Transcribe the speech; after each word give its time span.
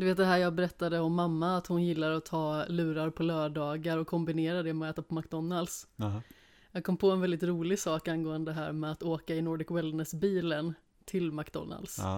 Du 0.00 0.06
vet 0.06 0.16
det 0.16 0.24
här 0.24 0.38
jag 0.38 0.54
berättade 0.54 1.00
om 1.00 1.14
mamma, 1.14 1.56
att 1.56 1.66
hon 1.66 1.84
gillar 1.84 2.10
att 2.10 2.24
ta 2.24 2.64
lurar 2.68 3.10
på 3.10 3.22
lördagar 3.22 3.98
och 3.98 4.06
kombinera 4.06 4.62
det 4.62 4.74
med 4.74 4.90
att 4.90 4.98
äta 4.98 5.02
på 5.02 5.14
McDonalds. 5.14 5.86
Jaha. 5.96 6.22
Jag 6.70 6.84
kom 6.84 6.96
på 6.96 7.10
en 7.10 7.20
väldigt 7.20 7.42
rolig 7.42 7.78
sak 7.78 8.08
angående 8.08 8.50
det 8.50 8.54
här 8.54 8.72
med 8.72 8.92
att 8.92 9.02
åka 9.02 9.34
i 9.34 9.42
Nordic 9.42 9.70
Wellness-bilen 9.70 10.74
till 11.04 11.32
McDonalds. 11.32 11.98
Ja. 11.98 12.14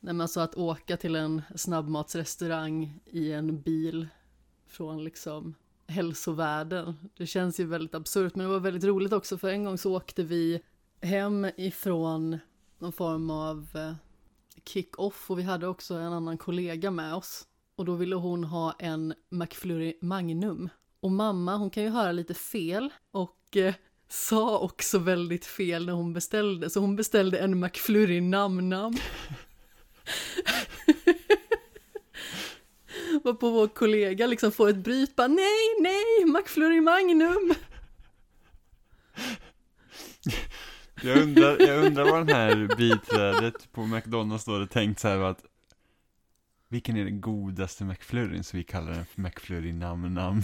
Nej 0.00 0.14
men 0.14 0.20
alltså 0.20 0.40
att 0.40 0.54
åka 0.54 0.96
till 0.96 1.16
en 1.16 1.42
snabbmatsrestaurang 1.56 3.00
i 3.06 3.32
en 3.32 3.62
bil 3.62 4.08
från 4.66 5.04
liksom 5.04 5.54
hälsovärlden. 5.86 7.10
Det 7.16 7.26
känns 7.26 7.60
ju 7.60 7.64
väldigt 7.64 7.94
absurt 7.94 8.34
men 8.34 8.46
det 8.46 8.52
var 8.52 8.60
väldigt 8.60 8.84
roligt 8.84 9.12
också 9.12 9.38
för 9.38 9.48
en 9.48 9.64
gång 9.64 9.78
så 9.78 9.96
åkte 9.96 10.22
vi 10.22 10.62
hem 11.00 11.46
ifrån 11.56 12.38
någon 12.78 12.92
form 12.92 13.30
av 13.30 13.68
eh, 13.74 13.94
kick-off 14.64 15.30
och 15.30 15.38
vi 15.38 15.42
hade 15.42 15.66
också 15.66 15.94
en 15.94 16.12
annan 16.12 16.38
kollega 16.38 16.90
med 16.90 17.14
oss. 17.14 17.46
Och 17.76 17.84
då 17.84 17.94
ville 17.94 18.16
hon 18.16 18.44
ha 18.44 18.76
en 18.78 19.14
McFlurry 19.30 19.98
Magnum. 20.00 20.68
Och 21.00 21.10
mamma, 21.10 21.56
hon 21.56 21.70
kan 21.70 21.82
ju 21.82 21.88
höra 21.88 22.12
lite 22.12 22.34
fel 22.34 22.92
och 23.10 23.56
eh, 23.56 23.74
sa 24.08 24.58
också 24.58 24.98
väldigt 24.98 25.46
fel 25.46 25.86
när 25.86 25.92
hon 25.92 26.12
beställde. 26.12 26.70
Så 26.70 26.80
hon 26.80 26.96
beställde 26.96 27.38
en 27.38 27.60
McFlurry 27.60 28.20
Nam-Nam. 28.20 28.96
Varpå 33.24 33.50
vår 33.50 33.68
kollega 33.68 34.26
liksom 34.26 34.52
får 34.52 34.68
ett 34.68 34.76
bryt, 34.76 35.16
bara 35.16 35.28
nej, 35.28 35.80
nej, 35.80 36.24
McFlurry 36.26 36.80
Magnum. 36.80 37.54
Jag 41.04 41.22
undrar, 41.22 41.56
jag 41.60 41.86
undrar 41.86 42.04
vad 42.10 42.26
den 42.26 42.36
här 42.36 42.76
biträdet 42.76 43.72
på 43.72 43.86
McDonalds 43.86 44.44
då 44.44 44.52
hade 44.52 44.66
tänkt 44.66 45.00
så 45.00 45.08
här 45.08 45.18
att 45.18 45.44
Vilken 46.68 46.96
är 46.96 47.04
den 47.04 47.20
godaste 47.20 47.84
McFlurryn 47.84 48.44
så 48.44 48.56
vi 48.56 48.64
kallar 48.64 48.92
den 48.92 49.06
för 49.06 49.20
McFlurry 49.20 49.72
Nam 49.72 50.14
Nam 50.14 50.42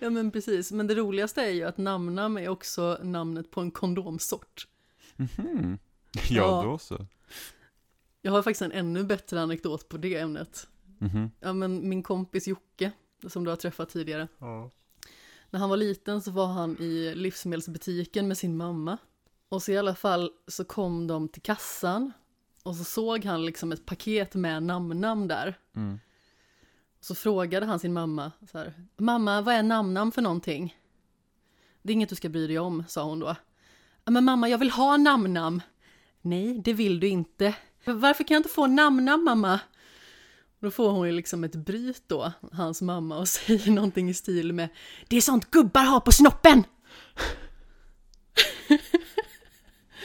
Ja 0.00 0.10
men 0.10 0.30
precis, 0.30 0.72
men 0.72 0.86
det 0.86 0.94
roligaste 0.94 1.42
är 1.42 1.50
ju 1.50 1.62
att 1.64 1.76
Nam-Nam 1.78 2.36
är 2.38 2.48
också 2.48 2.98
namnet 3.02 3.50
på 3.50 3.60
en 3.60 3.70
kondomsort. 3.70 4.66
Mhm. 5.16 5.78
Ja, 6.12 6.20
Ja. 6.30 6.62
då 6.64 6.78
så 6.78 7.06
Jag 8.22 8.32
har 8.32 8.42
faktiskt 8.42 8.62
en 8.62 8.72
ännu 8.72 9.04
bättre 9.04 9.40
anekdot 9.42 9.88
på 9.88 9.96
det 9.96 10.16
ämnet. 10.18 10.68
Mhm. 10.98 11.30
Ja 11.40 11.52
men 11.52 11.88
min 11.88 12.02
kompis 12.02 12.48
Jocke, 12.48 12.92
som 13.26 13.44
du 13.44 13.50
har 13.50 13.56
träffat 13.56 13.88
tidigare. 13.88 14.28
Ja. 14.38 14.70
När 15.50 15.60
han 15.60 15.70
var 15.70 15.76
liten 15.76 16.22
så 16.22 16.30
var 16.30 16.46
han 16.46 16.76
i 16.80 17.14
livsmedelsbutiken 17.14 18.28
med 18.28 18.38
sin 18.38 18.56
mamma. 18.56 18.98
Och 19.54 19.62
så 19.62 19.72
i 19.72 19.78
alla 19.78 19.94
fall 19.94 20.30
så 20.48 20.64
kom 20.64 21.06
de 21.06 21.28
till 21.28 21.42
kassan. 21.42 22.12
Och 22.62 22.76
så 22.76 22.84
såg 22.84 23.24
han 23.24 23.46
liksom 23.46 23.72
ett 23.72 23.86
paket 23.86 24.34
med 24.34 24.62
namn-namn 24.62 25.28
där. 25.28 25.58
Mm. 25.76 25.98
Så 27.00 27.14
frågade 27.14 27.66
han 27.66 27.78
sin 27.78 27.92
mamma 27.92 28.32
så 28.50 28.58
här. 28.58 28.74
Mamma, 28.96 29.40
vad 29.40 29.54
är 29.54 29.62
namn-namn 29.62 30.12
för 30.12 30.22
någonting? 30.22 30.76
Det 31.82 31.92
är 31.92 31.94
inget 31.94 32.08
du 32.08 32.14
ska 32.14 32.28
bry 32.28 32.46
dig 32.46 32.58
om, 32.58 32.84
sa 32.88 33.04
hon 33.04 33.18
då. 33.18 33.36
"Ja, 34.04 34.10
Men 34.10 34.24
mamma, 34.24 34.48
jag 34.48 34.58
vill 34.58 34.70
ha 34.70 34.96
namn-namn. 34.96 35.62
Nej, 36.20 36.60
det 36.64 36.72
vill 36.72 37.00
du 37.00 37.08
inte. 37.08 37.54
Varför 37.84 38.24
kan 38.24 38.34
jag 38.34 38.38
inte 38.38 38.54
få 38.54 38.66
namn-namn, 38.66 39.24
mamma? 39.24 39.60
Då 40.60 40.70
får 40.70 40.90
hon 40.90 41.06
ju 41.06 41.12
liksom 41.12 41.44
ett 41.44 41.54
bryt 41.56 42.02
då, 42.06 42.32
hans 42.52 42.82
mamma, 42.82 43.18
och 43.18 43.28
säger 43.38 43.70
någonting 43.70 44.08
i 44.10 44.14
stil 44.14 44.52
med 44.52 44.68
Det 45.08 45.16
är 45.16 45.20
sånt 45.20 45.50
gubbar 45.50 45.82
har 45.84 46.00
på 46.00 46.12
snoppen! 46.12 46.64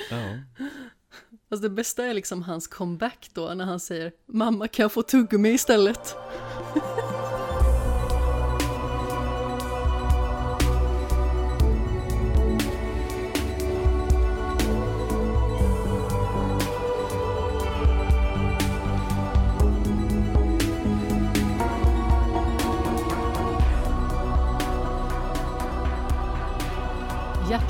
Ja. 0.09 0.17
Fast 1.49 1.61
det 1.61 1.69
bästa 1.69 2.05
är 2.05 2.13
liksom 2.13 2.43
hans 2.43 2.67
comeback 2.67 3.29
då, 3.33 3.53
när 3.53 3.65
han 3.65 3.79
säger 3.79 4.11
Mamma, 4.25 4.67
kan 4.67 4.83
jag 4.83 4.91
få 4.91 5.01
tuggummi 5.01 5.49
istället? 5.49 6.15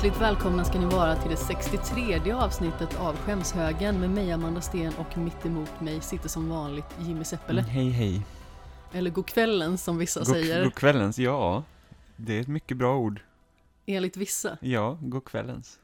Hjärtligt 0.02 0.22
välkomna 0.22 0.64
ska 0.64 0.78
ni 0.80 0.86
vara 0.86 1.16
till 1.16 1.30
det 1.30 1.36
63 1.36 2.32
avsnittet 2.32 3.00
av 3.00 3.16
Skämshögen 3.16 4.00
med 4.00 4.10
mig 4.10 4.32
Amanda 4.32 4.60
Sten 4.60 4.92
och 4.98 5.18
mitt 5.18 5.46
emot 5.46 5.80
mig 5.80 6.00
sitter 6.00 6.28
som 6.28 6.48
vanligt 6.48 6.84
Jimmy 7.00 7.24
Seppele. 7.24 7.60
Mm, 7.60 7.70
Hej 7.72 7.90
hej 7.90 8.26
Eller 8.92 9.10
god 9.10 9.26
kvällen 9.26 9.78
som 9.78 9.98
vissa 9.98 10.20
God, 10.20 10.28
säger, 10.28 10.64
god 10.64 10.74
kvällens, 10.74 11.18
ja 11.18 11.64
Det 12.16 12.36
är 12.36 12.40
ett 12.40 12.48
mycket 12.48 12.76
bra 12.76 12.96
ord 12.96 13.20
enligt 13.86 14.16
vissa. 14.16 14.58
Ja, 14.60 14.98
god 15.02 15.24
kvällens 15.24 15.78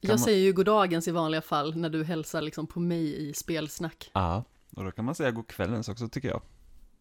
Jag 0.00 0.08
man- 0.08 0.18
säger 0.18 0.44
ju 0.44 0.52
goddagens 0.52 1.08
i 1.08 1.10
vanliga 1.10 1.42
fall 1.42 1.76
när 1.76 1.90
du 1.90 2.04
hälsar 2.04 2.42
liksom 2.42 2.66
på 2.66 2.80
mig 2.80 3.28
i 3.28 3.34
spelsnack. 3.34 4.10
Ja, 4.14 4.44
och 4.76 4.84
då 4.84 4.90
kan 4.90 5.04
man 5.04 5.14
säga 5.14 5.30
god 5.30 5.46
kvällens 5.46 5.88
också 5.88 6.08
tycker 6.08 6.28
jag 6.28 6.42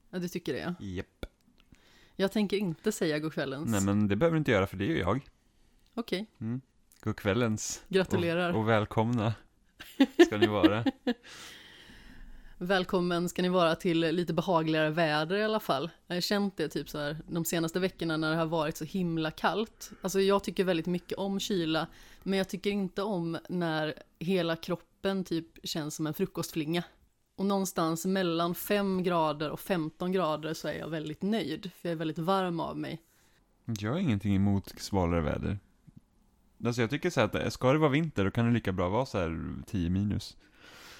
Ja, 0.10 0.20
du 0.20 0.28
tycker 0.28 0.54
det 0.54 0.60
ja. 0.60 0.86
Japp 0.86 1.26
Jag 2.16 2.32
tänker 2.32 2.58
inte 2.58 2.92
säga 2.92 3.20
god 3.20 3.34
kvällens. 3.34 3.72
Nej 3.72 3.82
men 3.82 4.08
det 4.08 4.16
behöver 4.16 4.34
du 4.36 4.38
inte 4.40 4.52
göra 4.52 4.68
för 4.68 4.78
det 4.78 4.86
gör 4.86 4.98
jag 4.98 5.30
Okej, 5.98 6.28
mm. 6.42 6.62
God 7.02 7.16
kvällens 7.16 7.84
gratulerar. 7.88 8.54
och, 8.54 8.60
och 8.60 8.70
välkomna 8.70 9.34
ska 10.26 10.38
ni 10.38 10.48
vara 10.48 10.86
Välkommen 12.58 13.30
ska 13.30 13.42
ni 13.42 13.50
vara 13.50 13.76
till 13.76 14.00
lite 14.00 14.34
behagligare 14.34 14.90
väder 14.90 15.36
i 15.36 15.44
alla 15.44 15.60
fall. 15.60 15.90
Jag 16.08 16.16
har 16.16 16.22
känt 16.22 16.58
det 16.58 16.70
typ 16.70 16.90
så 16.90 17.00
här 17.00 17.18
de 17.28 17.46
senaste 17.46 17.80
veckorna 17.80 18.18
när 18.18 18.32
det 18.32 18.38
har 18.38 18.46
varit 18.46 18.78
så 18.78 18.86
himla 18.86 19.32
kallt. 19.32 19.92
Alltså 20.02 20.22
jag 20.22 20.44
tycker 20.44 20.64
väldigt 20.64 20.86
mycket 20.86 21.18
om 21.18 21.40
kyla, 21.40 21.88
men 22.24 22.38
jag 22.38 22.50
tycker 22.50 22.70
inte 22.70 23.02
om 23.02 23.38
när 23.50 23.94
hela 24.20 24.56
kroppen 24.56 25.24
typ 25.24 25.48
känns 25.64 25.96
som 25.96 26.08
en 26.08 26.14
frukostflinga. 26.14 26.84
Och 27.36 27.46
någonstans 27.46 28.06
mellan 28.06 28.56
5 28.56 29.04
grader 29.04 29.50
och 29.50 29.60
15 29.60 30.12
grader 30.12 30.54
så 30.54 30.68
är 30.68 30.74
jag 30.74 30.90
väldigt 30.90 31.22
nöjd, 31.22 31.72
för 31.76 31.90
jag 31.90 31.92
är 31.92 32.00
väldigt 32.00 32.18
varm 32.18 32.60
av 32.60 32.78
mig. 32.78 33.02
Jag 33.66 33.92
har 33.92 34.00
ingenting 34.00 34.36
emot 34.36 34.74
svalare 34.78 35.22
väder. 35.22 35.60
Alltså 36.68 36.82
jag 36.82 36.90
tycker 36.90 37.10
så 37.10 37.20
här 37.20 37.46
att 37.48 37.54
ska 37.54 37.72
det 37.74 37.80
vara 37.80 37.90
vinter 37.92 38.24
då 38.26 38.32
kan 38.32 38.46
det 38.46 38.52
lika 38.52 38.72
bra 38.72 38.90
vara 38.90 39.06
så 39.06 39.18
här 39.18 39.54
10 39.68 39.90
minus. 39.90 40.38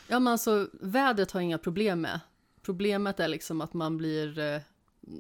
Ja 0.08 0.20
men 0.20 0.32
alltså 0.32 0.70
vädret 0.82 1.32
har 1.32 1.40
jag 1.40 1.46
inga 1.46 1.58
problem 1.58 2.02
med. 2.02 2.20
Problemet 2.62 3.20
är 3.20 3.28
liksom 3.28 3.62
att 3.62 3.74
man 3.74 3.98
blir 3.98 4.40
eh, 4.40 4.62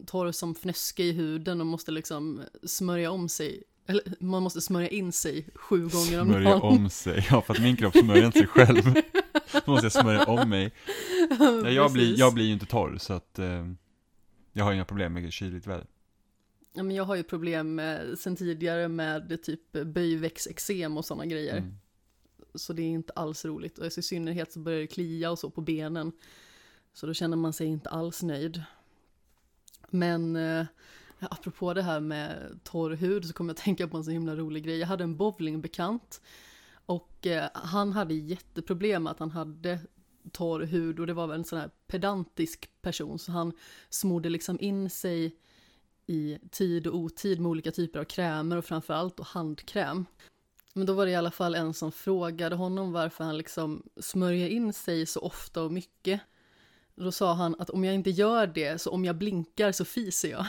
torr 0.06 0.32
som 0.32 0.56
fnöske 0.56 1.04
i 1.04 1.12
huden 1.12 1.62
och 1.62 1.68
måste 1.68 1.92
liksom 1.92 2.42
smörja 2.64 3.12
om 3.12 3.30
sig. 3.30 3.64
Eller 3.88 4.04
man 4.20 4.44
måste 4.44 4.62
smörja 4.62 4.88
in 4.88 5.12
sig 5.12 5.48
sju 5.56 5.78
gånger 5.88 6.22
om 6.22 6.28
Smörja 6.28 6.50
dagen. 6.50 6.62
om 6.62 6.90
sig. 6.90 7.28
Ja, 7.32 7.42
för 7.42 7.54
att 7.54 7.62
min 7.62 7.78
kropp 7.78 7.98
smörjer 7.98 8.26
inte 8.26 8.40
sig 8.40 8.48
själv. 8.48 8.84
Då 9.66 9.72
måste 9.72 9.86
jag 9.86 9.92
smörja 9.92 10.24
om 10.24 10.50
mig. 10.50 10.74
Nej, 11.64 11.74
jag, 11.74 11.92
blir, 11.92 12.20
jag 12.20 12.34
blir 12.34 12.46
ju 12.46 12.54
inte 12.54 12.66
torr 12.66 12.98
så 12.98 13.14
att 13.14 13.40
eh, 13.40 13.68
jag 14.54 14.66
har 14.66 14.74
inga 14.74 14.86
problem 14.86 15.14
med 15.14 15.34
kyligt 15.34 15.68
väder. 15.68 15.86
Ja, 16.76 16.84
men 16.84 16.96
jag 16.96 17.04
har 17.04 17.16
ju 17.16 17.24
problem 17.24 17.76
med, 17.76 18.20
sen 18.20 18.36
tidigare 18.36 18.88
med 18.88 19.44
typ 19.44 19.72
böjväxteksem 19.72 20.98
och 20.98 21.06
sådana 21.06 21.26
grejer. 21.26 21.58
Mm. 21.58 21.76
Så 22.56 22.74
det 22.74 22.82
är 22.82 22.88
inte 22.88 23.14
alls 23.14 23.46
roligt. 23.46 23.78
Och 23.78 23.86
i 23.86 23.90
synnerhet 23.90 24.54
så 24.54 24.60
börjar 24.60 24.80
det 24.80 24.88
klia 24.88 25.32
och 25.32 25.40
så 25.40 25.50
på 25.50 25.62
benen. 25.62 26.12
Så 26.94 27.08
då 27.08 27.14
känner 27.14 27.38
man 27.38 27.54
sig 27.54 27.68
inte 27.68 27.90
alls 27.90 28.24
nöjd. 28.24 28.64
Men 29.90 30.36
eh, 30.36 30.66
apropå 31.20 31.74
det 31.74 31.82
här 31.82 32.00
med 32.00 32.60
torr 32.64 32.92
hud 32.92 33.26
så 33.26 33.34
kommer 33.34 33.50
jag 33.50 33.56
att 33.56 33.64
tänka 33.64 33.88
på 33.88 33.98
en 33.98 34.04
så 34.04 34.12
himla 34.12 34.36
rolig 34.36 34.64
grej. 34.64 34.78
Jag 34.78 34.88
hade 34.88 35.04
en 35.04 35.18
bowlingbekant. 35.18 36.22
Och 36.86 37.28
eh, 37.28 37.50
han 37.54 37.92
hade 37.92 38.14
jätteproblem 38.14 39.04
med 39.04 39.12
att 39.12 39.20
han 39.20 39.32
hade 39.32 39.80
torr 40.32 40.62
hud 40.62 41.00
och 41.00 41.08
det 41.08 41.14
var 41.14 41.28
väl 41.28 41.40
en 41.40 41.46
sån 41.46 41.60
här 41.60 41.70
pedantisk 41.88 42.70
person. 42.82 43.20
Så 43.20 43.32
han 43.32 43.52
smorde 43.90 44.30
liksom 44.30 44.58
in 44.60 44.90
sig 44.90 45.36
i 46.08 46.38
tid 46.52 46.88
och 46.88 46.96
otid 46.96 47.40
med 47.40 47.50
olika 47.50 47.72
typer 47.72 48.00
av 48.00 48.04
krämer 48.04 48.58
och 48.58 48.66
framförallt 48.66 49.18
då 49.18 49.24
handkräm. 49.24 50.06
Men 50.74 50.86
då 50.86 50.94
var 50.94 51.06
det 51.06 51.12
i 51.12 51.16
alla 51.16 51.32
fall 51.32 51.56
en 51.56 51.74
som 51.74 51.92
frågade 51.92 52.56
honom 52.56 52.92
varför 52.92 53.24
han 53.24 53.38
liksom 53.38 53.84
smörjer 54.00 54.50
in 54.50 54.74
sig 54.74 55.06
så 55.06 55.20
ofta 55.20 55.62
och 55.64 55.72
mycket. 55.72 56.22
Då 56.96 57.12
sa 57.12 57.34
han 57.34 57.56
att 57.60 57.70
om 57.70 57.84
jag 57.84 57.96
inte 57.96 58.10
gör 58.10 58.48
det 58.48 58.82
så 58.82 58.92
om 58.92 59.06
jag 59.06 59.16
blinkar 59.16 59.72
så 59.72 59.86
fiser 59.86 60.30
jag. 60.30 60.46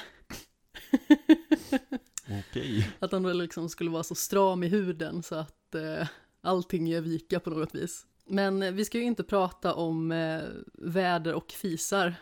Okej. 2.41 2.91
Att 2.99 3.13
han 3.13 3.23
då 3.23 3.33
liksom 3.33 3.69
skulle 3.69 3.91
vara 3.91 4.03
så 4.03 4.15
stram 4.15 4.63
i 4.63 4.69
huden 4.69 5.23
så 5.23 5.35
att 5.35 5.75
eh, 5.75 6.09
allting 6.41 6.87
gör 6.87 7.01
vika 7.01 7.41
på 7.41 7.51
något 7.51 7.75
vis. 7.75 8.07
Men 8.27 8.63
eh, 8.63 8.73
vi 8.73 8.85
ska 8.85 8.99
ju 8.99 9.05
inte 9.05 9.25
prata 9.25 9.75
om 9.75 10.13
eh, 10.13 10.43
väder 10.75 11.35
och 11.35 11.53
fisar, 11.53 12.15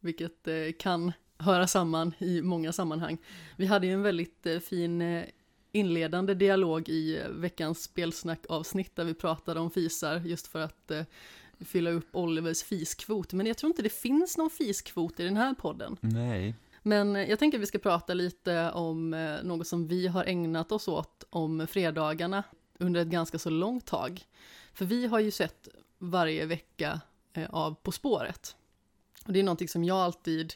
vilket 0.00 0.48
eh, 0.48 0.72
kan 0.78 1.12
höra 1.38 1.66
samman 1.66 2.14
i 2.18 2.42
många 2.42 2.72
sammanhang. 2.72 3.18
Vi 3.56 3.66
hade 3.66 3.86
ju 3.86 3.92
en 3.92 4.02
väldigt 4.02 4.46
eh, 4.46 4.58
fin 4.58 5.02
eh, 5.02 5.24
inledande 5.72 6.34
dialog 6.34 6.88
i 6.88 7.18
eh, 7.18 7.28
veckans 7.28 7.82
spelsnack-avsnitt 7.82 8.96
där 8.96 9.04
vi 9.04 9.14
pratade 9.14 9.60
om 9.60 9.70
fisar 9.70 10.20
just 10.20 10.46
för 10.46 10.60
att 10.60 10.92
fylla 11.60 11.90
upp 11.90 12.08
Olivers 12.16 12.62
fiskvot, 12.62 13.32
men 13.32 13.46
jag 13.46 13.56
tror 13.56 13.70
inte 13.70 13.82
det 13.82 13.92
finns 13.92 14.36
någon 14.36 14.50
fiskvot 14.50 15.20
i 15.20 15.24
den 15.24 15.36
här 15.36 15.54
podden. 15.54 15.96
Nej. 16.00 16.54
Men 16.82 17.14
jag 17.14 17.38
tänker 17.38 17.58
att 17.58 17.62
vi 17.62 17.66
ska 17.66 17.78
prata 17.78 18.14
lite 18.14 18.70
om 18.70 19.10
något 19.42 19.66
som 19.66 19.86
vi 19.86 20.06
har 20.06 20.24
ägnat 20.24 20.72
oss 20.72 20.88
åt 20.88 21.24
om 21.30 21.66
fredagarna 21.66 22.42
under 22.78 23.00
ett 23.00 23.08
ganska 23.08 23.38
så 23.38 23.50
långt 23.50 23.86
tag. 23.86 24.22
För 24.72 24.84
vi 24.84 25.06
har 25.06 25.20
ju 25.20 25.30
sett 25.30 25.68
varje 25.98 26.46
vecka 26.46 27.00
av 27.50 27.74
På 27.74 27.92
spåret. 27.92 28.56
Och 29.26 29.32
det 29.32 29.38
är 29.38 29.44
någonting 29.44 29.68
som 29.68 29.84
jag 29.84 29.96
alltid 29.96 30.54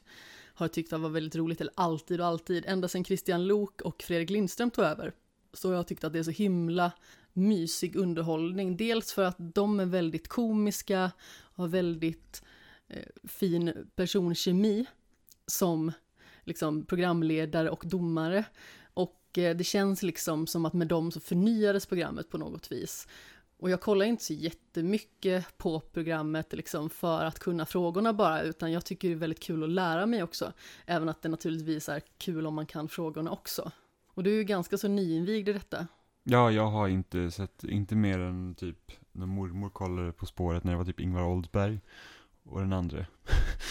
har 0.55 0.69
tyckt 0.69 0.93
var 0.93 1.09
väldigt 1.09 1.37
roligt, 1.37 1.61
eller 1.61 1.73
alltid 1.77 2.21
och 2.21 2.27
alltid, 2.27 2.65
ända 2.67 2.89
sedan 2.89 3.05
Christian 3.05 3.47
Lok 3.47 3.81
och 3.81 4.03
Fredrik 4.03 4.31
Lindström 4.31 4.71
tog 4.71 4.85
över. 4.85 5.13
Så 5.53 5.71
jag 5.71 5.77
har 5.77 5.85
tyckt 5.85 6.05
att 6.05 6.13
det 6.13 6.19
är 6.19 6.23
så 6.23 6.31
himla 6.31 6.93
mysig 7.33 7.97
underhållning. 7.97 8.77
Dels 8.77 9.13
för 9.13 9.25
att 9.25 9.37
de 9.39 9.81
är 9.81 9.87
väldigt 9.87 10.29
komiska, 10.29 11.11
har 11.55 11.69
väldigt 11.69 12.43
eh, 12.89 13.29
fin 13.29 13.89
personkemi 13.97 14.87
som 15.47 15.93
liksom 16.45 16.85
programledare 16.87 17.71
och 17.71 17.85
domare. 17.87 18.45
Och 18.95 19.39
eh, 19.39 19.57
det 19.57 19.65
känns 19.65 20.03
liksom 20.03 20.47
som 20.47 20.65
att 20.65 20.73
med 20.73 20.89
dem 20.89 21.11
så 21.11 21.21
förnyades 21.21 21.87
programmet 21.87 22.31
på 22.31 22.39
något 22.39 22.73
vis. 22.73 23.09
Och 23.63 23.71
jag 23.71 23.81
kollar 23.81 24.07
inte 24.07 24.25
så 24.25 24.33
jättemycket 24.33 25.59
på 25.59 25.81
programmet 25.81 26.53
liksom 26.53 26.91
för 26.91 27.25
att 27.25 27.39
kunna 27.39 27.67
frågorna 27.67 28.13
bara, 28.13 28.43
utan 28.43 28.73
jag 28.73 28.85
tycker 28.85 29.09
det 29.09 29.15
är 29.15 29.19
väldigt 29.19 29.41
kul 29.41 29.65
att 29.65 29.71
lära 29.71 30.07
mig 30.07 30.23
också. 30.23 30.53
Även 30.87 31.09
att 31.09 31.23
det 31.23 31.29
naturligtvis 31.29 31.89
är 31.89 32.03
kul 32.19 32.47
om 32.47 32.55
man 32.55 32.67
kan 32.67 32.89
frågorna 32.89 33.31
också. 33.31 33.71
Och 34.15 34.23
du 34.23 34.31
är 34.31 34.35
ju 34.35 34.45
ganska 34.45 34.79
så 34.79 34.89
nyinvigd 34.89 35.49
i 35.49 35.53
detta. 35.53 35.87
Ja, 36.23 36.51
jag 36.51 36.67
har 36.67 36.89
inte 36.89 37.31
sett, 37.31 37.65
inte 37.65 37.95
mer 37.95 38.19
än 38.19 38.55
typ 38.55 38.93
när 39.13 39.27
mormor 39.27 39.71
kollade 39.71 40.13
På 40.13 40.27
spåret 40.27 40.65
när 40.65 40.73
det 40.73 40.79
var 40.79 40.85
typ 40.85 41.01
Ingvar 41.01 41.25
Oldsberg 41.25 41.81
och 42.43 42.61
den 42.61 42.73
andra. 42.73 43.07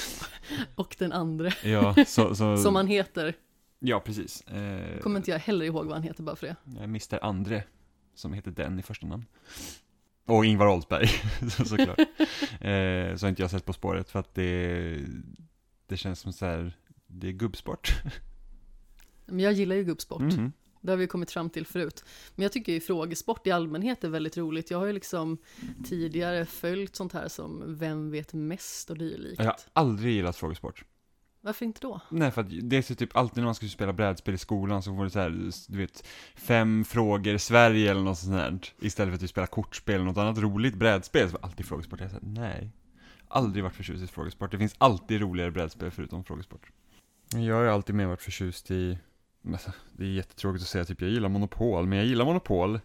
Och 0.76 0.96
den 1.00 1.12
andra, 1.12 1.52
Ja, 1.64 1.96
så, 2.08 2.36
så 2.36 2.58
som 2.64 2.76
han 2.76 2.88
heter, 2.88 3.36
Ja, 3.80 4.00
precis. 4.00 4.42
Eh, 4.42 5.00
kommer 5.00 5.18
inte 5.18 5.32
jag 5.32 5.40
heller 5.40 5.66
ihåg 5.66 5.86
vad 5.86 5.94
han 5.94 6.04
heter 6.04 6.24
bara 6.24 6.36
för 6.36 6.48
det. 6.48 6.56
jag 6.64 6.84
Mr 6.84 7.20
Andre, 7.26 7.64
som 8.16 8.34
heter 8.34 8.52
den 8.52 8.80
i 8.80 8.81
första 8.81 9.08
namn. 9.08 9.25
Och 10.25 10.46
Ingvar 10.46 10.68
Oldsberg, 10.68 11.08
så, 11.58 11.66
såklart. 11.66 12.00
eh, 12.62 13.16
så 13.16 13.25
har 13.25 13.30
inte 13.30 13.42
jag 13.42 13.52
sett 13.52 13.66
På 13.66 13.74
spåret 13.74 14.10
för 14.10 14.19
att 14.19 14.36
det, 14.36 14.98
det 15.88 15.98
känns 15.98 16.19
som 16.19 16.34
så 16.34 16.46
här, 16.46 16.78
det 17.08 17.28
är 17.28 17.31
gubbsport. 17.31 17.94
Men 19.25 19.40
jag 19.40 19.54
gillar 19.54 19.75
ju 19.75 19.84
gubbsport. 19.84 20.22
Mhm. 20.22 20.52
Det 20.81 20.92
har 20.92 20.98
vi 20.98 21.08
kommit 21.08 21.31
fram 21.31 21.50
till 21.50 21.66
förut. 21.66 22.04
Men 22.36 22.44
jag 22.44 22.52
tycker 22.52 22.74
ju 22.74 22.80
frågesport 22.80 23.48
i 23.48 23.52
allmänhet 23.52 24.04
är 24.04 24.10
väldigt 24.10 24.38
roligt. 24.38 24.72
Jag 24.72 24.78
har 24.78 24.86
ju 24.86 24.94
liksom 24.94 25.38
tidigare 25.86 26.46
följt 26.46 26.96
sånt 26.96 27.13
här 27.13 27.28
som 27.28 27.78
Vem 27.78 28.12
vet 28.12 28.34
mest 28.34 28.90
och 28.90 28.98
dylikt. 28.98 29.40
Jag 29.40 29.46
har 29.46 29.56
aldrig 29.74 30.13
gillat 30.13 30.36
frågesport. 30.38 30.86
Varför 31.42 31.66
inte 31.66 31.80
då? 31.82 32.02
Nej, 32.10 32.32
för 32.32 32.42
att 32.42 32.48
det 32.62 32.78
är 32.78 32.82
så 32.82 32.96
typ 32.96 33.16
alltid 33.18 33.38
när 33.38 33.46
man 33.46 33.56
ska 33.56 33.68
spela 33.68 33.94
brädspel 33.94 34.34
i 34.34 34.38
skolan 34.38 34.84
så 34.84 34.96
får 34.96 35.04
det 35.04 35.10
så 35.10 35.20
här, 35.20 35.50
du 35.68 35.78
vet, 35.78 36.08
fem 36.36 36.84
frågor 36.86 37.38
Sverige 37.38 37.92
eller 37.92 38.02
något 38.02 38.18
sånt 38.18 38.34
här. 38.36 38.60
Istället 38.80 39.12
för 39.12 39.16
att 39.16 39.24
vi 39.24 39.28
spelar 39.28 39.48
kortspel 39.48 39.96
eller 39.96 40.06
något 40.06 40.18
annat 40.18 40.38
roligt 40.38 40.76
brädspel 40.76 41.28
så 41.28 41.34
var 41.34 41.40
det 41.40 41.46
alltid 41.46 41.66
frågesport. 41.66 42.00
Jag 42.02 42.10
säger 42.12 42.26
nej. 42.26 42.70
Aldrig 43.28 43.64
varit 43.64 43.76
förtjust 43.76 44.04
i 44.04 44.08
frågesport. 44.08 44.52
Det 44.52 44.58
finns 44.58 44.76
alltid 44.78 45.22
roligare 45.22 45.52
brädspel 45.52 45.92
förutom 45.92 46.24
frågesport. 46.24 46.72
Jag 47.36 47.56
har 47.56 47.64
ju 47.64 47.70
alltid 47.70 47.96
mer 47.96 48.06
varit 48.06 48.22
förtjust 48.22 48.72
i, 48.72 48.98
alltså, 49.52 49.72
det 49.98 50.04
är 50.04 50.10
jättetråkigt 50.10 50.62
att 50.64 50.70
säga 50.70 50.86
typ 50.86 51.02
jag 51.02 51.10
gillar 51.10 51.30
Monopol, 51.30 51.86
men 51.86 51.98
jag 51.98 52.08
gillar 52.08 52.26
Monopol. 52.26 52.76
Eh, 52.76 52.80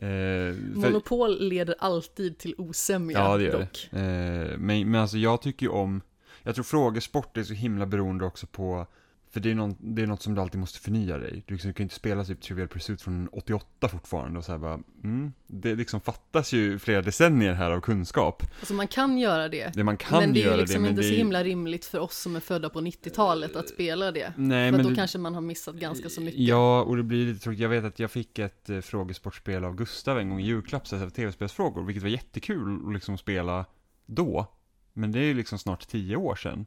för- 0.00 0.74
Monopol 0.74 1.48
leder 1.48 1.74
alltid 1.78 2.38
till 2.38 2.54
osämja 2.58 3.18
Ja, 3.18 3.36
det 3.36 3.44
gör 3.44 3.60
dock. 3.60 3.88
det. 3.90 4.00
Eh, 4.00 4.58
men, 4.58 4.90
men 4.90 5.00
alltså 5.00 5.18
jag 5.18 5.42
tycker 5.42 5.66
ju 5.66 5.72
om, 5.72 6.00
jag 6.44 6.54
tror 6.54 6.64
frågesport 6.64 7.36
är 7.36 7.42
så 7.42 7.54
himla 7.54 7.86
beroende 7.86 8.24
också 8.24 8.46
på, 8.46 8.86
för 9.30 9.40
det 9.40 9.50
är, 9.50 9.54
någon, 9.54 9.76
det 9.80 10.02
är 10.02 10.06
något 10.06 10.22
som 10.22 10.34
du 10.34 10.40
alltid 10.40 10.60
måste 10.60 10.80
förnya 10.80 11.18
dig. 11.18 11.42
Du, 11.46 11.54
liksom, 11.54 11.68
du 11.68 11.74
kan 11.74 11.84
inte 11.84 11.94
spela 11.94 12.24
typ 12.24 12.40
Trivial 12.40 12.68
Pursuit 12.68 13.02
från 13.02 13.28
88 13.32 13.88
fortfarande 13.88 14.38
och 14.38 14.44
så 14.44 14.52
här 14.52 14.58
bara, 14.58 14.80
mm, 15.04 15.32
det 15.46 15.74
liksom 15.74 16.00
fattas 16.00 16.52
ju 16.52 16.78
flera 16.78 17.02
decennier 17.02 17.52
här 17.52 17.70
av 17.70 17.80
kunskap. 17.80 18.42
Alltså 18.60 18.74
man 18.74 18.88
kan 18.88 19.18
göra 19.18 19.48
det. 19.48 19.70
Det 19.74 19.84
man 19.84 19.96
kan 19.96 20.18
men 20.20 20.32
det 20.32 20.42
är 20.42 20.56
liksom 20.56 20.82
det, 20.82 20.88
inte 20.88 21.02
det 21.02 21.08
så 21.08 21.14
är, 21.14 21.18
himla 21.18 21.44
rimligt 21.44 21.84
för 21.84 21.98
oss 21.98 22.18
som 22.18 22.36
är 22.36 22.40
födda 22.40 22.70
på 22.70 22.80
90-talet 22.80 23.56
att 23.56 23.68
spela 23.68 24.12
det. 24.12 24.32
Nej, 24.36 24.70
för 24.70 24.76
men 24.76 24.84
då 24.84 24.90
du- 24.90 24.96
kanske 24.96 25.18
man 25.18 25.34
har 25.34 25.40
missat 25.40 25.74
ganska 25.74 26.08
så 26.08 26.20
mycket. 26.20 26.40
Ja, 26.40 26.82
och 26.82 26.96
det 26.96 27.02
blir 27.02 27.26
lite 27.26 27.40
tråkigt. 27.44 27.60
Jag 27.60 27.68
vet 27.68 27.84
att 27.84 27.98
jag 27.98 28.10
fick 28.10 28.38
ett 28.38 28.70
eh, 28.70 28.80
frågesportspel 28.80 29.64
av 29.64 29.76
Gustav 29.76 30.18
en 30.18 30.30
gång 30.30 30.40
i 30.40 30.46
julklapp, 30.46 30.86
så 30.86 30.96
här, 30.96 31.10
tv-spelsfrågor, 31.10 31.82
vilket 31.82 32.02
var 32.02 32.10
jättekul 32.10 32.86
att 32.86 32.94
liksom 32.94 33.18
spela 33.18 33.64
då. 34.06 34.46
Men 34.94 35.12
det 35.12 35.18
är 35.18 35.24
ju 35.24 35.34
liksom 35.34 35.58
snart 35.58 35.88
tio 35.88 36.16
år 36.16 36.36
sedan. 36.36 36.66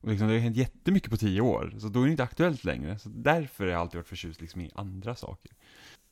Och 0.00 0.08
liksom, 0.08 0.28
det 0.28 0.34
har 0.34 0.40
hänt 0.40 0.56
jättemycket 0.56 1.10
på 1.10 1.16
tio 1.16 1.40
år, 1.40 1.74
så 1.78 1.88
då 1.88 2.00
är 2.00 2.04
det 2.04 2.10
inte 2.10 2.22
aktuellt 2.22 2.64
längre. 2.64 2.98
Så 2.98 3.08
därför 3.08 3.64
har 3.64 3.70
jag 3.70 3.80
alltid 3.80 3.98
varit 3.98 4.08
förtjust 4.08 4.40
liksom 4.40 4.60
i 4.60 4.70
andra 4.74 5.14
saker. 5.14 5.52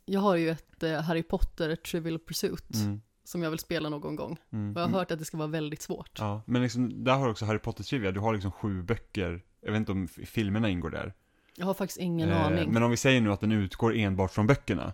Jag 0.04 0.20
har 0.20 0.36
ju 0.36 0.50
ett 0.50 0.82
eh, 0.82 1.00
Harry 1.00 1.22
Potter 1.22 1.76
Trivial 1.76 2.18
Pursuit 2.18 2.74
Mm, 2.74 3.00
som 3.24 3.42
jag 3.42 3.50
vill 3.50 3.58
spela 3.58 3.88
någon 3.88 4.16
gång. 4.16 4.38
mm, 4.52 4.70
Och 4.70 4.76
jag 4.76 4.82
har 4.82 4.88
mm. 4.88 4.98
hört 4.98 5.10
att 5.10 5.18
det 5.18 5.24
ska 5.24 5.36
vara 5.36 5.48
väldigt 5.48 5.82
svårt. 5.82 6.18
Ja, 6.18 6.42
men 6.46 6.62
liksom, 6.62 7.04
där 7.04 7.14
har 7.16 7.24
du 7.24 7.30
också 7.30 7.44
Harry 7.44 7.58
Potter-trivia. 7.58 8.12
Du 8.12 8.20
har 8.20 8.32
liksom 8.32 8.52
sju 8.52 8.82
böcker. 8.82 9.44
Jag 9.60 9.72
vet 9.72 9.78
inte 9.78 9.92
om 9.92 10.08
filmerna 10.08 10.68
ingår 10.68 10.90
där. 10.90 11.14
Jag 11.56 11.66
har 11.66 11.74
faktiskt 11.74 12.00
ingen 12.00 12.28
Eh, 12.28 12.46
aning. 12.46 12.72
Men 12.72 12.82
om 12.82 12.90
vi 12.90 12.96
säger 12.96 13.20
nu 13.20 13.32
att 13.32 13.40
den 13.40 13.52
utgår 13.52 13.94
enbart 13.96 14.30
från 14.30 14.46
böckerna. 14.46 14.92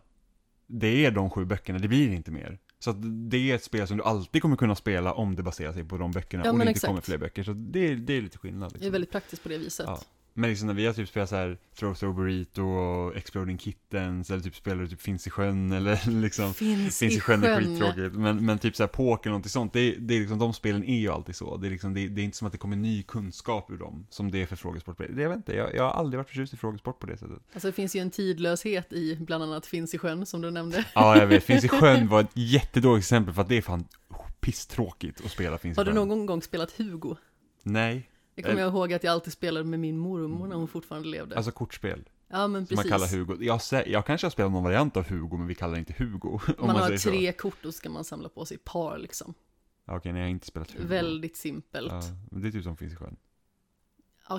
Det 0.67 1.05
är 1.07 1.11
de 1.11 1.31
sju 1.31 1.45
böckerna, 1.45 1.79
det 1.79 1.89
blir 1.89 2.13
inte 2.13 2.31
mer. 2.31 2.59
Så 2.83 2.91
att 2.91 2.97
det 3.31 3.51
är 3.51 3.55
ett 3.55 3.65
spel 3.65 3.87
som 3.87 3.97
du 3.97 4.03
alltid 4.03 4.43
kommer 4.43 4.57
kunna 4.57 4.75
spela 4.75 5.13
om 5.13 5.37
det 5.37 5.43
baserar 5.43 5.73
sig 5.73 5.85
på 5.85 5.97
de 5.99 6.11
böckerna 6.11 6.45
Ja, 6.45 6.51
och 6.51 6.59
det 6.59 6.63
inte 6.63 6.71
exakt. 6.71 6.87
kommer 6.89 7.01
fler 7.01 7.19
böcker. 7.19 7.43
Så 7.43 7.53
det, 7.53 7.95
det 7.95 8.13
är 8.17 8.23
lite 8.23 8.39
skillnad. 8.39 8.71
Det 8.71 8.73
är 8.73 8.79
Liksom. 8.79 8.93
väldigt 8.93 9.11
praktiskt 9.11 9.43
på 9.43 9.49
det 9.49 9.59
viset. 9.59 9.87
Ja. 9.89 10.01
Men 10.41 10.51
liksom 10.51 10.67
när 10.67 10.75
vi 10.75 10.87
har 10.87 10.93
typ 10.93 11.09
spelat 11.09 11.29
så 11.29 11.37
här 11.37 11.59
Throw 11.79 11.95
Throw 11.95 12.15
Burrito 12.15 12.63
och 12.63 13.17
Exploding 13.17 13.59
Kittens 13.59 14.31
eller 14.31 14.43
typ 14.43 14.57
spelar 14.57 14.87
typ 14.87 15.01
Finns 15.01 15.27
i 15.27 15.31
sjön 15.31 15.73
eller 15.81 16.11
liksom 16.21 16.55
Finns, 16.55 16.99
Finns 16.99 17.17
i 17.17 17.21
sjön 17.21 17.45
är 17.45 17.61
skittråkigt, 17.61 18.15
men, 18.15 18.47
men 18.47 18.59
typ 18.59 18.77
såhär 18.77 18.89
poker 18.89 19.23
eller 19.23 19.31
någonting 19.31 19.51
sånt, 19.51 19.73
det, 19.73 19.95
det 19.99 20.15
är 20.15 20.21
liksom, 20.21 20.39
de 20.39 20.53
spelen 20.53 20.85
är 20.85 20.99
ju 20.99 21.09
alltid 21.09 21.37
så. 21.37 21.57
Det 21.57 21.69
är 21.69 21.71
liksom, 21.71 21.95
det, 21.95 22.09
det 22.09 22.21
är 22.21 22.25
inte 22.25 22.37
som 22.37 22.47
att 22.47 22.53
det 22.53 22.59
kommer 22.59 22.77
ny 22.77 23.03
kunskap 23.03 23.71
ur 23.71 23.77
dem, 23.77 24.07
som 24.11 24.31
det 24.31 24.43
är 24.43 24.47
för 24.47 24.57
frågesport. 24.57 24.99
Det, 24.99 25.23
jag 25.23 25.29
vet 25.29 25.37
inte, 25.37 25.57
jag, 25.57 25.75
jag 25.75 25.83
har 25.83 25.91
aldrig 25.91 26.19
varit 26.19 26.29
förtjust 26.29 26.55
i 26.55 26.57
frågesport 26.57 26.99
på 26.99 27.07
det 27.07 27.17
sättet. 27.17 27.39
Alltså 27.53 27.69
det 27.69 27.73
finns 27.73 27.97
ju 27.97 28.01
en 28.01 28.11
tidlöshet 28.11 28.93
i 28.93 29.17
bland 29.17 29.45
annat 29.45 29.67
Finns 29.67 29.95
i 29.95 29.99
sjön 29.99 30.27
som 30.27 30.41
du 30.41 30.51
nämnde. 30.51 30.85
Ja, 30.95 31.17
jag 31.17 31.27
vet, 31.27 31.45
Finns 31.45 31.65
i 31.65 31.69
sjön 31.69 32.09
var 32.09 32.21
ett 32.21 32.31
jättedåligt 32.35 33.05
exempel 33.05 33.35
för 33.35 33.43
att 33.43 33.49
det 33.49 33.57
är 33.57 33.63
fan 33.63 33.85
pisstråkigt 34.41 35.25
att 35.25 35.31
spela 35.31 35.59
Finns 35.59 35.79
i 35.79 35.81
Har 35.81 35.85
du 35.85 35.91
sjön. 35.91 36.09
någon 36.09 36.27
gång 36.27 36.43
spelat 36.43 36.73
Hugo? 36.73 37.17
Nej, 37.63 38.11
Det 38.43 38.49
kommer 38.49 38.61
jag 38.63 38.73
ihåg 38.73 38.93
att 38.93 39.05
jag 39.05 39.13
alltid 39.13 39.33
spelade 39.33 39.65
med 39.67 39.81
min 39.81 39.99
mormor 39.99 40.47
när 40.47 40.57
hon 40.57 40.69
fortfarande 40.69 41.09
levde. 41.09 41.37
alltså 41.37 41.53
kortspel. 41.53 42.09
ja 42.29 42.47
men 42.49 42.67
Som 42.67 42.75
man 42.77 42.85
precis. 42.85 42.91
kallar 43.13 43.19
Hugo. 43.27 43.45
Jag, 43.45 43.61
jag 43.89 44.07
kanske 44.07 44.25
har 44.27 44.31
spelat 44.31 44.53
någon 44.53 44.65
variant 44.65 44.97
av 44.97 45.09
Hugo, 45.09 45.37
men 45.37 45.47
vi 45.47 45.55
kallar 45.55 45.73
det 45.75 45.79
inte 45.79 45.95
Hugo. 45.99 46.29
Om 46.59 46.67
man, 46.67 46.77
har 46.77 46.87
säger 46.87 46.99
så. 46.99 47.09
tre 47.11 47.33
kort 47.33 47.65
och 47.65 47.75
ska 47.75 47.91
man 47.91 48.05
samla 48.05 48.29
på 48.29 48.45
sig 48.45 48.59
par 48.59 48.99
liksom. 48.99 49.35
Ja, 49.85 49.97
Okej, 49.97 50.13
nej, 50.13 50.21
jag 50.21 50.27
har 50.27 50.31
inte 50.31 50.47
spelat 50.47 50.71
Hugo. 50.71 50.87
Väldigt 50.87 51.37
simpelt. 51.37 51.93
Ja, 51.93 52.01
Ja. 52.05 52.11
men 52.31 52.43
det 52.43 52.49
är 52.49 52.53
typ 52.53 52.65
som 52.65 52.77
Finns 52.77 52.93
i 52.93 52.97
sjön. 52.97 53.17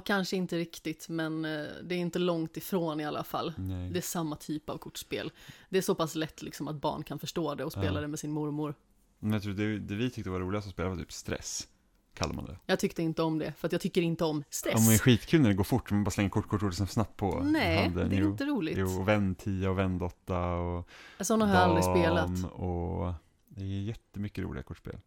kanske 0.06 0.36
inte 0.36 0.58
riktigt 0.58 1.10
men 1.10 1.46
eh, 1.46 1.66
det 1.84 1.96
är 1.96 2.00
inte 2.00 2.20
långt 2.20 2.58
ifrån 2.58 3.00
i 3.00 3.06
alla 3.06 3.24
fall. 3.24 3.54
Nej. 3.58 3.90
Det 3.90 4.00
är 4.00 4.02
samma 4.02 4.36
typ 4.36 4.70
av 4.70 4.78
kortspel. 4.78 5.32
Det 5.70 5.78
är 5.78 5.82
så 5.82 5.96
pass 5.96 6.16
lätt 6.16 6.42
liksom 6.42 6.68
att 6.68 6.76
barn 6.76 7.04
kan 7.04 7.20
förstå 7.20 7.56
det 7.56 7.64
och 7.64 7.72
spela 7.72 7.94
Ja. 7.94 8.02
det 8.02 8.08
med 8.08 8.20
sin 8.20 8.32
mormor. 8.32 8.76
Men 9.20 9.34
jag 9.34 9.44
tror 9.44 9.54
det, 9.54 9.80
det 9.80 9.96
vi 9.96 10.10
tyckte 10.10 10.30
var 10.30 10.40
roligast 10.40 10.68
att 10.68 10.74
spela 10.74 10.90
var 10.90 10.96
typ 10.98 11.12
stress. 11.12 11.68
Kallar 12.14 12.34
man 12.34 12.46
det. 12.46 12.58
Jag 12.66 12.80
tyckte 12.80 13.02
inte 13.04 13.24
om 13.24 13.40
det, 13.40 13.54
för 13.58 13.68
att 13.68 13.72
jag 13.72 13.82
tycker 13.82 14.02
inte 14.02 14.24
om 14.26 14.44
stress. 14.50 14.74
Ja, 14.78 14.90
men 14.90 14.98
skitkul 15.00 15.42
när 15.42 15.50
det 15.50 15.56
går 15.56 15.64
fort, 15.64 15.92
man 15.92 16.04
bara 16.04 16.12
slänger 16.12 16.30
kort, 16.30 16.48
kort, 16.48 16.60
kort 16.60 16.70
liksom 16.72 16.88
snabbt 16.88 17.18
på 17.18 17.40
Nej, 17.44 17.84
handen. 17.84 18.10
det 18.10 18.16
är 18.16 18.20
jo, 18.20 18.32
inte 18.32 18.46
roligt. 18.46 18.78
Jo, 18.78 19.00
och 19.02 19.08
vänd 19.08 19.38
10 19.38 19.68
och 19.70 19.78
vänd 19.80 20.04
8 20.04 20.54
och 20.54 20.88
Sådana 21.22 21.46
har 21.46 21.54
jag 21.54 21.64
aldrig 21.64 21.84
spelat. 21.84 22.52
och 22.52 23.14
det 23.48 23.62
är 23.62 23.66
jättemycket 23.82 24.44
roliga 24.44 24.64
kortspel. 24.64 24.98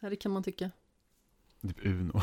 Ja, 0.00 0.10
det 0.10 0.16
kan 0.16 0.32
man 0.32 0.42
tycka. 0.42 0.70
Typ 1.62 1.86
Uno. 1.86 2.12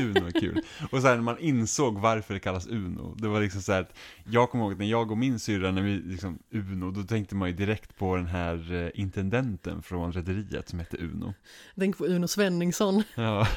Uno 0.00 0.26
är 0.26 0.40
kul. 0.40 0.62
Och 0.90 1.02
sen 1.02 1.16
när 1.16 1.22
man 1.22 1.38
insåg 1.38 1.98
varför 1.98 2.34
det 2.34 2.40
kallas 2.40 2.66
Uno, 2.66 3.14
det 3.14 3.28
var 3.28 3.40
liksom 3.40 3.62
så 3.62 3.72
här 3.72 3.80
att 3.80 3.94
jag 4.24 4.50
kommer 4.50 4.64
ihåg 4.64 4.72
att 4.72 4.78
när 4.78 4.86
jag 4.86 5.10
och 5.10 5.18
min 5.18 5.38
syrra, 5.38 5.70
när 5.70 5.82
vi 5.82 5.96
liksom 5.96 6.38
Uno, 6.50 6.90
då 6.90 7.02
tänkte 7.02 7.34
man 7.34 7.48
ju 7.48 7.54
direkt 7.54 7.96
på 7.96 8.16
den 8.16 8.26
här 8.26 8.72
eh, 8.72 8.90
intendenten 8.94 9.82
från 9.82 10.12
Rederiet 10.12 10.68
som 10.68 10.78
hette 10.78 10.96
Uno. 10.96 11.34
Tänk 11.76 11.98
på 11.98 12.06
Uno 12.06 12.28
Svenningsson. 12.28 13.02
Ja, 13.14 13.48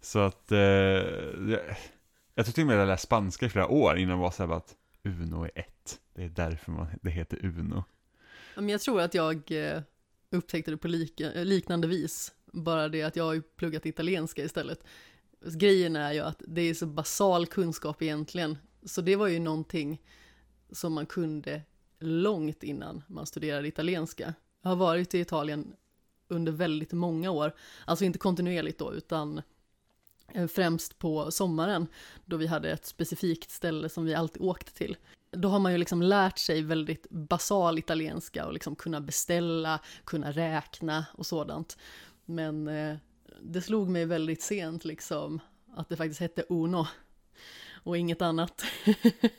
så 0.00 0.18
att 0.18 0.52
eh, 0.52 0.58
jag, 0.58 1.60
jag 2.34 2.46
tror 2.46 2.52
till 2.52 2.62
och 2.62 2.66
med 2.66 2.78
jag 2.78 2.86
läst 2.88 3.04
spanska 3.04 3.46
i 3.46 3.48
flera 3.48 3.68
år 3.68 3.98
innan 3.98 4.16
det 4.16 4.22
var 4.22 4.30
så 4.30 4.46
här 4.46 4.56
att 4.56 4.74
Uno 5.04 5.44
är 5.44 5.50
ett. 5.54 6.00
Det 6.14 6.24
är 6.24 6.28
därför 6.28 6.72
man, 6.72 6.86
det 7.02 7.10
heter 7.10 7.44
Uno. 7.44 7.84
Men 8.56 8.68
jag 8.68 8.80
tror 8.80 9.00
att 9.00 9.14
jag 9.14 9.52
eh, 9.52 9.82
upptäckte 10.30 10.70
det 10.70 10.76
på 10.76 10.88
lika, 10.88 11.32
eh, 11.32 11.44
liknande 11.44 11.88
vis. 11.88 12.32
Bara 12.56 12.88
det 12.88 13.02
att 13.02 13.16
jag 13.16 13.24
har 13.24 13.34
ju 13.34 13.42
pluggat 13.42 13.86
italienska 13.86 14.44
istället. 14.44 14.84
Grejen 15.54 15.96
är 15.96 16.12
ju 16.12 16.20
att 16.20 16.42
det 16.46 16.60
är 16.60 16.74
så 16.74 16.86
basal 16.86 17.46
kunskap 17.46 18.02
egentligen. 18.02 18.58
Så 18.84 19.00
det 19.00 19.16
var 19.16 19.26
ju 19.26 19.38
någonting 19.38 20.02
som 20.70 20.92
man 20.92 21.06
kunde 21.06 21.62
långt 21.98 22.62
innan 22.62 23.02
man 23.06 23.26
studerade 23.26 23.68
italienska. 23.68 24.34
Jag 24.62 24.70
har 24.70 24.76
varit 24.76 25.14
i 25.14 25.20
Italien 25.20 25.72
under 26.28 26.52
väldigt 26.52 26.92
många 26.92 27.30
år. 27.30 27.54
Alltså 27.84 28.04
inte 28.04 28.18
kontinuerligt 28.18 28.78
då, 28.78 28.94
utan 28.94 29.42
eh, 30.32 30.46
främst 30.46 30.98
på 30.98 31.30
sommaren 31.30 31.86
då 32.24 32.36
vi 32.36 32.46
hade 32.46 32.70
ett 32.70 32.86
specifikt 32.86 33.50
ställe 33.50 33.88
som 33.88 34.04
vi 34.04 34.14
alltid 34.14 34.42
åkte 34.42 34.72
till. 34.72 34.96
Då 35.30 35.48
har 35.48 35.58
man 35.58 35.72
ju 35.72 35.78
liksom 35.78 36.02
lärt 36.02 36.38
sig 36.38 36.62
väldigt 36.62 37.10
basal 37.10 37.78
italienska 37.78 38.46
och 38.46 38.52
liksom 38.52 38.76
kunna 38.76 39.00
beställa, 39.00 39.80
kunna 40.04 40.32
räkna 40.32 41.06
och 41.12 41.26
sådant. 41.26 41.76
Men 42.26 42.68
eh, 42.68 42.96
det 43.42 43.62
slog 43.62 43.88
mig 43.88 44.04
väldigt 44.04 44.42
sent 44.42 44.84
liksom 44.84 45.40
att 45.74 45.88
det 45.88 45.96
faktiskt 45.96 46.20
hette 46.20 46.44
Uno 46.48 46.86
och 47.82 47.96
inget 47.96 48.22
annat. 48.22 48.64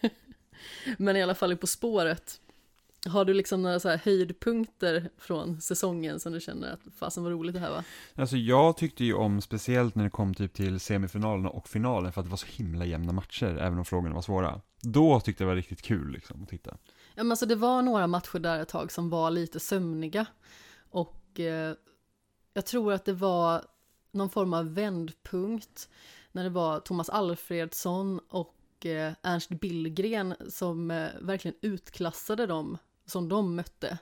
Men 0.97 1.15
i 1.15 1.23
alla 1.23 1.35
fall 1.35 1.57
På 1.57 1.67
spåret. 1.67 2.41
Har 3.05 3.25
du 3.25 3.33
liksom 3.33 3.61
några 3.61 3.79
så 3.79 3.89
här 3.89 3.97
höjdpunkter 3.97 5.09
från 5.17 5.61
säsongen 5.61 6.19
som 6.19 6.33
du 6.33 6.39
känner 6.39 6.73
att 6.73 6.79
fasen 6.99 7.23
var 7.23 7.31
roligt 7.31 7.53
det 7.53 7.59
här 7.59 7.69
va? 7.69 7.83
Alltså 8.15 8.37
jag 8.37 8.77
tyckte 8.77 9.05
ju 9.05 9.13
om, 9.13 9.41
speciellt 9.41 9.95
när 9.95 10.03
det 10.03 10.09
kom 10.09 10.33
typ 10.33 10.53
till 10.53 10.79
semifinalerna 10.79 11.49
och 11.49 11.67
finalen, 11.67 12.13
för 12.13 12.21
att 12.21 12.25
det 12.25 12.29
var 12.29 12.37
så 12.37 12.47
himla 12.49 12.85
jämna 12.85 13.11
matcher, 13.13 13.57
även 13.57 13.77
om 13.77 13.85
frågorna 13.85 14.15
var 14.15 14.21
svåra. 14.21 14.61
Då 14.81 15.19
tyckte 15.19 15.43
jag 15.43 15.47
det 15.47 15.51
var 15.51 15.55
riktigt 15.55 15.81
kul 15.81 16.11
liksom 16.11 16.43
att 16.43 16.49
titta. 16.49 16.77
Ja 17.15 17.23
men 17.23 17.31
alltså 17.31 17.45
det 17.45 17.55
var 17.55 17.81
några 17.81 18.07
matcher 18.07 18.39
där 18.39 18.59
ett 18.59 18.69
tag 18.69 18.91
som 18.91 19.09
var 19.09 19.31
lite 19.31 19.59
sömniga. 19.59 20.25
Och 20.89 21.39
eh, 21.39 21.73
jag 22.57 22.65
tror 22.65 22.93
att 22.93 23.05
det 23.05 23.13
var 23.13 23.65
någon 24.11 24.29
form 24.29 24.53
av 24.53 24.73
vändpunkt 24.73 25.89
när 26.31 26.43
det 26.43 26.49
var 26.49 26.79
Thomas 26.79 27.09
Alfredsson 27.09 28.19
och 28.29 28.85
eh, 28.85 29.13
Ernst 29.23 29.49
Billgren 29.49 30.35
som 30.49 30.91
eh, 30.91 31.07
verkligen 31.21 31.57
utklassade 31.61 32.45
dem 32.45 32.77
som 33.05 33.29
de 33.29 33.55
mötte. 33.55 33.97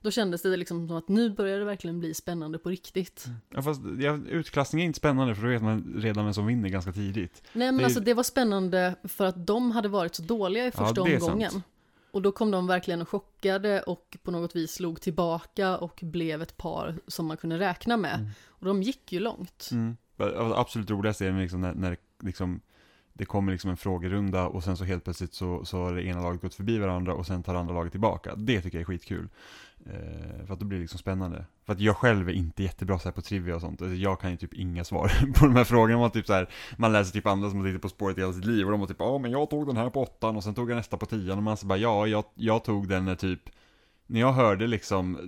Då 0.00 0.10
kändes 0.10 0.42
det 0.42 0.56
liksom 0.56 0.88
som 0.88 0.96
att 0.96 1.08
nu 1.08 1.30
börjar 1.30 1.58
det 1.58 1.64
verkligen 1.64 2.00
bli 2.00 2.14
spännande 2.14 2.58
på 2.58 2.68
riktigt. 2.68 3.26
Ja 3.50 3.62
fast 3.62 3.80
ja, 3.98 4.18
utklassning 4.28 4.82
är 4.82 4.86
inte 4.86 4.96
spännande 4.96 5.34
för 5.34 5.42
då 5.42 5.48
vet 5.48 5.62
man 5.62 5.94
redan 5.96 6.24
vem 6.24 6.34
som 6.34 6.46
vinner 6.46 6.68
ganska 6.68 6.92
tidigt. 6.92 7.42
Nej 7.52 7.66
men 7.72 7.76
Det 7.76 7.82
är- 7.82 7.84
alltså 7.84 8.00
det 8.00 8.14
var 8.14 8.22
spännande 8.22 8.94
för 9.04 9.24
att 9.26 9.46
de 9.46 9.70
hade 9.70 9.88
varit 9.88 10.14
så 10.14 10.22
dåliga 10.22 10.64
i 10.64 10.72
Ja, 10.74 10.86
första 10.86 11.02
det 11.04 11.14
är 11.14 11.20
sant. 11.20 11.64
Och 12.14 12.22
då 12.22 12.32
kom 12.32 12.50
de 12.50 12.66
verkligen 12.66 13.02
och 13.02 13.08
chockade 13.08 13.82
och 13.82 14.16
på 14.22 14.30
något 14.30 14.56
vis 14.56 14.72
slog 14.72 15.00
tillbaka 15.00 15.78
och 15.78 16.00
blev 16.02 16.42
ett 16.42 16.56
par 16.56 17.00
som 17.06 17.26
man 17.26 17.36
kunde 17.36 17.58
räkna 17.58 17.96
med. 17.96 18.14
Mm. 18.14 18.30
Och 18.46 18.66
de 18.66 18.82
gick 18.82 19.12
ju 19.12 19.20
långt. 19.20 19.68
Mm. 19.72 19.96
Absolut 20.54 20.90
roligaste 20.90 21.26
är 21.26 21.32
liksom 21.32 21.60
när, 21.60 21.74
när 21.74 21.96
liksom, 22.22 22.60
det 23.14 23.24
kommer 23.24 23.52
liksom 23.52 23.70
en 23.70 23.76
frågerunda 23.76 24.46
och 24.46 24.64
sen 24.64 24.76
så 24.76 24.84
helt 24.84 25.04
plötsligt 25.04 25.34
så, 25.34 25.64
så 25.64 25.82
har 25.82 25.94
det 25.94 26.06
ena 26.06 26.22
laget 26.22 26.42
gått 26.42 26.54
förbi 26.54 26.78
varandra 26.78 27.14
och 27.14 27.26
sen 27.26 27.42
tar 27.42 27.54
det 27.54 27.60
andra 27.60 27.74
laget 27.74 27.92
tillbaka. 27.92 28.34
Det 28.36 28.60
tycker 28.60 28.78
jag 28.78 28.80
är 28.80 28.86
skitkul. 28.86 29.28
Eh, 29.86 30.46
för 30.46 30.54
att 30.54 30.60
då 30.60 30.66
blir 30.66 30.78
det 30.78 30.82
liksom 30.82 30.98
spännande. 30.98 31.44
För 31.66 31.72
att 31.72 31.80
jag 31.80 31.96
själv 31.96 32.28
är 32.28 32.32
inte 32.32 32.62
jättebra 32.62 32.98
så 32.98 33.04
här 33.04 33.12
på 33.12 33.22
trivia 33.22 33.54
och 33.54 33.60
sånt. 33.60 33.82
Alltså, 33.82 33.96
Jag 33.96 34.20
kan 34.20 34.30
ju 34.30 34.36
typ 34.36 34.54
inga 34.54 34.84
svar 34.84 35.32
på 35.34 35.44
de 35.44 35.56
här 35.56 35.64
frågorna. 35.64 35.98
Man, 35.98 36.10
typ 36.10 36.26
så 36.26 36.32
här, 36.32 36.48
man 36.76 36.92
läser 36.92 37.12
typ 37.12 37.26
andra 37.26 37.50
som 37.50 37.60
har 37.60 37.66
tittat 37.66 37.82
på 37.82 37.88
spåret 37.88 38.18
i 38.18 38.20
hela 38.20 38.32
sitt 38.32 38.44
liv 38.44 38.66
och 38.66 38.72
de 38.72 38.80
har 38.80 38.86
typ 38.86 38.96
ja 38.98 39.18
men 39.18 39.30
jag 39.30 39.50
tog 39.50 39.66
den 39.66 39.76
här 39.76 39.90
på 39.90 40.02
åttan 40.02 40.36
och 40.36 40.44
sen 40.44 40.54
tog 40.54 40.70
jag 40.70 40.76
nästa 40.76 40.96
på 40.96 41.06
tian 41.06 41.38
och 41.38 41.44
man 41.44 41.56
så 41.56 41.66
bara 41.66 41.78
ja 41.78 42.06
jag, 42.06 42.24
jag 42.34 42.64
tog 42.64 42.88
den 42.88 43.04
när 43.04 43.14
typ 43.14 43.40
när 44.06 44.20
jag 44.20 44.32
hörde 44.32 44.66
liksom 44.66 45.18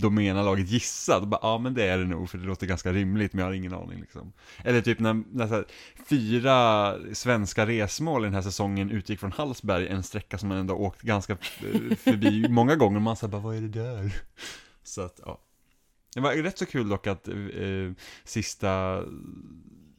domena 0.00 0.42
laget 0.42 0.68
gissa, 0.68 1.20
då 1.20 1.26
bara 1.26 1.40
ja 1.42 1.58
men 1.58 1.74
det 1.74 1.84
är 1.84 1.98
det 1.98 2.04
nog 2.04 2.30
för 2.30 2.38
det 2.38 2.44
låter 2.44 2.66
ganska 2.66 2.92
rimligt 2.92 3.32
men 3.32 3.40
jag 3.40 3.46
har 3.46 3.54
ingen 3.54 3.74
aning 3.74 4.00
liksom. 4.00 4.32
Eller 4.64 4.80
typ 4.80 4.98
när, 4.98 5.22
när 5.32 5.46
här, 5.46 5.64
fyra 6.08 6.94
svenska 7.12 7.66
resmål 7.66 8.22
i 8.22 8.26
den 8.26 8.34
här 8.34 8.42
säsongen 8.42 8.90
utgick 8.90 9.20
från 9.20 9.32
Hallsberg, 9.32 9.88
en 9.88 10.02
sträcka 10.02 10.38
som 10.38 10.48
man 10.48 10.58
ändå 10.58 10.74
åkt 10.74 11.02
ganska 11.02 11.32
eh, 11.32 11.96
förbi 11.96 12.48
många 12.50 12.76
gånger, 12.76 12.96
och 12.96 13.02
man 13.02 13.16
sa 13.16 13.28
bara 13.28 13.42
vad 13.42 13.56
är 13.56 13.60
det 13.60 13.68
där? 13.68 14.14
Så 14.82 15.02
att 15.02 15.20
ja. 15.26 15.40
Det 16.14 16.20
var 16.20 16.32
rätt 16.32 16.58
så 16.58 16.66
kul 16.66 16.88
dock 16.88 17.06
att 17.06 17.28
eh, 17.28 17.34
sista 18.24 19.02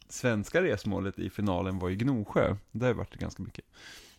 svenska 0.10 0.62
resmålet 0.62 1.20
i 1.20 1.30
finalen 1.30 1.80
var 1.80 1.90
i 1.90 1.96
Gnosjö. 1.96 2.56
Det 2.72 2.86
har 2.86 2.92
ju 2.92 2.98
varit 2.98 3.16
ganska 3.16 3.44
mycket. 3.44 3.66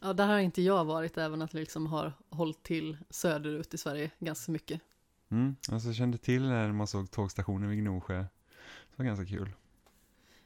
Ja, 0.04 0.12
där 0.12 0.26
har 0.26 0.38
inte 0.38 0.62
jag 0.62 0.84
varit, 0.84 1.18
även 1.18 1.42
att 1.42 1.54
jag 1.54 1.60
liksom 1.60 1.86
har 1.86 2.12
hållit 2.30 2.62
till 2.62 2.96
söderut 3.10 3.74
i 3.74 3.78
Sverige 3.78 4.10
ganska 4.18 4.52
mycket. 4.52 4.80
Mm, 5.30 5.56
alltså 5.70 5.88
jag 5.88 5.96
kände 5.96 6.18
till 6.18 6.42
när 6.42 6.72
man 6.72 6.86
såg 6.86 7.10
tågstationen 7.10 7.70
vid 7.70 7.78
Gnosjö. 7.78 8.18
Det 8.18 8.96
var 8.96 9.04
ganska 9.04 9.26
kul. 9.26 9.52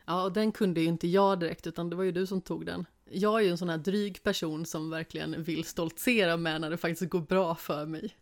Ja, 0.07 0.23
och 0.25 0.33
den 0.33 0.53
kunde 0.53 0.81
ju 0.81 0.87
inte 0.87 1.09
jag 1.09 1.41
direkt, 1.41 1.67
utan 1.67 1.91
det 1.91 1.97
var 1.97 2.05
ju 2.05 2.13
du 2.13 2.27
som 2.27 2.41
tog 2.41 2.67
den. 2.67 2.87
Jag 3.11 3.41
är 3.41 3.45
ju 3.45 3.51
en 3.51 3.59
sån 3.59 3.69
här 3.69 3.79
dryg 3.79 4.23
person 4.23 4.67
som 4.67 4.91
verkligen 4.91 5.43
vill 5.43 5.65
stoltsera 5.65 6.37
med 6.37 6.61
när 6.61 6.71
det 6.71 6.77
faktiskt 6.77 7.11
går 7.11 7.21
bra 7.21 7.55
för 7.55 7.87
mig. 7.87 8.17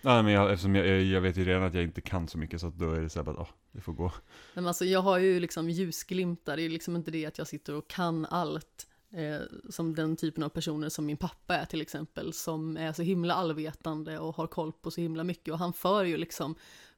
Ja, 0.00 0.22
men 0.22 0.32
jag, 0.32 0.52
eftersom 0.52 0.74
jag, 0.74 1.02
jag 1.02 1.20
vet 1.20 1.36
ju 1.36 1.44
redan 1.44 1.62
att 1.62 1.74
jag 1.74 1.84
inte 1.84 2.00
kan 2.00 2.28
så 2.28 2.38
mycket 2.38 2.60
så 2.60 2.70
då 2.70 2.92
är 2.92 3.00
det 3.00 3.08
så 3.08 3.18
här 3.18 3.24
bara, 3.24 3.40
att, 3.40 3.48
ah, 3.48 3.54
det 3.72 3.80
får 3.80 3.92
gå. 3.92 4.12
Men 4.54 4.66
alltså 4.66 4.84
jag 4.84 5.00
har 5.00 5.18
ju 5.18 5.40
liksom 5.40 5.70
ljusglimtar, 5.70 6.56
det 6.56 6.62
är 6.62 6.68
liksom 6.68 6.96
inte 6.96 7.10
det 7.10 7.26
att 7.26 7.38
jag 7.38 7.46
sitter 7.46 7.74
och 7.74 7.88
kan 7.88 8.26
allt. 8.26 8.87
Eh, 9.12 9.40
som 9.70 9.94
den 9.94 10.16
typen 10.16 10.44
av 10.44 10.48
personer 10.48 10.88
som 10.88 11.06
min 11.06 11.16
pappa 11.16 11.56
är 11.56 11.64
till 11.64 11.80
exempel, 11.80 12.32
som 12.32 12.76
är 12.76 12.92
så 12.92 13.02
himla 13.02 13.34
allvetande 13.34 14.18
och 14.18 14.36
har 14.36 14.46
koll 14.46 14.72
på 14.72 14.90
så 14.90 15.00
himla 15.00 15.24
mycket. 15.24 15.52
Och 15.52 15.58
han 15.58 15.72
för 15.72 16.04
ju 16.04 16.16
liksom 16.16 16.54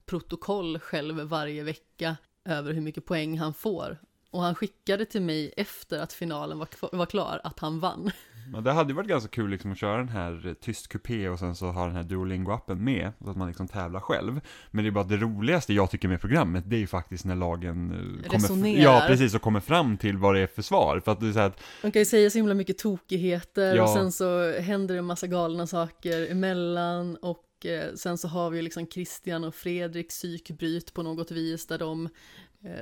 protokoll 0.07 0.79
själv 0.79 1.21
varje 1.21 1.63
vecka 1.63 2.17
över 2.45 2.73
hur 2.73 2.81
mycket 2.81 3.05
poäng 3.05 3.39
han 3.39 3.55
får. 3.55 3.99
Och 4.31 4.43
han 4.43 4.55
skickade 4.55 5.05
till 5.05 5.23
mig 5.23 5.53
efter 5.57 5.99
att 5.99 6.13
finalen 6.13 6.59
var, 6.59 6.97
var 6.97 7.07
klar 7.07 7.41
att 7.45 7.59
han 7.59 7.81
vann. 7.81 8.11
Men 8.53 8.65
det 8.65 8.73
hade 8.73 8.91
ju 8.91 8.95
varit 8.95 9.09
ganska 9.09 9.29
kul 9.31 9.51
liksom 9.51 9.73
att 9.73 9.79
köra 9.79 9.97
den 9.97 10.09
här 10.09 10.47
eh, 10.47 10.53
tyst 10.53 10.89
kupé 10.89 11.29
och 11.29 11.39
sen 11.39 11.55
så 11.55 11.67
ha 11.71 11.87
den 11.87 11.97
här 11.97 12.03
Duolingo-appen 12.03 12.75
med, 12.75 13.13
så 13.25 13.31
att 13.31 13.37
man 13.37 13.49
liksom 13.49 13.69
tävlar 13.69 14.01
själv. 14.01 14.41
Men 14.71 14.85
det 14.85 14.89
är 14.89 14.93
bara 14.93 15.05
det 15.05 15.17
roligaste 15.17 15.75
jag 15.75 15.91
tycker 15.91 16.09
med 16.09 16.21
programmet, 16.21 16.65
det 16.67 16.77
är 16.77 16.81
ju 16.81 16.87
faktiskt 16.87 17.25
när 17.25 17.37
lagen 17.37 17.91
eh, 18.25 18.39
kommer, 18.39 18.67
ja 18.69 19.05
precis, 19.07 19.35
och 19.35 19.43
kommer 19.43 19.61
fram 19.61 19.97
till 19.97 20.17
vad 20.17 20.35
det 20.35 20.41
är 20.41 20.47
för 20.47 20.63
svar. 20.63 21.01
För 21.05 21.13
att 21.13 21.21
det 21.21 21.29
är 21.29 21.33
så 21.33 21.41
att, 21.41 21.61
Man 21.83 21.93
kan 21.93 22.01
ju 22.01 22.07
säga 22.07 22.31
så 22.31 22.39
himla 22.39 22.55
mycket 22.55 22.79
tokigheter 22.79 23.75
Ja. 23.75 23.83
och 23.83 23.89
sen 23.89 24.13
så 24.13 24.61
händer 24.61 24.95
det 24.95 24.99
en 24.99 25.05
massa 25.05 25.27
galna 25.27 25.67
saker 25.67 26.31
emellan 26.31 27.17
och 27.17 27.67
eh, 27.67 27.95
sen 27.95 28.19
så 28.19 28.29
har 28.29 28.51
vi 28.51 28.63
liksom 28.63 28.87
Christian 28.87 29.45
och 29.45 29.55
Fredrik 29.55 30.09
psykbryt 30.09 30.95
på 30.95 31.03
något 31.03 31.31
vis 31.31 31.67
där 31.67 31.79
de 31.79 32.09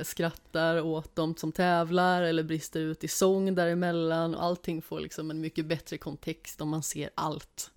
skrattar 0.02 0.80
åt 0.80 1.16
dem 1.16 1.36
som 1.36 1.52
tävlar 1.52 2.22
eller 2.22 2.42
brister 2.42 2.80
ut 2.80 3.04
i 3.04 3.08
sång 3.08 3.54
däremellan 3.54 4.34
och 4.34 4.42
allting 4.44 4.82
får 4.82 5.00
liksom 5.00 5.30
en 5.30 5.40
mycket 5.40 5.66
bättre 5.66 5.98
kontext 5.98 6.60
om 6.60 6.68
man 6.68 6.82
ser 6.82 7.10
allt. 7.14 7.70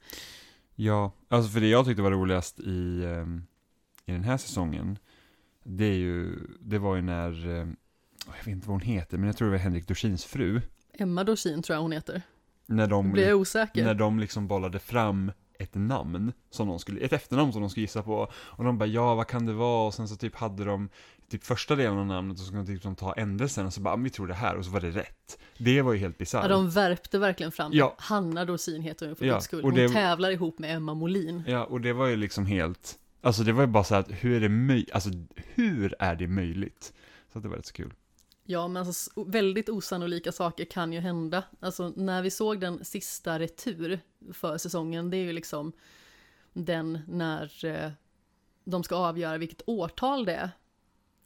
ja, 0.76 1.12
alltså 1.28 1.52
för 1.52 1.60
det 1.60 1.68
jag 1.68 1.86
tyckte 1.86 2.02
var 2.02 2.12
roligast 2.12 2.60
i, 2.60 3.04
ehm, 3.06 3.44
i 4.06 4.12
den 4.12 4.24
här 4.24 4.38
säsongen, 4.38 4.98
det 5.64 5.86
är 5.86 5.98
ju, 5.98 6.36
det 6.60 6.80
var 6.80 6.96
ju 6.96 7.02
när, 7.02 7.48
ehm, 7.48 7.76
jag 8.26 8.34
vet 8.34 8.48
inte 8.48 8.68
vad 8.68 8.74
hon 8.74 8.82
heter, 8.82 9.18
men 9.18 9.28
jag 9.28 9.38
tror 9.38 9.48
det 9.48 9.52
var 9.52 9.60
Henrik 9.60 9.88
Dorsins 9.88 10.26
fru, 10.26 10.62
Emma 10.94 11.24
Dorsin 11.24 11.62
tror 11.62 11.76
jag 11.76 11.82
hon 11.82 11.92
heter. 11.92 12.22
när 12.66 12.88
de 12.88 13.12
blir 13.12 13.28
jag 13.28 13.38
osäker. 13.40 13.84
När 13.86 13.94
de 13.94 14.20
liksom 14.20 14.48
bollade 14.48 14.80
fram 14.80 15.32
ett 15.62 15.76
namn, 15.76 16.34
som 16.50 16.68
de 16.68 16.80
skulle, 16.80 17.00
ett 17.02 17.14
efternamn 17.14 17.52
som 17.54 17.62
de 17.62 17.70
skulle 17.70 17.82
gissa 17.84 18.04
på. 18.04 18.32
Och 18.34 18.64
de 18.64 18.78
bara, 18.78 18.86
ja 18.86 19.16
vad 19.16 19.28
kan 19.28 19.46
det 19.46 19.54
vara? 19.54 19.88
Och 19.88 19.94
sen 19.94 20.08
så 20.08 20.16
typ 20.16 20.36
hade 20.36 20.66
de 20.66 20.90
typ 21.30 21.44
första 21.44 21.76
delen 21.76 21.98
av 21.98 22.06
namnet 22.06 22.34
och 22.34 22.40
så 22.40 22.46
skulle 22.46 22.64
de 22.64 22.80
typ 22.80 22.98
ta 22.98 23.14
ändelsen 23.14 23.66
och 23.66 23.74
så 23.74 23.82
bara, 23.82 23.94
"Ah, 23.94 23.98
men 23.98 24.04
vi 24.04 24.10
tror 24.10 24.28
det 24.28 24.34
här 24.34 24.56
och 24.56 24.66
så 24.66 24.72
var 24.72 24.82
det 24.82 24.90
rätt. 24.92 25.40
Det 25.58 25.82
var 25.82 25.94
ju 25.94 26.00
helt 26.00 26.18
bisarrt. 26.18 26.44
Ja, 26.44 26.50
de 26.50 26.70
värpte 26.70 27.20
verkligen 27.20 27.52
fram. 27.52 27.72
Ja. 27.74 27.96
Hanna 27.98 28.46
Dorsin 28.46 28.82
heter 28.82 29.08
hon 29.08 29.16
för 29.16 29.26
Ja, 29.26 29.42
skull. 29.42 29.64
Hon 29.64 29.74
det- 29.74 29.90
tävlar 29.90 30.32
ihop 30.32 30.60
med 30.60 30.76
Emma 30.76 30.94
Molin. 30.94 31.44
Ja, 31.48 31.66
och 31.66 31.82
det 31.82 31.94
var 31.94 32.08
ju 32.08 32.16
liksom 32.16 32.46
helt, 32.46 32.96
alltså 33.22 33.44
det 33.44 33.52
var 33.54 33.62
ju 33.64 33.68
bara 33.68 33.84
så 33.84 33.94
här 33.94 34.02
att 34.02 34.12
hur 34.12 34.36
är 34.36 34.40
det 34.40 34.50
möjligt, 34.50 34.92
alltså 34.92 35.10
hur 35.36 35.96
är 36.00 36.16
det 36.16 36.28
möjligt? 36.28 36.94
Så 37.34 37.40
det 37.40 37.48
var 37.48 37.56
rätt 37.58 37.66
så 37.66 37.74
kul. 37.74 37.94
Ja, 38.44 38.68
men 38.68 38.88
alltså 38.88 39.24
väldigt 39.26 39.70
osannolika 39.70 40.32
saker 40.32 40.66
kan 40.66 40.94
ju 40.94 41.00
hända. 41.00 41.44
Alltså 41.60 41.94
när 41.96 42.22
vi 42.22 42.32
såg 42.32 42.60
den 42.60 42.86
sista 42.86 43.40
retur 43.40 44.00
för 44.34 44.58
säsongen, 44.58 45.10
det 45.10 45.18
är 45.18 45.24
ju 45.24 45.34
liksom 45.34 45.74
den 46.54 47.00
när 47.08 47.66
eh, 47.66 47.92
de 48.64 48.84
ska 48.84 48.96
avgöra 48.96 49.38
vilket 49.38 49.62
årtal 49.66 50.26
det 50.26 50.34
är. 50.34 50.50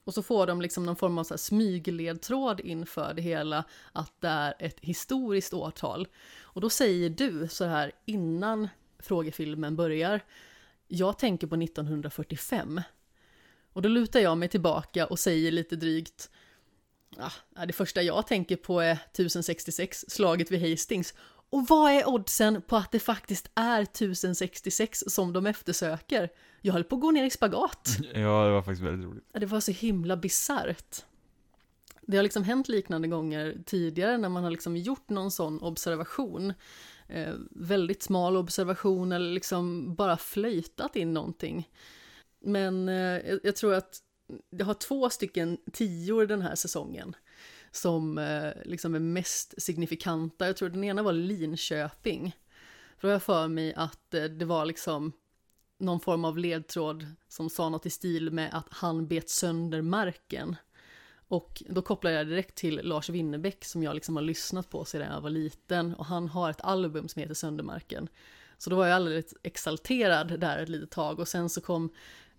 Och 0.04 0.14
så 0.14 0.24
får 0.24 0.48
de 0.48 0.62
liksom 0.62 0.86
någon 0.86 0.96
form 0.96 1.18
av 1.18 1.24
så 1.24 1.34
här 1.34 1.38
smygledtråd 1.38 2.60
inför 2.60 3.14
det 3.14 3.22
hela, 3.22 3.64
att 3.92 4.22
det 4.22 4.28
är 4.28 4.54
ett 4.60 4.80
historiskt 4.80 5.54
årtal. 5.54 6.08
Och 6.42 6.62
då 6.62 6.70
säger 6.70 7.10
du 7.10 7.48
så 7.48 7.66
här 7.66 7.92
innan 8.06 8.70
frågefilmen 9.00 9.76
börjar, 9.76 10.22
jag 10.88 11.18
tänker 11.18 11.48
på 11.48 11.56
1945. 11.56 12.82
Och 13.74 13.82
då 13.82 13.90
lutar 13.90 14.20
jag 14.20 14.38
mig 14.38 14.50
tillbaka 14.50 15.06
och 15.06 15.20
säger 15.20 15.52
lite 15.52 15.76
drygt, 15.76 16.30
Ja, 17.18 17.66
det 17.66 17.74
första 17.74 18.02
jag 18.02 18.28
tänker 18.28 18.56
på 18.56 18.80
är 18.80 18.92
1066, 18.92 20.06
slaget 20.08 20.52
vid 20.52 20.70
Hastings. 20.72 21.14
Och 21.50 21.68
vad 21.68 21.92
är 21.92 22.10
oddsen 22.10 22.62
på 22.62 22.76
att 22.76 22.92
det 22.92 23.00
faktiskt 23.00 23.52
är 23.56 23.82
1066 23.82 25.04
som 25.08 25.34
de 25.34 25.46
eftersöker? 25.46 26.30
Jag 26.62 26.74
höll 26.74 26.84
på 26.84 26.96
att 26.96 27.02
gå 27.02 27.12
ner 27.12 27.26
i 27.26 27.30
spagat. 27.30 27.90
Ja, 28.14 28.46
det 28.46 28.52
var 28.52 28.62
faktiskt 28.62 28.82
väldigt 28.82 29.10
roligt. 29.10 29.24
Ja, 29.34 29.40
Det 29.40 29.46
var 29.46 29.60
så 29.60 29.72
himla 29.72 30.18
bisarrt. 30.18 31.04
Det 32.02 32.18
har 32.18 32.24
liksom 32.24 32.44
hänt 32.44 32.68
liknande 32.68 33.08
gånger 33.08 33.58
tidigare 33.66 34.18
när 34.18 34.30
man 34.30 34.44
har 34.44 34.52
liksom 34.52 34.78
gjort 34.78 35.10
någon 35.10 35.32
sån 35.32 35.62
observation. 35.62 36.54
Eh, 37.08 37.34
väldigt 37.52 38.04
smal 38.04 38.38
observation 38.38 39.12
eller 39.12 39.32
liksom 39.34 39.96
bara 39.96 40.18
flöjtat 40.18 40.96
in 40.96 41.14
någonting. 41.14 41.70
Men 42.40 42.90
eh, 42.90 42.96
jag, 43.30 43.40
jag 43.44 43.56
tror 43.56 43.74
att 43.74 44.00
jag 44.50 44.66
har 44.66 44.74
två 44.74 45.10
stycken 45.10 45.58
tior 45.74 46.26
den 46.26 46.42
här 46.42 46.56
säsongen 46.56 47.16
som 47.72 48.18
eh, 48.18 48.52
liksom 48.66 48.96
är 48.96 49.00
mest 49.00 49.62
signifikanta. 49.62 50.48
Jag 50.48 50.58
tror 50.58 50.70
den 50.70 50.84
ena 50.84 51.04
var 51.04 51.14
Linköping. 51.14 52.36
Då 53.02 53.08
har 53.08 53.14
jag 53.14 53.24
för 53.24 53.48
mig 53.48 53.74
att 53.74 54.14
eh, 54.14 54.24
det 54.24 54.46
var 54.46 54.66
liksom 54.66 55.12
någon 55.78 56.00
form 56.00 56.26
av 56.26 56.38
ledtråd 56.38 57.06
som 57.28 57.50
sa 57.50 57.70
något 57.70 57.86
i 57.86 57.90
stil 57.90 58.32
med 58.32 58.50
att 58.54 58.68
han 58.70 59.08
bet 59.08 59.30
sönder 59.30 59.82
marken. 59.82 60.56
Och 61.28 61.64
då 61.70 61.82
kopplar 61.82 62.12
jag 62.12 62.28
direkt 62.28 62.56
till 62.56 62.80
Lars 62.84 63.10
Winnerbäck 63.10 63.66
som 63.66 63.84
jag 63.84 63.96
liksom 63.96 64.16
har 64.16 64.24
lyssnat 64.24 64.70
på 64.70 64.86
sedan 64.86 65.14
jag 65.14 65.22
var 65.22 65.30
liten 65.30 65.96
och 65.96 66.06
han 66.06 66.28
har 66.28 66.50
ett 66.50 66.62
album 66.62 67.08
som 67.08 67.20
heter 67.20 67.34
Söndermarken. 67.34 68.08
Så 68.58 68.70
då 68.70 68.76
var 68.76 68.88
jag 68.88 68.96
alldeles 68.96 69.34
exalterad 69.44 70.40
där 70.40 70.58
ett 70.58 70.70
litet 70.70 70.92
tag 70.92 71.20
och 71.20 71.28
sen 71.28 71.50
så 71.50 71.62
kom 71.62 71.94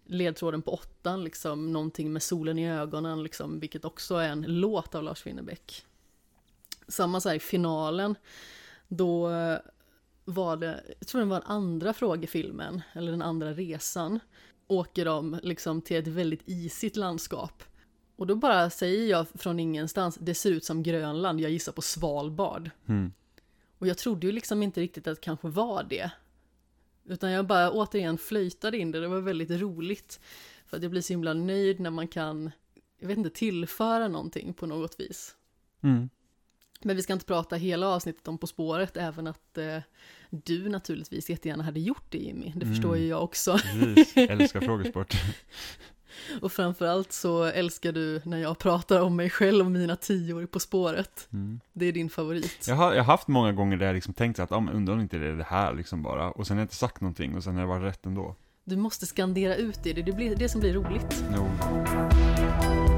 ledtråden 0.07 0.63
på 0.63 0.75
åttan, 0.75 1.25
liksom 1.25 1.73
någonting 1.73 2.13
med 2.13 2.23
solen 2.23 2.59
i 2.59 2.71
ögonen, 2.71 3.23
liksom, 3.23 3.61
vilket 3.61 3.85
också 3.85 4.15
är 4.15 4.29
en 4.29 4.43
låt 4.43 4.95
av 4.95 5.03
Lars 5.03 5.27
Winnerbäck. 5.27 5.85
Samma 6.89 7.21
så 7.21 7.29
här 7.29 7.37
i 7.37 7.41
finalen, 7.41 8.15
då 8.89 9.31
var 10.25 10.57
det, 10.57 10.85
jag 10.99 11.09
tror 11.09 11.21
det 11.21 11.27
var 11.27 11.41
den 11.41 11.51
andra 11.51 11.93
frågefilmen, 11.93 12.83
eller 12.93 13.11
den 13.11 13.23
andra 13.23 13.53
resan, 13.53 14.21
åker 14.67 15.05
de 15.05 15.41
liksom 15.43 15.83
till 15.83 15.97
ett 15.97 16.07
väldigt 16.07 16.43
isigt 16.47 16.97
landskap. 16.97 17.63
Och 18.17 18.27
då 18.27 18.35
bara 18.35 18.71
säger 18.71 19.11
jag 19.11 19.27
från 19.35 19.61
ingenstans, 19.61 20.17
det 20.21 20.35
ser 20.35 20.51
ut 20.51 20.65
som 20.65 20.83
Grönland, 20.83 21.41
jag 21.41 21.51
gissar 21.51 21.73
på 21.73 21.83
Svalbard. 21.83 22.71
Mm. 22.87 23.13
Och 23.79 23.87
jag 23.87 23.99
trodde 23.99 24.27
ju 24.27 24.33
liksom 24.33 24.63
inte 24.63 24.81
riktigt 24.81 25.07
att 25.07 25.17
det 25.17 25.25
kanske 25.25 25.49
var 25.49 25.83
det. 25.83 26.11
Utan 27.09 27.31
jag 27.31 27.47
bara 27.47 27.71
återigen 27.71 28.19
flöjtade 28.19 28.79
in 28.79 28.91
det, 28.91 29.01
det 29.01 29.09
var 29.09 29.21
väldigt 29.21 29.51
roligt. 29.51 30.21
För 30.67 30.77
att 30.77 30.83
jag 30.83 30.91
blir 30.91 31.03
så 31.03 31.13
himla 31.13 31.35
nöjd 31.35 31.81
när 31.81 31.91
man 31.91 32.09
kan, 32.09 32.51
jag 33.01 33.09
vet 33.09 33.19
inte, 33.19 33.31
tillföra 33.31 34.09
någonting 34.09 34.55
på 34.55 34.67
något 34.67 35.01
vis. 35.01 35.35
Mm. 35.83 36.09
Men 36.83 36.97
vi 36.97 37.03
ska 37.03 37.13
inte 37.13 37.25
prata 37.27 37.57
hela 37.57 37.87
avsnittet 37.89 38.29
om 38.29 38.39
På 38.39 38.47
spåret, 38.47 38.97
även 38.97 39.27
att 39.27 39.59
eh, 39.59 39.79
du 40.31 40.69
naturligtvis 40.69 41.31
jättegärna 41.31 41.65
hade 41.65 41.81
gjort 41.81 42.05
det 42.11 42.19
Jimmy. 42.19 42.53
Det 42.57 42.67
förstår 42.67 42.89
Mm. 42.89 43.03
ju 43.03 43.09
jag 43.09 43.25
också. 43.25 43.59
Precis, 43.59 44.17
älskar 44.17 44.61
frågesport. 44.61 45.15
Och 46.43 46.53
framförallt 46.53 47.13
så 47.13 47.45
älskar 47.45 47.93
du 47.93 48.21
när 48.25 48.39
jag 48.39 48.59
pratar 48.59 49.01
om 49.01 49.17
mig 49.17 49.31
själv 49.31 49.67
och 49.67 49.73
mina 49.73 49.97
tior 49.97 50.47
På 50.47 50.61
spåret. 50.61 51.29
Mm. 51.33 51.61
Det 51.73 51.87
är 51.87 51.93
din 51.93 52.11
favorit. 52.11 52.65
Jag 52.69 52.75
har, 52.75 52.95
jag 52.95 53.05
har 53.05 53.13
haft 53.13 53.29
många 53.29 53.53
gånger 53.53 53.77
där 53.77 53.87
jag 53.87 53.95
liksom 53.95 54.15
tänkt 54.15 54.39
att, 54.39 54.53
ah, 54.53 54.61
men 54.61 54.75
undrar 54.75 54.95
om 54.95 55.01
inte 55.01 55.19
det 55.19 55.27
är 55.27 55.33
det 55.33 55.47
här 55.49 55.75
liksom 55.75 56.03
bara, 56.03 56.31
och 56.31 56.47
sen 56.47 56.57
har 56.57 56.61
jag 56.61 56.65
inte 56.65 56.75
sagt 56.75 57.01
någonting 57.01 57.37
och 57.37 57.45
sen 57.45 57.55
har 57.55 57.61
det 57.61 57.69
varit 57.69 57.85
rätt 57.85 58.07
ändå. 58.07 58.35
Du 58.65 58.77
måste 58.77 59.07
skandera 59.07 59.55
ut 59.57 59.79
det, 59.83 59.93
det 59.93 60.13
blir 60.13 60.37
det 60.37 60.49
som 60.49 60.61
blir 60.61 60.75
roligt. 60.75 61.25
No. 61.31 62.96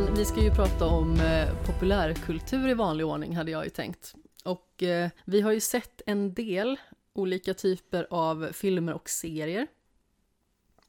Men 0.00 0.14
vi 0.14 0.24
ska 0.24 0.42
ju 0.42 0.50
prata 0.50 0.86
om 0.86 1.20
eh, 1.20 1.64
populärkultur 1.66 2.68
i 2.68 2.74
vanlig 2.74 3.06
ordning 3.06 3.36
hade 3.36 3.50
jag 3.50 3.64
ju 3.64 3.70
tänkt. 3.70 4.14
Och 4.44 4.82
eh, 4.82 5.10
vi 5.24 5.40
har 5.40 5.52
ju 5.52 5.60
sett 5.60 6.02
en 6.06 6.34
del 6.34 6.76
olika 7.12 7.54
typer 7.54 8.06
av 8.10 8.48
filmer 8.52 8.92
och 8.92 9.10
serier 9.10 9.66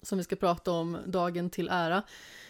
som 0.02 0.18
vi 0.18 0.24
ska 0.24 0.36
prata 0.36 0.72
om 0.72 0.98
dagen 1.06 1.50
till 1.50 1.70
ära. 1.72 2.04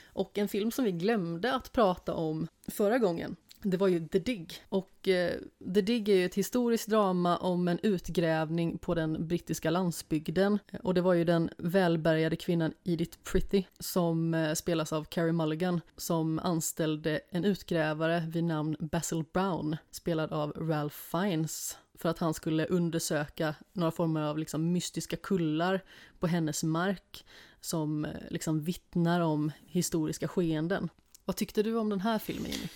Och 0.05 0.37
en 0.37 0.47
film 0.47 0.71
som 0.71 0.85
vi 0.85 0.91
glömde 0.91 1.53
att 1.53 1.71
prata 1.71 2.13
om 2.13 2.47
förra 2.67 2.97
gången, 2.97 3.35
det 3.61 3.77
var 3.77 3.87
ju 3.87 4.07
The 4.07 4.19
Dig. 4.19 4.47
Och 4.69 5.07
eh, 5.07 5.33
The 5.73 5.81
Dig 5.81 6.11
är 6.11 6.15
ju 6.15 6.25
ett 6.25 6.35
historiskt 6.35 6.87
drama 6.87 7.37
om 7.37 7.67
en 7.67 7.79
utgrävning 7.83 8.77
på 8.77 8.95
den 8.95 9.27
brittiska 9.27 9.69
landsbygden. 9.69 10.59
Eh, 10.71 10.79
och 10.79 10.93
det 10.93 11.01
var 11.01 11.13
ju 11.13 11.23
den 11.23 11.49
välbärgade 11.57 12.35
kvinnan 12.35 12.73
Edith 12.83 13.17
Pretty 13.23 13.63
som 13.79 14.33
eh, 14.33 14.53
spelas 14.53 14.93
av 14.93 15.03
Carrie 15.03 15.31
Mulligan 15.31 15.81
som 15.97 16.39
anställde 16.39 17.21
en 17.29 17.45
utgrävare 17.45 18.23
vid 18.27 18.43
namn 18.43 18.75
Basil 18.79 19.23
Brown 19.33 19.77
spelad 19.91 20.31
av 20.31 20.51
Ralph 20.51 20.95
Fiennes 20.95 21.77
för 22.01 22.09
att 22.09 22.19
han 22.19 22.33
skulle 22.33 22.65
undersöka 22.65 23.55
några 23.73 23.91
former 23.91 24.21
av 24.21 24.37
liksom 24.37 24.71
mystiska 24.71 25.17
kullar 25.17 25.81
på 26.19 26.27
hennes 26.27 26.63
mark 26.63 27.25
som 27.61 28.05
eh, 28.05 28.11
liksom 28.29 28.61
vittnar 28.61 29.21
om 29.21 29.51
historiska 29.65 30.27
skeenden. 30.27 30.89
Vad 31.25 31.35
tyckte 31.35 31.63
du 31.63 31.77
om 31.77 31.89
den 31.89 32.01
här 32.01 32.19
filmen 32.19 32.51
Jimmy? 32.51 32.67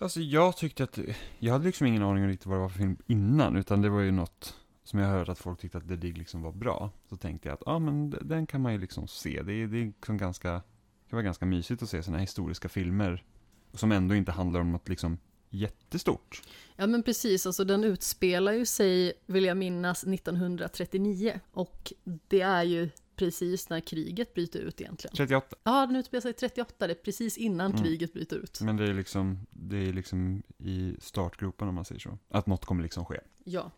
Alltså 0.00 0.20
jag 0.20 0.56
tyckte 0.56 0.84
att, 0.84 0.98
jag 1.38 1.52
hade 1.52 1.64
liksom 1.64 1.86
ingen 1.86 2.02
aning 2.02 2.22
om 2.22 2.28
riktigt 2.28 2.46
vad 2.46 2.56
det 2.56 2.60
var 2.60 2.68
för 2.68 2.78
film 2.78 2.96
innan, 3.06 3.56
utan 3.56 3.82
det 3.82 3.88
var 3.88 4.00
ju 4.00 4.10
något 4.10 4.56
som 4.84 4.98
jag 4.98 5.08
hörde 5.08 5.32
att 5.32 5.38
folk 5.38 5.60
tyckte 5.60 5.78
att 5.78 5.88
The 5.88 5.96
Dig 5.96 6.12
liksom 6.12 6.42
var 6.42 6.52
bra. 6.52 6.90
Så 7.08 7.16
tänkte 7.16 7.48
jag 7.48 7.54
att, 7.54 7.62
ja 7.66 7.78
men 7.78 8.10
den 8.10 8.46
kan 8.46 8.60
man 8.60 8.72
ju 8.72 8.78
liksom 8.78 9.08
se, 9.08 9.42
det 9.42 9.52
är, 9.52 9.66
det 9.66 9.78
är 9.78 9.86
liksom 9.86 10.16
ganska, 10.16 10.52
det 10.52 11.10
kan 11.10 11.16
vara 11.16 11.22
ganska 11.22 11.46
mysigt 11.46 11.82
att 11.82 11.88
se 11.88 12.02
sådana 12.02 12.18
här 12.18 12.22
historiska 12.22 12.68
filmer. 12.68 13.24
Som 13.72 13.92
ändå 13.92 14.14
inte 14.14 14.32
handlar 14.32 14.60
om 14.60 14.72
något 14.72 14.88
liksom 14.88 15.18
jättestort. 15.50 16.42
Ja 16.76 16.86
men 16.86 17.02
precis, 17.02 17.46
alltså 17.46 17.64
den 17.64 17.84
utspelar 17.84 18.52
ju 18.52 18.66
sig, 18.66 19.12
vill 19.26 19.44
jag 19.44 19.56
minnas, 19.56 20.04
1939 20.04 21.40
och 21.52 21.92
det 22.04 22.40
är 22.40 22.62
ju 22.62 22.90
precis 23.24 23.68
när 23.70 23.80
kriget 23.80 24.34
bryter 24.34 24.58
ut 24.60 24.80
egentligen. 24.80 25.16
38. 25.16 25.56
Ja, 25.64 25.86
den 25.86 25.96
utspelar 25.96 26.20
sig 26.20 26.32
38, 26.32 26.86
det 26.86 26.92
är 26.92 26.94
precis 26.94 27.38
innan 27.38 27.70
Mm. 27.70 27.82
kriget 27.82 28.12
bryter 28.12 28.36
ut. 28.36 28.60
Men 28.60 28.76
det 28.76 28.84
är 28.84 28.94
liksom, 28.94 29.46
det 29.50 29.76
är 29.76 29.92
liksom 29.92 30.42
i 30.58 30.96
startgropen 31.00 31.68
om 31.68 31.74
man 31.74 31.84
säger 31.84 32.00
så. 32.00 32.18
Att 32.28 32.46
något 32.46 32.64
kommer 32.64 32.82
liksom 32.82 33.04
ske. 33.04 33.20
Ja, 33.44 33.70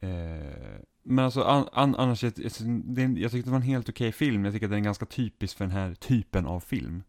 Eh, 0.00 0.80
men 1.02 1.24
alltså 1.24 1.42
an, 1.42 1.68
an, 1.72 1.94
annars, 1.94 2.22
jag, 2.24 2.32
jag, 2.38 3.18
jag 3.18 3.30
tyckte 3.30 3.48
det 3.48 3.50
var 3.50 3.56
en 3.56 3.62
helt 3.62 3.88
okej 3.88 4.12
film. 4.12 4.44
Jag 4.44 4.54
tycker 4.54 4.66
att 4.66 4.70
den 4.70 4.78
är 4.80 4.84
ganska 4.84 5.06
typisk 5.06 5.56
för 5.56 5.64
den 5.64 5.72
här 5.74 5.94
typen 5.94 6.46
av 6.46 6.60
film. 6.60 7.02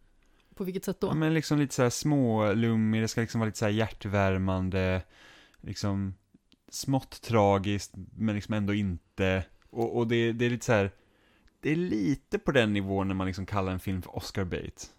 på 0.56 0.64
vilket 0.64 0.86
sätt 0.86 1.00
då? 1.00 1.08
Ja, 1.08 1.14
men 1.14 1.34
liksom 1.34 1.60
lite 1.60 1.76
så 1.76 1.82
här 1.84 1.90
smålummig, 1.90 3.02
det 3.02 3.08
ska 3.08 3.22
liksom 3.22 3.40
vara 3.40 3.46
lite 3.48 3.58
så 3.60 3.66
här 3.66 3.72
hjärtvärmande, 3.72 5.02
liksom 5.62 6.14
smått 6.70 7.22
tragiskt, 7.22 7.92
men 8.18 8.36
liksom 8.36 8.54
ändå 8.54 8.74
inte. 8.74 9.46
Och, 9.70 9.98
och 9.98 10.08
det, 10.08 10.32
det 10.32 10.46
är 10.46 10.50
lite 10.50 10.66
så 10.66 10.74
här, 10.74 10.92
det 11.64 11.72
är 11.72 11.76
lite 11.76 12.40
på 12.40 12.52
den 12.52 12.74
nivån 12.74 13.08
när 13.08 13.16
man 13.16 13.28
liksom 13.28 13.46
kallar 13.46 13.72
en 13.72 13.80
film 13.80 14.02
för 14.02 14.16
Oscar 14.18 14.44
bait. 14.44 14.94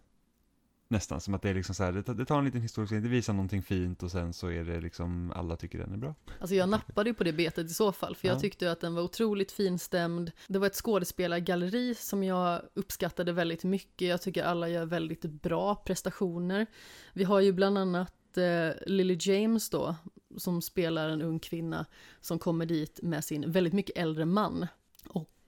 Nästan 0.88 1.20
som 1.20 1.35
att 1.35 1.42
det 1.42 1.50
är 1.50 1.55
liksom 1.55 1.74
så 1.74 1.85
här, 1.85 1.92
det 2.14 2.24
tar 2.24 2.38
en 2.38 2.44
liten 2.44 2.61
historisk 2.61 2.92
det 2.92 3.00
visar 3.00 3.33
någonting 3.33 3.62
fint 3.62 4.03
och 4.03 4.11
sen 4.11 4.33
så 4.33 4.48
är 4.50 4.64
det 4.64 4.81
liksom, 4.81 5.33
alla 5.37 5.57
tycker 5.57 5.79
den 5.79 5.92
är 5.92 5.96
bra. 5.96 6.14
Alltså 6.40 6.55
jag 6.55 6.68
nappade 6.68 7.11
ju 7.11 7.14
på 7.14 7.24
det 7.24 7.33
betet 7.33 7.66
i 7.70 7.74
så 7.74 7.92
fall, 7.92 8.16
för 8.16 8.29
jag 8.29 8.37
Ja. 8.37 8.40
tyckte 8.40 8.72
att 8.72 8.81
den 8.81 8.94
var 8.94 9.03
otroligt 9.03 9.53
finstämd. 9.53 10.33
Det 10.48 10.59
var 10.59 10.66
ett 10.66 10.74
skådespelargalleri 10.74 11.94
som 11.94 12.24
jag 12.24 12.62
uppskattade 12.74 13.33
väldigt 13.33 13.64
mycket. 13.64 14.09
Jag 14.09 14.22
tycker 14.22 14.44
alla 14.44 14.68
gör 14.68 14.85
väldigt 14.87 15.22
bra 15.24 15.74
prestationer. 15.74 16.66
Vi 17.12 17.24
har 17.24 17.40
ju 17.40 17.53
bland 17.53 17.79
annat 17.79 18.37
eh, 18.37 18.70
Lily 18.87 19.16
James 19.20 19.70
då, 19.70 19.94
som 20.37 20.62
spelar 20.62 21.09
en 21.09 21.22
ung 21.22 21.38
kvinna 21.38 21.87
som 22.20 22.38
kommer 22.38 22.66
dit 22.66 23.00
med 23.03 23.24
sin 23.24 23.50
väldigt 23.53 23.72
mycket 23.72 23.98
äldre 23.98 24.24
man. 24.24 24.66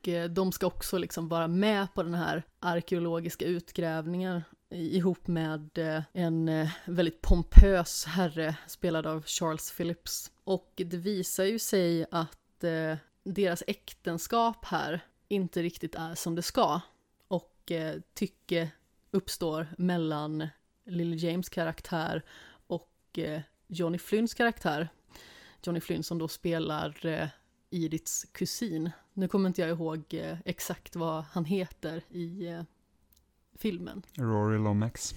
Och 0.06 0.30
de 0.30 0.52
ska 0.52 0.66
också 0.66 0.98
liksom 0.98 1.28
vara 1.28 1.48
med 1.48 1.94
på 1.94 2.02
den 2.02 2.14
här 2.14 2.42
arkeologiska 2.60 3.44
utgrävningen 3.44 4.42
ihop 4.70 5.26
med 5.26 5.78
eh, 5.78 6.02
en 6.12 6.48
eh, 6.48 6.70
väldigt 6.84 7.22
pompös 7.22 8.04
herre 8.04 8.56
spelad 8.66 9.06
av 9.06 9.24
Charles 9.26 9.72
Phillips. 9.76 10.30
Och 10.44 10.72
det 10.76 10.96
visar 10.96 11.44
ju 11.44 11.58
sig 11.58 12.06
att 12.10 12.64
deras 13.24 13.62
äktenskap 13.66 14.64
här 14.64 15.00
inte 15.28 15.62
riktigt 15.62 15.94
är 15.94 16.14
som 16.14 16.34
det 16.34 16.42
ska. 16.42 16.80
Och 17.28 17.72
tycke 18.14 18.70
uppstår 19.10 19.66
mellan 19.78 20.48
Lily 20.84 21.16
James 21.16 21.48
karaktär 21.48 22.22
och 22.66 23.18
Johnny 23.66 23.98
Flynns 23.98 24.34
karaktär. 24.34 24.88
Johnny 25.62 25.80
Flynn 25.80 26.02
som 26.02 26.18
då 26.18 26.28
spelar 26.28 27.06
Ediths 27.70 28.24
kusin. 28.32 28.90
Nu 29.12 29.28
kommer 29.28 29.48
inte 29.48 29.60
jag 29.60 29.70
ihåg 29.70 30.04
eh, 30.10 30.38
exakt 30.44 30.96
vad 30.96 31.24
han 31.32 31.44
heter 31.44 32.02
i 32.08 32.46
eh, 32.46 32.62
filmen. 33.58 34.02
Rory 34.14 34.58
Lomax. 34.58 35.14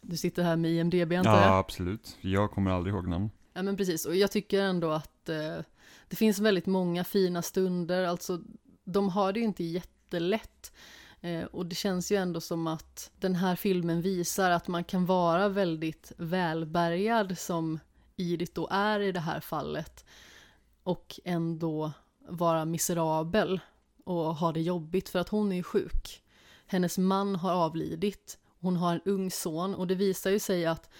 Du 0.00 0.16
sitter 0.16 0.42
här 0.42 0.56
med 0.56 0.70
IMDB 0.70 1.12
antar 1.12 1.36
jag? 1.36 1.42
Ja, 1.42 1.58
absolut. 1.58 2.16
Jag 2.20 2.50
kommer 2.50 2.70
aldrig 2.70 2.94
ihåg 2.94 3.08
namn. 3.08 3.30
Ja 3.52 3.62
men 3.62 3.76
precis, 3.76 4.06
och 4.06 4.16
jag 4.16 4.30
tycker 4.30 4.62
ändå 4.62 4.90
att 4.90 5.28
eh, 5.28 5.58
det 6.08 6.16
finns 6.16 6.38
väldigt 6.38 6.66
många 6.66 7.04
fina 7.04 7.42
stunder, 7.42 8.04
alltså 8.04 8.40
de 8.84 9.08
har 9.08 9.32
det 9.32 9.40
ju 9.40 9.46
inte 9.46 9.64
jättelätt. 9.64 10.72
Eh, 11.20 11.44
och 11.44 11.66
det 11.66 11.74
känns 11.74 12.12
ju 12.12 12.16
ändå 12.16 12.40
som 12.40 12.66
att 12.66 13.10
den 13.18 13.34
här 13.34 13.56
filmen 13.56 14.02
visar 14.02 14.50
att 14.50 14.68
man 14.68 14.84
kan 14.84 15.06
vara 15.06 15.48
väldigt 15.48 16.12
välbärgad 16.16 17.38
som 17.38 17.78
Edith 18.16 18.52
då 18.54 18.68
är 18.70 19.00
i 19.00 19.12
det 19.12 19.20
här 19.20 19.40
fallet. 19.40 20.04
Och 20.90 21.20
ändå 21.24 21.92
vara 22.28 22.64
miserabel 22.64 23.60
och 24.04 24.36
ha 24.36 24.52
det 24.52 24.60
jobbigt 24.60 25.08
för 25.08 25.18
att 25.18 25.28
hon 25.28 25.52
är 25.52 25.56
ju 25.56 25.62
sjuk. 25.62 26.22
Hennes 26.66 26.98
man 26.98 27.36
har 27.36 27.52
avlidit, 27.52 28.38
hon 28.60 28.76
har 28.76 28.94
en 28.94 29.00
ung 29.04 29.30
son 29.30 29.74
och 29.74 29.86
det 29.86 29.94
visar 29.94 30.30
ju 30.30 30.38
sig 30.38 30.66
att 30.66 30.90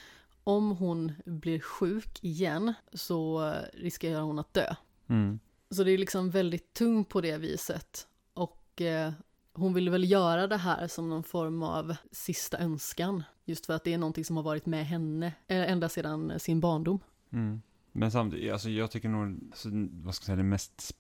om 0.44 0.70
hon 0.70 1.12
blir 1.24 1.60
sjuk 1.60 2.24
igen 2.24 2.74
så 2.92 3.52
riskerar 3.72 4.20
hon 4.20 4.38
att 4.38 4.54
dö. 4.54 4.74
Mm. 5.06 5.38
Så 5.70 5.84
det 5.84 5.92
är 5.92 5.98
liksom 5.98 6.30
väldigt 6.30 6.74
tungt 6.74 7.08
på 7.08 7.20
det 7.20 7.36
viset. 7.36 8.06
Och 8.34 8.80
eh, 8.80 9.12
hon 9.52 9.74
vill 9.74 9.90
väl 9.90 10.10
göra 10.10 10.46
det 10.46 10.56
här 10.56 10.88
som 10.88 11.08
någon 11.08 11.24
form 11.24 11.62
av 11.62 11.96
sista 12.12 12.58
önskan. 12.58 13.22
Just 13.44 13.66
för 13.66 13.74
att 13.74 13.84
det 13.84 13.94
är 13.94 13.98
någonting 13.98 14.24
som 14.24 14.36
har 14.36 14.42
varit 14.42 14.66
med 14.66 14.86
henne 14.86 15.26
eh, 15.26 15.72
ända 15.72 15.88
sedan 15.88 16.40
sin 16.40 16.60
barndom. 16.60 16.98
Mm. 17.32 17.62
Men 17.92 18.10
samtidigt, 18.10 18.52
alltså 18.52 18.70
jag 18.70 18.90
tycker 18.90 19.08
nog, 19.08 19.40
alltså, 19.50 19.68
vad 19.92 20.14
ska 20.14 20.22
jag 20.22 20.26
säga, 20.26 20.36
det 20.36 20.42
mest 20.42 20.96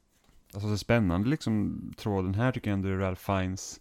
alltså, 0.54 0.68
det 0.68 0.78
spännande 0.78 1.28
liksom, 1.28 1.80
tråden 1.96 2.34
här 2.34 2.52
tycker 2.52 2.70
jag 2.70 2.76
ändå 2.76 2.88
är 2.88 2.96
Ralph 2.96 3.22
Fiennes 3.22 3.80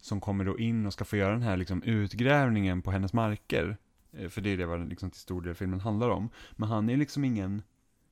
som 0.00 0.20
kommer 0.20 0.44
då 0.44 0.58
in 0.58 0.86
och 0.86 0.92
ska 0.92 1.04
få 1.04 1.16
göra 1.16 1.32
den 1.32 1.42
här 1.42 1.56
liksom, 1.56 1.82
utgrävningen 1.82 2.82
på 2.82 2.90
hennes 2.90 3.12
marker. 3.12 3.76
Eh, 4.12 4.28
för 4.28 4.40
det 4.40 4.50
är 4.50 4.56
det 4.56 4.66
vad 4.66 4.88
liksom, 4.88 5.10
till 5.10 5.20
stor 5.20 5.42
del 5.42 5.54
filmen 5.54 5.80
handlar 5.80 6.08
om. 6.08 6.28
Men 6.52 6.68
han 6.68 6.90
är 6.90 6.96
liksom 6.96 7.24
ingen, 7.24 7.62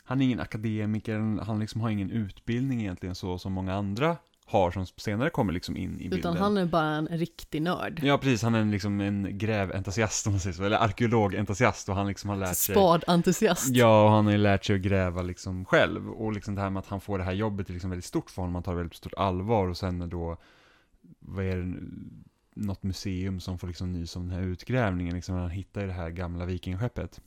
han 0.04 0.20
är 0.20 0.24
ingen 0.24 0.40
akademiker, 0.40 1.40
han 1.42 1.60
liksom 1.60 1.80
har 1.80 1.90
ingen 1.90 2.10
utbildning 2.10 2.80
egentligen 2.80 3.14
så 3.14 3.38
som 3.38 3.52
många 3.52 3.74
andra 3.74 4.16
har 4.46 4.70
som 4.70 4.86
senare 4.86 5.30
kommer 5.30 5.52
liksom 5.52 5.76
in 5.76 5.94
i 6.00 6.08
bilden. 6.08 6.18
Utan 6.18 6.36
han 6.36 6.56
är 6.56 6.66
bara 6.66 6.86
en 6.86 7.08
riktig 7.08 7.62
nörd. 7.62 8.00
Ja, 8.02 8.18
precis. 8.18 8.42
Han 8.42 8.54
är 8.54 8.60
en, 8.60 8.70
liksom 8.70 9.00
en 9.00 9.38
gräventusiast, 9.38 10.26
om 10.26 10.32
man 10.32 10.40
säger 10.40 10.54
så. 10.54 10.64
Eller 10.64 10.76
arkeologentusiast 10.76 11.88
och 11.88 11.94
han 11.94 12.06
liksom 12.06 12.30
har 12.30 12.36
lärt 12.36 12.56
sig... 12.56 12.74
Spadentusiast. 12.74 13.68
Ja, 13.68 14.04
och 14.04 14.10
han 14.10 14.24
har 14.24 14.32
ju 14.32 14.38
lärt 14.38 14.64
sig 14.64 14.76
att 14.76 14.82
gräva 14.82 15.22
liksom 15.22 15.64
själv. 15.64 16.10
Och 16.10 16.32
liksom 16.32 16.54
det 16.54 16.60
här 16.60 16.70
med 16.70 16.80
att 16.80 16.86
han 16.86 17.00
får 17.00 17.18
det 17.18 17.24
här 17.24 17.32
jobbet 17.32 17.68
är 17.68 17.72
liksom 17.72 17.90
väldigt 17.90 18.04
stort 18.04 18.30
för 18.30 18.42
honom. 18.42 18.54
Han 18.54 18.62
tar 18.62 18.72
det 18.72 18.78
väldigt 18.78 18.96
stort 18.96 19.14
allvar 19.14 19.68
och 19.68 19.76
sen 19.76 20.08
då, 20.08 20.36
vad 21.20 21.44
är 21.44 21.56
det, 21.56 21.74
något 22.56 22.82
museum 22.82 23.40
som 23.40 23.58
får 23.58 23.68
liksom 23.68 23.92
nys 23.92 24.16
om 24.16 24.28
den 24.28 24.38
här 24.38 24.46
utgrävningen. 24.46 25.14
Liksom 25.14 25.34
han 25.34 25.50
hittar 25.50 25.80
ju 25.80 25.86
det 25.86 25.92
här 25.92 26.10
gamla 26.10 26.44
vikingaskeppet. 26.44 27.20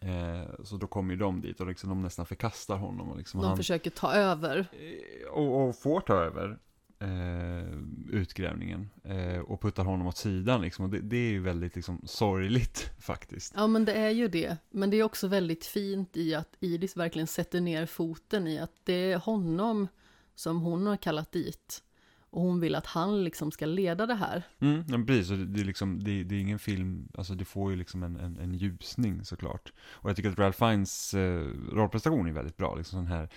Eh, 0.00 0.64
så 0.64 0.76
då 0.76 0.86
kommer 0.86 1.14
ju 1.14 1.20
de 1.20 1.40
dit 1.40 1.60
och 1.60 1.66
liksom 1.66 1.88
de 1.88 2.02
nästan 2.02 2.26
förkastar 2.26 2.76
honom. 2.76 3.10
Och 3.10 3.16
liksom 3.16 3.40
De 3.40 3.46
han, 3.46 3.56
försöker 3.56 3.90
ta 3.90 4.12
över. 4.12 4.58
Eh, 4.58 5.28
och, 5.28 5.68
och 5.68 5.78
får 5.78 6.00
ta 6.00 6.14
över 6.14 6.58
eh, 6.98 7.78
utgrävningen 8.10 8.90
eh, 9.04 9.38
och 9.38 9.60
puttar 9.60 9.84
honom 9.84 10.06
åt 10.06 10.16
sidan 10.16 10.60
liksom. 10.60 10.84
Och 10.84 10.90
det, 10.90 11.00
det 11.00 11.16
är 11.16 11.30
ju 11.30 11.40
väldigt 11.40 11.74
liksom 11.76 12.02
sorgligt 12.04 12.90
faktiskt. 12.98 13.52
Ja 13.56 13.66
men 13.66 13.84
det 13.84 13.92
är 13.92 14.10
ju 14.10 14.28
det. 14.28 14.56
Men 14.70 14.90
det 14.90 14.96
är 14.96 15.02
också 15.02 15.28
väldigt 15.28 15.66
fint 15.66 16.16
i 16.16 16.34
att 16.34 16.56
Iris 16.60 16.96
verkligen 16.96 17.26
sätter 17.26 17.60
ner 17.60 17.86
foten 17.86 18.46
i 18.46 18.58
att 18.58 18.72
det 18.84 19.12
är 19.12 19.18
honom 19.18 19.88
som 20.34 20.60
hon 20.60 20.86
har 20.86 20.96
kallat 20.96 21.32
dit. 21.32 21.82
Och 22.30 22.42
hon 22.42 22.60
vill 22.60 22.74
att 22.74 22.86
han 22.86 23.24
liksom 23.24 23.50
ska 23.50 23.66
leda 23.66 24.06
det 24.06 24.14
här. 24.14 24.42
Mm, 24.58 24.84
ja, 24.88 25.04
precis, 25.06 25.30
och 25.30 25.38
det, 25.38 25.60
är 25.60 25.64
liksom, 25.64 26.04
det, 26.04 26.24
det 26.24 26.34
är 26.34 26.40
ingen 26.40 26.58
film, 26.58 27.08
alltså 27.14 27.34
det 27.34 27.44
får 27.44 27.70
ju 27.70 27.76
liksom 27.76 28.02
en, 28.02 28.16
en, 28.16 28.38
en 28.38 28.54
ljusning 28.54 29.24
såklart. 29.24 29.72
Och 29.78 30.10
jag 30.10 30.16
tycker 30.16 30.30
att 30.30 30.38
Ralph 30.38 30.58
Fiennes 30.58 31.14
eh, 31.14 31.46
rollprestation 31.72 32.28
är 32.28 32.32
väldigt 32.32 32.56
bra, 32.56 32.74
liksom 32.74 32.98
sån 32.98 33.06
här 33.06 33.28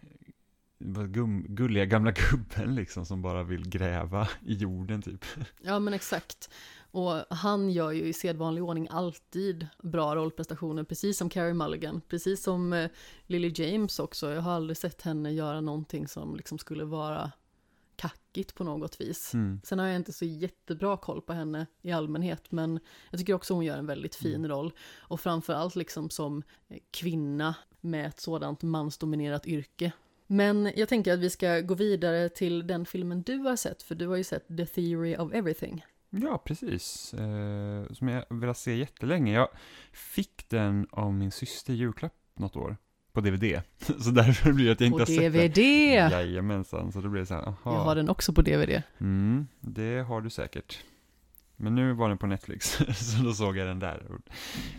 eh, 0.00 1.04
gum, 1.04 1.46
gulliga 1.48 1.84
gamla 1.84 2.10
gubben 2.30 2.74
liksom 2.74 3.06
som 3.06 3.22
bara 3.22 3.42
vill 3.42 3.68
gräva 3.68 4.28
i 4.42 4.54
jorden 4.54 5.02
typ. 5.02 5.24
Ja 5.62 5.78
men 5.78 5.94
exakt. 5.94 6.50
Och 6.96 7.24
han 7.30 7.70
gör 7.70 7.92
ju 7.92 8.04
i 8.04 8.12
sedvanlig 8.12 8.64
ordning 8.64 8.88
alltid 8.90 9.66
bra 9.82 10.16
rollprestationer, 10.16 10.84
precis 10.84 11.18
som 11.18 11.30
Carey 11.30 11.52
Mulligan, 11.52 12.00
precis 12.08 12.42
som 12.42 12.72
eh, 12.72 12.90
Lily 13.26 13.52
James 13.54 13.98
också. 13.98 14.32
Jag 14.32 14.42
har 14.42 14.52
aldrig 14.52 14.76
sett 14.76 15.02
henne 15.02 15.32
göra 15.32 15.60
någonting 15.60 16.08
som 16.08 16.36
liksom 16.36 16.58
skulle 16.58 16.84
vara 16.84 17.32
kackigt 17.96 18.54
på 18.54 18.64
något 18.64 19.00
vis. 19.00 19.34
Mm. 19.34 19.60
Sen 19.64 19.78
har 19.78 19.86
jag 19.86 19.96
inte 19.96 20.12
så 20.12 20.24
jättebra 20.24 20.96
koll 20.96 21.22
på 21.22 21.32
henne 21.32 21.66
i 21.82 21.92
allmänhet, 21.92 22.52
men 22.52 22.80
jag 23.10 23.20
tycker 23.20 23.34
också 23.34 23.54
hon 23.54 23.64
gör 23.64 23.78
en 23.78 23.86
väldigt 23.86 24.14
fin 24.14 24.34
Mm. 24.34 24.48
roll. 24.50 24.72
Och 24.98 25.20
framförallt 25.20 25.76
liksom 25.76 26.10
som 26.10 26.42
eh, 26.68 26.78
kvinna 26.90 27.54
med 27.80 28.06
ett 28.06 28.20
sådant 28.20 28.62
mansdominerat 28.62 29.46
yrke. 29.46 29.92
Men 30.26 30.72
jag 30.76 30.88
tänker 30.88 31.12
att 31.12 31.18
vi 31.20 31.30
ska 31.30 31.60
gå 31.60 31.74
vidare 31.74 32.28
till 32.28 32.66
den 32.66 32.86
filmen 32.86 33.22
du 33.22 33.36
har 33.38 33.56
sett, 33.56 33.82
för 33.82 33.94
du 33.94 34.06
har 34.06 34.16
ju 34.16 34.24
sett 34.24 34.48
The 34.48 34.66
Theory 34.66 35.16
of 35.16 35.32
Everything. 35.32 35.84
Ja, 36.10 36.38
precis. 36.44 37.14
Eh, 37.14 37.92
som 37.92 38.08
jag 38.08 38.24
velat 38.30 38.58
se 38.58 38.76
jättelänge. 38.76 39.32
Jag 39.32 39.48
fick 39.92 40.48
den 40.48 40.86
av 40.90 41.14
min 41.14 41.30
syster 41.30 41.72
i 41.72 41.76
julklapp 41.76 42.14
något 42.34 42.56
år. 42.56 42.76
På 43.16 43.20
DVD. 43.22 43.60
Så 44.00 44.10
därför 44.10 44.52
blir 44.52 44.66
det 44.66 44.72
att 44.72 44.80
jag 44.80 44.86
inte 44.86 44.94
På 44.94 45.00
har 45.00 45.06
sett 45.06 45.32
den. 45.32 45.50
DVD! 45.52 46.12
Jajamensan, 46.12 46.92
så 46.92 47.00
då 47.00 47.08
blir 47.08 47.20
det 47.20 47.26
så 47.26 47.34
här, 47.34 47.42
aha. 47.42 47.56
Jag 47.64 47.72
har 47.80 47.94
den 47.94 48.08
också 48.08 48.32
på 48.32 48.42
DVD. 48.42 48.82
Mm, 48.98 49.46
det 49.60 50.06
har 50.08 50.20
du 50.20 50.30
säkert. 50.30 50.78
Men 51.56 51.74
nu 51.74 51.92
var 51.92 52.08
den 52.08 52.18
på 52.18 52.26
Netflix, 52.26 52.78
så 52.96 53.22
då 53.22 53.32
såg 53.32 53.56
jag 53.56 53.66
den 53.68 53.78
där. 53.78 54.02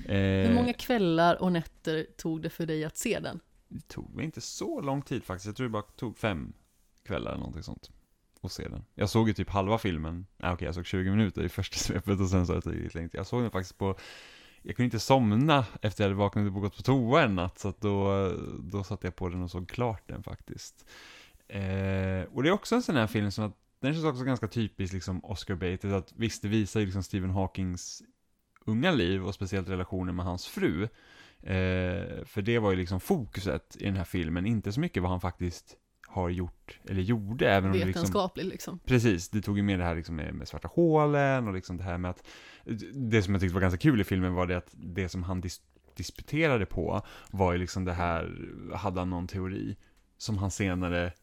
Eh, 0.06 0.16
Hur 0.48 0.54
många 0.54 0.74
kvällar 0.74 1.42
och 1.42 1.52
nätter 1.52 2.06
tog 2.18 2.42
det 2.42 2.50
för 2.50 2.66
dig 2.66 2.86
att 2.86 2.98
se 2.98 3.20
den? 3.20 3.40
Det 3.68 3.88
tog 3.88 4.16
mig 4.16 4.26
inte 4.26 4.42
så 4.42 4.82
lång 4.82 5.02
tid 5.02 5.24
faktiskt. 5.24 5.46
Jag 5.46 5.56
tror 5.56 5.68
det 5.68 5.72
bara 5.72 5.82
tog 5.84 6.18
fem 6.18 6.54
kvällar 7.06 7.32
eller 7.32 7.40
någonting 7.40 7.64
sånt. 7.64 7.92
Och 8.42 8.52
se 8.52 8.68
den. 8.68 8.84
Jag 8.96 9.10
såg 9.10 9.28
ju 9.28 9.34
typ 9.34 9.50
halva 9.50 9.78
filmen. 9.78 10.26
Nej 10.38 10.52
okej, 10.52 10.66
jag 10.66 10.76
såg 10.76 10.86
20 10.86 11.10
minuter 11.12 11.44
i 11.44 11.50
första 11.50 11.78
svepet 11.80 12.20
och 12.20 12.30
sen 12.30 12.46
så 12.48 12.54
har 12.54 12.56
det 12.58 12.62
tagit 12.62 12.94
länge. 12.96 13.10
Jag 13.14 13.28
såg 13.28 13.42
den 13.42 13.52
faktiskt 13.52 13.78
på 13.78 13.96
jag 14.68 14.76
kunde 14.76 14.86
inte 14.86 15.00
somna 15.00 15.66
efter 15.82 16.04
jag 16.04 16.10
hade 16.10 16.20
vaknat 16.20 16.48
och 16.48 16.62
gått 16.62 16.76
på 16.78 16.82
toa 16.82 17.24
en 17.24 17.36
natt, 17.36 17.60
så 17.60 17.68
att 17.68 17.82
då, 17.82 18.32
då 18.60 18.84
satte 18.84 19.08
jag 19.08 19.16
på 19.16 19.30
den 19.30 19.44
och 19.44 19.52
såg 19.52 19.70
klart 19.70 20.08
den 20.08 20.24
faktiskt. 20.24 20.86
Eh, 21.48 22.24
och 22.34 22.44
det 22.44 22.50
är 22.50 22.52
också 22.52 22.76
en 22.76 22.82
sån 22.82 22.96
här 22.96 23.08
film 23.08 23.32
som 23.32 23.46
att, 23.46 23.58
den 23.80 23.94
känns 23.94 24.06
också 24.06 24.24
ganska 24.24 24.48
typisk 24.48 24.94
liksom 24.94 25.22
Oscar-baited, 25.26 25.94
att 25.94 26.14
visst 26.16 26.42
det 26.42 26.48
visar 26.48 26.80
ju 26.80 26.86
liksom 26.86 27.04
Stephen 27.04 27.30
Hawkings 27.30 28.04
unga 28.66 28.92
liv 28.92 29.26
och 29.26 29.36
speciellt 29.36 29.70
relationen 29.70 30.16
med 30.16 30.26
hans 30.26 30.48
fru. 30.48 30.84
Eh, 31.42 32.26
för 32.26 32.42
det 32.42 32.60
var 32.60 32.72
ju 32.72 32.78
liksom 32.78 33.00
fokuset 33.00 33.78
i 33.80 33.86
den 33.86 33.96
här 33.96 34.04
filmen, 34.04 34.46
inte 34.46 34.72
så 34.72 34.80
mycket 34.80 35.04
vad 35.04 35.12
han 35.12 35.22
faktiskt 35.22 35.78
har 36.08 36.30
gjort, 36.30 36.80
eller 36.90 37.02
gjorde, 37.02 37.52
även 37.52 37.72
om 37.72 37.78
det 37.78 37.86
liksom... 37.86 38.02
Vetenskapligt 38.02 38.48
liksom. 38.48 38.80
Precis, 38.86 39.30
det 39.30 39.42
tog 39.42 39.58
ju 39.58 39.64
med 39.64 39.80
det 39.80 39.86
här 39.86 39.96
liksom 39.96 40.16
med, 40.16 40.34
med 40.34 40.48
svarta 40.48 40.68
hålen 40.68 41.48
och 41.48 41.54
liksom 41.54 41.78
det 41.78 41.84
här 41.84 41.98
med 41.98 42.12
att 42.12 42.28
det 42.94 43.24
som 43.24 43.34
jag 43.34 43.42
tyckte 43.42 43.54
var 43.54 43.62
ganska 43.62 43.78
kul 43.78 44.02
i 44.02 44.04
filmen 44.04 44.34
var 44.34 44.48
det 44.48 44.58
att 44.58 44.70
det 44.74 45.10
som 45.10 45.24
han 45.24 45.42
dis 45.42 45.62
disputerade 45.96 46.66
på 46.66 47.02
var 47.32 47.54
ju 47.54 47.58
liksom 47.58 47.86
det 47.86 47.94
här, 47.94 48.38
hade 48.76 49.00
han 49.00 49.10
någon 49.10 49.28
teori 49.28 49.78
som 50.18 50.38
han 50.38 50.52
senare 50.52 51.14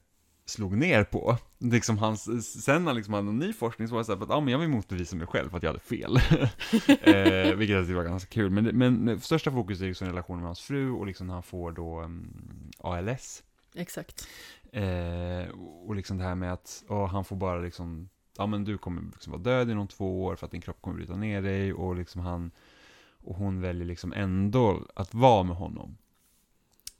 slog 0.46 0.76
ner 0.76 1.04
på. 1.04 1.38
Liksom 1.58 1.98
hans, 1.98 2.52
sen 2.64 2.84
när 2.84 2.92
liksom 2.92 3.14
hade 3.14 3.32
ny 3.32 3.52
forskning 3.52 3.88
så 3.88 3.94
var 3.94 4.00
det 4.00 4.04
så 4.04 4.14
här, 4.14 4.22
att 4.22 4.28
ja, 4.28 4.40
men 4.40 4.52
jag 4.52 4.58
vill 4.58 4.68
motbevisa 4.68 5.16
mig 5.16 5.26
själv 5.26 5.50
för 5.50 5.56
att 5.56 5.62
jag 5.62 5.70
hade 5.70 5.80
fel. 5.80 6.16
eh, 6.86 7.56
vilket 7.56 7.76
jag 7.76 7.84
tyckte 7.84 7.94
var 7.94 8.04
ganska 8.04 8.30
kul. 8.30 8.50
Men, 8.50 8.64
men 8.64 9.20
största 9.20 9.50
fokus 9.50 9.80
är 9.80 9.86
liksom 9.86 10.06
relationen 10.06 10.40
med 10.40 10.48
hans 10.48 10.60
fru 10.60 10.90
och 10.90 11.06
liksom 11.06 11.26
när 11.26 11.34
han 11.34 11.42
får 11.42 11.72
då 11.72 12.02
um, 12.02 12.70
ALS. 12.78 13.42
Exakt. 13.74 14.28
Eh, 14.74 15.48
och 15.86 15.94
liksom 15.94 16.18
det 16.18 16.24
här 16.24 16.34
med 16.34 16.52
att 16.52 16.84
oh, 16.88 17.06
han 17.06 17.24
får 17.24 17.36
bara 17.36 17.58
liksom, 17.58 18.08
ja 18.36 18.46
men 18.46 18.64
du 18.64 18.78
kommer 18.78 19.02
liksom 19.02 19.30
vara 19.30 19.42
död 19.42 19.70
inom 19.70 19.88
två 19.88 20.24
år 20.24 20.36
för 20.36 20.46
att 20.46 20.52
din 20.52 20.60
kropp 20.60 20.80
kommer 20.80 20.96
bryta 20.96 21.16
ner 21.16 21.42
dig 21.42 21.72
och 21.72 21.96
liksom 21.96 22.20
han, 22.20 22.50
och 23.24 23.36
hon 23.36 23.60
väljer 23.60 23.86
liksom 23.86 24.12
ändå 24.12 24.86
att 24.94 25.14
vara 25.14 25.42
med 25.42 25.56
honom. 25.56 25.96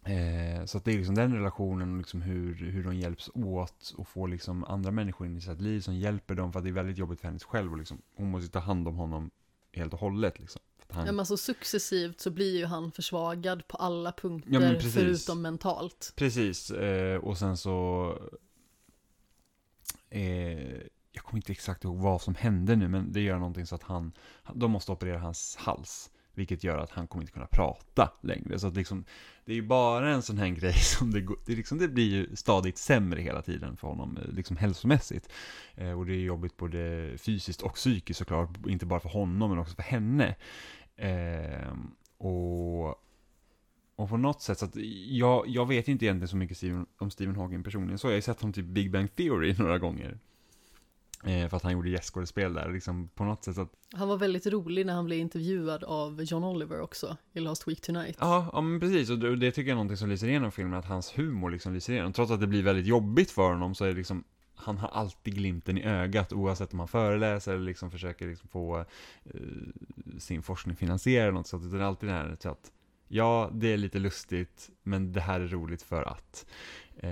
Eh, 0.05 0.65
så 0.65 0.79
att 0.79 0.85
det 0.85 0.93
är 0.93 0.97
liksom 0.97 1.15
den 1.15 1.35
relationen 1.35 1.93
och 1.93 1.99
liksom 1.99 2.23
hur, 2.23 2.55
hur 2.55 2.85
de 2.85 2.97
hjälps 2.97 3.31
åt 3.35 3.95
och 3.97 4.09
får 4.09 4.29
liksom 4.29 4.65
andra 4.65 4.91
människor 4.91 5.27
in 5.27 5.37
i 5.37 5.41
sitt 5.41 5.61
liv 5.61 5.81
som 5.81 5.95
hjälper 5.95 6.35
dem 6.35 6.53
för 6.53 6.59
att 6.59 6.65
det 6.65 6.71
är 6.71 6.73
väldigt 6.73 6.99
jobbigt 6.99 7.21
för 7.21 7.29
henne 7.29 7.39
själv 7.39 7.73
och 7.73 7.79
liksom, 7.79 8.03
hon 8.17 8.31
måste 8.31 8.53
ta 8.53 8.59
hand 8.59 8.89
om 8.89 8.97
honom 8.97 9.31
helt 9.73 9.93
och 9.93 10.01
hållet 10.01 10.41
liksom. 10.41 10.63
Han, 10.89 11.07
Ja, 11.07 11.13
men 11.13 11.21
alltså 11.21 11.37
successivt 11.37 12.21
så 12.21 12.31
blir 12.31 12.59
ju 12.59 12.65
han 12.67 12.93
försvagad 12.93 13.69
på 13.69 13.77
alla 13.77 14.09
Ja, 14.09 14.13
punkter 14.21 14.75
precis. 14.75 14.95
förutom 14.95 15.43
mentalt. 15.43 16.13
Precis, 16.17 16.71
eh, 16.71 17.17
och 17.19 17.39
sen 17.39 17.57
så... 17.57 18.09
Eh, 20.11 20.77
jag 21.13 21.25
kommer 21.25 21.39
inte 21.39 21.53
exakt 21.53 21.85
ihåg 21.85 21.99
vad 21.99 22.23
som 22.23 22.35
hände 22.35 22.77
nu, 22.77 22.89
men 22.89 23.13
det 23.13 23.21
gör 23.21 23.39
någonting 23.39 23.67
så 23.67 23.75
att 23.75 23.83
han... 23.83 24.13
De 24.55 24.71
måste 24.71 24.93
operera 24.93 25.19
hans 25.19 25.57
hals. 25.57 26.11
Vilket 26.35 26.65
gör 26.65 26.79
att 26.79 26.91
han 26.91 27.07
kommer 27.07 27.23
inte 27.23 27.33
kunna 27.33 27.47
prata 27.47 28.13
längre. 28.21 28.59
Så 28.59 28.67
att 28.67 28.77
liksom, 28.77 29.05
det 29.45 29.53
är 29.53 29.57
ju 29.57 29.67
bara 29.67 30.11
en 30.11 30.23
sån 30.23 30.39
här 30.39 30.49
grej 30.61 30.73
som 30.73 31.11
det 31.11 31.21
går... 31.21 31.37
Det, 31.47 31.57
liksom, 31.57 31.79
det 31.79 31.89
blir 31.89 32.11
ju 32.11 32.37
stadigt 32.37 32.79
sämre 32.79 33.21
hela 33.21 33.43
tiden 33.43 33.77
för 33.77 33.89
honom, 33.89 34.17
eh, 34.17 34.33
liksom 34.35 34.57
hälsomässigt. 34.57 35.33
Eh, 35.75 35.99
och 35.99 36.07
det 36.07 36.13
är 36.13 36.21
jobbigt 36.21 36.57
både 36.57 37.13
fysiskt 37.19 37.63
och 37.63 37.75
psykiskt 37.75 38.19
såklart. 38.19 38.67
Inte 38.67 38.87
bara 38.87 39.01
för 39.01 39.09
honom, 39.09 39.51
men 39.51 39.59
också 39.59 39.75
för 39.75 39.83
henne. 39.83 40.35
Eh, 40.97 41.75
och... 42.19 43.01
Och 43.97 44.09
på 44.09 44.17
något 44.17 44.43
sätt, 44.43 44.59
så 44.59 44.65
att 44.65 44.77
jag, 45.09 45.45
jag 45.49 45.69
vet 45.69 45.89
inte 45.89 46.05
egentligen 46.05 46.29
så 46.29 46.37
mycket 46.37 46.57
Steven, 46.57 46.87
om 46.99 47.11
Stephen 47.11 47.37
Hawking 47.37 47.63
personligen, 47.63 47.99
så 47.99 48.07
jag 48.07 48.13
har 48.13 48.17
ju 48.17 48.23
sett 48.23 48.41
honom 48.41 48.53
typ 48.53 48.67
Big 48.67 48.91
Bang 48.91 49.17
Theory 49.17 49.55
några 49.59 49.79
gånger. 49.79 50.19
Eh, 51.27 51.49
för 51.49 51.57
att 51.57 51.63
han 51.63 51.73
gjorde 51.73 51.91
gästskådespel 51.91 52.55
där, 52.55 52.73
liksom 52.73 53.09
på 53.09 53.25
något 53.25 53.45
sätt 53.45 53.59
att, 53.59 53.73
Han 53.93 54.09
var 54.09 54.17
väldigt 54.17 54.47
rolig 54.47 54.87
när 54.87 54.95
han 54.95 55.05
blev 55.05 55.19
intervjuad 55.19 55.85
av 55.85 56.23
John 56.23 56.45
Oliver 56.45 56.81
också 56.81 57.17
i 57.33 57.41
Last 57.41 57.69
Week 57.69 57.81
Tonight. 57.81 58.17
ja, 58.21 58.51
ja 58.53 58.61
men 58.61 58.81
precis, 58.81 59.11
och 59.11 59.19
det, 59.19 59.51
tycker 59.51 59.69
jag 59.69 59.71
är 59.71 59.75
någonting 59.75 59.97
som 59.97 60.09
lyser 60.09 60.29
igenom 60.29 60.53
filmen, 60.53 60.79
att 60.79 60.85
hans 60.85 61.19
humor 61.19 61.51
liksom 61.51 61.75
lyser 61.75 61.93
igenom. 61.93 62.13
Trots 62.13 62.33
att 62.33 62.41
det 62.41 62.47
blir 62.47 62.63
väldigt 62.63 62.87
jobbigt 62.87 63.31
för 63.31 63.49
honom 63.49 63.75
så 63.75 63.85
är 63.85 63.89
det 63.89 63.95
liksom, 63.95 64.25
han 64.55 64.79
har 64.79 64.89
alltid 64.89 65.35
glimten 65.35 65.79
i 65.79 65.85
ögat 65.85 66.33
oavsett 66.33 66.73
om 66.73 66.79
han 66.79 66.89
föreläser 66.89 67.55
eller 67.55 67.65
liksom 67.65 67.91
försöker 67.91 68.27
liksom 68.27 68.49
få 68.49 68.79
eh, 69.25 69.41
sin 70.19 70.43
forskning 70.43 70.77
finansierad 70.77 71.29
eller 71.29 71.39
något 71.39 71.47
sånt. 71.47 71.65
Utan 71.65 71.79
det 71.79 71.85
är 71.85 71.89
alltid 71.89 72.09
det 72.09 72.13
här 72.13 72.37
så 72.41 72.49
att 72.49 72.71
ja, 73.09 73.51
det 73.53 73.73
är 73.73 73.77
lite 73.77 73.99
lustigt, 73.99 74.71
men 74.83 75.13
det 75.13 75.21
här 75.21 75.41
är 75.41 75.49
roligt 75.49 75.83
för 75.83 76.03
att. 76.03 76.47
Eh, 76.97 77.11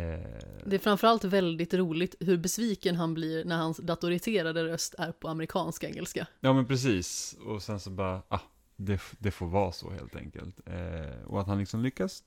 Det 0.67 0.75
är 0.75 0.79
framförallt 0.79 1.25
väldigt 1.25 1.75
roligt 1.75 2.15
hur 2.21 2.37
besviken 2.37 2.97
han 2.97 3.15
blir 3.15 3.45
när 3.45 3.57
hans 3.57 3.77
datoriserade 3.77 4.65
röst 4.65 4.95
är 4.99 5.13
på 5.13 5.29
amerikansk 5.29 5.85
engelska. 5.85 6.27
Ja 6.41 6.53
men 6.53 6.67
precis, 6.67 7.37
och 7.47 7.63
sen 7.63 7.81
så 7.81 7.91
bara, 7.91 8.23
ah, 8.29 8.41
det, 8.77 9.01
det 9.19 9.31
får 9.31 9.47
vara 9.47 9.73
så 9.73 9.91
helt 9.91 10.17
enkelt. 10.17 10.61
Eh, 10.67 11.25
och 11.27 11.41
att 11.41 11.47
han 11.47 11.59
liksom 11.59 11.83
lyckas, 11.83 12.25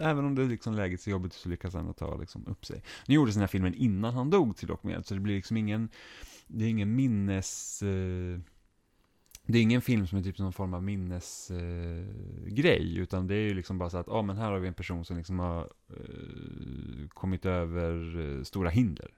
även 0.00 0.24
om 0.24 0.34
det 0.34 0.44
liksom 0.44 0.74
läget 0.74 1.00
är 1.00 1.02
så 1.02 1.10
jobbigt 1.10 1.32
så 1.32 1.48
lyckas 1.48 1.74
han 1.74 1.88
att 1.88 1.96
ta 1.96 2.16
liksom 2.16 2.46
upp 2.46 2.66
sig. 2.66 2.82
Nu 3.06 3.14
gjordes 3.14 3.34
den 3.34 3.40
här 3.40 3.48
filmen 3.48 3.74
innan 3.74 4.14
han 4.14 4.30
dog 4.30 4.56
till 4.56 4.70
och 4.70 4.84
med, 4.84 5.06
så 5.06 5.14
det 5.14 5.20
blir 5.20 5.34
liksom 5.34 5.56
ingen, 5.56 5.88
det 6.46 6.64
är 6.64 6.68
ingen 6.68 6.94
minnes... 6.96 7.82
Eh, 7.82 8.40
det 9.46 9.58
är 9.58 9.62
ingen 9.62 9.82
film 9.82 10.06
som 10.06 10.18
är 10.18 10.22
typ 10.22 10.38
någon 10.38 10.52
form 10.52 10.74
av 10.74 10.82
minnesgrej, 10.82 12.96
eh, 12.96 13.02
utan 13.02 13.26
det 13.26 13.34
är 13.34 13.40
ju 13.40 13.54
liksom 13.54 13.78
bara 13.78 13.90
så 13.90 13.98
att, 13.98 14.06
ja 14.06 14.12
ah, 14.12 14.22
men 14.22 14.36
här 14.36 14.50
har 14.50 14.58
vi 14.58 14.68
en 14.68 14.74
person 14.74 15.04
som 15.04 15.16
liksom 15.16 15.38
har 15.38 15.60
eh, 15.88 17.08
kommit 17.08 17.46
över 17.46 18.18
eh, 18.18 18.42
stora 18.42 18.70
hinder. 18.70 19.10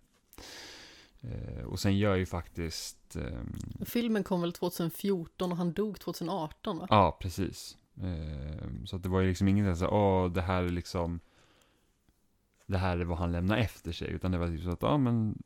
Eh, 1.20 1.64
och 1.64 1.80
sen 1.80 1.98
gör 1.98 2.16
ju 2.16 2.26
faktiskt... 2.26 3.16
ehm, 3.16 3.52
Filmen 3.87 4.24
kom 4.24 4.40
väl 4.40 4.52
2014 4.52 5.52
och 5.52 5.58
han 5.58 5.72
dog 5.72 6.00
2018 6.00 6.78
va? 6.78 6.87
Ja, 6.90 7.18
precis. 7.20 7.76
Ehm, 8.02 8.87
så 8.87 8.96
att 8.96 9.02
det 9.02 9.08
var 9.08 9.20
ju 9.20 9.28
liksom 9.28 9.48
inget 9.48 9.78
så 9.78 9.88
åh, 9.88 10.32
det 10.32 10.42
här 10.42 10.62
är 10.62 10.68
liksom... 10.68 11.20
Det 12.66 12.78
här 12.78 12.98
är 12.98 13.04
vad 13.04 13.18
han 13.18 13.32
lämnar 13.32 13.58
efter 13.58 13.92
sig, 13.92 14.10
utan 14.10 14.30
det 14.30 14.38
var 14.38 14.48
typ 14.48 14.62
så 14.62 14.70
att, 14.70 14.82
ja 14.82 14.98
men 14.98 15.42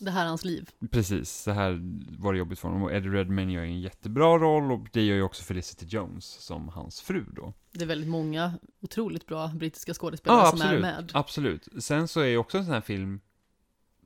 Det 0.00 0.10
här 0.10 0.24
är 0.24 0.28
hans 0.28 0.44
liv. 0.44 0.70
precis, 0.90 1.30
så 1.30 1.50
här 1.50 1.80
var 2.18 2.32
det 2.32 2.38
jobbigt 2.38 2.58
för 2.58 2.68
honom. 2.68 2.82
Och 2.82 2.92
Eddie 2.92 3.08
Redmayne 3.08 3.52
gör 3.52 3.62
en 3.62 3.80
jättebra 3.80 4.38
roll, 4.38 4.72
och 4.72 4.86
det 4.92 5.02
gör 5.02 5.16
ju 5.16 5.22
också 5.22 5.42
Felicity 5.42 5.86
Jones 5.86 6.24
som 6.24 6.68
hans 6.68 7.00
fru 7.00 7.24
då. 7.36 7.52
Det 7.72 7.82
är 7.82 7.86
väldigt 7.86 8.08
många 8.10 8.52
otroligt 8.80 9.26
bra 9.26 9.48
brittiska 9.48 9.94
skådespelare 9.94 10.56
som 10.56 10.60
är 10.60 10.80
med. 10.80 11.10
Absolut. 11.14 11.68
Sen 11.78 12.08
så 12.08 12.20
är 12.20 12.26
ju 12.26 12.36
också 12.36 12.58
en 12.58 12.64
sån 12.64 12.74
här 12.74 12.80
film, 12.80 13.20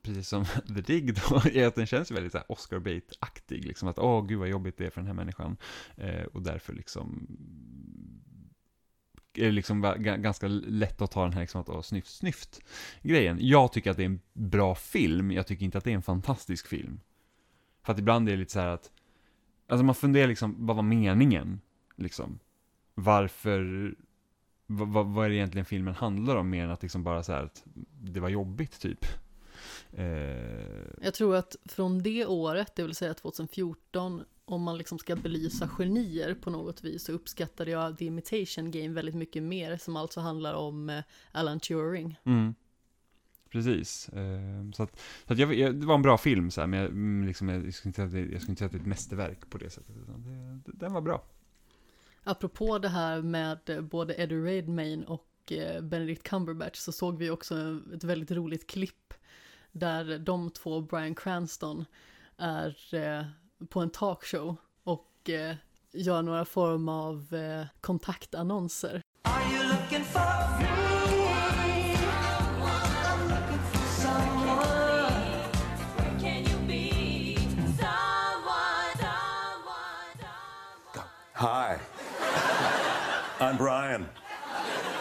precis 0.01 0.27
som 0.27 0.45
The 0.67 0.81
Dig 0.81 1.01
då, 1.01 1.41
är 1.53 1.67
att 1.67 1.75
den 1.75 1.85
känns 1.85 2.11
väldigt 2.11 2.31
så 2.31 2.37
här 2.37 2.51
Oscar 2.51 2.79
Bate-aktig. 2.79 3.65
Liksom 3.65 3.87
att, 3.87 3.99
åh 3.99 4.25
gud 4.25 4.39
vad 4.39 4.49
jobbigt 4.49 4.77
det 4.77 4.85
är 4.85 4.89
för 4.89 5.01
den 5.01 5.07
här 5.07 5.13
människan. 5.13 5.57
Eh, 5.97 6.23
och 6.23 6.41
därför 6.41 6.73
liksom 6.73 7.27
är 9.33 9.45
det 9.45 9.51
liksom 9.51 9.81
ganska 9.97 10.47
lätt 10.47 11.01
att 11.01 11.11
ta 11.11 11.23
den 11.23 11.33
här 11.33 11.41
liksom 11.41 11.61
att, 11.61 11.69
åh, 11.69 11.81
snyft, 11.81 12.09
snyft 12.09 12.61
grejen. 13.01 13.37
Jag 13.41 13.71
tycker 13.73 13.91
att 13.91 13.97
det 13.97 14.03
är 14.03 14.05
en 14.05 14.19
bra 14.33 14.75
film, 14.75 15.31
jag 15.31 15.47
tycker 15.47 15.65
inte 15.65 15.77
att 15.77 15.83
det 15.83 15.91
är 15.91 15.95
en 15.95 16.01
fantastisk 16.01 16.67
film. 16.67 16.99
För 17.83 17.93
att 17.93 17.99
ibland 17.99 18.27
är 18.29 18.33
det 18.33 18.37
lite 18.39 18.51
så 18.51 18.59
här 18.59 18.67
att, 18.67 18.91
alltså 19.67 19.83
man 19.83 19.95
funderar 19.95 20.27
liksom, 20.27 20.55
vad 20.65 20.75
var 20.75 20.83
meningen? 20.83 21.61
Liksom. 21.95 22.39
Varför, 22.95 23.95
vad, 24.67 24.87
vad, 24.87 25.05
vad 25.05 25.25
är 25.25 25.29
det 25.29 25.35
egentligen 25.35 25.65
filmen 25.65 25.93
handlar 25.95 26.35
om 26.35 26.49
mer 26.49 26.63
än 26.63 26.71
att 26.71 26.81
liksom 26.83 27.03
bara 27.03 27.23
så 27.23 27.31
här 27.33 27.43
att 27.43 27.63
det 28.01 28.19
var 28.19 28.29
jobbigt 28.29 28.79
typ. 28.79 29.05
Eh, 29.91 30.05
Jag 31.01 31.13
tror 31.13 31.35
att 31.35 31.55
från 31.65 32.03
det 32.03 32.25
året, 32.25 32.75
det 32.75 32.83
vill 32.83 32.95
säga 32.95 33.13
2014, 33.13 34.23
om 34.45 34.63
man 34.63 34.77
liksom 34.77 34.99
ska 34.99 35.15
belysa 35.15 35.69
genier 35.77 36.33
på 36.33 36.49
något 36.49 36.83
vis, 36.83 37.03
så 37.03 37.11
uppskattade 37.11 37.71
jag 37.71 37.97
The 37.97 38.05
Imitation 38.05 38.71
Game 38.71 38.89
väldigt 38.89 39.15
mycket 39.15 39.43
mer, 39.43 39.77
som 39.77 39.95
alltså 39.95 40.19
handlar 40.19 40.53
om 40.53 40.89
eh, 40.89 41.03
Alan 41.31 41.59
Turing. 41.59 42.19
mm. 42.23 42.55
Precis. 43.49 44.09
Eh, 44.09 44.71
så 44.73 44.83
att, 44.83 44.99
så 45.27 45.33
att 45.33 45.39
jag, 45.39 45.75
det 45.75 45.85
var 45.85 45.95
en 45.95 46.01
bra 46.01 46.17
film 46.17 46.51
så 46.51 46.61
här, 46.61 46.67
men 46.67 46.79
jag, 46.79 46.89
mm, 46.89 47.27
liksom, 47.27 47.49
jag, 47.49 47.73
skulle 47.73 47.89
inte 47.89 47.95
säga 47.95 48.05
att 48.05 48.11
det, 48.11 48.33
jag 48.33 48.41
skulle 48.41 48.51
inte 48.51 48.59
säga 48.59 48.65
att 48.65 48.71
det 48.71 48.77
är 48.77 48.81
ett 48.81 48.87
mästerverk 48.87 49.49
på 49.49 49.57
det 49.57 49.69
sättet. 49.69 49.95
Det, 50.65 50.71
den 50.73 50.93
var 50.93 51.01
bra. 51.01 51.23
Apropå 52.23 52.79
det 52.79 52.89
här 52.89 53.21
med 53.21 53.59
både 53.81 54.21
Eddie 54.21 54.35
Redmayne 54.35 55.05
och 55.05 55.51
eh, 55.51 55.81
Benedict 55.81 56.23
Cumberbatch 56.23 56.77
så 56.77 56.91
såg 56.91 57.17
vi 57.17 57.29
också 57.29 57.79
ett 57.93 58.03
väldigt 58.03 58.31
roligt 58.31 58.67
klipp 58.67 59.13
där 59.71 60.19
de 60.19 60.51
två, 60.51 60.81
Bryan 60.81 61.15
Cranston, 61.15 61.85
är 62.37 62.93
eh, 62.93 63.25
på 63.69 63.79
en 63.79 63.89
talkshow 63.89 64.55
och 64.83 65.29
eh, 65.29 65.55
gör 65.93 66.21
några 66.21 66.45
form 66.45 66.89
av 66.89 67.33
eh, 67.33 67.65
kontaktannonser. 67.81 69.01
Are 69.23 69.43
you 69.53 69.63
looking 69.63 70.03
for? 70.03 70.19
I'm 70.19 70.59
looking 73.29 73.59
for 73.71 73.87
someone. 74.01 75.49
Can 76.19 76.43
you 76.45 76.57
be 76.67 77.35
someone, 77.77 78.97
someone, 78.99 80.17
someone? 80.19 81.07
Hi. 81.33 81.77
I'm 83.39 83.57
Brian. 83.57 84.05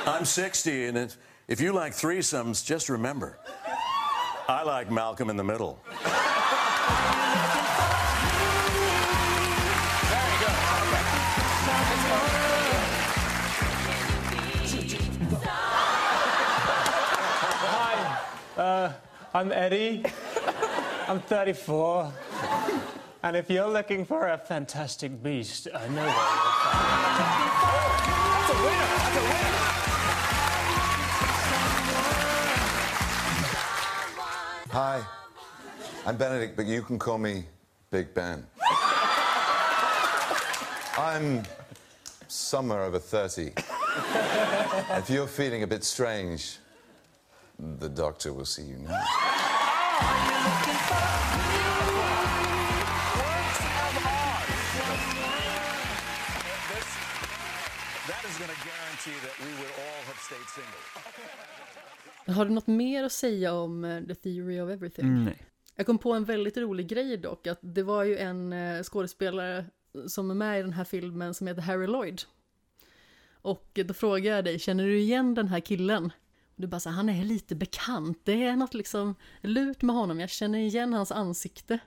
I'm 0.07 0.25
60, 0.25 0.87
and 0.87 0.97
if, 0.99 1.17
if 1.49 1.61
you 1.61 1.73
like 1.73 1.93
threesomes, 1.95 2.65
just 2.65 2.89
remember 2.89 3.39
I 4.49 4.63
like 4.65 4.91
Malcolm 4.91 5.31
in 5.31 5.37
the 5.37 5.45
Middle. 5.45 5.79
Uh, 18.63 18.93
I'm 19.35 19.51
Eddie. 19.51 20.05
I'm 21.09 21.21
34. 21.21 22.13
And 23.25 23.37
if 23.37 23.51
you're 23.51 23.69
looking 23.69 24.05
for 24.05 24.29
a 24.29 24.39
fantastic 24.39 25.21
beast, 25.23 25.67
I 25.75 25.89
know 25.89 25.97
where 25.97 26.05
you'll 26.05 26.53
find 26.63 27.13
Hi, 34.71 35.03
I'm 36.07 36.17
Benedict, 36.17 36.57
but 36.57 36.67
you 36.67 36.83
can 36.83 36.99
call 36.99 37.19
me 37.19 37.45
Big 37.91 38.15
Ben. 38.15 38.47
I'm 40.97 41.43
somewhere 42.29 42.85
over 42.85 42.99
30. 42.99 43.53
if 44.97 45.11
you're 45.11 45.27
feeling 45.27 45.63
a 45.63 45.67
bit 45.67 45.85
strange, 45.85 46.59
the 47.59 47.89
doctor 47.89 48.33
will 48.33 48.47
see 48.47 48.63
you 48.63 48.79
now. 48.79 48.89
That 58.09 58.25
is 58.31 58.39
going 58.39 58.51
to 58.51 58.61
guarantee 58.65 59.19
that 59.27 59.35
we 59.41 59.51
would 59.59 59.73
all 59.79 60.03
have 60.07 60.19
stayed 60.19 60.49
single. 60.49 60.83
Har 62.37 62.45
du 62.45 62.51
något 62.51 62.67
mer 62.67 63.05
att 63.05 63.13
säga 63.13 63.53
om 63.53 63.85
eh, 63.85 64.03
The 64.03 64.15
Theory 64.15 64.61
of 64.61 64.71
Everything? 64.71 65.05
Mm, 65.05 65.25
nej. 65.25 65.47
Jag 65.77 65.87
kom 65.87 65.99
på 65.99 66.13
en 66.13 66.25
väldigt 66.25 66.57
rolig 66.57 66.89
grej 66.89 67.17
dock, 67.17 67.47
att 67.47 67.59
det 67.61 67.83
var 67.83 68.05
ju 68.05 68.19
en 68.19 68.53
eh, 68.53 68.83
skådespelare 68.83 69.65
som 70.07 70.31
är 70.31 70.35
med 70.35 70.59
i 70.59 70.63
den 70.63 70.73
här 70.73 70.85
filmen 70.85 71.35
som 71.35 71.47
heter 71.47 71.63
Harry 71.63 71.87
Lloyd. 71.87 72.23
Och 73.43 73.79
då 73.87 73.95
frågade 73.95 74.37
jag 74.37 74.45
dig, 74.45 74.59
känner 74.59 74.85
du 74.85 74.99
igen 74.99 75.35
den 75.35 75.49
här 75.49 75.61
killen? 75.61 76.13
Du 76.57 76.67
bara 76.67 76.81
så 76.81 76.89
här, 76.89 76.97
han 76.97 77.09
är 77.09 77.25
lite 77.25 77.55
bekant, 77.55 78.19
det 78.25 78.45
är 78.45 78.57
något 78.57 78.75
liksom 78.75 79.15
lut 79.41 79.83
med 79.83 79.97
honom, 79.97 80.21
jag 80.21 80.31
känner 80.31 80.59
igen 80.59 80.93
hans 80.93 81.13
ansikte. 81.13 81.79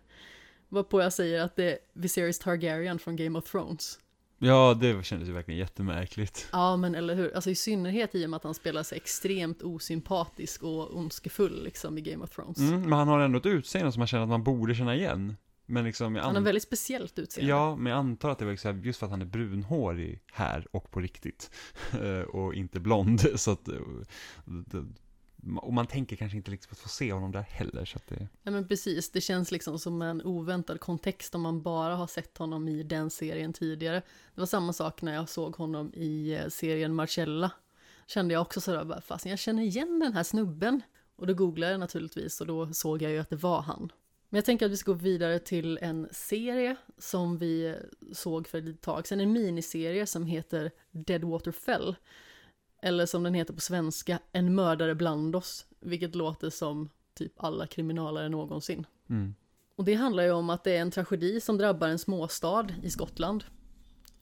Varpå 0.69 1.01
jag 1.01 1.13
säger 1.13 1.41
att 1.41 1.55
det 1.55 1.71
är 1.71 1.77
Viserys 1.93 2.39
Targaryen 2.39 2.99
från 2.99 3.15
Game 3.15 3.39
of 3.39 3.51
Thrones. 3.51 3.99
Ja, 4.37 4.77
det 4.81 5.05
kändes 5.05 5.29
ju 5.29 5.33
verkligen 5.33 5.59
jättemärkligt. 5.59 6.47
Ja, 6.51 6.77
men 6.77 6.95
eller 6.95 7.15
hur? 7.15 7.35
Alltså 7.35 7.49
i 7.49 7.55
synnerhet 7.55 8.15
i 8.15 8.25
och 8.25 8.29
med 8.29 8.37
att 8.37 8.43
han 8.43 8.53
spelar 8.53 8.83
sig 8.83 8.95
extremt 8.95 9.61
osympatisk 9.61 10.63
och 10.63 10.97
ondskefull 10.97 11.63
liksom 11.63 11.97
i 11.97 12.01
Game 12.01 12.23
of 12.23 12.29
Thrones. 12.29 12.57
Mm, 12.57 12.81
men 12.81 12.93
han 12.93 13.07
har 13.07 13.19
ändå 13.19 13.37
ett 13.37 13.45
utseende 13.45 13.91
som 13.91 13.99
man 13.99 14.07
känner 14.07 14.23
att 14.23 14.29
man 14.29 14.43
borde 14.43 14.75
känna 14.75 14.95
igen. 14.95 15.35
Men 15.65 15.83
liksom, 15.83 16.15
Han 16.15 16.35
har 16.35 16.41
väldigt 16.41 16.63
speciellt 16.63 17.19
utseende. 17.19 17.49
Ja, 17.49 17.75
men 17.75 17.91
jag 17.91 17.99
antar 17.99 18.29
att 18.29 18.39
det 18.39 18.45
var 18.45 18.73
just 18.73 18.99
för 18.99 19.05
att 19.05 19.11
han 19.11 19.21
är 19.21 19.25
brunhårig 19.25 20.21
här 20.31 20.67
och 20.71 20.91
på 20.91 20.99
riktigt. 20.99 21.51
Och 22.27 22.53
inte 22.53 22.79
blond. 22.79 23.21
Så 23.39 23.51
att, 23.51 23.69
och 25.61 25.73
man 25.73 25.87
tänker 25.87 26.15
kanske 26.15 26.37
inte 26.37 26.51
liksom 26.51 26.71
att 26.71 26.79
få 26.79 26.89
se 26.89 27.13
honom 27.13 27.31
där 27.31 27.41
heller. 27.41 27.85
Så 27.85 27.97
att 27.97 28.07
det, 28.07 28.27
Ja 28.43 28.51
men 28.51 28.67
precis, 28.67 29.11
det 29.11 29.21
känns 29.21 29.51
liksom 29.51 29.79
som 29.79 30.01
en 30.01 30.21
oväntad 30.21 30.79
kontext 30.79 31.35
om 31.35 31.41
man 31.41 31.61
bara 31.61 31.95
har 31.95 32.07
sett 32.07 32.37
honom 32.37 32.67
i 32.67 32.83
den 32.83 33.09
serien 33.09 33.53
tidigare. 33.53 34.01
Det 34.35 34.41
var 34.41 34.45
samma 34.45 34.73
sak 34.73 35.01
när 35.01 35.13
jag 35.13 35.29
såg 35.29 35.55
honom 35.55 35.93
i 35.93 36.33
eh, 36.33 36.47
serien 36.47 36.95
Marcella. 36.95 37.51
Kände 38.07 38.33
jag 38.33 38.41
också 38.41 38.61
sådär, 38.61 39.01
fasen 39.01 39.29
jag 39.29 39.39
känner 39.39 39.63
igen 39.63 39.99
den 39.99 40.13
här 40.13 40.23
snubben. 40.23 40.81
Och 41.15 41.27
då 41.27 41.33
googlade 41.33 41.71
jag 41.71 41.79
naturligtvis 41.79 42.41
och 42.41 42.47
då 42.47 42.73
såg 42.73 43.01
jag 43.01 43.11
ju 43.11 43.19
att 43.19 43.29
det 43.29 43.35
var 43.35 43.61
han. 43.61 43.91
Men 44.29 44.37
jag 44.37 44.45
tänker 44.45 44.65
att 44.65 44.71
vi 44.71 44.77
ska 44.77 44.91
gå 44.91 44.97
vidare 44.97 45.39
till 45.39 45.79
en 45.81 46.07
serie 46.11 46.75
som 46.97 47.37
vi 47.37 47.75
såg 48.11 48.47
för 48.47 48.57
ett 48.57 48.63
litet 48.63 48.81
tag 48.81 49.07
sedan, 49.07 49.19
en 49.19 49.31
miniserie 49.31 50.05
som 50.05 50.25
heter 50.25 50.71
Deadwater 50.91 51.51
Fell. 51.51 51.95
Eller 52.81 53.05
som 53.05 53.23
den 53.23 53.33
heter 53.33 53.53
på 53.53 53.61
svenska, 53.61 54.19
En 54.31 54.55
mördare 54.55 54.95
bland 54.95 55.35
oss, 55.35 55.65
vilket 55.79 56.15
låter 56.15 56.49
som 56.49 56.89
typ 57.13 57.33
alla 57.37 57.67
kriminalare 57.67 58.29
någonsin. 58.29 58.85
Mm. 59.09 59.35
Och 59.75 59.85
det 59.85 59.93
handlar 59.93 60.23
ju 60.23 60.31
om 60.31 60.49
att 60.49 60.63
det 60.63 60.77
är 60.77 60.81
en 60.81 60.91
tragedi 60.91 61.41
som 61.41 61.57
drabbar 61.57 61.87
en 61.87 61.99
småstad 61.99 62.67
i 62.83 62.89
Skottland. 62.89 63.43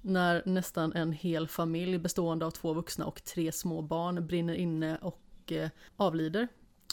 När 0.01 0.43
nästan 0.45 0.93
en 0.93 1.11
hel 1.11 1.47
familj 1.47 1.97
bestående 1.97 2.45
av 2.45 2.51
två 2.51 2.73
vuxna 2.73 3.05
och 3.05 3.23
tre 3.23 3.51
små 3.51 3.81
barn 3.81 4.27
brinner 4.27 4.53
inne 4.53 4.97
och 4.97 5.51
eh, 5.51 5.69
avlider. 5.95 6.47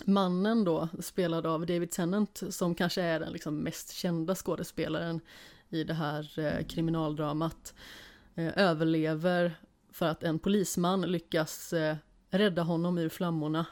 Mannen 0.06 0.64
då, 0.64 0.88
spelad 1.00 1.46
av 1.46 1.66
David 1.66 1.90
Tennant, 1.90 2.42
som 2.50 2.74
kanske 2.74 3.02
är 3.02 3.20
den 3.20 3.32
liksom 3.32 3.56
mest 3.56 3.92
kända 3.92 4.34
skådespelaren 4.34 5.20
i 5.68 5.84
det 5.84 5.94
här 5.94 6.38
eh, 6.38 6.66
kriminaldramat, 6.66 7.74
eh, 8.34 8.58
överlever 8.58 9.54
för 9.92 10.06
att 10.06 10.22
en 10.22 10.38
polisman 10.38 11.00
lyckas 11.00 11.72
eh, 11.72 11.96
rädda 12.30 12.62
honom 12.62 12.98
ur 12.98 13.08
flammorna 13.08 13.66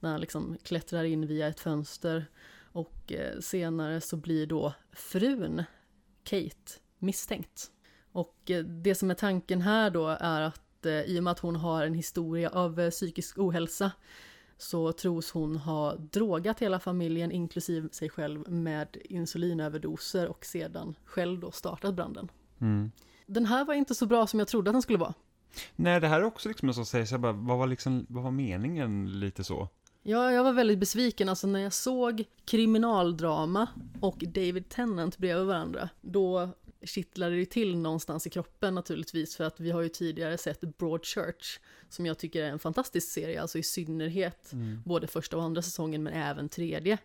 när 0.00 0.10
han 0.10 0.20
liksom 0.20 0.56
klättrar 0.62 1.04
in 1.04 1.26
via 1.26 1.46
ett 1.48 1.60
fönster. 1.60 2.26
Och 2.72 3.12
eh, 3.12 3.40
senare 3.40 4.00
så 4.00 4.16
blir 4.16 4.46
då 4.46 4.74
frun, 4.92 5.64
Kate, 6.24 6.72
misstänkt. 6.98 7.70
Och 8.12 8.50
eh, 8.50 8.64
det 8.64 8.94
som 8.94 9.10
är 9.10 9.14
tanken 9.14 9.60
här 9.60 9.90
då 9.90 10.08
är 10.08 10.40
att 10.40 10.86
eh, 10.86 11.00
i 11.00 11.18
och 11.18 11.24
med 11.24 11.30
att 11.30 11.38
hon 11.38 11.56
har 11.56 11.86
en 11.86 11.94
historia 11.94 12.48
av 12.48 12.80
eh, 12.80 12.90
psykisk 12.90 13.38
ohälsa 13.38 13.92
så 14.58 14.92
tros 14.92 15.30
hon 15.30 15.56
ha 15.56 15.96
drogat 15.96 16.60
hela 16.60 16.80
familjen 16.80 17.32
inklusive 17.32 17.88
sig 17.92 18.10
själv 18.10 18.50
med 18.50 18.96
insulinöverdoser 19.04 20.28
och 20.28 20.44
sedan 20.44 20.94
själv 21.04 21.40
då 21.40 21.50
startat 21.50 21.94
branden. 21.94 22.28
Mm. 22.60 22.90
Den 23.26 23.46
här 23.46 23.64
var 23.64 23.74
inte 23.74 23.94
så 23.94 24.06
bra 24.06 24.26
som 24.26 24.38
jag 24.38 24.48
trodde 24.48 24.70
att 24.70 24.74
den 24.74 24.82
skulle 24.82 24.98
vara. 24.98 25.14
Nej, 25.76 26.00
det 26.00 26.08
här 26.08 26.20
är 26.20 26.24
också 26.24 26.48
liksom 26.48 26.68
en 26.68 26.74
sån 26.74 26.86
säger 26.86 27.06
så 27.06 27.18
bara, 27.18 27.32
vad 27.32 27.58
var 27.58 27.66
liksom, 27.66 28.06
vad 28.08 28.24
var 28.24 28.30
meningen 28.30 29.20
lite 29.20 29.44
så? 29.44 29.68
Ja, 30.02 30.32
jag 30.32 30.44
var 30.44 30.52
väldigt 30.52 30.78
besviken. 30.78 31.28
Alltså 31.28 31.46
när 31.46 31.60
jag 31.60 31.72
såg 31.72 32.24
kriminaldrama 32.44 33.66
och 34.00 34.18
David 34.18 34.68
Tennant 34.68 35.18
bredvid 35.18 35.46
varandra, 35.46 35.88
då 36.00 36.48
kittlade 36.86 37.36
det 37.36 37.46
till 37.46 37.78
någonstans 37.78 38.26
i 38.26 38.30
kroppen 38.30 38.74
naturligtvis, 38.74 39.36
för 39.36 39.44
att 39.44 39.60
vi 39.60 39.70
har 39.70 39.82
ju 39.82 39.88
tidigare 39.88 40.38
sett 40.38 40.60
Broadchurch, 40.60 41.60
som 41.88 42.06
jag 42.06 42.18
tycker 42.18 42.44
är 42.44 42.48
en 42.48 42.58
fantastisk 42.58 43.08
serie, 43.12 43.42
alltså 43.42 43.58
i 43.58 43.62
synnerhet 43.62 44.52
både 44.84 45.06
första 45.06 45.36
och 45.36 45.42
andra 45.42 45.62
säsongen, 45.62 46.02
men 46.02 46.12
även 46.12 46.48
tredje. 46.48 46.98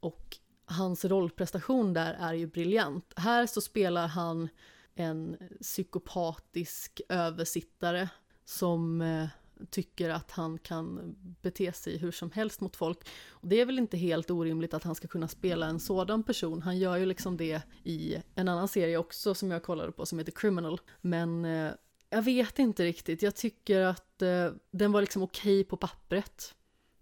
Och 0.00 0.36
hans 0.64 1.04
rollprestation 1.04 1.92
där 1.92 2.16
är 2.20 2.34
ju 2.34 2.46
briljant. 2.46 3.12
Här 3.16 3.46
så 3.46 3.60
spelar 3.60 4.06
han 4.06 4.48
en 4.94 5.36
psykopatisk 5.60 7.00
översittare 7.08 8.08
som 8.44 9.00
eh, 9.00 9.26
tycker 9.70 10.10
att 10.10 10.30
han 10.30 10.58
kan 10.58 11.16
bete 11.42 11.72
sig 11.72 11.98
hur 11.98 12.12
som 12.12 12.30
helst 12.30 12.60
mot 12.60 12.76
folk. 12.76 13.08
Och 13.30 13.48
det 13.48 13.60
är 13.60 13.66
väl 13.66 13.78
inte 13.78 13.96
helt 13.96 14.30
orimligt 14.30 14.74
att 14.74 14.84
han 14.84 14.94
ska 14.94 15.08
kunna 15.08 15.28
spela 15.28 15.66
en 15.66 15.80
sådan 15.80 16.22
person. 16.22 16.62
Han 16.62 16.78
gör 16.78 16.96
ju 16.96 17.06
liksom 17.06 17.36
det 17.36 17.62
i 17.84 18.16
en 18.34 18.48
annan 18.48 18.68
serie 18.68 18.96
också 18.96 19.34
som 19.34 19.50
jag 19.50 19.62
kollade 19.62 19.92
på 19.92 20.06
som 20.06 20.18
heter 20.18 20.32
Criminal. 20.32 20.80
Men 21.00 21.44
eh, 21.44 21.72
jag 22.10 22.22
vet 22.22 22.58
inte 22.58 22.84
riktigt. 22.84 23.22
Jag 23.22 23.36
tycker 23.36 23.80
att 23.80 24.22
eh, 24.22 24.50
den 24.70 24.92
var 24.92 25.00
liksom 25.00 25.22
okej 25.22 25.64
på 25.64 25.76
pappret. 25.76 26.54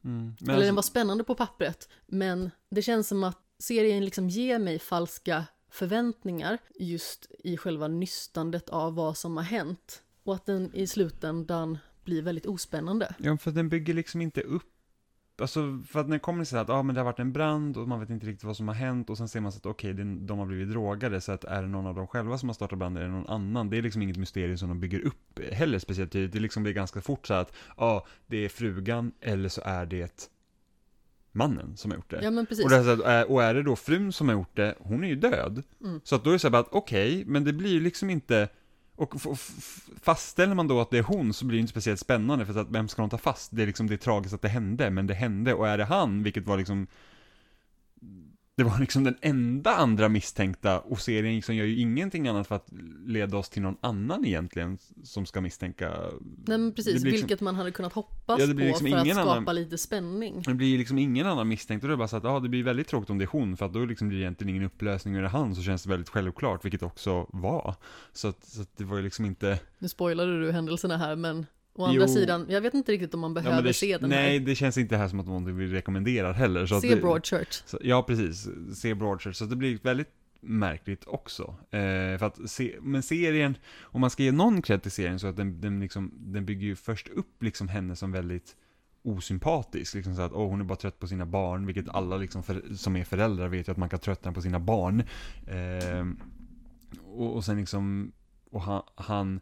Mm. 0.05 0.37
Eller 0.41 0.53
alltså- 0.53 0.67
den 0.67 0.75
var 0.75 0.83
spännande 0.83 1.25
på 1.25 1.35
pappret. 1.35 1.89
Men 2.07 2.51
det 2.71 2.83
känns 2.83 3.09
som 3.09 3.25
att 3.25 3.39
serien 3.59 4.05
liksom 4.05 4.29
ger 4.29 4.59
mig 4.59 4.79
falska 4.79 5.45
förväntningar 5.71 6.59
just 6.75 7.27
i 7.39 7.57
själva 7.57 7.89
nystandet 7.89 8.69
av 8.69 8.95
vad 8.95 9.17
som 9.17 9.37
har 9.37 9.45
hänt. 9.45 10.03
Och 10.23 10.35
att 10.35 10.47
den 10.47 10.75
i 10.75 10.87
slutändan 10.87 11.79
blir 12.11 12.23
väldigt 12.23 12.47
ospännande. 12.47 13.15
Ja, 13.19 13.37
för 13.37 13.51
den 13.51 13.69
bygger 13.69 13.95
liksom 13.95 14.21
inte 14.21 14.41
upp 14.41 14.63
Alltså, 15.41 15.83
för 15.89 16.01
att 16.01 16.09
när 16.09 16.17
det 16.17 16.21
kommer 16.21 16.45
så 16.45 16.57
här 16.57 16.63
att 16.63 16.71
ah, 16.71 16.83
men 16.83 16.95
det 16.95 17.01
har 17.01 17.05
varit 17.05 17.19
en 17.19 17.33
brand 17.33 17.77
och 17.77 17.89
man 17.89 18.01
vet 18.01 18.11
inte 18.11 18.27
riktigt 18.27 18.45
vad 18.45 18.57
som 18.57 18.69
har 18.69 18.75
hänt 18.75 19.11
och 19.11 19.19
sen 19.19 19.29
ser 19.29 19.41
man 19.41 19.53
så 19.53 19.59
att 19.59 19.67
okej, 19.67 19.95
det- 19.95 20.27
de 20.27 20.39
har 20.39 20.47
blivit 20.47 20.71
drogade 20.71 21.21
så 21.21 21.33
att 21.33 21.45
är 21.45 21.63
det 21.63 21.69
någon 21.69 21.87
av 21.87 21.95
dem 21.95 22.07
själva 22.07 22.39
som 22.39 22.49
har 22.49 22.55
startat 22.55 22.79
branden 22.79 23.03
eller 23.03 23.13
någon 23.13 23.27
annan? 23.29 23.71
Det 23.71 23.79
är 23.79 23.83
liksom 23.83 24.03
inget 24.03 24.17
mysterium 24.17 24.59
som 24.59 24.69
de 24.69 24.81
bygger 24.81 25.01
upp 25.01 25.41
heller 25.53 25.79
speciellt 25.79 26.13
tydligt. 26.13 26.33
Det 26.33 26.41
liksom 26.41 26.67
är 26.67 26.71
ganska 26.71 27.01
fort 27.01 27.27
så 27.27 27.35
att 27.35 27.53
ja, 27.77 27.85
ah, 27.85 28.07
det 28.27 28.45
är 28.45 28.49
frugan 28.49 29.13
eller 29.21 29.49
så 29.49 29.61
är 29.65 29.87
det 29.87 30.31
mannen 31.33 31.77
som 31.77 31.91
har 31.91 31.99
gjort 31.99 32.11
det. 32.11 32.21
Ja 32.23 32.31
men 32.31 32.47
precis. 32.47 32.65
Och, 32.65 32.71
det 32.71 32.77
är 32.77 32.85
så 32.85 32.91
att, 32.91 33.27
eh, 33.29 33.33
och 33.33 33.43
är 33.43 33.55
det 33.55 33.63
då 33.63 33.77
frun 33.77 34.13
som 34.13 34.29
har 34.29 34.35
gjort 34.37 34.57
det, 34.57 34.75
hon 34.79 35.05
är 35.05 35.09
ju 35.09 35.17
död. 35.17 35.63
Mm. 35.85 36.01
Så 36.05 36.17
att 36.17 36.25
då 36.25 36.31
är 36.31 36.33
det 36.33 36.39
så 36.39 36.47
här 36.47 36.53
bara 36.53 36.63
att 36.63 36.73
okej, 36.73 37.25
men 37.27 37.45
det 37.45 37.53
blir 37.53 37.71
ju 37.71 37.81
liksom 37.81 38.11
inte 38.11 38.49
och 39.01 39.15
fastställer 40.03 40.55
man 40.55 40.69
då 40.69 40.81
att 40.81 40.91
det 40.91 40.99
är 40.99 41.03
hon 41.03 41.33
så 41.33 41.45
blir 41.45 41.59
det 41.59 41.61
inte 41.61 41.71
speciellt 41.71 42.01
spännande 42.01 42.47
för 42.47 42.61
att 42.61 42.71
vem 42.71 42.89
ska 42.89 43.03
hon 43.03 43.11
ta 43.11 43.19
fast? 43.19 43.51
Det 43.55 43.63
är 43.63 43.67
liksom 43.67 43.87
det 43.87 43.95
är 43.95 43.99
tragiskt 43.99 44.35
att 44.35 44.43
det 44.43 44.49
hände, 44.49 44.91
men 44.91 45.07
det 45.07 45.15
hände 45.15 45.55
och 45.55 45.69
är 45.69 45.79
det 45.79 45.85
han, 45.85 46.23
vilket 46.23 46.47
var 46.47 46.59
liksom 46.59 46.87
det 48.61 48.65
var 48.65 48.79
liksom 48.81 49.05
den 49.05 49.17
enda 49.21 49.71
andra 49.77 50.09
misstänkta 50.09 50.81
och 50.81 51.01
serien 51.01 51.35
liksom 51.35 51.55
gör 51.57 51.65
ju 51.65 51.81
ingenting 51.81 52.29
annat 52.29 52.47
för 52.49 52.55
att 52.55 52.69
leda 53.07 53.37
oss 53.37 53.49
till 53.49 53.63
någon 53.63 53.77
annan 53.81 54.25
egentligen 54.25 54.79
som 55.05 55.27
ska 55.27 55.41
misstänka. 55.41 55.91
Nej 56.47 56.59
men 56.59 56.73
precis, 56.75 57.03
det 57.03 57.09
liksom- 57.11 57.11
vilket 57.27 57.41
man 57.41 57.55
hade 57.55 57.71
kunnat 57.71 57.93
hoppas 57.93 58.41
Ja, 58.41 58.47
det 58.47 58.55
på 58.55 58.61
liksom 58.61 58.87
för 58.91 58.97
att 58.97 59.09
skapa 59.09 59.31
annan- 59.31 59.55
lite 59.55 59.79
spänning. 59.79 60.43
Det 60.47 60.55
blir 60.55 60.79
liksom 60.79 60.99
ingen 60.99 61.27
annan 61.27 61.49
misstänkt 61.49 61.83
och 61.83 61.89
det 61.89 61.95
är 61.95 61.97
bara 61.97 62.09
så 62.09 62.17
att 62.17 62.25
ja, 62.25 62.41
det 62.41 62.49
blir 62.49 62.63
väldigt 62.63 62.89
tråkigt 62.89 63.11
om 63.11 63.19
det 63.19 63.25
är 63.25 63.27
hon 63.33 63.57
för 63.57 63.67
att 63.67 63.73
då 63.73 63.85
liksom 63.85 64.09
blir 64.09 64.19
det 64.19 64.23
egentligen 64.25 64.51
ingen 64.51 64.65
upplösning 64.67 65.15
och 65.15 65.19
är 65.19 65.23
det 65.23 65.29
han 65.29 65.55
så 65.55 65.63
känns 65.63 65.83
det 65.83 65.89
väldigt 65.91 66.09
självklart, 66.09 66.65
vilket 66.65 66.83
också 66.83 67.27
var. 67.33 67.75
Så 68.13 68.29
att, 68.29 68.45
så 68.45 68.63
att 68.63 68.77
det 68.77 68.85
var 68.85 68.97
ju 68.97 69.03
liksom 69.03 69.25
inte 69.25 69.59
Nu 69.79 69.89
spoilade 69.89 70.41
du 70.41 70.53
händelserna 70.53 70.97
här 70.97 71.17
men 71.17 71.47
å 71.75 71.85
andra 71.85 72.01
Jo. 72.01 72.09
sidan, 72.09 72.47
jag 72.49 72.61
vet 72.61 72.75
inte 72.75 72.93
riktigt 72.93 73.15
om 73.15 73.21
man 73.21 73.31
Ja, 73.31 73.35
behöver 73.35 73.57
men 73.57 73.65
det, 73.65 73.73
se 73.73 73.99
den 73.99 74.11
nej, 74.11 74.39
här. 74.39 74.47
det 74.47 74.55
känns 74.55 74.79
inte 74.79 74.97
här 74.97 75.09
som 75.09 75.21
att 75.21 75.27
någonting 75.27 75.57
vi 75.57 75.67
rekommenderar 75.67 76.33
heller. 76.33 76.67
Så 76.67 76.81
Se 76.81 76.97
Broadchurch. 76.97 77.63
Så, 77.67 77.79
ja, 77.83 78.03
precis. 78.03 78.49
Se 78.75 78.95
Broadchurch. 78.95 79.37
Så 79.37 79.45
det 79.45 79.57
blir 79.57 79.79
väldigt 79.83 80.11
märkligt 80.41 81.05
också. 81.07 81.43
Eh, 81.71 82.19
för 82.19 82.25
att 82.25 82.51
se, 82.51 82.77
men 82.81 83.03
serien, 83.03 83.57
om 83.81 84.01
man 84.01 84.11
ska 84.11 84.23
ge 84.23 84.33
någon 84.33 84.63
cred 84.63 84.83
till 84.83 84.91
serien 84.91 85.19
så 85.19 85.27
att 85.27 85.37
den, 85.37 85.61
den, 85.61 85.81
liksom, 85.81 86.13
den 86.17 86.47
bygger 86.47 86.67
ju 86.67 86.77
först 86.77 87.09
upp 87.09 87.43
liksom 87.43 87.69
henne 87.69 87.97
som 87.97 88.13
väldigt 88.13 88.57
osympatisk. 89.03 89.95
Liksom 89.95 90.15
så 90.17 90.23
att 90.23 90.33
åh, 90.33 90.49
hon 90.49 90.61
är 90.61 90.65
bara 90.65 90.77
trött 90.77 90.99
på 90.99 91.07
sina 91.07 91.27
barn, 91.27 91.67
vilket 91.67 91.89
alla 91.89 92.17
liksom 92.17 92.43
för, 92.43 92.75
som 92.75 92.97
är 92.97 93.05
föräldrar 93.05 93.49
vet 93.49 93.69
ju 93.69 93.73
att 93.73 93.79
man 93.79 93.89
kan 93.89 93.99
tröttna 94.01 94.33
på 94.33 94.43
sina 94.43 94.61
barn. 94.61 95.03
Eh, 95.47 96.07
och, 97.05 97.35
och 97.37 97.45
sen 97.45 97.57
liksom, 97.57 98.13
och 98.51 98.63
han, 98.63 98.83
han 98.95 99.41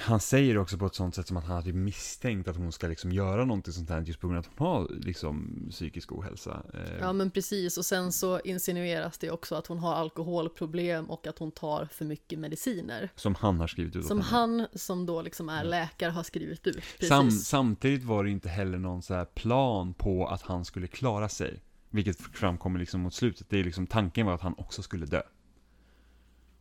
han 0.00 0.20
säger 0.20 0.58
också 0.58 0.78
på 0.78 0.86
ett 0.86 0.94
sånt 0.94 1.14
sätt 1.14 1.26
som 1.26 1.36
att 1.36 1.44
han 1.44 1.56
hade 1.56 1.72
misstänkt 1.72 2.48
att 2.48 2.56
hon 2.56 2.72
ska 2.72 2.88
liksom 2.88 3.12
göra 3.12 3.44
någonting 3.44 3.72
sånt 3.72 3.90
här 3.90 4.00
just 4.00 4.20
på 4.20 4.26
grund 4.28 4.38
av 4.38 4.44
att 4.44 4.58
hon 4.58 4.66
har 4.66 4.88
liksom 5.00 5.66
psykisk 5.70 6.12
ohälsa. 6.12 6.62
Eh, 6.74 6.98
Ja 7.00 7.12
men 7.12 7.30
precis 7.30 7.78
och 7.78 7.84
sen 7.84 8.12
så 8.12 8.40
insinueras 8.40 9.18
det 9.18 9.30
också 9.30 9.54
att 9.54 9.66
hon 9.66 9.78
har 9.78 9.94
alkoholproblem 9.94 11.10
och 11.10 11.26
att 11.26 11.38
hon 11.38 11.50
tar 11.50 11.88
för 11.92 12.04
mycket 12.04 12.38
mediciner. 12.38 13.08
Som 13.14 13.34
han 13.34 13.60
har 13.60 13.66
skrivit 13.66 13.96
ut 13.96 14.06
Som 14.06 14.20
han 14.20 14.66
som 14.74 15.06
då 15.06 15.22
liksom 15.22 15.48
är 15.48 15.64
läkare 15.64 16.10
har 16.10 16.22
skrivit 16.22 16.66
ut. 16.66 16.82
Sam, 17.08 17.30
samtidigt 17.30 18.04
var 18.04 18.24
det 18.24 18.30
inte 18.30 18.48
heller 18.48 18.78
någon 18.78 19.02
så 19.02 19.14
här 19.14 19.24
plan 19.24 19.94
på 19.94 20.26
att 20.26 20.42
han 20.42 20.64
skulle 20.64 20.86
klara 20.86 21.28
sig. 21.28 21.62
Vilket 21.90 22.20
framkommer 22.20 22.80
liksom 22.80 23.00
mot 23.00 23.14
slutet. 23.14 23.46
Det 23.50 23.58
är 23.60 23.64
liksom, 23.64 23.86
tanken 23.86 24.26
var 24.26 24.34
att 24.34 24.40
han 24.40 24.54
också 24.58 24.82
skulle 24.82 25.06
dö. 25.06 25.22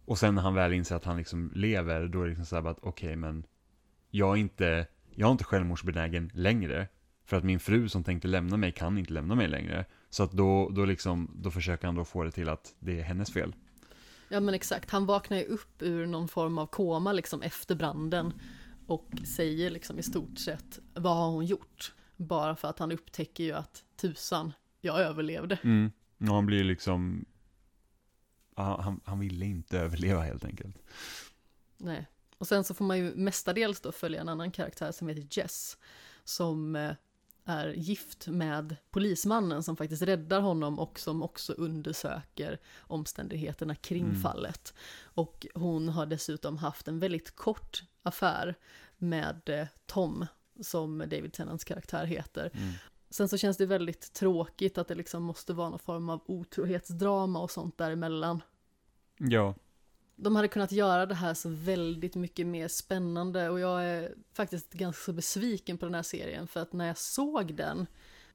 Och 0.07 0.19
sen 0.19 0.35
när 0.35 0.41
han 0.41 0.53
väl 0.53 0.73
inser 0.73 0.95
att 0.95 1.03
han 1.03 1.17
liksom 1.17 1.51
lever, 1.55 2.07
då 2.07 2.19
är 2.19 2.23
det 2.23 2.29
liksom 2.29 2.45
så 2.45 2.55
här 2.55 2.61
bara 2.61 2.71
att 2.71 2.79
okej 2.81 3.15
men 3.15 3.45
jag 4.09 4.35
är 4.35 4.41
inte, 4.41 4.87
jag 5.15 5.27
är 5.27 5.31
inte 5.31 5.43
självmordsbenägen 5.43 6.31
längre. 6.33 6.87
För 7.25 7.37
att 7.37 7.43
min 7.43 7.59
fru 7.59 7.89
som 7.89 8.03
tänkte 8.03 8.27
lämna 8.27 8.57
mig 8.57 8.71
kan 8.71 8.97
inte 8.97 9.13
lämna 9.13 9.35
mig 9.35 9.47
längre. 9.47 9.85
Så 10.09 10.23
att 10.23 10.31
då, 10.31 10.69
då 10.69 10.85
liksom, 10.85 11.31
då 11.35 11.51
försöker 11.51 11.87
han 11.87 11.95
då 11.95 12.05
få 12.05 12.23
det 12.23 12.31
till 12.31 12.49
att 12.49 12.75
det 12.79 12.99
är 12.99 13.03
hennes 13.03 13.33
fel. 13.33 13.55
Ja 14.29 14.39
men 14.39 14.53
exakt, 14.53 14.91
han 14.91 15.05
vaknar 15.05 15.37
ju 15.37 15.43
upp 15.43 15.81
ur 15.81 16.05
någon 16.05 16.27
form 16.27 16.57
av 16.57 16.65
koma 16.65 17.13
liksom 17.13 17.41
efter 17.41 17.75
branden 17.75 18.33
och 18.87 19.09
säger 19.35 19.69
liksom 19.69 19.99
i 19.99 20.03
stort 20.03 20.37
sett 20.39 20.79
vad 20.93 21.15
har 21.17 21.29
hon 21.29 21.45
gjort? 21.45 21.93
Bara 22.15 22.55
för 22.55 22.67
att 22.67 22.79
han 22.79 22.91
upptäcker 22.91 23.43
ju 23.43 23.51
att 23.51 23.83
tusan, 24.01 24.53
jag 24.81 24.99
överlevde. 24.99 25.57
Mm. 25.63 25.91
Och 26.19 26.35
han 26.35 26.45
blir 26.45 26.63
liksom, 26.63 27.25
han, 28.63 28.99
han 29.05 29.19
ville 29.19 29.45
inte 29.45 29.79
överleva 29.79 30.21
helt 30.21 30.45
enkelt. 30.45 30.75
Nej. 31.77 32.07
Och 32.37 32.47
sen 32.47 32.63
så 32.63 32.73
får 32.73 32.85
man 32.85 32.97
ju 32.97 33.15
mestadels 33.15 33.81
då 33.81 33.91
följa 33.91 34.21
en 34.21 34.29
annan 34.29 34.51
karaktär 34.51 34.91
som 34.91 35.07
heter 35.07 35.27
Jess. 35.31 35.77
Som 36.23 36.75
eh, 36.75 36.91
är 37.45 37.69
gift 37.69 38.27
med 38.27 38.75
polismannen 38.91 39.63
som 39.63 39.77
faktiskt 39.77 40.01
räddar 40.01 40.41
honom 40.41 40.79
och 40.79 40.99
som 40.99 41.23
också 41.23 41.53
undersöker 41.53 42.59
omständigheterna 42.79 43.75
kring 43.75 44.03
Mm. 44.05 44.21
fallet. 44.21 44.73
Och 45.03 45.47
hon 45.53 45.89
har 45.89 46.05
dessutom 46.05 46.57
haft 46.57 46.87
en 46.87 46.99
väldigt 46.99 47.35
kort 47.35 47.83
affär 48.03 48.55
med 48.97 49.49
eh, 49.49 49.67
Tom, 49.85 50.25
som 50.61 50.97
David 50.99 51.33
Tennants 51.33 51.63
karaktär 51.63 52.05
heter. 52.05 52.51
Mm. 52.53 52.73
Sen 53.09 53.29
så 53.29 53.37
känns 53.37 53.57
det 53.57 53.65
väldigt 53.65 54.13
tråkigt 54.13 54.77
att 54.77 54.87
det 54.87 54.95
liksom 54.95 55.23
måste 55.23 55.53
vara 55.53 55.69
någon 55.69 55.79
form 55.79 56.09
av 56.09 56.21
otrohetsdrama 56.25 57.39
och 57.39 57.51
sånt 57.51 57.77
däremellan. 57.77 58.41
Ja, 59.17 59.55
De 60.15 60.35
hade 60.35 60.47
kunnat 60.47 60.71
göra 60.71 61.05
det 61.05 61.15
här 61.15 61.33
så 61.33 61.49
väldigt 61.49 62.15
mycket 62.15 62.47
mer 62.47 62.67
spännande 62.67 63.49
och 63.49 63.59
jag 63.59 63.85
är 63.85 64.15
faktiskt 64.33 64.73
ganska 64.73 65.03
så 65.03 65.13
besviken 65.13 65.77
på 65.77 65.85
den 65.85 65.95
här 65.95 66.03
serien 66.03 66.47
för 66.47 66.59
att 66.59 66.73
när 66.73 66.87
jag 66.87 66.97
såg 66.97 67.55
den 67.55 67.87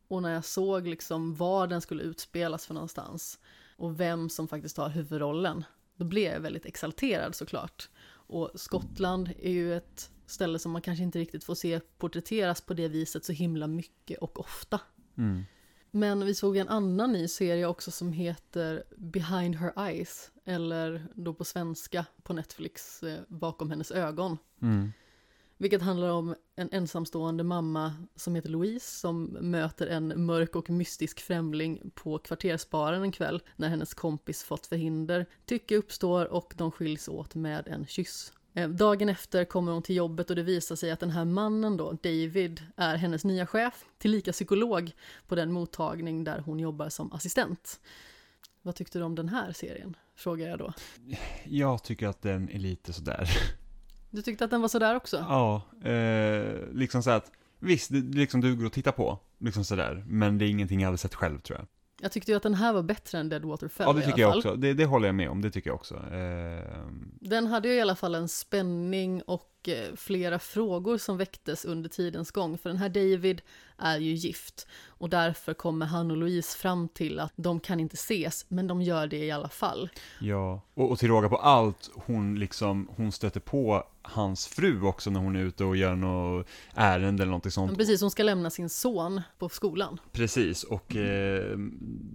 Och 0.09 0.22
när 0.22 0.35
jag 0.35 0.45
såg 0.45 0.87
liksom 0.87 1.35
var 1.35 1.66
den 1.66 1.80
skulle 1.80 2.03
utspelas 2.03 2.66
för 2.66 2.74
någonstans 2.74 3.39
och 3.76 4.01
vem 4.01 4.28
som 4.28 4.49
faktiskt 4.49 4.76
har 4.76 4.89
huvudrollen, 4.89 5.64
då 5.97 6.05
blev 6.05 6.33
jag 6.33 6.41
väldigt 6.41 6.66
exalterad 6.66 7.35
såklart. 7.35 7.89
Och 8.09 8.51
Skottland 8.55 9.30
är 9.39 9.51
ju 9.51 9.76
ett 9.76 10.11
ställe 10.26 10.59
som 10.59 10.72
man 10.72 10.83
kanske 10.83 11.05
inte 11.05 11.18
riktigt 11.18 11.45
får 11.45 11.55
se 11.55 11.80
porträtteras 11.80 12.61
på 12.61 12.74
det 12.74 12.89
viset 12.89 13.24
så 13.24 13.33
himla 13.33 13.66
mycket 13.66 14.18
och 14.18 14.41
ofta. 14.41 14.80
Mm. 15.18 15.45
Men 15.95 16.26
vi 16.26 16.34
såg 16.34 16.57
en 16.57 16.68
annan 16.68 17.12
ny 17.12 17.28
serie 17.28 17.66
också 17.66 17.90
som 17.90 18.12
heter 18.12 18.84
Behind 18.97 19.57
Her 19.57 19.88
Eyes, 19.88 20.30
eller 20.45 21.07
då 21.14 21.34
på 21.34 21.45
svenska 21.45 22.07
på 22.22 22.32
Netflix, 22.32 23.03
eh, 23.03 23.20
Bakom 23.28 23.70
hennes 23.70 23.90
ögon. 23.90 24.38
Mm. 24.62 24.93
Vilket 25.57 25.82
handlar 25.82 26.09
om 26.09 26.34
en 26.57 26.68
ensamstående 26.72 27.45
mamma 27.45 27.95
som 28.16 28.34
heter 28.34 28.49
Louise 28.49 28.99
som 28.99 29.24
möter 29.24 29.86
en 29.86 30.26
mörk 30.26 30.57
och 30.57 30.70
mystisk 30.70 31.20
främling 31.20 31.90
på 31.95 32.18
kvartersbaren 32.18 33.03
en 33.03 33.12
kväll 33.12 33.43
när 33.57 33.68
hennes 33.68 33.95
kompis 33.95 34.43
fått 34.43 34.66
förhinder. 34.66 35.26
Tycke 35.47 35.76
uppstår 35.76 36.26
och 36.26 36.55
de 36.57 36.72
skiljs 36.72 37.09
åt 37.09 37.34
med 37.34 37.68
en 37.68 37.86
kyss. 37.86 38.32
Eh, 38.55 38.68
Dagen 38.68 39.09
efter 39.09 39.44
kommer 39.44 39.72
hon 39.72 39.82
till 39.82 39.96
jobbet 39.96 40.30
och 40.30 40.36
det 40.36 40.42
visar 40.42 40.76
sig 40.76 40.90
att 40.90 41.00
den 41.00 41.11
här 41.11 41.24
mannen 41.24 41.76
då, 41.76 41.92
David, 41.92 42.62
är 42.76 42.96
hennes 42.96 43.24
nya 43.24 43.46
chef, 43.46 43.84
tillika 43.98 44.32
psykolog 44.32 44.92
på 45.28 45.34
den 45.34 45.53
mottagning 45.53 46.24
där 46.24 46.38
hon 46.38 46.61
jobbar 46.61 46.88
som 46.88 47.12
assistent. 47.12 47.80
Vad 48.62 48.74
tyckte 48.74 48.98
du 48.98 49.05
om 49.05 49.14
den 49.14 49.28
här 49.28 49.53
serien? 49.53 49.96
Frågar 50.14 50.48
jag 50.48 50.59
då. 50.59 50.72
Jag 51.44 51.82
tycker 51.82 52.09
att 52.09 52.22
den 52.22 52.48
är 52.48 52.59
lite 52.59 52.92
sådär. 52.92 53.28
Du 54.11 54.22
tyckte 54.22 54.44
att 54.44 54.50
den 54.50 54.61
var 54.61 54.68
sådär 54.68 54.96
också? 54.96 55.16
Ja, 55.28 55.62
eh, 55.88 56.72
liksom 56.72 57.03
så 57.03 57.11
att 57.11 57.30
visst, 57.59 57.90
liksom 57.90 58.40
duger 58.40 58.66
att 58.66 58.72
titta 58.72 58.92
på, 58.92 59.18
liksom 59.38 59.64
sådär, 59.64 60.05
men 60.07 60.38
det 60.38 60.44
är 60.44 60.48
ingenting 60.48 60.80
jag 60.80 60.86
hade 60.86 60.98
sett 60.98 61.14
själv 61.14 61.40
tror 61.40 61.59
jag. 61.59 61.66
Jag 62.03 62.12
tyckte 62.12 62.30
ju 62.30 62.36
att 62.36 62.42
den 62.42 62.55
här 62.55 62.72
var 62.72 62.82
bättre 62.82 63.18
än 63.18 63.28
Deadwater 63.28 63.68
Fell 63.68 63.86
Ja, 63.86 63.92
det 63.92 64.03
tycker 64.03 64.22
jag 64.22 64.36
också. 64.36 64.57
Det, 64.57 64.74
det 64.74 64.84
håller 64.84 65.09
jag 65.09 65.14
med 65.14 65.30
om, 65.30 65.42
det 65.42 65.50
tycker 65.50 65.70
jag 65.70 65.74
också. 65.74 65.94
Eh, 65.94 66.86
Den 67.20 67.46
hade 67.46 67.68
ju 67.68 67.74
i 67.74 67.80
alla 67.80 67.96
fall 67.96 68.14
en 68.14 68.28
spänning 68.28 69.22
och 69.22 69.48
eh, 69.68 69.94
flera 69.96 70.38
frågor 70.38 70.98
som 70.98 71.16
väcktes 71.16 71.64
under 71.64 71.88
tidens 71.88 72.30
gång. 72.30 72.58
För 72.58 72.70
den 72.70 72.78
här 72.78 72.88
David 72.88 73.42
är 73.78 73.98
ju 73.98 74.12
gift 74.12 74.66
och 74.86 75.10
därför 75.10 75.54
kommer 75.54 75.86
han 75.86 76.10
och 76.10 76.16
Louise 76.16 76.58
fram 76.58 76.88
till 76.88 77.20
att 77.20 77.32
de 77.36 77.60
kan 77.60 77.80
inte 77.80 77.94
ses, 77.94 78.46
men 78.48 78.66
de 78.66 78.82
gör 78.82 79.06
det 79.06 79.24
i 79.24 79.30
alla 79.30 79.48
fall. 79.48 79.90
ja, 80.20 80.62
och, 80.74 80.90
och 80.90 80.98
till 80.98 81.08
råga 81.08 81.28
på 81.28 81.36
allt, 81.36 81.90
hon 81.94 82.38
liksom, 82.38 82.88
hon 82.96 83.12
stöter 83.12 83.40
på 83.40 83.84
hans 84.02 84.46
fru 84.46 84.82
också 84.82 85.10
när 85.10 85.20
hon 85.20 85.36
är 85.36 85.40
ute 85.40 85.64
och 85.64 85.76
gör 85.76 85.96
något 85.96 86.46
ärende 86.74 87.22
eller 87.22 87.30
någonting 87.30 87.52
sånt. 87.52 87.70
Men 87.70 87.78
precis, 87.78 88.00
hon 88.00 88.10
ska 88.10 88.22
lämna 88.22 88.50
sin 88.50 88.68
son 88.68 89.20
på 89.38 89.48
skolan. 89.48 90.00
Precis, 90.12 90.62
och 90.62 90.96
eh, 90.96 91.58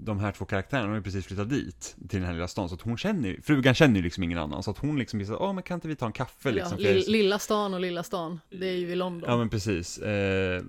de 0.03 0.19
här 0.19 0.31
två 0.31 0.45
karaktärerna 0.45 0.87
har 0.87 0.95
ju 0.95 1.01
precis 1.01 1.25
flyttat 1.25 1.49
dit, 1.49 1.95
till 2.09 2.19
den 2.19 2.27
här 2.27 2.33
lilla 2.33 2.47
stan, 2.47 2.69
så 2.69 2.75
att 2.75 2.81
hon 2.81 2.97
känner 2.97 3.29
ju, 3.29 3.41
frugan 3.41 3.73
känner 3.73 3.95
ju 3.95 4.01
liksom 4.01 4.23
ingen 4.23 4.37
annan, 4.37 4.63
så 4.63 4.71
att 4.71 4.77
hon 4.77 4.99
liksom 4.99 5.19
blir 5.19 5.41
åh 5.41 5.53
men 5.53 5.63
kan 5.63 5.75
inte 5.75 5.87
vi 5.87 5.95
ta 5.95 6.05
en 6.05 6.11
kaffe 6.11 6.51
liksom? 6.51 6.77
ja, 6.79 6.87
För 6.89 7.11
lilla 7.37 7.43
stan 7.43 7.73
och 7.73 7.79
lilla 7.79 8.03
stan, 8.03 8.39
det 8.49 8.67
är 8.67 8.77
ju 8.77 8.89
i 8.91 8.95
London. 8.95 9.29
Ja 9.29 9.37
men 9.37 9.49
precis. 9.49 9.97
Eh, 9.97 10.63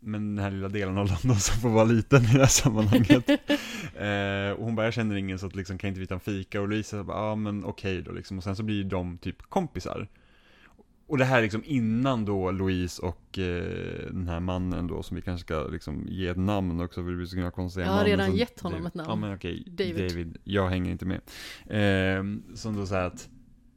men 0.00 0.34
den 0.36 0.44
här 0.44 0.50
lilla 0.50 0.68
delen 0.68 0.98
av 0.98 1.06
London 1.06 1.40
som 1.40 1.60
får 1.60 1.68
vara 1.68 1.84
liten 1.84 2.22
i 2.22 2.26
det 2.32 2.38
här 2.38 2.46
sammanhanget. 2.46 3.28
eh, 3.96 4.58
och 4.58 4.64
hon 4.64 4.74
bara, 4.76 4.86
jag 4.86 4.94
känner 4.94 5.16
ingen 5.16 5.38
så 5.38 5.46
att 5.46 5.56
liksom 5.56 5.78
kan 5.78 5.88
inte 5.88 6.00
vi 6.00 6.06
ta 6.06 6.14
en 6.14 6.20
fika? 6.20 6.60
Och 6.60 6.68
Louise 6.68 7.02
bara, 7.04 7.16
ja 7.28 7.34
men 7.34 7.64
okej 7.64 8.02
då 8.02 8.12
liksom. 8.12 8.38
Och 8.38 8.44
sen 8.44 8.56
så 8.56 8.62
blir 8.62 8.84
de 8.84 9.18
typ 9.18 9.42
kompisar. 9.42 10.08
Och 11.06 11.18
det 11.18 11.24
här 11.24 11.38
är 11.38 11.42
liksom 11.42 11.62
innan 11.64 12.24
då 12.24 12.50
Louise 12.50 13.02
och 13.02 13.38
eh, 13.38 14.06
den 14.10 14.28
här 14.28 14.40
mannen 14.40 14.86
då 14.86 15.02
som 15.02 15.14
vi 15.16 15.22
kanske 15.22 15.44
ska 15.46 15.66
liksom 15.72 16.06
ge 16.08 16.28
ett 16.28 16.36
namn 16.36 16.80
också 16.80 17.04
för 17.04 17.16
blir 17.16 17.26
så 17.26 17.36
himla 17.36 17.50
konstiga 17.50 17.86
Jag 17.86 17.92
har 17.92 17.98
namn. 17.98 18.10
redan 18.10 18.36
gett 18.36 18.60
honom 18.60 18.78
David- 18.78 18.86
ett 18.88 18.94
namn. 18.94 19.10
Ja 19.10 19.16
men 19.16 19.34
okej, 19.34 19.64
David. 19.66 19.96
David. 20.10 20.38
Jag 20.44 20.68
hänger 20.68 20.90
inte 20.92 21.06
med. 21.06 21.20
Eh, 21.66 22.24
som 22.54 22.76
då 22.76 22.86
säger 22.86 23.06
att 23.06 23.28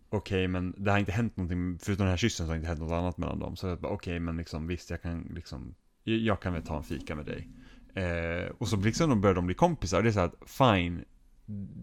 okej, 0.09 0.47
men 0.47 0.73
det 0.77 0.91
har 0.91 0.97
inte 0.99 1.11
hänt 1.11 1.37
någonting, 1.37 1.79
förutom 1.81 2.03
den 2.05 2.09
här 2.11 2.17
kyssen 2.17 2.45
så 2.45 2.49
har 2.49 2.55
det 2.55 2.57
inte 2.57 2.67
hänt 2.67 2.79
något 2.79 2.91
annat 2.91 3.17
mellan 3.17 3.39
dem. 3.39 3.55
Så 3.55 3.67
jag 3.67 3.79
bara, 3.79 3.93
okej, 3.93 4.19
men 4.19 4.37
liksom 4.37 4.67
visst, 4.67 4.89
jag 4.89 5.01
kan 5.01 5.31
liksom, 5.35 5.75
jag- 6.03 6.41
kan 6.41 6.53
väl 6.53 6.61
ta 6.65 6.77
en 6.77 6.83
fika 6.83 7.15
med 7.15 7.25
dig. 7.25 7.47
Eh, 7.93 8.51
och 8.57 8.67
så 8.67 8.75
liksom 8.77 9.21
börjar 9.21 9.35
de 9.35 9.45
bli 9.45 9.55
kompisar, 9.55 9.97
och 9.97 10.03
det 10.03 10.09
är 10.09 10.13
så 10.13 10.19
att 10.19 10.35
fine, 10.45 11.03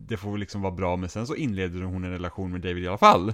det 0.09 0.17
får 0.17 0.31
väl 0.31 0.41
liksom 0.41 0.63
vara 0.63 0.73
bra, 0.75 0.97
men 0.97 1.09
sen 1.09 1.27
så 1.27 1.35
inleder 1.35 1.83
hon 1.83 2.05
en 2.05 2.11
relation 2.11 2.53
med 2.53 2.61
David 2.61 2.85
i 2.85 2.89
alla 2.89 2.99
fall. 2.99 3.33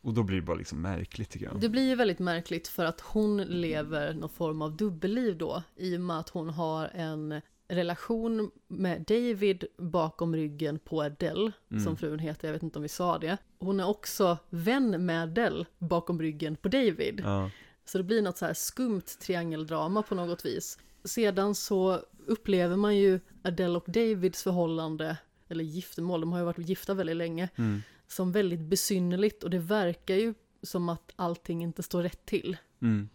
Och 0.00 0.14
då 0.14 0.22
blir 0.22 0.36
det 0.36 0.42
bara 0.46 0.56
liksom 0.56 0.80
märkligt 0.82 1.30
tycker 1.30 1.46
jag. 1.46 1.60
Det 1.60 1.68
blir 1.68 1.88
ju 1.88 1.94
väldigt 1.94 2.18
märkligt 2.18 2.68
för 2.68 2.84
att 2.84 3.00
hon 3.00 3.36
lever 3.36 4.14
någon 4.14 4.28
form 4.28 4.62
av 4.62 4.76
dubbelliv 4.76 5.38
då 5.38 5.62
i 5.76 5.96
och 5.96 6.00
med 6.00 6.18
att 6.18 6.28
hon 6.28 6.48
har 6.50 6.88
en 6.94 7.40
relation 7.72 8.50
med 8.68 9.02
David 9.06 9.64
bakom 9.78 10.36
ryggen 10.36 10.78
på 10.78 11.02
Adele, 11.02 11.52
som 11.84 11.96
frun 11.96 12.18
heter, 12.18 12.48
jag 12.48 12.52
vet 12.52 12.62
inte 12.62 12.78
om 12.78 12.82
vi 12.82 12.88
sa 12.88 13.18
det. 13.18 13.36
Hon 13.58 13.80
är 13.80 13.88
också 13.88 14.38
vän 14.50 15.06
med 15.06 15.22
Adele 15.22 15.64
bakom 15.78 16.22
ryggen 16.22 16.56
på 16.56 16.68
David. 16.68 17.20
Ja, 17.24 17.50
Så 17.84 17.98
det 17.98 18.04
blir 18.04 18.22
något 18.22 18.38
så 18.38 18.46
här 18.46 18.54
skumt 18.54 19.02
triangeldrama 19.20 20.02
på 20.02 20.14
något 20.14 20.44
vis. 20.44 20.78
Sedan 21.04 21.54
så 21.54 22.00
upplever 22.26 22.76
man 22.76 22.96
ju 22.96 23.20
Adele 23.42 23.76
och 23.76 23.84
Davids 23.86 24.42
förhållande, 24.42 25.16
eller 25.48 25.64
giftermål, 25.64 26.20
de 26.20 26.32
har 26.32 26.38
ju 26.38 26.44
varit 26.44 26.68
gifta 26.68 26.94
väldigt 26.94 27.16
länge, 27.16 27.48
som 28.06 28.32
väldigt 28.32 28.60
besynnerligt 28.60 29.42
och 29.44 29.50
det 29.50 29.58
verkar 29.58 30.14
ju 30.14 30.34
som 30.62 30.88
att 30.88 31.12
allting 31.16 31.62
inte 31.62 31.82
står 31.82 32.02
rätt 32.02 32.26
till. 32.26 32.56
mm. 32.82 33.08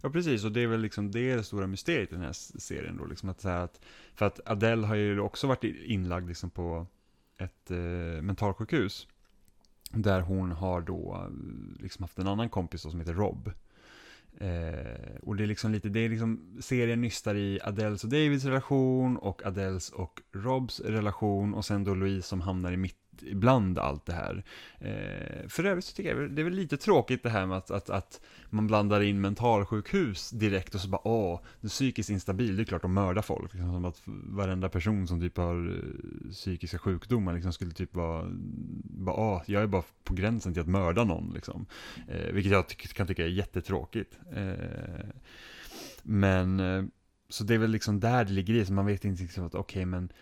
Ja 0.00 0.10
precis, 0.10 0.44
och 0.44 0.52
det 0.52 0.60
är 0.60 0.66
väl 0.66 0.80
liksom 0.80 1.10
det, 1.10 1.36
det 1.36 1.42
stora 1.42 1.66
mysteriet 1.66 2.12
i 2.12 2.14
den 2.14 2.24
här 2.24 2.32
serien 2.32 2.96
då, 2.96 3.04
liksom 3.04 3.28
att 3.28 3.40
säga 3.40 3.62
att, 3.62 3.80
för 4.14 4.26
att 4.26 4.40
Adele 4.44 4.86
har 4.86 4.94
ju 4.94 5.20
också 5.20 5.46
varit 5.46 5.64
inlagd 5.64 6.28
liksom 6.28 6.50
på 6.50 6.86
ett 7.38 7.70
eh, 7.70 8.22
mentalsjukhus, 8.22 9.06
där 9.90 10.20
hon 10.20 10.52
har 10.52 10.80
då 10.80 11.14
eh, 11.14 11.82
liksom 11.82 12.02
haft 12.02 12.18
en 12.18 12.28
annan 12.28 12.48
kompis 12.48 12.82
då, 12.82 12.90
som 12.90 13.00
heter 13.00 13.14
Rob. 13.14 13.52
Eh, 14.38 15.16
och 15.22 15.36
det 15.36 15.42
är 15.42 15.46
liksom 15.46 15.72
lite, 15.72 15.88
det 15.88 16.00
är 16.00 16.08
liksom, 16.08 16.56
serien 16.60 17.00
nystar 17.00 17.34
i 17.34 17.60
Adels 17.62 18.04
och 18.04 18.10
Davids 18.10 18.44
relation 18.44 19.16
och 19.16 19.46
Adeles 19.46 19.90
och 19.90 20.22
Robs 20.32 20.80
relation 20.80 21.54
och 21.54 21.64
sen 21.64 21.84
då 21.84 21.94
Louise 21.94 22.28
som 22.28 22.40
hamnar 22.40 22.72
i 22.72 22.76
mitten 22.76 22.96
mitt 23.20 23.32
ibland 23.32 23.78
allt 23.78 24.06
det 24.06 24.12
här. 24.12 24.44
Eh, 24.78 25.48
för 25.48 25.64
övrigt 25.64 25.84
så 25.84 25.96
tycker 25.96 26.16
jag 26.16 26.30
det 26.30 26.42
är 26.42 26.44
väl 26.44 26.52
lite 26.52 26.76
tråkigt 26.76 27.22
det 27.22 27.30
här 27.30 27.46
med 27.46 27.56
att, 27.56 27.70
att, 27.70 27.90
att 27.90 28.20
man 28.50 28.66
blandar 28.66 29.00
in 29.00 29.20
mentalsjukhus 29.20 30.30
direkt 30.30 30.74
och 30.74 30.80
så 30.80 30.88
bara 30.88 31.08
åh, 31.08 31.40
du 31.60 31.66
är 31.66 31.70
psykiskt 31.70 32.10
instabil, 32.10 32.56
det 32.56 32.62
är 32.62 32.64
klart 32.64 32.82
de 32.82 32.94
mördar 32.94 33.22
folk. 33.22 33.54
Liksom, 33.54 33.72
som 33.72 33.84
att 33.84 34.02
varenda 34.06 34.68
person 34.68 35.06
som 35.06 35.20
typ 35.20 35.36
har 35.36 35.68
eh, 35.68 36.30
psykiska 36.30 36.78
sjukdomar 36.78 37.34
liksom 37.34 37.52
skulle 37.52 37.72
typ 37.72 37.94
vara, 37.94 38.30
bara 38.82 39.16
åh, 39.16 39.42
jag 39.46 39.62
är 39.62 39.66
bara 39.66 39.84
på 40.04 40.14
gränsen 40.14 40.52
till 40.52 40.62
att 40.62 40.68
mörda 40.68 41.04
någon 41.04 41.32
liksom. 41.34 41.66
Eh, 42.08 42.32
vilket 42.32 42.52
jag 42.52 42.68
ty 42.68 42.74
kan 42.74 43.06
tycka 43.06 43.24
är 43.24 43.28
jättetråkigt. 43.28 44.18
Eh, 44.32 45.08
men, 46.02 46.60
eh, 46.60 46.84
så 47.28 47.44
det 47.44 47.54
är 47.54 47.58
väl 47.58 47.70
liksom 47.70 48.00
där 48.00 48.24
det 48.24 48.32
ligger 48.32 48.54
i, 48.54 48.64
så 48.64 48.72
man 48.72 48.86
vet 48.86 49.04
inte 49.04 49.22
liksom 49.22 49.46
att 49.46 49.54
okej 49.54 49.84
men, 49.84 50.12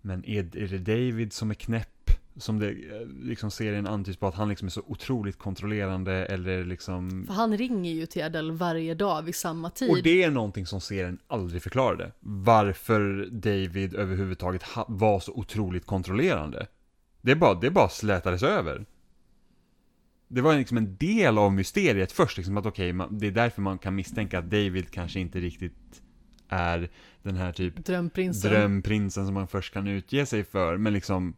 men 0.00 0.24
är, 0.24 0.56
är 0.56 0.68
det 0.68 0.78
David 0.78 1.32
som 1.32 1.50
är 1.50 1.54
knäpp? 1.54 2.10
Som 2.38 2.58
det, 2.58 2.68
eh, 2.70 3.06
liksom 3.22 3.50
serien 3.50 3.86
antyds 3.86 4.18
på 4.18 4.26
att 4.26 4.34
han 4.34 4.48
liksom 4.48 4.66
är 4.66 4.70
så 4.70 4.82
otroligt 4.86 5.38
kontrollerande 5.38 6.12
eller 6.26 6.64
liksom 6.64 7.24
För 7.26 7.34
han 7.34 7.56
ringer 7.58 7.92
ju 7.92 8.06
till 8.06 8.22
Adele 8.22 8.52
varje 8.52 8.94
dag 8.94 9.22
vid 9.22 9.34
samma 9.34 9.70
tid. 9.70 9.90
och 9.90 10.02
det 10.02 10.22
är 10.22 10.30
någonting 10.30 10.66
som 10.66 10.80
serien 10.80 11.18
aldrig 11.26 11.62
förklarade. 11.62 12.12
Varför 12.20 13.28
David 13.32 13.94
överhuvudtaget 13.94 14.62
var 14.88 15.20
så 15.20 15.32
otroligt 15.32 15.86
kontrollerande. 15.86 16.66
Det 17.22 17.34
bara, 17.36 17.54
det 17.54 17.70
bara 17.70 17.88
slätades 17.88 18.42
över. 18.42 18.86
Det 20.28 20.40
var 20.40 20.54
liksom 20.56 20.76
en 20.76 20.96
del 20.96 21.38
av 21.38 21.52
mysteriet 21.52 22.12
först, 22.12 22.36
liksom 22.36 22.56
att 22.56 22.66
okej, 22.66 22.92
man- 22.92 23.18
det 23.18 23.26
är 23.26 23.30
därför 23.30 23.62
man 23.62 23.78
kan 23.78 23.94
misstänka 23.94 24.38
att 24.38 24.50
David 24.50 24.90
kanske 24.90 25.20
inte 25.20 25.40
riktigt 25.40 26.02
är 26.48 26.90
den 27.22 27.36
här 27.36 27.52
typ 27.52 27.76
Drömprinsen. 27.86 28.50
drömprinsen 28.50 29.24
som 29.26 29.34
man 29.34 29.48
först 29.48 29.72
kan 29.74 29.86
utge 29.86 30.26
sig 30.26 30.44
för, 30.44 30.76
men 30.76 30.92
liksom 30.92 31.34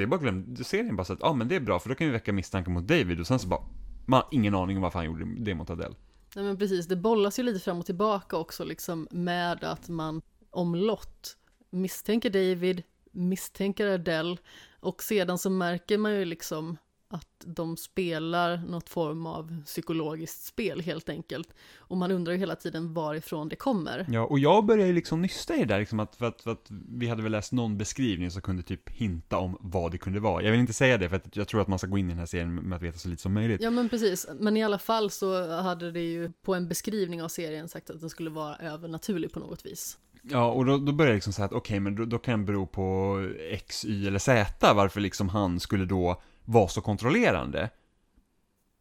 det 0.00 0.04
är 0.04 0.06
bara 0.06 0.20
glömt, 0.20 0.66
serien 0.66 0.96
bara 0.96 1.04
så 1.04 1.12
att, 1.12 1.18
ja 1.22 1.28
ah, 1.28 1.32
men 1.32 1.48
det 1.48 1.56
är 1.56 1.60
bra 1.60 1.78
för 1.78 1.88
då 1.88 1.94
kan 1.94 2.06
vi 2.06 2.12
väcka 2.12 2.32
misstankar 2.32 2.70
mot 2.70 2.88
David 2.88 3.20
och 3.20 3.26
sen 3.26 3.38
så 3.38 3.48
bara, 3.48 3.60
man 4.06 4.20
har 4.20 4.28
ingen 4.30 4.54
aning 4.54 4.76
om 4.76 4.82
varför 4.82 4.98
han 4.98 5.06
gjorde 5.06 5.24
det 5.38 5.54
mot 5.54 5.70
Adele. 5.70 5.94
Nej 6.34 6.44
men 6.44 6.58
precis, 6.58 6.86
det 6.86 6.96
bollas 6.96 7.38
ju 7.38 7.42
lite 7.42 7.60
fram 7.60 7.78
och 7.78 7.86
tillbaka 7.86 8.36
också 8.36 8.64
liksom 8.64 9.08
med 9.10 9.64
att 9.64 9.88
man 9.88 10.22
om 10.50 10.74
lott 10.74 11.36
misstänker 11.70 12.30
David, 12.30 12.82
misstänker 13.12 13.86
Adele 13.86 14.36
och 14.80 15.02
sedan 15.02 15.38
så 15.38 15.50
märker 15.50 15.98
man 15.98 16.14
ju 16.14 16.24
liksom 16.24 16.76
att 17.12 17.44
de 17.46 17.76
spelar 17.76 18.56
något 18.56 18.88
form 18.88 19.26
av 19.26 19.62
psykologiskt 19.64 20.44
spel 20.44 20.80
helt 20.80 21.08
enkelt. 21.08 21.48
Och 21.78 21.96
man 21.96 22.10
undrar 22.10 22.32
ju 22.32 22.38
hela 22.38 22.56
tiden 22.56 22.94
varifrån 22.94 23.48
det 23.48 23.56
kommer. 23.56 24.06
Ja, 24.08 24.24
och 24.24 24.38
jag 24.38 24.64
började 24.64 24.86
ju 24.86 24.94
liksom 24.94 25.22
nysta 25.22 25.56
i 25.56 25.58
det 25.58 25.64
där, 25.64 25.78
liksom 25.78 26.00
att, 26.00 26.16
för, 26.16 26.26
att, 26.26 26.40
för 26.40 26.50
att 26.50 26.66
vi 26.88 27.08
hade 27.08 27.22
väl 27.22 27.32
läst 27.32 27.52
någon 27.52 27.78
beskrivning 27.78 28.30
som 28.30 28.42
kunde 28.42 28.62
typ 28.62 28.90
hinta 28.90 29.38
om 29.38 29.56
vad 29.60 29.92
det 29.92 29.98
kunde 29.98 30.20
vara. 30.20 30.42
Jag 30.42 30.50
vill 30.50 30.60
inte 30.60 30.72
säga 30.72 30.98
det, 30.98 31.08
för 31.08 31.16
att 31.16 31.36
jag 31.36 31.48
tror 31.48 31.60
att 31.60 31.68
man 31.68 31.78
ska 31.78 31.88
gå 31.88 31.98
in 31.98 32.06
i 32.06 32.08
den 32.08 32.18
här 32.18 32.26
serien 32.26 32.54
med 32.54 32.76
att 32.76 32.82
veta 32.82 32.98
så 32.98 33.08
lite 33.08 33.22
som 33.22 33.32
möjligt. 33.32 33.62
Ja 33.62 33.70
men 33.70 33.88
precis, 33.88 34.26
men 34.38 34.56
i 34.56 34.62
alla 34.62 34.78
fall 34.78 35.10
så 35.10 35.60
hade 35.60 35.90
det 35.90 36.00
ju 36.00 36.32
på 36.42 36.54
en 36.54 36.68
beskrivning 36.68 37.22
av 37.22 37.28
serien 37.28 37.68
sagt 37.68 37.90
att 37.90 38.00
den 38.00 38.10
skulle 38.10 38.30
vara 38.30 38.56
övernaturlig 38.56 39.32
på 39.32 39.40
något 39.40 39.66
vis. 39.66 39.98
Ja, 40.22 40.50
och 40.50 40.64
då, 40.64 40.78
då 40.78 40.92
började 40.92 41.12
jag 41.12 41.16
liksom 41.16 41.32
säga 41.32 41.46
att 41.46 41.52
okej, 41.52 41.80
men 41.80 41.94
då, 41.94 42.04
då 42.04 42.18
kan 42.18 42.40
det 42.40 42.46
bero 42.46 42.66
på 42.66 43.18
X, 43.50 43.84
Y 43.84 44.06
eller 44.06 44.18
Z, 44.18 44.74
varför 44.74 45.00
liksom 45.00 45.28
han 45.28 45.60
skulle 45.60 45.84
då 45.84 46.22
var 46.50 46.68
så 46.68 46.80
kontrollerande. 46.80 47.70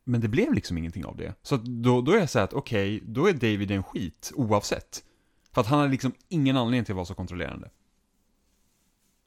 Men 0.03 0.21
det 0.21 0.27
blev 0.27 0.53
liksom 0.53 0.77
ingenting 0.77 1.05
av 1.05 1.17
det. 1.17 1.33
Så 1.41 1.55
att 1.55 1.65
då, 1.65 2.01
då 2.01 2.11
är 2.11 2.19
jag 2.19 2.29
såhär 2.29 2.43
att 2.43 2.53
okej, 2.53 2.99
då 3.03 3.29
är 3.29 3.33
David 3.33 3.71
en 3.71 3.83
skit, 3.83 4.31
oavsett. 4.35 5.03
För 5.51 5.61
att 5.61 5.67
han 5.67 5.79
har 5.79 5.87
liksom 5.87 6.13
ingen 6.29 6.57
anledning 6.57 6.85
till 6.85 6.93
att 6.93 6.95
vara 6.95 7.05
så 7.05 7.13
kontrollerande. 7.13 7.69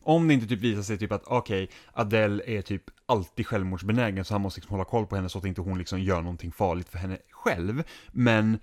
Om 0.02 0.28
det 0.28 0.34
inte 0.34 0.46
typ 0.46 0.60
visar 0.60 0.82
sig 0.82 0.98
typ 0.98 1.12
att 1.12 1.24
okej, 1.26 1.70
Adele 1.92 2.42
är 2.46 2.62
typ 2.62 2.82
alltid 3.06 3.46
självmordsbenägen 3.46 4.24
så 4.24 4.34
han 4.34 4.40
måste 4.40 4.60
liksom 4.60 4.74
hålla 4.74 4.84
koll 4.84 5.06
på 5.06 5.16
henne 5.16 5.28
så 5.28 5.38
att 5.38 5.44
inte 5.44 5.60
hon 5.60 5.78
liksom 5.78 6.00
gör 6.00 6.20
någonting 6.22 6.52
farligt 6.52 6.88
för 6.88 6.98
henne 6.98 7.18
själv. 7.30 7.82
Men 8.12 8.58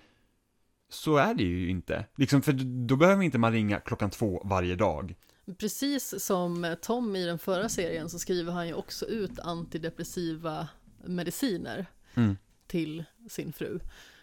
så 0.89 1.17
är 1.17 1.34
det 1.34 1.43
ju 1.43 1.69
inte. 1.69 2.05
Liksom, 2.15 2.41
för 2.41 2.53
då 2.88 2.95
behöver 2.95 3.23
inte 3.23 3.38
man 3.38 3.51
ringa 3.51 3.80
klockan 3.80 4.09
två 4.09 4.41
varje 4.45 4.75
dag. 4.75 5.15
Precis 5.57 6.23
som 6.25 6.75
Tom 6.81 7.15
i 7.15 7.25
den 7.25 7.39
förra 7.39 7.69
serien 7.69 8.09
så 8.09 8.19
skriver 8.19 8.51
han 8.51 8.67
ju 8.67 8.73
också 8.73 9.05
ut 9.05 9.39
antidepressiva 9.39 10.67
mediciner 11.05 11.85
Mm. 12.15 12.37
till 12.67 13.03
sin 13.29 13.53
fru. 13.53 13.79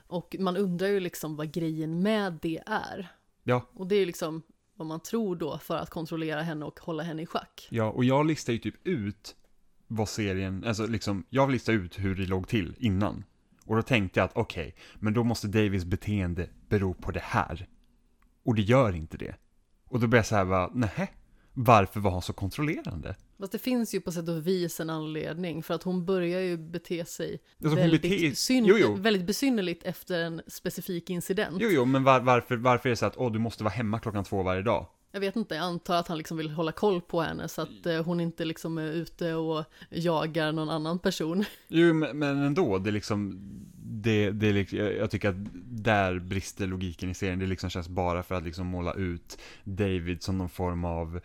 Och 0.06 0.36
man 0.38 0.56
undrar 0.56 0.86
ju 0.88 1.00
liksom 1.00 1.36
vad 1.36 1.52
grejen 1.52 2.02
med 2.02 2.38
det 2.42 2.62
är. 2.66 3.08
Ja, 3.44 3.68
Och 3.72 3.86
det 3.86 3.96
är 3.96 4.06
liksom 4.06 4.42
vad 4.74 4.86
man 4.86 5.00
tror 5.00 5.36
då 5.36 5.58
för 5.58 5.76
att 5.76 5.90
kontrollera 5.90 6.42
henne 6.42 6.64
och 6.64 6.80
hålla 6.80 7.02
henne 7.02 7.22
i 7.22 7.26
schack. 7.26 7.68
ja, 7.70 7.90
och 7.90 8.04
jag 8.04 8.26
listar 8.26 8.52
ju 8.52 8.58
typ 8.58 8.86
ut 8.86 9.36
vad 9.86 10.08
serien, 10.08 10.64
alltså 10.66 10.86
liksom, 10.86 11.24
jag 11.30 11.50
listar 11.50 11.72
ut 11.72 11.98
hur 11.98 12.14
det 12.14 12.26
låg 12.26 12.48
till 12.48 12.74
innan. 12.78 13.24
Och 13.64 13.76
då 13.76 13.82
tänkte 13.82 14.20
jag 14.20 14.24
att 14.24 14.36
okej, 14.36 14.74
men 14.94 15.14
då 15.14 15.24
måste 15.24 15.46
Davids 15.48 15.84
beteende 15.84 16.48
bero 16.68 16.94
på 16.94 17.10
det 17.10 17.22
här. 17.22 17.68
Och 18.42 18.54
det 18.54 18.62
gör 18.62 18.92
inte 18.92 19.16
det. 19.16 19.34
Och 19.89 20.01
då 20.01 20.07
började 20.07 20.16
jag 20.18 20.26
säga 20.26 20.45
bara, 20.45 20.70
nähä, 20.74 21.09
varför 21.53 22.01
var 22.01 22.11
han 22.11 22.22
så 22.22 22.32
kontrollerande? 22.32 23.16
Fast 23.39 23.53
det 23.53 23.59
finns 23.59 23.95
ju 23.95 24.01
på 24.01 24.12
sätt 24.12 24.28
och 24.28 24.47
vis 24.47 24.80
en 24.80 24.91
anledning 24.91 25.62
för 25.62 25.74
att 25.74 25.82
hon 25.82 26.05
börjar 26.05 26.41
ju 26.41 26.57
bete 26.57 27.05
sig 27.05 27.32
Alltså, 27.32 27.68
hon 27.68 27.76
väldigt, 27.76 28.03
beter- 28.03 28.34
syn- 28.34 28.64
Jo, 28.66 28.76
jo. 28.78 28.95
väldigt 28.95 29.26
besynnerligt 29.26 29.82
efter 29.84 30.20
en 30.20 30.43
specifik 30.47 31.11
incident. 31.11 31.57
Jo, 31.61 31.68
jo, 31.72 31.84
men 31.84 32.05
var, 32.05 32.20
varför, 32.20 32.57
varför 32.57 32.89
är 32.89 32.91
det 32.91 32.97
så 32.97 33.07
att, 33.07 33.16
åh, 33.16 33.32
du 33.32 33.39
måste 33.39 33.64
vara 33.64 33.74
hemma 33.74 33.99
klockan 33.99 34.24
två 34.24 34.43
varje 34.43 34.62
dag? 34.62 34.87
Jag 35.16 35.20
vet 35.20 35.36
inte, 35.36 35.54
jag 35.54 35.64
antar 35.64 35.96
att 35.96 36.08
han 36.08 36.18
liksom 36.18 36.36
vill 36.36 36.50
hålla 36.50 36.72
koll 36.72 37.00
på 37.00 37.22
henne 37.22 37.48
så 37.48 37.62
att 37.62 37.86
eh, 37.86 38.04
hon 38.04 38.20
inte 38.20 38.44
liksom 38.44 38.78
är 38.78 38.92
ute 38.92 39.34
och 39.34 39.64
jagar 39.90 40.52
någon 40.52 40.70
annan 40.70 40.98
person. 40.98 41.44
Jo, 41.68 41.94
men 41.94 42.18
men 42.18 42.42
ändå, 42.42 42.78
det 42.78 42.90
är 42.90 42.92
liksom, 42.92 43.40
det, 43.76 44.30
det 44.30 44.46
är 44.46 44.52
liksom, 44.52 44.78
jag 44.78 44.96
jag 44.96 45.10
tycker 45.10 45.28
att 45.28 45.36
där 45.64 46.18
brister 46.18 46.66
logiken 46.66 47.10
i 47.10 47.14
serien, 47.14 47.38
det 47.38 47.46
liksom 47.46 47.70
känns 47.70 47.88
bara 47.88 48.22
för 48.22 48.34
att 48.34 48.44
liksom 48.44 48.66
måla 48.66 48.94
ut 48.94 49.38
David 49.64 50.22
som 50.22 50.38
någon 50.38 50.48
form 50.48 50.84
av, 50.84 51.20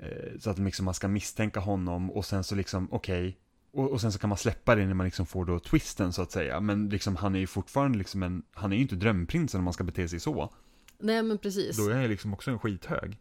eh, 0.00 0.38
så 0.38 0.50
att 0.50 0.58
liksom 0.58 0.84
man 0.84 0.94
ska 0.94 1.08
misstänka 1.08 1.60
honom 1.60 2.10
och 2.10 2.24
sen 2.24 2.44
så 2.44 2.54
liksom, 2.54 2.88
okej, 2.90 3.38
och, 3.72 3.90
och 3.90 4.00
sen 4.00 4.12
så 4.12 4.18
kan 4.18 4.28
man 4.28 4.38
släppa 4.38 4.74
det 4.74 4.86
när 4.86 4.94
man 4.94 5.04
liksom 5.04 5.26
får 5.26 5.44
då 5.44 5.58
twisten 5.58 6.12
så 6.12 6.22
att 6.22 6.32
säga, 6.32 6.60
men 6.60 6.88
liksom 6.88 7.16
han 7.16 7.34
är 7.34 7.38
ju 7.38 7.46
fortfarande 7.46 7.98
liksom 7.98 8.22
en, 8.22 8.42
han 8.52 8.72
är 8.72 8.76
ju 8.76 8.82
inte 8.82 8.96
drömprinsen 8.96 9.58
om 9.58 9.64
man 9.64 9.72
ska 9.72 9.84
bete 9.84 10.08
sig 10.08 10.20
så. 10.20 10.52
Nej 10.98 11.22
men 11.22 11.38
precis. 11.38 11.76
Då 11.76 11.88
är 11.88 12.00
jag 12.00 12.10
liksom 12.10 12.32
också 12.32 12.50
en 12.50 12.58
skithög. 12.58 13.18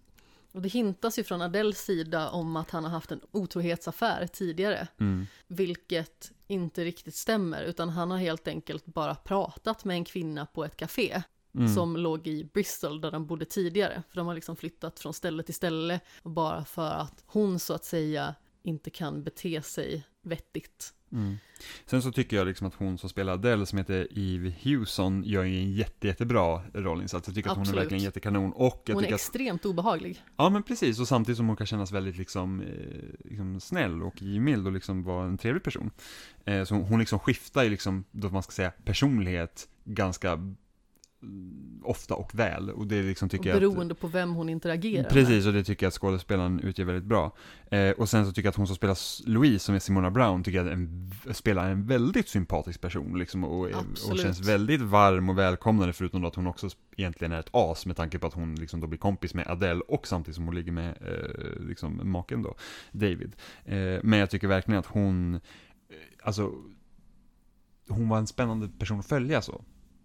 Och 0.54 0.62
det 0.62 0.70
hintas 0.70 1.20
ju 1.20 1.24
från 1.24 1.42
Adels 1.42 1.80
sida 1.80 2.30
om 2.30 2.56
att 2.56 2.72
han 2.72 2.84
har 2.84 2.92
haft 2.92 3.12
en 3.12 3.22
otrohetsaffär 3.32 4.28
tidigare. 4.28 4.88
Mm. 5.00 5.28
Vilket 5.48 6.32
inte 6.48 6.84
riktigt 6.84 7.16
stämmer, 7.16 7.64
utan 7.64 7.90
han 7.90 8.12
har 8.12 8.18
helt 8.18 8.48
enkelt 8.48 8.86
bara 8.86 9.16
pratat 9.16 9.86
med 9.86 9.96
en 9.96 10.06
kvinna 10.06 10.46
på 10.46 10.66
ett 10.66 10.78
café. 10.78 11.24
Mm. 11.56 11.74
Som 11.74 11.98
låg 11.98 12.28
i 12.28 12.44
Bristol 12.54 13.02
där 13.02 13.12
de 13.12 13.26
bodde 13.26 13.46
tidigare. 13.46 14.04
För 14.10 14.16
de 14.16 14.28
har 14.28 14.36
liksom 14.36 14.56
flyttat 14.56 15.00
från 15.00 15.14
ställe 15.14 15.44
till 15.44 15.54
ställe. 15.54 16.00
Bara 16.24 16.66
för 16.66 16.92
att 16.92 17.24
hon 17.26 17.60
så 17.60 17.74
att 17.74 17.86
säga 17.86 18.36
inte 18.64 18.90
kan 18.90 19.24
bete 19.24 19.62
sig 19.62 20.04
vettigt. 20.22 20.94
Mm. 21.14 21.38
Sen 21.86 22.02
så 22.02 22.12
tycker 22.12 22.38
jag 22.38 22.48
liksom 22.48 22.68
att 22.68 22.74
hon 22.76 22.98
som 22.98 23.10
spelar 23.10 23.34
Adele, 23.34 23.66
som 23.66 23.78
heter 23.78 24.08
Eve 24.12 24.50
Hewson, 24.50 25.24
gör 25.24 25.44
ju 25.44 25.58
en 25.60 25.74
jätte, 25.74 26.08
jättebra 26.08 26.62
rollinsats. 26.74 27.28
Jag 27.28 27.36
tycker 27.36 27.50
att 27.50 27.56
hon 27.56 27.62
är 27.62 27.70
Absolut. 27.70 27.84
verkligen 27.84 28.04
jättekanon. 28.04 28.54
Och 28.54 28.90
Hon 28.94 29.04
är 29.04 29.08
att, 29.08 29.14
extremt 29.14 29.66
obehaglig. 29.66 30.24
ja 30.38 30.50
men 30.50 30.64
precis, 30.64 31.00
och 31.00 31.08
samtidigt 31.08 31.38
som 31.38 31.48
hon 31.48 31.58
kan 31.58 31.68
kännas 31.68 31.92
väldigt 31.92 32.18
liksom, 32.18 32.62
eh, 32.62 32.68
liksom 33.24 33.60
snäll 33.60 34.04
och 34.04 34.22
givmild 34.22 34.68
och 34.68 34.74
liksom 34.74 35.04
vara 35.04 35.26
en 35.26 35.38
trevlig 35.38 35.64
person. 35.64 35.92
Eh, 36.46 36.64
så 36.64 36.76
hon, 36.76 36.84
hon 36.84 37.00
liksom 37.00 37.20
skiftar 37.20 37.64
ju 37.64 37.70
liksom, 37.70 38.04
då 38.12 38.30
man 38.30 38.44
ska 38.44 38.52
säga, 38.52 38.72
personlighet 38.86 39.68
ganska 39.86 40.56
ofta 41.86 42.16
och 42.16 42.36
väl. 42.36 42.70
Och 42.70 42.88
det 42.88 43.04
liksom 43.04 43.26
Och 43.26 43.32
tycker 43.32 43.50
jag 43.50 43.56
att, 43.56 43.62
beroende 43.62 43.96
på 43.96 44.08
vem 44.08 44.34
hon 44.34 44.50
interagerar 44.50 45.04
med. 45.04 45.12
Precis, 45.12 45.46
och 45.46 45.54
det 45.54 45.64
tycker 45.64 45.86
jag 45.86 45.88
att 45.88 45.94
skådespelaren 45.94 46.60
utgör 46.60 46.86
väldigt 46.86 47.04
bra. 47.04 47.36
Eh, 47.72 47.92
och 47.92 48.10
sen 48.10 48.26
så 48.26 48.32
tycker 48.32 48.48
jag 48.48 48.52
att 48.52 48.56
hon 48.56 48.68
som 48.68 48.76
spelar 48.76 48.98
Louise, 49.30 49.66
som 49.66 49.76
är 49.76 49.80
Simona 49.80 50.12
Brown, 50.12 50.44
tycker 50.44 50.58
jag 50.58 50.68
att 50.68 50.74
en, 50.74 51.12
spelar 51.32 51.70
en 51.70 51.88
väldigt 51.88 52.28
sympatisk 52.28 52.82
person, 52.82 53.20
liksom, 53.20 53.44
och, 53.44 53.70
och 54.12 54.20
känns 54.20 54.40
väldigt 54.40 54.82
varm 54.82 55.30
och 55.30 55.38
välkomnande, 55.38 55.94
förutom 55.94 56.22
då 56.22 56.28
att 56.28 56.36
hon 56.36 56.48
också 56.48 56.70
egentligen 56.98 57.32
är 57.32 57.40
ett 57.40 57.50
as, 57.52 57.86
med 57.86 57.98
tanke 57.98 58.20
på 58.20 58.28
att 58.28 58.34
hon 58.34 58.56
liksom 58.56 58.80
då 58.80 58.88
blir 58.88 59.00
kompis 59.00 59.34
med 59.34 59.48
Adele, 59.48 59.82
och 59.88 60.08
samtidigt 60.08 60.36
som 60.36 60.46
hon 60.46 60.56
ligger 60.56 60.72
med 60.72 60.90
eh, 60.90 61.66
liksom 61.68 62.12
maken 62.12 62.42
då, 62.42 62.56
David. 62.92 63.36
Eh, 63.66 64.00
men 64.04 64.20
jag 64.20 64.30
tycker 64.30 64.48
verkligen 64.48 64.80
att 64.80 64.86
hon, 64.86 65.36
eh, 65.36 65.40
alltså, 66.24 66.52
hon 67.90 68.10
var 68.10 68.18
en 68.18 68.28
spännande 68.28 68.70
person 68.80 69.00
att 69.00 69.06
följa 69.06 69.42
så. 69.42 69.62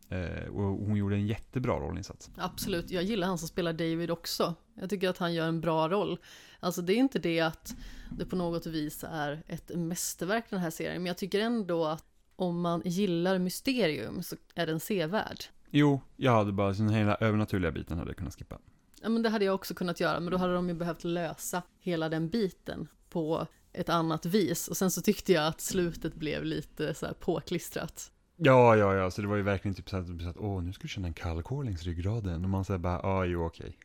Eh, 0.08 0.48
och 0.48 0.62
hon 0.62 0.96
gjorde 0.96 1.16
en 1.16 1.26
jättebra 1.26 1.80
rollinsats. 1.80 2.30
Absolut, 2.36 2.90
jag 2.90 3.02
gillar 3.02 3.26
han 3.28 3.38
som 3.38 3.48
spelar 3.48 3.72
David 3.72 4.10
också. 4.10 4.54
Jag 4.74 4.90
tycker 4.90 5.08
att 5.08 5.18
han 5.18 5.34
gör 5.34 5.48
en 5.48 5.60
bra 5.60 5.88
roll. 5.88 6.18
Alltså 6.60 6.82
det 6.82 6.92
är 6.92 6.96
inte 6.96 7.18
det 7.18 7.40
att 7.40 7.74
det 8.18 8.26
på 8.26 8.36
något 8.36 8.66
vis 8.66 9.04
är 9.10 9.42
ett 9.46 9.70
mästerverk 9.74 10.44
den 10.50 10.58
här 10.58 10.70
serien, 10.70 11.02
men 11.02 11.06
jag 11.06 11.18
tycker 11.18 11.40
ändå 11.40 11.84
att 11.84 12.04
om 12.36 12.60
man 12.60 12.82
gillar 12.84 13.38
mysterium 13.38 14.22
så 14.22 14.36
är 14.54 14.66
den 14.66 14.80
sevärd. 14.80 15.44
Jo, 15.70 16.00
jag 16.16 16.32
hade 16.32 16.52
bara 16.52 16.72
den 16.72 16.88
hela 16.88 17.14
övernaturliga 17.14 17.70
biten 17.72 17.98
hade 17.98 18.10
jag 18.10 18.16
kunnat 18.16 18.34
skippa. 18.34 18.58
Ja 19.02 19.08
men 19.08 19.22
det 19.22 19.28
hade 19.28 19.44
jag 19.44 19.54
också 19.54 19.74
kunnat 19.74 20.00
göra, 20.00 20.20
men 20.20 20.30
då 20.30 20.36
hade 20.36 20.54
de 20.54 20.68
ju 20.68 20.74
behövt 20.74 21.04
lösa 21.04 21.62
hela 21.78 22.08
den 22.08 22.28
biten 22.28 22.88
på 23.10 23.46
ett 23.72 23.88
annat 23.88 24.26
vis. 24.26 24.68
Och 24.68 24.76
sen 24.76 24.90
så 24.90 25.00
tyckte 25.00 25.32
jag 25.32 25.46
att 25.46 25.60
slutet 25.60 26.14
blev 26.14 26.44
lite 26.44 26.94
så 26.94 27.06
här 27.06 27.12
påklistrat. 27.12 28.12
Ja, 28.40 28.76
ja, 28.76 28.94
ja, 28.94 29.10
så 29.10 29.22
det 29.22 29.28
var 29.28 29.36
ju 29.36 29.42
verkligen 29.42 29.74
typ 29.74 29.90
så 29.90 29.96
att, 29.96 30.06
åh, 30.36 30.62
nu 30.62 30.72
ska 30.72 30.82
du 30.82 30.88
känna 30.88 31.06
en 31.08 31.14
kallkår 31.14 31.64
längs 31.64 31.82
ryggraden. 31.82 32.44
Och 32.44 32.50
man 32.50 32.64
säger 32.64 32.78
bara, 32.78 33.00
ja, 33.02 33.24
jo, 33.24 33.46
okej. 33.46 33.78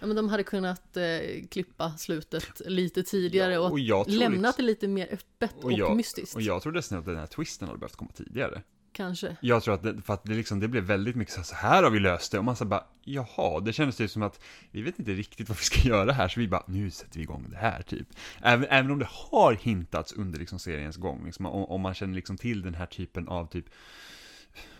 Ja 0.00 0.06
men 0.06 0.16
de 0.16 0.28
hade 0.28 0.42
kunnat 0.42 0.96
eh, 0.96 1.46
klippa 1.50 1.90
slutet 1.90 2.60
lite 2.66 3.02
tidigare 3.02 3.52
Ja, 3.52 3.60
och, 3.60 3.72
och 4.00 4.08
lämnat 4.08 4.56
det 4.56 4.62
lite 4.62 4.88
mer 4.88 5.08
öppet 5.12 5.54
och, 5.56 5.64
Och 5.64 5.72
jag, 5.72 5.96
mystiskt. 5.96 6.36
och 6.36 6.42
jag 6.42 6.62
trodde 6.62 6.78
nästan 6.78 6.98
att 6.98 7.04
den 7.04 7.16
här 7.16 7.26
twisten 7.26 7.68
hade 7.68 7.78
behövt 7.78 7.96
komma 7.96 8.10
tidigare. 8.14 8.62
Kanske. 8.96 9.36
Jag 9.40 9.62
tror 9.62 9.74
att 9.74 9.82
det, 9.82 10.02
för 10.02 10.14
att 10.14 10.24
det 10.24 10.34
liksom, 10.34 10.60
det 10.60 10.68
blev 10.68 10.84
väldigt 10.84 11.16
mycket 11.16 11.34
så 11.34 11.40
här, 11.40 11.44
så 11.44 11.54
här 11.54 11.82
har 11.82 11.90
vi 11.90 11.98
löst 11.98 12.32
det. 12.32 12.38
Och 12.38 12.44
man 12.44 12.56
sa 12.56 12.64
bara, 12.64 12.84
jaha, 13.04 13.60
det 13.60 13.72
kändes 13.72 13.96
typ 13.96 14.10
som 14.10 14.22
att 14.22 14.40
vi 14.70 14.82
vet 14.82 14.98
inte 14.98 15.12
riktigt 15.12 15.48
vad 15.48 15.58
vi 15.58 15.64
ska 15.64 15.80
göra 15.88 16.12
här, 16.12 16.28
så 16.28 16.40
vi 16.40 16.48
bara, 16.48 16.64
nu 16.66 16.90
sätter 16.90 17.16
vi 17.16 17.22
igång 17.22 17.46
det 17.50 17.56
här 17.56 17.82
typ. 17.82 18.08
Även, 18.42 18.66
även 18.70 18.90
om 18.90 18.98
det 18.98 19.08
har 19.10 19.54
hintats 19.54 20.12
under 20.12 20.38
liksom 20.38 20.58
seriens 20.58 20.96
gång, 20.96 21.24
liksom, 21.24 21.46
om, 21.46 21.64
om 21.64 21.80
man 21.80 21.94
känner 21.94 22.14
liksom 22.14 22.36
till 22.36 22.62
den 22.62 22.74
här 22.74 22.86
typen 22.86 23.28
av 23.28 23.46
typ, 23.46 23.64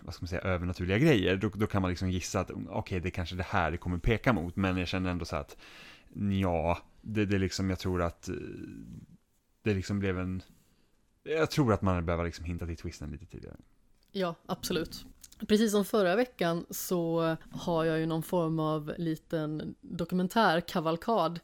vad 0.01 0.13
ska 0.13 0.23
man 0.23 0.27
säga, 0.27 0.41
övernaturliga 0.41 0.97
grejer, 0.97 1.37
då, 1.37 1.49
då 1.49 1.67
kan 1.67 1.81
man 1.81 1.89
liksom 1.91 2.11
gissa 2.11 2.39
att, 2.39 2.49
mm, 2.49 2.67
okej, 2.69 2.99
det 2.99 3.09
är 3.09 3.11
kanske 3.11 3.35
det 3.35 3.47
här 3.49 3.71
det 3.71 3.77
kommer 3.77 3.97
peka 3.97 4.33
mot, 4.33 4.55
men 4.55 4.77
jag 4.77 4.87
känner 4.87 5.09
ändå 5.09 5.25
så 5.25 5.35
här 5.35 5.41
att, 5.41 5.57
ja, 6.41 6.77
det, 7.01 7.25
det 7.25 7.37
liksom, 7.37 7.69
jag 7.69 7.79
tror 7.79 8.01
att 8.01 8.29
eh, 8.29 8.35
det 9.63 9.73
liksom 9.73 9.99
blev 9.99 10.19
en, 10.19 10.41
jag 11.23 11.51
tror 11.51 11.73
att 11.73 11.81
man 11.81 12.05
behöver 12.05 12.25
liksom 12.25 12.45
hinta 12.45 12.65
till 12.65 12.77
twisten 12.77 13.11
lite 13.11 13.25
tidigare. 13.25 13.57
Ja, 14.17 14.35
absolut. 14.45 15.05
Precis 15.47 15.71
som 15.71 15.85
förra 15.85 16.15
veckan 16.15 16.65
så 16.69 17.35
har 17.51 17.85
jag 17.85 17.99
ju 17.99 18.05
någon 18.05 18.23
form 18.23 18.59
av 18.59 18.93
liten 18.97 19.75
dokumentärkavalkad 19.81 21.39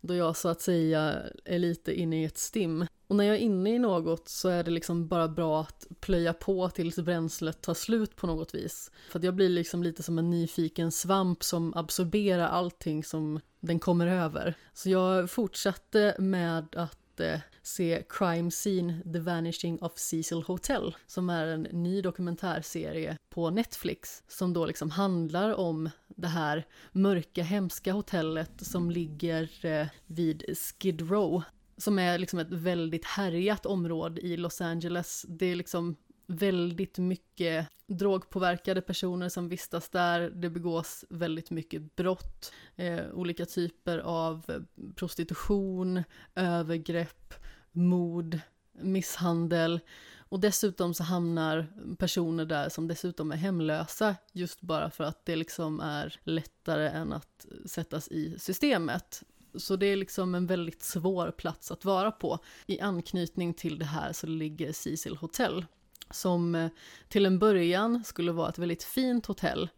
då 0.00 0.14
jag 0.14 0.36
så 0.36 0.48
att 0.48 0.60
säga 0.60 1.22
är 1.44 1.58
lite 1.58 2.00
inne 2.00 2.22
i 2.22 2.24
ett 2.24 2.38
stim. 2.38 2.86
Och 3.06 3.16
när 3.16 3.24
jag 3.24 3.36
är 3.36 3.40
inne 3.40 3.74
i 3.74 3.78
något 3.78 4.28
så 4.28 4.48
är 4.48 4.64
det 4.64 4.70
liksom 4.70 5.08
bara 5.08 5.28
bra 5.28 5.60
att 5.60 5.86
plöja 6.00 6.32
på 6.32 6.70
tills 6.70 6.96
bränslet 6.96 7.62
tar 7.62 7.74
slut 7.74 8.16
på 8.16 8.26
något 8.26 8.54
vis. 8.54 8.90
För 9.10 9.18
att 9.18 9.24
jag 9.24 9.34
blir 9.34 9.48
liksom 9.48 9.82
lite 9.82 10.02
som 10.02 10.18
en 10.18 10.30
nyfiken 10.30 10.92
svamp 10.92 11.42
som 11.42 11.74
absorberar 11.74 12.48
allting 12.48 13.04
som 13.04 13.40
den 13.60 13.78
kommer 13.78 14.06
över. 14.06 14.54
Så 14.74 14.90
jag 14.90 15.30
fortsatte 15.30 16.16
med 16.18 16.76
att 16.76 16.98
eh, 17.20 17.40
se 17.62 18.02
Crime 18.08 18.50
Scene 18.50 19.02
The 19.12 19.18
Vanishing 19.18 19.78
of 19.82 19.98
Cecil 19.98 20.42
Hotel 20.42 20.96
som 21.06 21.30
är 21.30 21.46
en 21.46 21.62
ny 21.62 22.02
dokumentärserie 22.02 23.16
på 23.30 23.50
Netflix 23.50 24.22
som 24.28 24.52
då 24.52 24.66
liksom 24.66 24.90
handlar 24.90 25.54
om 25.54 25.90
det 26.08 26.28
här 26.28 26.66
mörka 26.92 27.42
hemska 27.42 27.92
hotellet 27.92 28.52
som 28.56 28.90
ligger 28.90 29.66
eh, 29.66 29.86
vid 30.06 30.58
Skid 30.58 31.10
Row 31.10 31.42
som 31.76 31.98
är 31.98 32.18
liksom 32.18 32.38
ett 32.38 32.52
väldigt 32.52 33.04
härjat 33.04 33.66
område 33.66 34.20
i 34.20 34.36
Los 34.36 34.60
Angeles. 34.60 35.26
Det 35.28 35.46
är 35.46 35.56
liksom 35.56 35.96
väldigt 36.28 36.98
mycket 36.98 37.68
drogpåverkade 37.86 38.80
personer 38.80 39.28
som 39.28 39.48
vistas 39.48 39.88
där. 39.88 40.20
Det 40.20 40.50
begås 40.50 41.04
väldigt 41.10 41.50
mycket 41.50 41.96
brott, 41.96 42.52
eh, 42.76 43.10
olika 43.12 43.46
typer 43.46 43.98
av 43.98 44.44
eh, 44.48 44.84
prostitution, 44.94 46.02
övergrepp, 46.34 47.34
mord, 47.72 48.38
misshandel. 48.72 49.80
Och 50.18 50.40
dessutom 50.40 50.94
så 50.94 51.02
hamnar 51.02 51.66
personer 51.98 52.44
där 52.44 52.68
som 52.68 52.88
dessutom 52.88 53.32
är 53.32 53.36
hemlösa 53.36 54.16
just 54.32 54.60
bara 54.60 54.90
för 54.90 55.04
att 55.04 55.24
det 55.24 55.36
liksom 55.36 55.80
är 55.80 56.20
lättare 56.24 56.88
än 56.88 57.12
att 57.12 57.46
sättas 57.66 58.08
i 58.08 58.38
systemet. 58.38 59.22
Så 59.54 59.76
det 59.76 59.86
är 59.86 59.96
liksom 59.96 60.34
en 60.34 60.46
väldigt 60.46 60.82
svår 60.82 61.30
plats 61.30 61.70
att 61.70 61.84
vara 61.84 62.10
på. 62.10 62.38
I 62.66 62.80
anknytning 62.80 63.54
till 63.54 63.78
det 63.78 63.84
här 63.84 64.12
så 64.12 64.26
ligger 64.26 64.72
Cecil 64.72 65.16
Hotel 65.16 65.64
som 66.10 66.54
eh, 66.54 66.68
till 67.08 67.26
en 67.26 67.38
början 67.38 68.04
skulle 68.04 68.32
vara 68.32 68.48
ett 68.48 68.58
väldigt 68.58 68.82
fint 68.82 69.26
hotell 69.26 69.68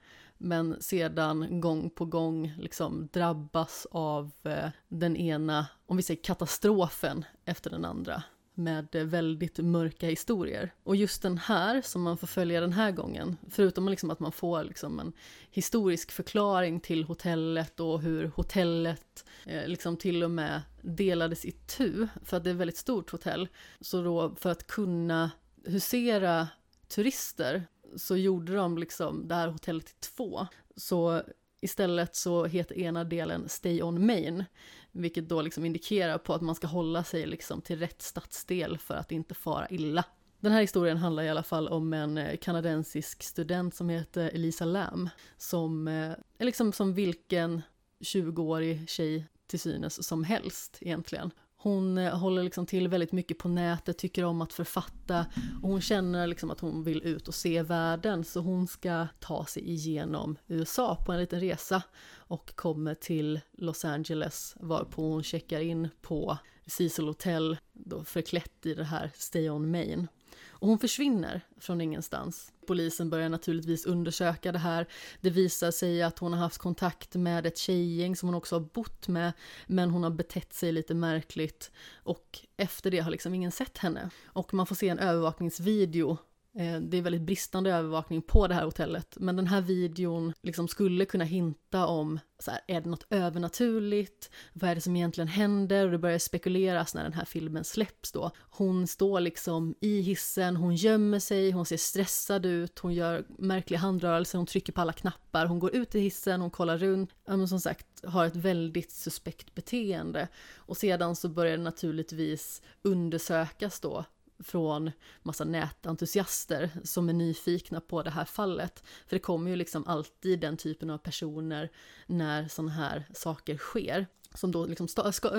men 0.43 0.83
sedan 0.83 1.61
gång 1.61 1.91
på 1.91 2.05
gång 2.05 2.55
liksom 2.59 3.09
drabbas 3.13 3.87
av 3.91 4.31
eh, 4.43 4.69
den 4.89 5.17
ena, 5.17 5.67
om 5.87 5.97
vi 5.97 6.03
säger 6.03 6.23
katastrofen 6.23 7.25
efter 7.45 7.71
den 7.71 7.85
andra 7.85 8.23
med 8.55 8.95
eh, 8.95 9.05
väldigt 9.05 9.59
mörka 9.59 10.07
historier. 10.07 10.75
Och 10.83 10.97
just 10.97 11.23
den 11.23 11.39
här 11.39 11.83
som 11.83 12.03
man 12.03 12.17
får 12.17 12.27
följa 12.27 12.61
den 12.61 12.73
här 12.73 12.91
gången, 12.91 13.37
förutom 13.51 13.89
liksom 13.89 14.11
att 14.11 14.21
man 14.21 14.33
får 14.33 14.65
liksom 14.65 15.01
en 15.01 15.13
historisk 15.51 16.13
förklaring 16.13 16.81
till 16.81 17.05
hotellet 17.05 17.81
och 17.81 18.01
hur 18.01 18.33
hotellet 18.35 19.25
eh, 19.47 19.67
liksom 19.67 19.97
till 19.97 20.23
och 20.23 20.31
med 20.31 20.63
delades 20.83 21.45
i 21.45 21.53
tu, 21.53 22.09
för 22.25 22.37
att 22.37 22.45
det 22.45 22.51
är 22.51 22.55
ett 22.55 22.61
väldigt 22.61 22.77
stort 22.77 23.11
hotell. 23.11 23.49
Så 23.81 24.03
då 24.03 24.35
för 24.41 24.51
att 24.51 24.67
kunna 24.67 25.31
husera 25.65 26.49
turister 26.89 27.67
så 27.97 28.17
gjorde 28.17 28.55
de 28.55 28.79
liksom 28.79 29.29
det 29.29 29.35
här 29.35 29.49
hotellet 29.49 29.87
till 29.87 30.11
två. 30.11 30.47
Så 30.77 31.23
istället 31.61 32.17
så 32.17 32.45
heter 32.45 32.79
ena 32.79 33.05
delen 33.05 33.49
Stay 33.49 33.83
on 33.83 34.07
Main, 34.07 34.45
vilket 34.93 35.29
då 35.29 35.43
liksom 35.43 35.65
indikerar 35.65 36.19
på 36.19 36.35
att 36.35 36.43
man 36.43 36.55
ska 36.55 36.67
hålla 36.67 37.05
sig 37.05 37.27
liksom 37.27 37.61
till 37.61 37.79
rätt 37.79 38.03
stadsdel 38.03 38.79
för 38.79 38.95
att 38.95 39.13
inte 39.13 39.35
fara 39.35 39.69
illa. 39.69 40.05
Den 40.41 40.53
här 40.53 40.61
historien 40.61 40.97
handlar 40.97 41.23
i 41.23 41.29
alla 41.29 41.43
fall 41.43 41.69
om 41.69 41.93
en 41.93 42.19
eh, 42.19 42.37
kanadensisk 42.37 43.23
student 43.23 43.75
som 43.75 43.89
heter 43.89 44.29
Elisa 44.29 44.65
Lam, 44.65 45.09
som 45.37 45.89
eh, 45.89 46.13
är 46.39 46.45
liksom 46.45 46.73
som 46.73 46.95
vilken 46.95 47.63
20-årig 48.01 48.91
tjej 48.91 49.27
till 49.47 49.61
synes 49.61 50.07
som 50.07 50.25
helst 50.25 50.79
egentligen. 50.81 51.31
Hon 51.63 51.99
eh, 51.99 52.19
håller 52.19 52.43
liksom 52.43 52.67
till 52.67 52.89
väldigt 52.89 53.13
mycket 53.13 53.39
på 53.39 53.49
nätet, 53.49 53.99
tycker 53.99 54.25
om 54.25 54.43
att 54.43 54.53
författa. 54.53 55.27
Och 55.63 55.69
hon 55.69 55.81
känner 55.81 56.27
liksom 56.27 56.51
att 56.51 56.61
hon 56.61 56.85
vill 56.85 57.03
ut 57.03 57.29
och 57.29 57.35
se 57.35 57.63
världen. 57.63 58.25
Så 58.25 58.41
hon 58.41 58.67
ska 58.67 59.07
ta 59.19 59.45
sig 59.45 59.71
igenom 59.71 60.37
USA 60.47 60.97
på 61.07 61.13
en 61.13 61.21
liten 61.21 61.41
resa. 61.41 61.83
Och 62.15 62.57
kommer 62.57 62.95
till 62.95 63.41
Los 63.53 63.85
Angeles 63.85 64.57
varpå 64.61 65.03
hon 65.03 65.23
checkar 65.23 65.61
in 65.61 65.89
på 66.03 66.39
Cecil 66.67 67.07
Hotel 67.07 67.57
då 67.73 68.05
förklätt 68.05 68.67
i 68.67 68.75
det 68.75 68.85
här 68.85 69.11
Stay 69.15 69.51
On 69.51 69.71
Main. 69.71 70.09
Och 70.49 70.69
hon 70.69 70.79
försvinner 70.79 71.41
från 71.59 71.81
ingenstans. 71.81 72.53
Polisen 72.67 73.11
börjar 73.11 73.29
naturligtvis 73.29 73.87
undersöka 73.87 74.53
det 74.53 74.59
här. 74.59 74.87
Det 75.21 75.31
visar 75.31 75.71
sig 75.71 76.03
att 76.03 76.19
hon 76.19 76.33
har 76.33 76.41
haft 76.41 76.59
kontakt 76.59 77.15
med 77.15 77.47
ett 77.47 77.59
tjejgäng 77.59 78.17
som 78.17 78.29
hon 78.29 78.37
också 78.37 78.55
har 78.55 78.61
bott 78.61 79.09
med, 79.09 79.33
men 79.67 79.91
hon 79.91 80.03
har 80.03 80.11
betett 80.11 80.53
sig 80.53 80.73
lite 80.73 80.95
märkligt. 80.95 81.71
Och 81.95 82.39
efter 82.57 82.91
det 82.91 82.99
har 82.99 83.11
liksom 83.11 83.35
ingen 83.35 83.53
sett 83.53 83.79
henne. 83.79 84.11
Och 84.25 84.55
man 84.55 84.67
får 84.67 84.75
se 84.75 84.89
en 84.89 84.99
övervakningsvideo 84.99 86.19
Eh, 86.59 86.81
det 86.81 86.97
är 86.97 87.03
väldigt 87.03 87.23
bristande 87.23 87.71
övervakning 87.71 88.23
på 88.23 88.47
det 88.47 88.55
här 88.55 88.65
hotellet, 88.65 89.17
men 89.21 89.37
den 89.37 89.47
här 89.47 89.61
videon 89.61 90.33
liksom 90.43 90.69
skulle 90.69 91.05
kunna 91.05 91.25
hinta 91.25 91.87
om, 91.87 92.21
så 92.39 92.51
här, 92.51 92.61
är 92.67 92.81
det 92.81 92.89
något 92.89 93.07
övernaturligt? 93.11 94.31
Vad 94.53 94.71
är 94.71 94.75
det 94.75 94.81
som 94.81 94.97
egentligen 94.97 95.29
händer? 95.29 95.85
Och 95.85 95.91
det 95.91 95.99
börjar 95.99 96.19
spekuleras 96.19 96.95
när 96.95 97.03
den 97.03 97.13
här 97.13 97.25
filmen 97.25 97.65
släpps 97.65 98.13
då. 98.13 98.31
Hon 98.51 98.87
står 98.87 99.21
liksom 99.21 99.75
i 99.81 100.01
hissen, 100.01 100.57
hon 100.57 100.75
gömmer 100.75 101.19
sig, 101.19 101.51
hon 101.51 101.67
ser 101.67 101.77
stressad 101.77 102.47
ut, 102.47 102.79
hon 102.79 102.95
gör 102.95 103.25
märkliga 103.39 103.81
handrörelser, 103.81 104.39
hon 104.39 104.47
trycker 104.47 104.73
på 104.73 104.81
alla 104.81 104.93
knappar, 104.93 105.47
hon 105.47 105.59
går 105.59 105.75
ut 105.77 105.95
i 105.95 106.01
hissen, 106.01 106.41
hon 106.41 106.51
kollar 106.51 106.79
runt. 106.79 107.11
Ja, 107.27 107.37
men 107.37 107.49
som 107.49 107.61
sagt, 107.61 107.87
har 108.05 108.27
ett 108.27 108.37
väldigt 108.37 108.93
suspekt 108.93 109.55
beteende. 109.55 110.29
Och 110.57 110.77
sedan 110.77 111.17
så 111.17 111.29
börjar 111.29 111.57
det 111.57 111.63
naturligtvis 111.63 112.63
undersökas 112.83 113.81
då 113.81 114.05
från 114.45 114.91
massa 115.23 115.45
nätentusiaster 115.45 116.71
som 116.85 117.09
är 117.09 117.13
nyfikna 117.13 117.81
på 117.81 118.03
det 118.03 118.11
här 118.11 118.25
fallet. 118.25 118.83
För 119.07 119.17
det 119.17 119.21
kommer 119.21 119.51
ju 119.51 119.57
liksom 119.57 119.87
alltid 119.87 120.41
den 120.41 120.57
typen 120.57 120.91
av 120.91 120.99
personer 120.99 121.71
när 122.07 122.49
sådana 122.49 122.73
här 122.73 123.05
saker 123.15 123.57
sker. 123.57 124.07
Som 124.35 124.53
då 124.53 124.67
liksom 124.67 124.89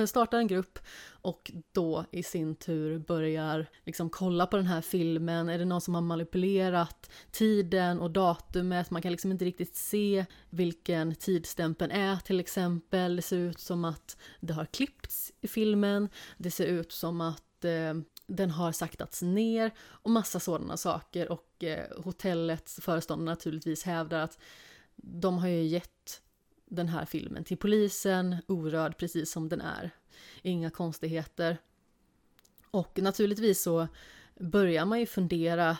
startar 0.07 0.37
en 0.37 0.47
grupp 0.47 0.79
och 1.09 1.51
då 1.71 2.05
i 2.11 2.23
sin 2.23 2.55
tur 2.55 2.99
börjar 2.99 3.67
liksom 3.85 4.09
kolla 4.09 4.47
på 4.47 4.57
den 4.57 4.65
här 4.65 4.81
filmen. 4.81 5.49
Är 5.49 5.57
det 5.57 5.65
någon 5.65 5.81
som 5.81 5.95
har 5.95 6.01
manipulerat 6.01 7.11
tiden 7.31 7.99
och 7.99 8.11
datumet? 8.11 8.91
Man 8.91 9.01
kan 9.01 9.11
liksom 9.11 9.31
inte 9.31 9.45
riktigt 9.45 9.75
se 9.75 10.25
vilken 10.49 11.15
tidsstämpeln 11.15 11.91
är 11.91 12.15
till 12.15 12.39
exempel. 12.39 13.15
Det 13.15 13.21
ser 13.21 13.37
ut 13.37 13.59
som 13.59 13.85
att 13.85 14.17
det 14.39 14.53
har 14.53 14.65
klippts 14.65 15.31
i 15.41 15.47
filmen. 15.47 16.09
Det 16.37 16.51
ser 16.51 16.65
ut 16.65 16.91
som 16.91 17.21
att 17.21 17.65
eh, 17.65 17.93
den 18.35 18.51
har 18.51 18.71
saktats 18.71 19.21
ner 19.21 19.71
och 19.79 20.11
massa 20.11 20.39
sådana 20.39 20.77
saker 20.77 21.31
och 21.31 21.63
eh, 21.63 22.03
hotellets 22.03 22.79
föreståndare 22.81 23.35
naturligtvis 23.35 23.83
hävdar 23.83 24.19
att 24.19 24.39
de 24.95 25.37
har 25.37 25.47
ju 25.47 25.63
gett 25.63 26.21
den 26.65 26.87
här 26.87 27.05
filmen 27.05 27.43
till 27.43 27.57
polisen 27.57 28.37
orörd 28.47 28.97
precis 28.97 29.31
som 29.31 29.49
den 29.49 29.61
är. 29.61 29.91
Inga 30.41 30.69
konstigheter. 30.69 31.57
Och 32.71 32.99
naturligtvis 33.01 33.63
så 33.63 33.87
börjar 34.39 34.85
man 34.85 34.99
ju 34.99 35.05
fundera 35.05 35.77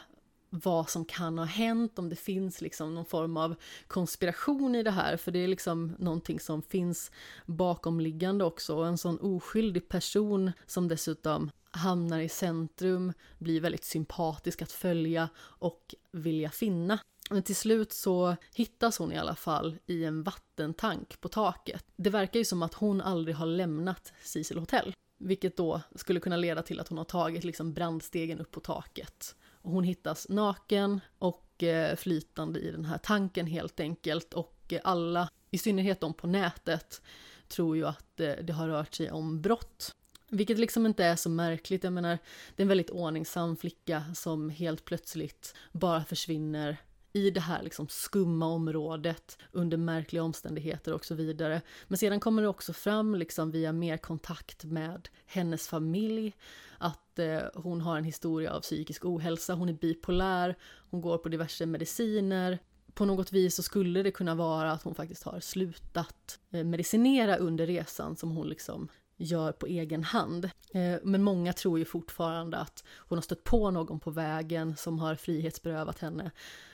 vad 0.49 0.89
som 0.89 1.06
kan 1.06 1.38
ha 1.38 1.45
hänt, 1.45 1.99
om 1.99 2.10
det 2.10 2.16
finns 2.16 2.62
liksom 2.62 2.95
någon 2.95 3.06
form 3.06 3.38
av 3.38 3.56
konspiration 3.88 4.76
i 4.76 4.84
det 4.84 4.91
här, 4.91 5.18
för 5.18 5.32
det 5.32 5.39
är 5.39 5.47
liksom 5.47 5.95
någonting 5.99 6.39
som 6.39 6.62
finns 6.62 7.12
bakomliggande 7.45 8.45
också. 8.45 8.76
Och 8.76 8.88
en 8.88 8.97
sån 8.97 9.20
oskyldig 9.20 9.89
person 9.89 10.52
som 10.66 10.88
dessutom 10.88 11.52
hamnar 11.72 12.19
i 12.19 12.30
centrum, 12.30 13.13
blir 13.38 13.61
väldigt 13.61 13.84
sympatisk 13.84 14.61
att 14.61 14.72
följa 14.72 15.30
och 15.38 15.95
vilja 16.11 16.49
finna. 16.49 16.99
Men 17.30 17.43
till 17.43 17.55
slut 17.55 17.93
så 17.93 18.36
hittas 18.55 18.97
hon 18.97 19.11
i 19.11 19.17
alla 19.17 19.36
fall 19.36 19.78
i 19.86 20.05
en 20.05 20.24
vattentank 20.24 21.22
på 21.22 21.30
taket. 21.30 21.86
Det 21.95 22.09
verkar 22.09 22.39
ju 22.39 22.45
som 22.45 22.63
att 22.63 22.74
hon 22.74 23.01
aldrig 23.01 23.36
har 23.36 23.45
lämnat 23.45 24.13
Cecil 24.24 24.57
Hotel, 24.57 24.93
vilket 25.17 25.57
då 25.57 25.82
skulle 25.95 26.19
kunna 26.19 26.38
leda 26.38 26.61
till 26.61 26.80
att 26.80 26.88
hon 26.88 26.97
har 26.97 27.05
tagit 27.05 27.43
liksom 27.43 27.74
brandstegen 27.74 28.39
upp 28.39 28.51
på 28.51 28.59
taket. 28.59 29.36
Och 29.61 29.72
hon 29.72 29.84
hittas 29.84 30.30
naken 30.30 30.99
och 31.19 31.63
eh, 31.63 31.95
flytande 31.95 32.59
i 32.59 32.72
den 32.72 32.86
här 32.86 32.97
tanken 32.97 33.47
helt 33.47 33.80
enkelt 33.80 34.34
och 34.34 34.74
alla, 34.84 35.30
i 35.51 35.57
synnerhet 35.57 36.01
de 36.01 36.13
på 36.13 36.28
nätet, 36.28 37.01
tror 37.47 37.78
ju 37.78 37.86
att 37.86 38.19
eh, 38.19 38.34
det 38.43 38.53
har 38.53 38.67
rört 38.67 38.93
sig 38.93 39.11
om 39.11 39.41
brott. 39.41 39.95
Vilket 40.34 40.59
liksom 40.59 40.86
inte 40.86 41.05
är 41.05 41.15
så 41.15 41.29
märkligt, 41.29 41.84
jag 41.84 41.93
menar 41.93 42.17
det 42.55 42.61
är 42.61 42.65
en 42.65 42.67
väldigt 42.67 42.89
ordningsam 42.89 43.57
flicka 43.57 44.03
som 44.15 44.49
helt 44.49 44.86
plötsligt 44.86 45.55
bara 45.71 46.03
försvinner 46.03 46.77
i 47.13 47.32
det 47.32 47.39
här 47.39 47.63
liksom 47.63 47.88
skumma 47.88 48.45
området 48.45 49.38
under 49.51 49.77
märkliga 49.77 50.23
omständigheter 50.23 50.93
och 50.93 51.05
så 51.05 51.15
vidare. 51.15 51.61
Men 51.88 51.97
sedan 51.97 52.19
kommer 52.19 52.41
det 52.41 52.47
också 52.47 52.73
fram 52.73 53.15
liksom 53.15 53.51
via 53.51 53.71
mer 53.71 53.97
kontakt 53.97 54.63
med 54.63 55.09
hennes 55.25 55.67
familj 55.67 56.36
att 56.77 57.19
eh, 57.19 57.41
hon 57.53 57.82
har 57.82 57.97
en 57.97 58.03
historia 58.03 58.53
av 58.53 58.61
psykisk 58.61 59.05
ohälsa, 59.05 59.53
hon 59.53 59.69
är 59.69 59.73
bipolär, 59.73 60.57
hon 60.89 61.01
går 61.01 61.17
på 61.17 61.29
diverse 61.29 61.65
mediciner. 61.65 62.59
På 62.93 63.05
något 63.05 63.32
vis 63.32 63.55
så 63.55 63.63
skulle 63.63 64.03
det 64.03 64.11
kunna 64.11 64.36
vara 64.36 64.71
att 64.71 64.84
hon 64.84 64.95
faktiskt 64.95 65.23
har 65.23 65.39
slutat 65.39 66.39
eh, 66.51 66.63
medicinera 66.63 67.38
under 67.38 67.65
resan 67.65 68.15
som 68.15 68.32
hon 68.32 68.49
liksom 68.49 68.88
gör 69.24 69.51
på 69.51 69.67
egen 69.67 70.03
hand. 70.03 70.45
Eh, 70.74 70.95
men 71.03 71.24
många 71.24 71.53
tror 71.53 71.80
ju 71.80 71.86
fortfarande 71.86 72.57
att 72.57 72.84
hon 72.97 73.17
har 73.17 73.24
stött 73.24 73.43
på 73.43 73.72
någon 73.72 73.99
på 73.99 74.11
vägen 74.11 74.78
som 74.78 74.99
har 74.99 75.15
frihetsberövat 75.15 75.99
henne 75.99 76.32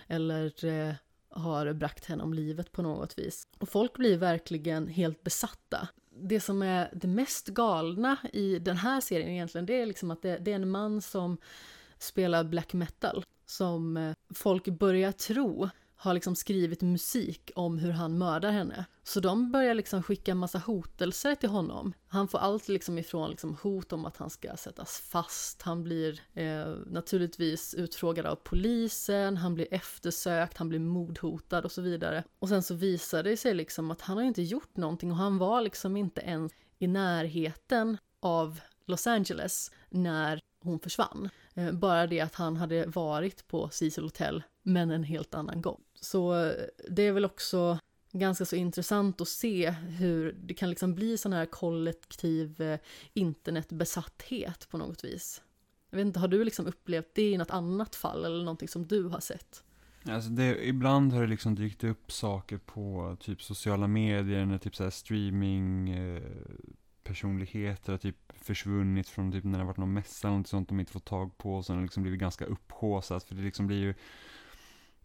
eller 0.08 0.66
eh, 0.66 0.94
har 1.30 1.74
bragt 1.74 2.06
henne 2.06 2.24
om 2.24 2.34
livet 2.34 2.72
på 2.72 2.82
något 2.82 3.20
vis. 3.20 3.48
Och 3.60 3.70
folk 3.70 3.94
blir 3.94 4.18
verkligen 4.18 4.88
helt 4.88 5.24
besatta. 5.24 5.88
det 6.10 6.40
som 6.40 6.62
är 6.62 6.90
det 6.94 7.08
mest 7.08 7.48
galna 7.48 8.18
i 8.34 8.60
den 8.60 8.78
här 8.78 9.02
serien 9.02 9.30
egentligen, 9.30 9.66
det 9.66 9.82
är 9.82 9.86
liksom 9.86 10.12
att 10.12 10.22
det, 10.22 10.38
det 10.38 10.52
är 10.52 10.56
en 10.56 10.70
man 10.70 11.02
som 11.02 11.38
spelar 11.98 12.44
black 12.44 12.74
metal, 12.74 13.26
som 13.46 13.98
eh, 13.98 14.14
folk 14.34 14.68
börjar 14.68 15.12
tro 15.12 15.70
har 15.96 16.14
liksom 16.14 16.36
skrivit 16.36 16.82
musik 16.82 17.52
om 17.56 17.78
hur 17.78 17.92
han 17.92 18.18
mördar 18.18 18.52
henne. 18.52 18.86
Så 19.08 19.20
de 19.20 19.52
börjar 19.52 19.74
liksom 19.74 20.04
skicka 20.04 20.36
massa 20.36 20.58
hotelser 20.58 21.36
till 21.36 21.50
honom. 21.50 21.94
Han 22.08 22.28
får 22.28 22.40
allt 22.40 22.68
liksom 22.68 22.98
ifrån 22.98 23.30
liksom 23.30 23.58
hot 23.62 23.94
om 23.94 24.06
att 24.06 24.18
han 24.18 24.30
ska 24.30 24.58
sättas 24.58 25.00
fast, 25.00 25.62
han 25.62 25.84
blir 25.84 26.20
eh, 26.34 26.68
naturligtvis 26.86 27.74
utfrågad 27.74 28.26
av 28.26 28.36
polisen, 28.36 29.38
han 29.38 29.54
blir 29.54 29.68
eftersökt, 29.72 30.58
han 30.58 30.70
blir 30.70 30.80
mordhotad 30.80 31.66
och 31.66 31.72
så 31.72 31.82
vidare. 31.82 32.24
Och 32.40 32.50
sen 32.50 32.64
så 32.64 32.74
visar 32.74 33.24
det 33.24 33.38
sig 33.38 33.54
liksom 33.54 33.92
att 33.92 34.02
han 34.02 34.18
har 34.18 34.24
inte 34.24 34.42
gjort 34.42 34.78
någonting 34.78 35.12
och 35.12 35.18
han 35.18 35.38
var 35.38 35.62
liksom 35.62 35.98
inte 35.98 36.22
ens 36.22 36.54
i 36.80 36.88
närheten 36.88 37.98
av 38.20 38.60
Los 38.86 39.08
Angeles 39.08 39.72
när 39.90 40.40
hon 40.64 40.80
försvann. 40.80 41.30
Eh, 41.54 41.72
Bara 41.72 42.08
det 42.08 42.20
att 42.20 42.36
han 42.36 42.58
hade 42.58 42.86
varit 42.86 43.48
på 43.48 43.70
Cecil 43.70 44.04
Hotel, 44.04 44.44
men 44.64 44.92
en 44.92 45.04
helt 45.04 45.36
annan 45.36 45.62
gång. 45.62 45.82
Så 46.02 46.44
eh, 46.44 46.52
det 46.90 47.02
är 47.02 47.12
väl 47.12 47.26
också 47.26 47.80
ganska 48.12 48.46
så 48.46 48.56
intressant 48.56 49.22
att 49.22 49.28
se 49.28 49.70
hur 49.70 50.32
det 50.32 50.54
kan 50.54 50.70
liksom 50.70 50.96
bli 50.96 51.18
sån 51.18 51.34
här 51.34 51.46
kollektiv 51.46 52.62
eh, 52.62 52.80
internetbesatthet 53.14 54.68
på 54.70 54.78
något 54.78 55.04
vis. 55.04 55.42
Jag 55.90 55.98
vet 55.98 56.06
inte, 56.06 56.20
har 56.20 56.28
du 56.28 56.44
liksom 56.44 56.66
upplevt 56.68 57.16
det 57.16 57.32
i 57.32 57.38
något 57.38 57.52
annat 57.52 57.96
fall 57.96 58.26
eller 58.26 58.44
någonting 58.44 58.68
som 58.68 58.88
du 58.88 59.04
har 59.04 59.20
sett? 59.20 59.64
Alltså 60.06 60.30
det, 60.30 60.68
ibland 60.68 61.14
har 61.14 61.22
det 61.22 61.28
liksom 61.28 61.56
dykt 61.56 61.84
upp 61.84 62.12
saker 62.12 62.58
på 62.58 63.18
typ 63.20 63.42
sociala 63.42 63.88
medier, 63.88 64.46
när 64.46 64.58
typ 64.58 64.76
så 64.76 64.84
här 64.84 64.90
streaming 64.90 65.90
eh, 65.90 66.22
personligheter 67.04 67.92
har 67.92 67.98
typ 67.98 68.34
försvunnit 68.36 69.10
från 69.10 69.32
typ 69.32 69.44
när 69.44 69.52
det 69.52 69.58
har 69.58 69.66
varit 69.66 69.78
någon 69.78 69.94
mässa 69.94 70.28
eller 70.28 70.38
något 70.38 70.48
sånt 70.48 70.70
de 70.70 70.80
inte 70.80 70.92
fått 70.92 71.06
tag 71.06 71.38
på 71.38 71.56
och 71.56 71.66
sen 71.66 71.76
har 71.76 71.82
det 71.82 71.86
liksom 71.86 72.04
blivit 72.04 72.20
ganska 72.20 72.46
upphaussat 72.46 73.24
för 73.24 73.36
det 73.36 73.42
liksom 73.42 73.68
blir 73.68 73.78
ju 73.78 73.94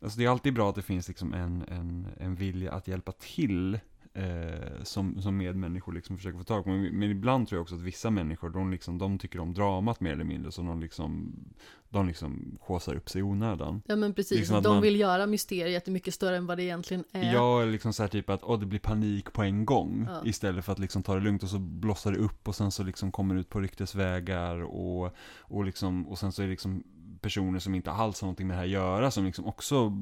Alltså 0.03 0.19
det 0.19 0.25
är 0.25 0.29
alltid 0.29 0.55
bra 0.55 0.69
att 0.69 0.75
det 0.75 0.83
finns 0.83 1.09
liksom 1.09 1.35
en, 1.35 1.65
en, 1.69 2.07
en 2.21 2.35
vilja 2.35 2.73
att 2.73 2.89
hjälpa 2.89 3.13
till 3.13 3.79
eh, 4.15 4.83
som, 4.83 5.23
som 5.23 5.37
medmänniskor 5.37 5.93
liksom 5.93 6.17
försöker 6.17 6.39
få 6.39 6.45
tag 6.45 6.65
på. 6.65 6.71
Men, 6.71 6.99
men 6.99 7.11
ibland 7.11 7.49
tror 7.49 7.57
jag 7.57 7.63
också 7.63 7.75
att 7.75 7.81
vissa 7.81 8.11
människor, 8.11 8.51
de, 8.51 8.71
liksom, 8.71 8.99
de 8.99 9.19
tycker 9.19 9.41
om 9.41 9.55
dramat 9.55 10.01
mer 10.01 10.13
eller 10.13 10.25
mindre, 10.25 10.53
så 10.53 10.63
de 10.63 10.81
liksom, 10.81 11.35
de 11.89 12.07
liksom 12.07 12.59
haussar 12.69 12.95
upp 12.95 13.11
sig 13.11 13.19
i 13.19 13.23
onödan. 13.23 13.83
Ja 13.87 13.97
men 13.97 14.15
precis, 14.15 14.39
Liksom 14.39 14.63
de 14.63 14.73
man- 14.75 14.83
vill 14.83 15.01
göra 15.01 15.27
mysteriet 15.27 15.87
mycket 15.87 16.15
större 16.15 16.37
än 16.37 16.47
vad 16.47 16.59
det 16.59 16.63
egentligen 16.63 17.05
är. 17.13 17.33
Ja, 17.33 17.65
liksom 17.65 17.93
så 17.93 18.03
här 18.03 18.09
typ 18.09 18.31
att 18.31 18.43
åh, 18.43 18.61
det 18.61 18.67
blir 18.67 18.81
panik 18.81 19.33
på 19.33 19.43
en 19.43 19.65
gång. 19.65 20.07
Ja. 20.11 20.23
Istället 20.25 20.65
för 20.65 20.73
att 20.73 20.79
liksom 20.79 21.03
ta 21.03 21.15
det 21.15 21.21
lugnt 21.21 21.43
och 21.43 21.49
så 21.49 21.59
blossar 21.59 22.13
det 22.13 22.19
upp 22.19 22.49
och 22.49 22.55
sen 22.55 22.71
så 22.71 22.83
liksom 22.83 23.13
kommer 23.13 23.35
det 23.35 23.41
ut 23.41 23.49
på 23.49 23.61
ryktesvägar 23.61 24.63
och, 24.63 25.15
och, 25.39 25.65
liksom, 25.65 26.09
och 26.09 26.19
sen 26.19 26.33
så 26.33 26.43
är 26.43 26.47
det 26.47 26.51
liksom 26.51 26.83
personer 27.23 27.59
som 27.59 27.75
inte 27.75 27.91
alls 27.91 28.21
har 28.21 28.27
någonting 28.27 28.47
med 28.47 28.55
det 28.55 28.59
här 28.59 28.65
att 28.65 28.71
göra 28.71 29.11
som 29.11 29.25
liksom 29.25 29.47
också 29.47 29.93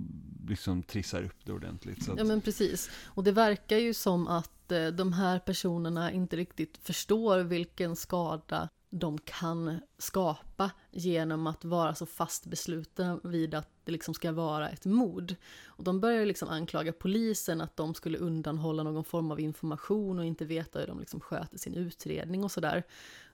liksom 0.48 0.82
trissar 0.82 1.22
upp 1.22 1.36
det 1.44 1.52
ordentligt. 1.52 2.08
Att, 2.08 2.18
Ja 2.18 2.24
men 2.24 2.40
precis. 2.40 2.90
Och 3.04 3.24
det 3.24 3.32
verkar 3.32 3.76
ju 3.76 3.94
som 3.94 4.28
att 4.28 4.72
eh, 4.72 4.86
de 4.86 5.12
här 5.12 5.38
personerna 5.38 6.12
inte 6.12 6.36
riktigt 6.36 6.78
förstår 6.82 7.38
vilken 7.38 7.96
skada 7.96 8.68
de 8.90 9.18
kan 9.18 9.80
skapa 9.98 10.70
genom 10.90 11.46
att 11.46 11.64
vara 11.64 11.94
så 11.94 12.06
fast 12.06 12.46
beslutna 12.46 13.20
vid 13.24 13.54
att 13.54 13.68
det 13.84 13.92
liksom 13.92 14.14
ska 14.14 14.32
vara 14.32 14.68
ett 14.68 14.84
mord. 14.84 15.34
Och 15.64 15.84
de 15.84 16.00
börjar 16.00 16.26
liksom 16.26 16.48
anklaga 16.48 16.92
polisen 16.92 17.60
att 17.60 17.76
de 17.76 17.94
skulle 17.94 18.18
undanhålla 18.18 18.82
någon 18.82 19.04
form 19.04 19.30
av 19.30 19.40
information 19.40 20.18
och 20.18 20.24
inte 20.24 20.44
veta 20.44 20.78
hur 20.78 20.86
de 20.86 21.00
liksom 21.00 21.20
sköter 21.20 21.58
sin 21.58 21.74
utredning 21.74 22.44
och 22.44 22.52
sådär. 22.52 22.82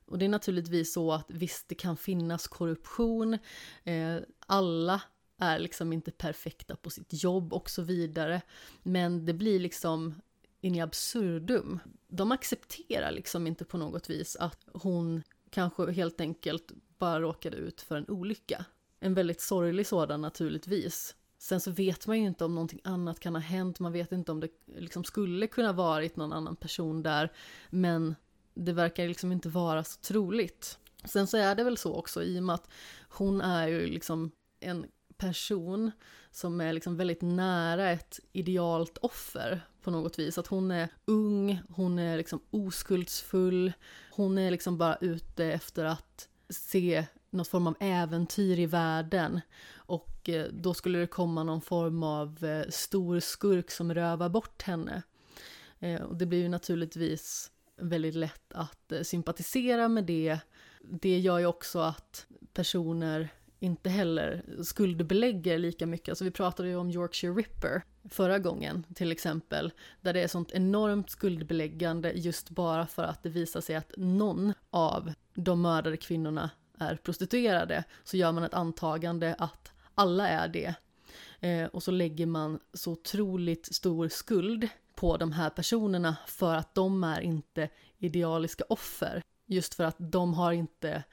Och 0.06 0.18
det 0.18 0.24
är 0.24 0.28
naturligtvis 0.28 0.92
så 0.92 1.12
att 1.12 1.26
visst, 1.28 1.68
det 1.68 1.74
kan 1.74 1.96
finnas 1.96 2.48
korruption. 2.48 3.38
Eh, 3.84 4.16
alla 4.46 5.02
är 5.38 5.58
liksom 5.58 5.92
inte 5.92 6.10
perfekta 6.10 6.76
på 6.76 6.90
sitt 6.90 7.22
jobb 7.22 7.52
och 7.52 7.70
så 7.70 7.82
vidare. 7.82 8.42
Men 8.82 9.26
det 9.26 9.34
blir 9.34 9.60
liksom 9.60 10.14
in 10.60 10.74
i 10.74 10.80
absurdum. 10.80 11.78
De 12.08 12.32
accepterar 12.32 13.12
liksom 13.12 13.46
inte 13.46 13.64
på 13.64 13.78
något 13.78 14.10
vis 14.10 14.36
att 14.36 14.68
hon 14.72 15.22
kanske 15.50 15.92
helt 15.92 16.20
enkelt 16.20 16.72
bara 16.98 17.20
råkade 17.20 17.56
ut 17.56 17.80
för 17.80 17.96
en 17.96 18.10
olycka. 18.10 18.64
En 19.00 19.14
väldigt 19.14 19.40
sorglig 19.40 19.86
sådan 19.86 20.20
naturligtvis. 20.20 21.14
Sen 21.38 21.60
så 21.60 21.70
vet 21.70 22.06
man 22.06 22.18
ju 22.18 22.26
inte 22.26 22.44
om 22.44 22.54
någonting 22.54 22.80
annat 22.84 23.20
kan 23.20 23.34
ha 23.34 23.42
hänt, 23.42 23.80
man 23.80 23.92
vet 23.92 24.12
inte 24.12 24.32
om 24.32 24.40
det 24.40 24.48
liksom 24.66 25.04
skulle 25.04 25.46
kunna 25.46 25.72
varit 25.72 26.16
någon 26.16 26.32
annan 26.32 26.56
person 26.56 27.02
där, 27.02 27.32
men 27.70 28.14
det 28.56 28.72
verkar 28.72 29.08
liksom 29.08 29.32
inte 29.32 29.48
vara 29.48 29.84
så 29.84 30.00
troligt. 30.00 30.78
Sen 31.04 31.26
så 31.26 31.36
är 31.36 31.54
det 31.54 31.64
väl 31.64 31.76
så 31.76 31.94
också 31.94 32.22
i 32.22 32.38
och 32.38 32.42
med 32.42 32.54
att 32.54 32.68
hon 33.08 33.40
är 33.40 33.68
ju 33.68 33.86
liksom 33.86 34.30
en 34.60 34.86
person 35.16 35.90
som 36.30 36.60
är 36.60 36.72
liksom 36.72 36.96
väldigt 36.96 37.22
nära 37.22 37.90
ett 37.90 38.20
idealt 38.32 38.98
offer 38.98 39.60
på 39.82 39.90
något 39.90 40.18
vis. 40.18 40.38
Att 40.38 40.46
hon 40.46 40.70
är 40.70 40.88
ung, 41.04 41.62
hon 41.68 41.98
är 41.98 42.16
liksom 42.16 42.40
oskuldsfull, 42.50 43.72
hon 44.10 44.38
är 44.38 44.50
liksom 44.50 44.78
bara 44.78 44.96
ute 44.96 45.44
efter 45.44 45.84
att 45.84 46.28
se 46.48 47.06
något 47.30 47.48
form 47.48 47.66
av 47.66 47.76
äventyr 47.80 48.58
i 48.58 48.66
världen. 48.66 49.40
Och 49.74 50.28
eh, 50.28 50.46
då 50.52 50.74
skulle 50.74 50.98
det 50.98 51.06
komma 51.06 51.42
någon 51.42 51.60
form 51.60 52.02
av 52.02 52.44
eh, 52.44 52.68
stor 52.68 53.20
skurk 53.20 53.70
som 53.70 53.94
rövar 53.94 54.28
bort 54.28 54.62
henne. 54.62 55.02
Eh, 55.78 56.02
och 56.02 56.16
det 56.16 56.26
blir 56.26 56.38
ju 56.38 56.48
naturligtvis 56.48 57.50
väldigt 57.76 58.14
lätt 58.14 58.52
att 58.52 58.92
eh, 58.92 59.02
sympatisera 59.02 59.88
med 59.88 60.04
det. 60.04 60.38
Det 60.80 61.18
gör 61.18 61.38
ju 61.38 61.46
också 61.46 61.78
att 61.78 62.26
personer 62.52 63.28
inte 63.60 63.90
heller 63.90 64.44
skuldbelägger 64.62 65.58
lika 65.58 65.86
mycket. 65.86 66.08
Alltså 66.08 66.24
vi 66.24 66.30
pratade 66.30 66.68
ju 66.68 66.76
om 66.76 66.90
Yorkshire 66.90 67.32
Ripper 67.32 67.82
förra 68.10 68.38
gången 68.38 68.84
till 68.94 69.12
exempel, 69.12 69.72
där 70.00 70.12
det 70.12 70.22
är 70.22 70.28
sånt 70.28 70.52
enormt 70.52 71.10
skuldbeläggande 71.10 72.12
just 72.12 72.50
bara 72.50 72.86
för 72.86 73.02
att 73.02 73.22
det 73.22 73.28
visar 73.28 73.60
sig 73.60 73.76
att 73.76 73.92
någon 73.96 74.52
av 74.70 75.12
de 75.34 75.62
mördade 75.62 75.96
kvinnorna 75.96 76.50
är 76.78 76.96
prostituerade, 76.96 77.84
så 78.04 78.16
gör 78.16 78.32
man 78.32 78.44
ett 78.44 78.54
antagande 78.54 79.34
att 79.38 79.72
alla 79.94 80.28
är 80.28 80.48
det. 80.48 80.74
Eh, 81.40 81.66
och 81.66 81.82
så 81.82 81.90
lägger 81.90 82.26
man 82.26 82.60
så 82.72 82.92
otroligt 82.92 83.74
stor 83.74 84.08
skuld 84.08 84.68
på 84.96 85.16
de 85.16 85.32
här 85.32 85.50
personerna 85.50 86.16
för 86.26 86.54
att 86.54 86.74
de 86.74 87.04
är 87.04 87.20
inte 87.20 87.68
idealiska 87.98 88.64
offer. 88.68 89.22
Just 89.46 89.74
för 89.74 89.84
att 89.84 89.96
de 89.98 90.34
har 90.34 90.52
inte 90.52 91.04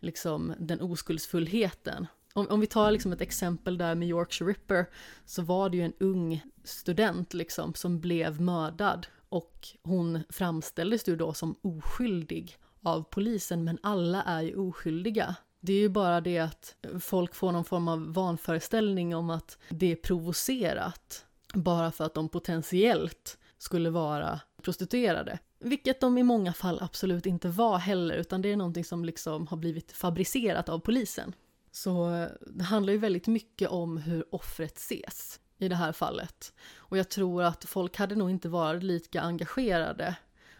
liksom 0.00 0.54
den 0.58 0.80
oskuldsfullheten. 0.80 2.06
Om, 2.32 2.46
om 2.50 2.60
vi 2.60 2.66
tar 2.66 2.90
liksom 2.90 3.12
ett 3.12 3.20
exempel 3.20 3.78
där 3.78 3.94
med 3.94 4.08
Yorkshire 4.08 4.50
Ripper 4.50 4.86
så 5.24 5.42
var 5.42 5.70
det 5.70 5.76
ju 5.76 5.82
en 5.82 5.92
ung 6.00 6.42
student 6.64 7.34
liksom 7.34 7.74
som 7.74 8.00
blev 8.00 8.40
mördad 8.40 9.06
och 9.28 9.68
hon 9.82 10.20
framställdes 10.28 11.08
ju 11.08 11.16
då 11.16 11.34
som 11.34 11.56
oskyldig 11.62 12.56
av 12.82 13.02
polisen 13.02 13.64
men 13.64 13.78
alla 13.82 14.22
är 14.22 14.42
ju 14.42 14.56
oskyldiga. 14.56 15.36
Det 15.60 15.72
är 15.72 15.78
ju 15.80 15.88
bara 15.88 16.20
det 16.20 16.38
att 16.38 16.76
folk 17.00 17.34
får 17.34 17.52
någon 17.52 17.64
form 17.64 17.88
av 17.88 18.12
vanföreställning 18.14 19.16
om 19.16 19.30
att 19.30 19.58
det 19.68 19.92
är 19.92 19.96
provocerat 19.96 21.26
bara 21.62 21.90
för 21.90 22.04
att 22.04 22.14
de 22.14 22.28
potentiellt 22.28 23.38
skulle 23.58 23.90
vara 23.90 24.40
prostituerade. 24.62 25.38
Vilket 25.58 26.00
de 26.00 26.18
i 26.18 26.22
många 26.22 26.52
fall 26.52 26.78
absolut 26.82 27.26
inte 27.26 27.48
var 27.48 27.78
heller, 27.78 28.14
utan 28.14 28.42
det 28.42 28.52
är 28.52 28.56
någonting 28.56 28.84
som 28.84 29.04
liksom 29.04 29.46
har 29.46 29.56
blivit 29.56 29.92
fabricerat 29.92 30.68
av 30.68 30.78
polisen. 30.78 31.34
Så 31.70 32.14
eh, 32.14 32.28
det 32.46 32.64
handlar 32.64 32.92
ju 32.92 32.98
väldigt 32.98 33.26
mycket 33.26 33.68
om 33.68 33.96
hur 33.96 34.34
offret 34.34 34.76
ses 34.76 35.40
i 35.58 35.68
det 35.68 35.76
här 35.76 35.92
fallet. 35.92 36.52
Och 36.76 36.98
jag 36.98 37.08
tror 37.08 37.42
att 37.42 37.64
folk 37.64 37.96
hade 37.96 38.14
nog 38.14 38.30
inte 38.30 38.48
varit 38.48 38.82
lika 38.82 39.20
engagerade 39.20 40.16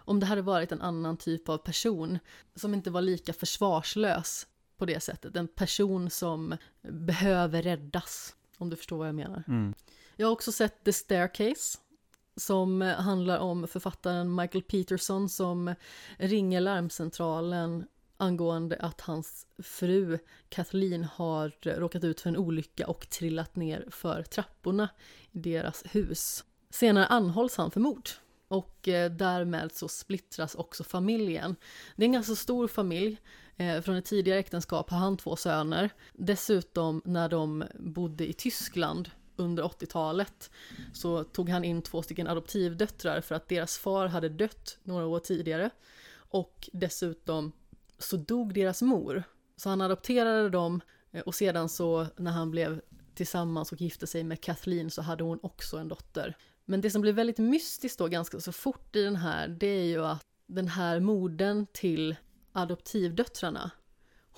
om 0.09 0.21
det 0.21 0.27
hade 0.27 0.43
varit 0.43 0.73
en 0.73 0.83
annan 0.83 1.17
typ 1.17 1.49
av 1.49 1.59
person 1.59 2.19
som 2.55 2.75
inte 2.75 2.91
var 2.91 3.03
lika 3.03 3.33
försvarslös 3.33 4.47
på 4.77 4.87
det 4.87 5.01
sättet. 5.01 5.37
En 5.37 5.49
person 5.49 6.11
som 6.11 6.57
behöver 6.83 7.63
räddas, 7.63 8.37
om 8.59 8.71
du 8.71 8.77
förstår 8.77 8.99
vad 8.99 9.09
jag 9.09 9.15
menar. 9.15 9.45
mm. 9.49 9.75
Jag 10.21 10.27
har 10.27 10.33
också 10.33 10.53
sett 10.53 10.85
The 10.85 10.93
Staircase 10.93 11.79
som 12.37 12.81
handlar 12.81 13.39
om 13.39 13.69
författaren 13.69 14.35
Michael 14.35 14.63
Peterson 14.63 15.29
som 15.29 15.75
ringer 16.17 16.61
larmcentralen 16.61 17.85
angående 18.17 18.77
att 18.77 19.01
hans 19.01 19.47
fru 19.63 20.19
Kathleen 20.49 21.05
har 21.05 21.53
råkat 21.63 22.05
ut 22.05 22.21
för 22.21 22.29
en 22.29 22.37
olycka 22.37 22.87
och 22.87 23.09
trillat 23.11 23.57
ner 23.57 23.87
för 23.91 24.23
trapporna 24.23 24.89
i 25.33 25.39
deras 25.39 25.85
hus. 25.91 26.45
Senare 26.71 27.07
anhålls 27.07 27.57
han 27.57 27.71
för 27.71 27.81
mord 27.81 28.09
och 28.49 28.89
eh, 28.89 29.11
därmed 29.11 29.73
så 29.73 29.89
splittras 29.89 30.55
också 30.55 30.85
familjen. 30.85 31.57
Det 31.97 32.03
är 32.03 32.07
en 32.07 32.13
ganska 32.13 32.35
stor 32.35 32.69
familj. 32.69 33.21
Eh, 33.57 33.81
från 33.81 33.97
ett 33.97 34.05
tidigare 34.05 34.39
äktenskap 34.39 34.91
har 34.91 34.99
han 34.99 35.17
två 35.17 35.37
söner. 35.37 35.91
Dessutom 36.13 37.03
när 37.05 37.29
de 37.29 37.65
bodde 37.79 38.29
i 38.29 38.33
Tyskland 38.33 39.11
under 39.39 39.63
80-talet 39.63 40.51
så 40.93 41.25
tog 41.25 41.49
han 41.49 41.65
in 41.65 41.83
två 41.83 42.03
stycken 42.03 42.27
adoptivdöttrar 42.27 43.21
för 43.21 43.35
att 43.35 43.49
deras 43.49 43.79
far 43.79 44.07
hade 44.07 44.29
dött 44.29 44.79
några 44.83 45.07
år 45.07 45.19
tidigare. 45.19 45.71
Och 46.31 46.69
dessutom 46.73 47.53
så 47.99 48.17
dog 48.17 48.55
deras 48.55 48.83
mor. 48.83 49.23
Så 49.57 49.69
han 49.69 49.81
adopterade 49.81 50.51
dem 50.51 50.81
eh, 51.11 51.21
och 51.21 51.35
sedan 51.35 51.69
så 51.69 52.07
när 52.17 52.31
han 52.31 52.51
blev 52.51 52.81
tillsammans 53.15 53.73
och 53.73 53.81
gifte 53.81 54.07
sig 54.07 54.25
med 54.25 54.41
Kathleen 54.41 54.91
så 54.91 55.03
hade 55.03 55.25
hon 55.25 55.39
också 55.43 55.77
en 55.77 55.89
dotter. 55.89 56.37
Men 56.65 56.81
det 56.81 56.91
som 56.91 57.03
blir 57.03 57.13
väldigt 57.13 57.39
mystiskt 57.39 57.99
då 57.99 58.09
ganska 58.09 58.41
så 58.41 58.53
fort 58.53 58.97
i 58.97 59.03
den 59.03 59.17
här 59.17 59.49
det 59.49 59.67
är 59.67 59.85
ju 59.85 60.05
att 60.05 60.23
den 60.47 60.69
här 60.69 61.01
modern 61.01 61.67
till 61.73 62.17
adoptivdöttrarna 62.53 63.71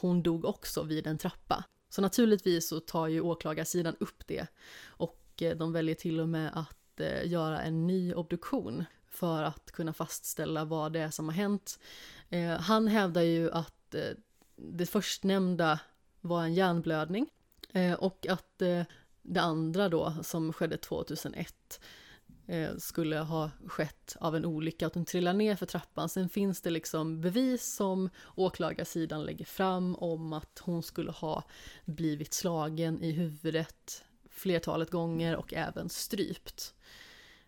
hon 0.01 0.23
dog 0.23 0.45
också 0.45 0.83
vid 0.83 1.07
en 1.07 1.19
trappa. 1.19 1.65
Så 1.91 2.03
naturligtvis 2.03 2.69
så 2.69 2.81
tar 2.81 3.07
ju 3.07 3.21
åklagarsidan 3.21 3.97
upp 4.01 4.27
det 4.27 4.47
och 4.87 5.25
eh, 5.41 5.57
de 5.57 5.73
väljer 5.73 5.95
till 5.95 6.21
och 6.21 6.29
med 6.29 6.51
att 6.55 7.01
eh, 7.01 7.29
göra 7.29 7.63
en 7.63 7.87
ny 7.87 8.15
obduktion 8.15 8.85
för 9.09 9.43
att 9.43 9.73
kunna 9.73 9.93
fastställa 9.93 10.65
vad 10.65 10.93
det 10.93 11.01
är 11.01 11.11
som 11.11 11.29
har 11.29 11.35
hänt. 11.35 11.79
Eh, 12.29 12.51
han 12.51 12.89
hävdar 12.89 13.23
ju 13.23 13.51
att 13.51 13.95
det 14.57 14.87
förstnämnda 14.87 15.81
var 16.21 16.43
en 16.43 16.55
hjärnblödning 16.55 17.27
och 17.99 18.27
att 18.27 18.59
det 19.23 19.41
andra 19.41 19.89
då 19.89 20.15
som 20.23 20.53
skedde 20.53 20.77
2001 20.77 21.81
Eh, 22.51 22.77
skulle 22.77 23.19
ha 23.19 23.51
skett 23.67 24.17
av 24.21 24.37
en 24.37 24.45
olycka, 24.45 24.87
att 24.87 24.95
hon 24.95 25.05
trillar 25.05 25.33
ner 25.33 25.57
för 25.57 25.67
trappan. 25.67 26.09
Sen 26.09 26.29
finns 26.29 26.61
det 26.61 26.71
liksom 26.71 27.21
bevis 27.21 27.75
som 27.75 28.11
åklagarsidan 28.35 29.25
lägger 29.25 29.45
fram 29.45 29.97
om 29.97 30.33
att 30.33 30.63
hon 30.65 30.83
skulle 30.83 31.11
ha 31.11 31.45
blivit 31.85 32.35
slagen 32.35 33.03
i 33.03 33.11
huvudet 33.11 34.05
flertalet 34.31 34.91
gånger 34.91 35.37
och 35.37 35.55
även 35.55 35.89
strypt. 35.89 36.75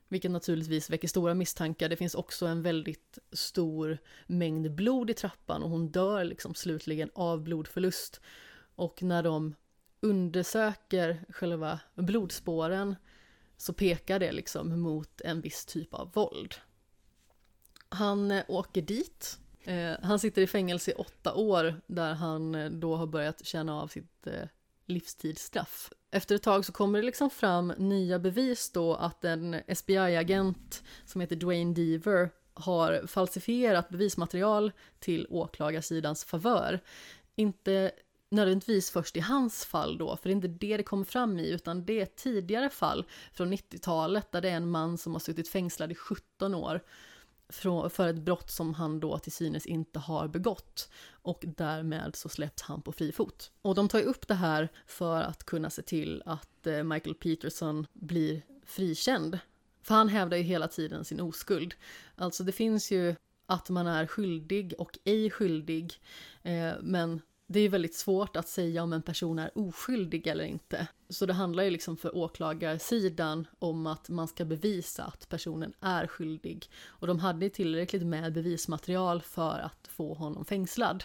Vilket 0.08 0.30
naturligtvis 0.30 0.90
väcker 0.90 1.08
stora 1.08 1.34
misstankar. 1.34 1.88
Det 1.88 1.96
finns 1.96 2.14
också 2.14 2.46
en 2.46 2.62
väldigt 2.62 3.18
stor 3.32 3.98
mängd 4.26 4.74
blod 4.74 5.10
i 5.10 5.14
trappan 5.14 5.62
och 5.62 5.70
hon 5.70 5.88
dör 5.88 6.24
liksom 6.24 6.54
slutligen 6.54 7.10
av 7.14 7.42
blodförlust. 7.42 8.20
Och 8.74 9.02
när 9.02 9.22
de 9.22 9.54
undersöker 10.00 11.24
själva 11.28 11.80
blodspåren 11.94 12.96
så 13.62 13.72
pekar 13.72 14.18
det 14.18 14.32
liksom 14.32 14.80
mot 14.80 15.20
en 15.20 15.40
viss 15.40 15.64
typ 15.64 15.94
av 15.94 16.12
våld. 16.12 16.54
Han 17.88 18.30
eh, 18.30 18.44
åker 18.48 18.82
dit. 18.82 19.38
Eh, 19.64 19.92
han 20.02 20.18
sitter 20.18 20.42
i 20.42 20.46
fängelse 20.46 20.90
i 20.90 20.94
åtta 20.94 21.34
år 21.34 21.80
där 21.86 22.14
han 22.14 22.54
eh, 22.54 22.70
då 22.70 22.96
har 22.96 23.06
börjat 23.06 23.46
känna 23.46 23.82
av 23.82 23.88
sitt 23.88 24.26
eh, 24.26 24.48
livstidsstraff. 24.86 25.92
Efter 26.10 26.34
ett 26.34 26.42
tag 26.42 26.64
så 26.64 26.72
kommer 26.72 26.98
det 26.98 27.06
liksom 27.06 27.30
fram 27.30 27.72
nya 27.78 28.18
bevis 28.18 28.70
då 28.70 28.94
att 28.94 29.24
en 29.24 29.56
SBI-agent 29.68 30.82
som 31.04 31.20
heter 31.20 31.36
Dwayne 31.36 31.74
Deaver 31.74 32.30
har 32.54 33.06
falsifierat 33.06 33.88
bevismaterial 33.88 34.72
till 34.98 35.26
åklagarsidans 35.30 36.24
favör. 36.24 36.80
Inte 37.36 37.92
nödvändigtvis 38.32 38.90
först 38.90 39.16
i 39.16 39.20
hans 39.20 39.64
fall 39.64 39.98
då, 39.98 40.16
för 40.16 40.28
det 40.28 40.32
är 40.32 40.36
inte 40.36 40.48
det 40.48 40.76
det 40.76 40.82
kommer 40.82 41.04
fram 41.04 41.38
i, 41.38 41.50
utan 41.50 41.84
det 41.84 41.98
är 41.98 42.02
ett 42.02 42.16
tidigare 42.16 42.70
fall 42.70 43.04
från 43.32 43.52
90-talet 43.52 44.32
där 44.32 44.40
det 44.40 44.50
är 44.50 44.56
en 44.56 44.70
man 44.70 44.98
som 44.98 45.12
har 45.12 45.20
suttit 45.20 45.48
fängslad 45.48 45.92
i 45.92 45.94
17 45.94 46.54
år 46.54 46.80
för 47.88 48.08
ett 48.08 48.22
brott 48.22 48.50
som 48.50 48.74
han 48.74 49.00
då 49.00 49.18
till 49.18 49.32
synes 49.32 49.66
inte 49.66 49.98
har 49.98 50.28
begått. 50.28 50.90
Och 51.10 51.44
därmed 51.56 52.16
så 52.16 52.28
släpps 52.28 52.62
han 52.62 52.82
på 52.82 52.92
fri 52.92 53.12
fot. 53.12 53.50
Och 53.62 53.74
de 53.74 53.88
tar 53.88 53.98
ju 53.98 54.04
upp 54.04 54.28
det 54.28 54.34
här 54.34 54.68
för 54.86 55.22
att 55.22 55.44
kunna 55.44 55.70
se 55.70 55.82
till 55.82 56.22
att 56.26 56.66
eh, 56.66 56.82
Michael 56.82 57.14
Peterson 57.14 57.86
blir 57.92 58.42
frikänd. 58.66 59.38
För 59.82 59.94
han 59.94 60.08
hävdar 60.08 60.36
ju 60.36 60.42
hela 60.42 60.68
tiden 60.68 61.04
sin 61.04 61.20
oskuld. 61.20 61.74
Alltså 62.16 62.44
det 62.44 62.52
finns 62.52 62.90
ju 62.90 63.14
att 63.46 63.70
man 63.70 63.86
är 63.86 64.06
skyldig 64.06 64.74
och 64.78 64.98
ej 65.04 65.30
skyldig. 65.30 66.00
Eh, 66.42 66.72
men 66.82 67.20
det 67.52 67.60
är 67.60 67.68
väldigt 67.68 67.94
svårt 67.94 68.36
att 68.36 68.48
säga 68.48 68.82
om 68.82 68.92
en 68.92 69.02
person 69.02 69.38
är 69.38 69.58
oskyldig 69.58 70.26
eller 70.26 70.44
inte. 70.44 70.86
Så 71.08 71.26
det 71.26 71.32
handlar 71.32 71.62
ju 71.62 71.70
liksom 71.70 71.96
för 71.96 72.16
åklagarsidan 72.16 73.46
om 73.58 73.86
att 73.86 74.08
man 74.08 74.28
ska 74.28 74.44
bevisa 74.44 75.04
att 75.04 75.28
personen 75.28 75.72
är 75.80 76.06
skyldig. 76.06 76.70
Och 76.86 77.06
de 77.06 77.18
hade 77.18 77.50
tillräckligt 77.50 78.06
med 78.06 78.32
bevismaterial 78.32 79.22
för 79.22 79.58
att 79.58 79.88
få 79.88 80.14
honom 80.14 80.44
fängslad. 80.44 81.04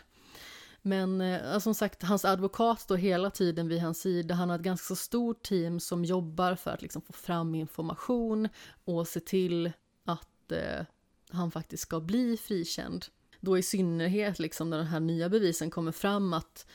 Men 0.81 1.21
eh, 1.21 1.59
som 1.59 1.75
sagt, 1.75 2.03
hans 2.03 2.25
advokat 2.25 2.81
står 2.81 2.97
hela 2.97 3.29
tiden 3.29 3.67
vid 3.67 3.81
hans 3.81 4.01
sida. 4.01 4.35
Han 4.35 4.49
har 4.49 4.55
ett 4.55 4.63
ganska 4.63 4.85
så 4.85 4.95
stort 4.95 5.43
team 5.43 5.79
som 5.79 6.05
jobbar 6.05 6.55
för 6.55 6.71
att 6.71 6.81
liksom 6.81 7.01
få 7.01 7.13
fram 7.13 7.55
information 7.55 8.49
och 8.85 9.07
se 9.07 9.19
till 9.19 9.71
att 10.05 10.51
eh, 10.51 10.85
han 11.29 11.51
faktiskt 11.51 11.83
ska 11.83 11.99
bli 11.99 12.37
frikänd. 12.37 13.05
Då 13.39 13.57
i 13.57 13.63
synnerhet 13.63 14.39
liksom 14.39 14.69
när 14.69 14.77
den 14.77 14.87
här 14.87 14.99
nya 14.99 15.29
bevisen 15.29 15.69
kommer 15.69 15.91
fram 15.91 16.33
att 16.33 16.65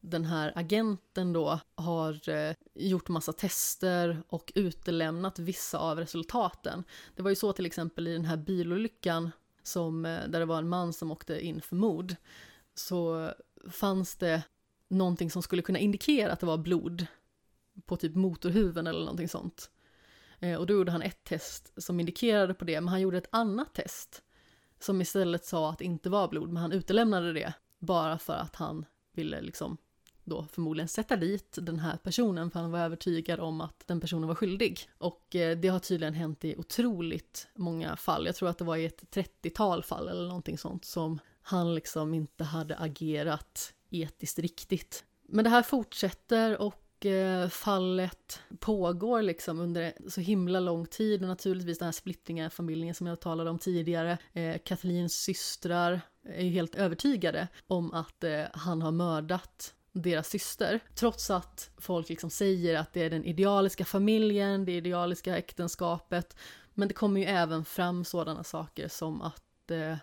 den 0.00 0.24
här 0.24 0.52
agenten 0.54 1.32
då 1.32 1.60
har 1.74 2.28
eh, 2.28 2.54
gjort 2.74 3.08
massa 3.08 3.32
tester 3.32 4.22
och 4.28 4.52
utelämnat 4.54 5.38
vissa 5.38 5.78
av 5.78 5.98
resultaten. 5.98 6.84
Det 7.16 7.22
var 7.22 7.30
ju 7.30 7.36
så 7.36 7.52
till 7.52 7.66
exempel 7.66 8.08
i 8.08 8.12
den 8.12 8.24
här 8.24 8.36
bilolyckan 8.36 9.30
som, 9.62 10.04
eh, 10.04 10.28
där 10.28 10.40
det 10.40 10.46
var 10.46 10.58
en 10.58 10.68
man 10.68 10.92
som 10.92 11.10
åkte 11.10 11.46
in 11.46 11.60
för 11.60 11.76
mord. 11.76 12.14
Så 12.74 13.30
fanns 13.70 14.16
det 14.16 14.42
någonting 14.88 15.30
som 15.30 15.42
skulle 15.42 15.62
kunna 15.62 15.78
indikera 15.78 16.32
att 16.32 16.40
det 16.40 16.46
var 16.46 16.58
blod 16.58 17.06
på 17.86 17.96
typ 17.96 18.14
motorhuven 18.14 18.86
eller 18.86 19.00
någonting 19.00 19.28
sånt. 19.28 19.70
Eh, 20.38 20.58
och 20.58 20.66
då 20.66 20.74
gjorde 20.74 20.92
han 20.92 21.02
ett 21.02 21.24
test 21.24 21.72
som 21.76 22.00
indikerade 22.00 22.54
på 22.54 22.64
det, 22.64 22.80
men 22.80 22.88
han 22.88 23.00
gjorde 23.00 23.18
ett 23.18 23.28
annat 23.30 23.74
test 23.74 24.22
som 24.80 25.00
istället 25.00 25.44
sa 25.44 25.70
att 25.70 25.78
det 25.78 25.84
inte 25.84 26.10
var 26.10 26.28
blod, 26.28 26.48
men 26.48 26.62
han 26.62 26.72
utelämnade 26.72 27.32
det 27.32 27.52
bara 27.78 28.18
för 28.18 28.32
att 28.32 28.56
han 28.56 28.84
ville 29.12 29.40
liksom 29.40 29.76
då 30.24 30.46
förmodligen 30.52 30.88
sätta 30.88 31.16
dit 31.16 31.58
den 31.60 31.78
här 31.78 31.96
personen 31.96 32.50
för 32.50 32.60
han 32.60 32.70
var 32.70 32.78
övertygad 32.78 33.40
om 33.40 33.60
att 33.60 33.82
den 33.86 34.00
personen 34.00 34.28
var 34.28 34.34
skyldig. 34.34 34.80
Och 34.98 35.36
eh, 35.36 35.58
det 35.58 35.68
har 35.68 35.78
tydligen 35.78 36.14
hänt 36.14 36.44
i 36.44 36.56
otroligt 36.56 37.48
många 37.54 37.96
fall. 37.96 38.26
Jag 38.26 38.36
tror 38.36 38.48
att 38.48 38.58
det 38.58 38.64
var 38.64 38.76
i 38.76 38.84
ett 38.84 39.02
30-tal 39.16 39.82
fall 39.82 40.08
eller 40.08 40.26
någonting 40.26 40.58
sånt 40.58 40.84
som 40.84 41.18
han 41.42 41.74
liksom 41.74 42.14
inte 42.14 42.44
hade 42.44 42.76
agerat 42.76 43.74
etiskt 43.90 44.38
riktigt. 44.38 45.04
Men 45.28 45.44
det 45.44 45.50
här 45.50 45.62
fortsätter 45.62 46.60
och 46.60 46.74
fallet 47.50 48.40
pågår 48.58 49.22
liksom 49.22 49.60
under 49.60 49.92
så 50.08 50.20
himla 50.20 50.60
lång 50.60 50.86
tid 50.86 51.22
och 51.22 51.28
naturligtvis 51.28 51.78
den 51.78 51.86
här 51.86 51.92
splittringen 51.92 52.46
i 52.46 52.50
familjen 52.50 52.94
som 52.94 53.06
jag 53.06 53.20
talade 53.20 53.50
om 53.50 53.58
tidigare. 53.58 54.18
Eh, 54.32 55.08
systrar 55.08 56.00
är 56.24 56.44
ju 56.44 56.50
helt 56.50 56.74
övertygade 56.74 57.48
om 57.66 57.94
att 57.94 58.24
eh, 58.24 58.42
han 58.52 58.82
har 58.82 58.90
mördat 58.90 59.74
deras 59.92 60.28
syster. 60.28 60.80
Trots 60.94 61.30
att 61.30 61.70
folk 61.78 62.08
liksom 62.08 62.30
säger 62.30 62.78
att 62.78 62.92
det 62.92 63.02
är 63.02 63.10
den 63.10 63.24
idealiska 63.24 63.84
familjen, 63.84 64.64
det 64.64 64.72
idealiska 64.72 65.38
äktenskapet. 65.38 66.36
Men 66.74 66.88
det 66.88 66.94
kommer 66.94 67.20
ju 67.20 67.26
även 67.26 67.64
fram 67.64 68.04
sådana 68.04 68.44
saker 68.44 68.88
som 68.88 69.22
att 69.22 69.70
eh, 69.70 69.96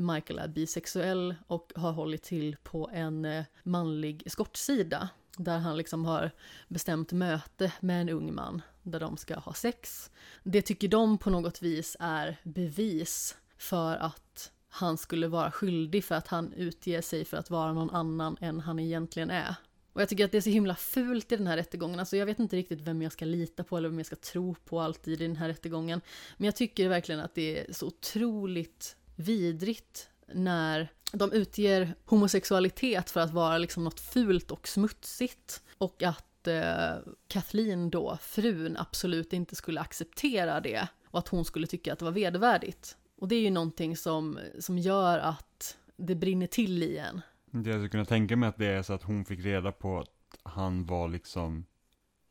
Michael 0.00 0.38
är 0.38 0.48
bisexuell 0.48 1.34
och 1.46 1.72
har 1.76 1.92
hållit 1.92 2.22
till 2.22 2.56
på 2.62 2.90
en 2.92 3.24
eh, 3.24 3.44
manlig 3.62 4.22
eskortsida. 4.26 5.08
Där 5.36 5.58
han 5.58 5.76
liksom 5.76 6.04
har 6.04 6.30
bestämt 6.68 7.12
möte 7.12 7.72
med 7.80 8.00
en 8.00 8.08
ung 8.08 8.34
man 8.34 8.62
där 8.82 9.00
de 9.00 9.16
ska 9.16 9.38
ha 9.38 9.54
sex. 9.54 10.10
Det 10.42 10.62
tycker 10.62 10.88
de 10.88 11.18
på 11.18 11.30
något 11.30 11.62
vis 11.62 11.96
är 12.00 12.36
bevis 12.42 13.36
för 13.58 13.96
att 13.96 14.52
han 14.68 14.98
skulle 14.98 15.28
vara 15.28 15.50
skyldig 15.50 16.04
för 16.04 16.14
att 16.14 16.28
han 16.28 16.52
utger 16.52 17.00
sig 17.00 17.24
för 17.24 17.36
att 17.36 17.50
vara 17.50 17.72
någon 17.72 17.90
annan 17.90 18.36
än 18.40 18.60
han 18.60 18.78
egentligen 18.78 19.30
är. 19.30 19.54
Och 19.92 20.00
jag 20.00 20.08
tycker 20.08 20.24
att 20.24 20.32
det 20.32 20.38
är 20.38 20.42
så 20.42 20.50
himla 20.50 20.74
fult 20.74 21.32
i 21.32 21.36
den 21.36 21.46
här 21.46 21.56
rättegången. 21.56 22.00
Alltså 22.00 22.16
jag 22.16 22.26
vet 22.26 22.38
inte 22.38 22.56
riktigt 22.56 22.80
vem 22.80 23.02
jag 23.02 23.12
ska 23.12 23.24
lita 23.24 23.64
på 23.64 23.76
eller 23.76 23.88
vem 23.88 23.98
jag 23.98 24.06
ska 24.06 24.16
tro 24.16 24.54
på 24.54 24.80
alltid 24.80 25.22
i 25.22 25.26
den 25.26 25.36
här 25.36 25.48
rättegången. 25.48 26.00
Men 26.36 26.44
jag 26.44 26.56
tycker 26.56 26.88
verkligen 26.88 27.20
att 27.20 27.34
det 27.34 27.60
är 27.60 27.72
så 27.72 27.86
otroligt 27.86 28.96
vidrigt 29.16 30.08
när 30.34 30.88
de 31.12 31.32
utger 31.32 31.94
homosexualitet 32.04 33.10
för 33.10 33.20
att 33.20 33.30
vara 33.30 33.58
liksom 33.58 33.84
något 33.84 34.00
fult 34.00 34.50
och 34.50 34.68
smutsigt. 34.68 35.62
Och 35.78 36.02
att 36.02 36.46
eh, 36.46 37.12
Kathleen 37.28 37.90
då, 37.90 38.18
frun, 38.22 38.76
absolut 38.76 39.32
inte 39.32 39.56
skulle 39.56 39.80
acceptera 39.80 40.60
det. 40.60 40.88
Och 41.06 41.18
att 41.18 41.28
hon 41.28 41.44
skulle 41.44 41.66
tycka 41.66 41.92
att 41.92 41.98
det 41.98 42.04
var 42.04 42.12
vedervärdigt. 42.12 42.96
Och 43.16 43.28
det 43.28 43.34
är 43.34 43.40
ju 43.40 43.50
någonting 43.50 43.96
som, 43.96 44.38
som 44.58 44.78
gör 44.78 45.18
att 45.18 45.76
det 45.96 46.14
brinner 46.14 46.46
till 46.46 46.82
i 46.82 46.98
en. 46.98 47.20
Jag 47.50 47.64
skulle 47.64 47.88
kunna 47.88 48.04
tänka 48.04 48.36
mig 48.36 48.48
att 48.48 48.56
det 48.56 48.66
är 48.66 48.82
så 48.82 48.92
att 48.92 49.02
hon 49.02 49.24
fick 49.24 49.40
reda 49.40 49.72
på 49.72 49.98
att 49.98 50.38
han 50.42 50.86
var 50.86 51.08
liksom, 51.08 51.64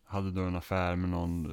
hade 0.03 0.31
då 0.31 0.41
en 0.41 0.55
affär 0.55 0.95
med 0.95 1.09
någon 1.09 1.47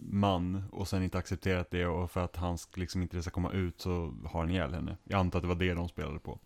man 0.00 0.64
och 0.72 0.88
sen 0.88 1.02
inte 1.02 1.18
accepterat 1.18 1.70
det 1.70 1.86
och 1.86 2.10
för 2.10 2.20
att 2.24 2.36
han 2.36 2.56
sk- 2.56 2.78
liksom 2.78 3.02
inte 3.02 3.22
ska 3.22 3.30
komma 3.30 3.52
ut 3.52 3.80
så 3.80 4.14
har 4.24 4.40
han 4.40 4.50
ihjäl 4.50 4.74
henne. 4.74 4.96
Jag 5.04 5.20
antar 5.20 5.38
att 5.38 5.42
det 5.42 5.48
var 5.48 5.54
det 5.54 5.74
de 5.74 5.88
spelade 5.88 6.18
på. 6.18 6.38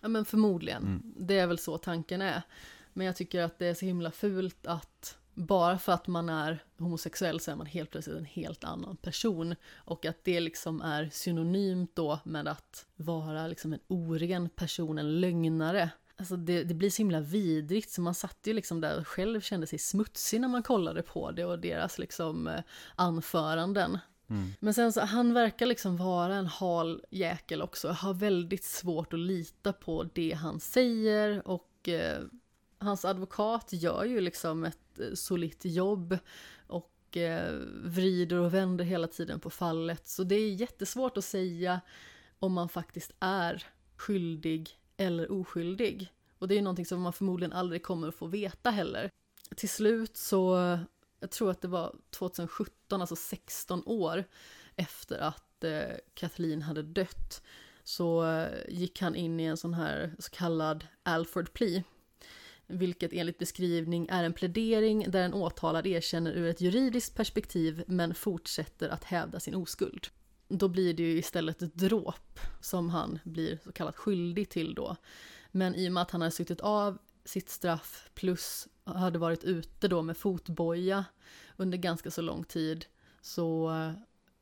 Ja 0.00 0.08
men 0.08 0.24
förmodligen. 0.24 0.82
Mm. 0.82 1.14
Det 1.18 1.38
är 1.38 1.46
väl 1.46 1.58
så 1.58 1.78
tanken 1.78 2.22
är. 2.22 2.42
Men 2.92 3.06
jag 3.06 3.16
tycker 3.16 3.42
att 3.42 3.58
det 3.58 3.66
är 3.66 3.74
så 3.74 3.84
himla 3.84 4.10
fult 4.10 4.66
att 4.66 5.18
bara 5.34 5.78
för 5.78 5.92
att 5.92 6.06
man 6.06 6.28
är 6.28 6.58
homosexuell 6.78 7.40
så 7.40 7.50
är 7.50 7.56
man 7.56 7.66
helt 7.66 7.90
plötsligt 7.90 8.16
en 8.16 8.24
helt 8.24 8.64
annan 8.64 8.96
person. 8.96 9.54
Och 9.74 10.06
att 10.06 10.24
det 10.24 10.40
liksom 10.40 10.80
är 10.80 11.08
synonymt 11.12 11.90
då 11.94 12.18
med 12.24 12.48
att 12.48 12.86
vara 12.96 13.46
liksom 13.46 13.72
en 13.72 13.80
oren 13.88 14.48
person, 14.48 14.98
en 14.98 15.20
lögnare. 15.20 15.90
Alltså 16.18 16.36
det, 16.36 16.64
det 16.64 16.74
blir 16.74 16.90
så 16.90 16.98
himla 16.98 17.20
vidrigt 17.20 17.90
så 17.90 18.00
man 18.00 18.14
satt 18.14 18.38
ju 18.44 18.52
liksom 18.52 18.80
där 18.80 18.98
och 18.98 19.08
själv 19.08 19.40
kände 19.40 19.66
sig 19.66 19.78
smutsig 19.78 20.40
när 20.40 20.48
man 20.48 20.62
kollade 20.62 21.02
på 21.02 21.30
det 21.30 21.44
och 21.44 21.58
deras 21.58 21.98
liksom 21.98 22.48
eh, 22.48 22.60
anföranden. 22.94 23.98
Men 24.60 24.74
sen 24.74 24.92
så, 24.92 25.00
han 25.00 25.34
verkar 25.34 25.66
liksom 25.66 25.96
vara 25.96 26.34
en 26.34 26.46
hal 26.46 27.04
jäkel 27.10 27.62
också, 27.62 27.88
har 27.88 28.14
väldigt 28.14 28.64
svårt 28.64 29.12
att 29.12 29.18
lita 29.18 29.72
på 29.72 30.04
det 30.14 30.32
han 30.32 30.60
säger 30.60 31.48
och 31.48 31.88
eh, 31.88 32.22
hans 32.78 33.04
advokat 33.04 33.68
gör 33.72 34.04
ju 34.04 34.20
liksom 34.20 34.64
ett 34.64 34.98
eh, 35.00 35.14
solitt 35.14 35.64
jobb 35.64 36.18
och 36.66 37.16
eh, 37.16 37.52
vrider 37.84 38.36
och 38.36 38.54
vänder 38.54 38.84
hela 38.84 39.06
tiden 39.06 39.40
på 39.40 39.50
fallet. 39.50 40.08
Så 40.08 40.24
det 40.24 40.34
är 40.34 40.52
jättesvårt 40.52 41.16
att 41.16 41.24
säga 41.24 41.80
om 42.38 42.52
man 42.52 42.68
faktiskt 42.68 43.12
är 43.20 43.66
skyldig 43.96 44.70
eller 44.96 45.32
oskyldig. 45.32 46.12
Och 46.38 46.48
det 46.48 46.54
är 46.54 46.56
ju 46.56 46.62
någonting 46.62 46.86
som 46.86 47.00
man 47.00 47.12
förmodligen 47.12 47.52
aldrig 47.52 47.82
kommer 47.82 48.08
att 48.08 48.14
få 48.14 48.26
veta 48.26 48.70
heller. 48.70 49.10
Till 49.56 49.68
slut 49.68 50.16
så, 50.16 50.78
jag 51.20 51.30
tror 51.30 51.50
att 51.50 51.62
det 51.62 51.68
var 51.68 51.96
2017, 52.10 53.00
alltså 53.00 53.16
16 53.16 53.82
år 53.86 54.24
efter 54.76 55.18
att 55.18 55.64
eh, 55.64 55.96
Kathleen 56.14 56.62
hade 56.62 56.82
dött, 56.82 57.42
så 57.84 58.26
eh, 58.26 58.48
gick 58.68 59.00
han 59.00 59.14
in 59.14 59.40
i 59.40 59.44
en 59.44 59.56
sån 59.56 59.74
här 59.74 60.14
så 60.18 60.30
kallad 60.30 60.86
Alford 61.02 61.52
plea. 61.52 61.82
Vilket 62.66 63.12
enligt 63.12 63.38
beskrivning 63.38 64.08
är 64.10 64.24
en 64.24 64.32
plädering 64.32 65.10
där 65.10 65.22
en 65.22 65.34
åtalad 65.34 65.86
erkänner 65.86 66.32
ur 66.32 66.46
ett 66.46 66.60
juridiskt 66.60 67.16
perspektiv 67.16 67.84
men 67.86 68.14
fortsätter 68.14 68.88
att 68.88 69.04
hävda 69.04 69.40
sin 69.40 69.54
oskuld. 69.54 70.06
Då 70.48 70.68
blir 70.68 70.94
det 70.94 71.02
ju 71.02 71.18
istället 71.18 71.62
ett 71.62 71.74
dråp 71.74 72.40
som 72.60 72.90
han 72.90 73.18
blir 73.24 73.58
så 73.64 73.72
kallat 73.72 73.96
skyldig 73.96 74.48
till 74.48 74.74
då. 74.74 74.96
Men 75.50 75.74
i 75.74 75.88
och 75.88 75.92
med 75.92 76.02
att 76.02 76.10
han 76.10 76.20
hade 76.20 76.30
suttit 76.30 76.60
av 76.60 76.98
sitt 77.24 77.48
straff 77.48 78.10
plus 78.14 78.68
hade 78.84 79.18
varit 79.18 79.44
ute 79.44 79.88
då 79.88 80.02
med 80.02 80.16
fotboja 80.16 81.04
under 81.56 81.78
ganska 81.78 82.10
så 82.10 82.22
lång 82.22 82.44
tid 82.44 82.86
så 83.20 83.70
eh, 83.70 83.92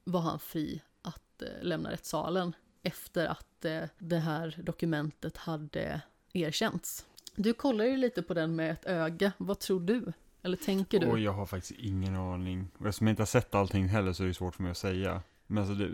var 0.05 0.21
han 0.21 0.39
fri 0.39 0.83
att 1.03 1.43
eh, 1.43 1.49
lämna 1.63 1.91
rättssalen 1.91 2.57
efter 2.83 3.27
att 3.27 3.65
eh, 3.65 3.83
det 3.99 4.19
här 4.19 4.61
dokumentet 4.63 5.37
hade 5.37 6.01
erkänts. 6.33 7.07
Du 7.37 7.53
kollar 7.53 7.85
ju 7.85 7.97
lite 7.97 8.23
på 8.23 8.35
den 8.35 8.57
med 8.57 8.71
ett 8.71 8.87
öga. 8.87 9.33
Vad 9.39 9.59
tror 9.59 9.81
du? 9.81 10.13
Eller 10.43 10.57
tänker 10.57 11.01
du? 11.01 11.07
Oh, 11.07 11.23
jag 11.23 11.33
har 11.33 11.47
faktiskt 11.47 11.81
ingen 11.81 12.17
aning. 12.17 12.69
Och 12.79 12.87
eftersom 12.87 13.07
jag 13.07 13.13
inte 13.13 13.23
har 13.23 13.27
sett 13.27 13.55
allting 13.55 13.89
heller 13.89 14.13
så 14.13 14.23
är 14.23 14.27
det 14.27 14.35
svårt 14.35 14.55
för 14.55 14.63
mig 14.63 14.71
att 14.71 14.79
säga. 14.79 15.23
Men 15.47 15.59
alltså 15.59 15.75
det, 15.75 15.91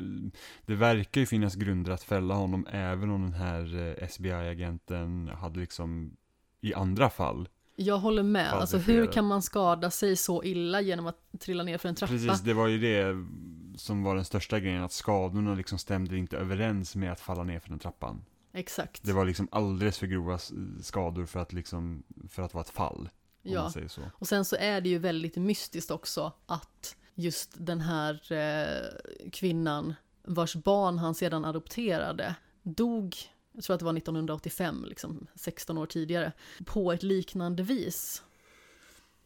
det 0.66 0.74
verkar 0.74 1.20
ju 1.20 1.26
finnas 1.26 1.54
grunder 1.54 1.92
att 1.92 2.02
fälla 2.02 2.34
honom 2.34 2.66
även 2.70 3.10
om 3.10 3.22
den 3.22 3.32
här 3.32 3.96
eh, 4.02 4.08
SBI-agenten 4.08 5.28
hade 5.28 5.60
liksom 5.60 6.16
i 6.60 6.74
andra 6.74 7.10
fall. 7.10 7.48
Jag 7.76 7.98
håller 7.98 8.22
med. 8.22 8.52
Alltså 8.52 8.78
hur 8.78 9.06
kan 9.06 9.24
man 9.24 9.42
skada 9.42 9.90
sig 9.90 10.16
så 10.16 10.44
illa 10.44 10.80
genom 10.80 11.06
att 11.06 11.16
trilla 11.40 11.62
ner 11.62 11.78
för 11.78 11.88
en 11.88 11.94
trappa? 11.94 12.12
Precis, 12.12 12.40
det 12.40 12.54
var 12.54 12.66
ju 12.66 12.78
det 12.78 13.26
som 13.78 14.02
var 14.02 14.14
den 14.16 14.24
största 14.24 14.60
grejen, 14.60 14.82
att 14.82 14.92
skadorna 14.92 15.54
liksom 15.54 15.78
stämde 15.78 16.16
inte 16.16 16.36
överens 16.38 16.96
med 16.96 17.12
att 17.12 17.20
falla 17.20 17.44
ner 17.44 17.58
för 17.60 17.68
den 17.68 17.78
trappan. 17.78 18.24
Exakt. 18.52 19.02
Det 19.04 19.12
var 19.12 19.24
liksom 19.24 19.48
alldeles 19.52 19.98
för 19.98 20.06
grova 20.06 20.34
s- 20.34 20.52
skador 20.82 21.26
för 21.26 21.40
att 21.40 21.52
liksom, 21.52 22.02
för 22.28 22.42
att 22.42 22.54
vara 22.54 22.64
ett 22.64 22.70
fall. 22.70 23.08
Ja. 23.42 23.72
Och 24.14 24.28
sen 24.28 24.44
så 24.44 24.56
är 24.56 24.80
det 24.80 24.88
ju 24.88 24.98
väldigt 24.98 25.36
mystiskt 25.36 25.90
också 25.90 26.32
att 26.46 26.96
just 27.20 27.50
den 27.54 27.80
här 27.80 28.32
eh, 28.32 29.30
kvinnan 29.32 29.94
vars 30.22 30.54
barn 30.54 30.98
han 30.98 31.14
sedan 31.14 31.44
adopterade 31.44 32.34
dog, 32.62 33.16
jag 33.52 33.64
tror 33.64 33.74
att 33.74 33.80
det 33.80 33.84
var 33.84 33.96
1985, 33.96 34.84
liksom 34.88 35.26
16 35.34 35.78
år 35.78 35.86
tidigare, 35.86 36.32
på 36.64 36.92
ett 36.92 37.02
liknande 37.02 37.62
vis. 37.62 38.22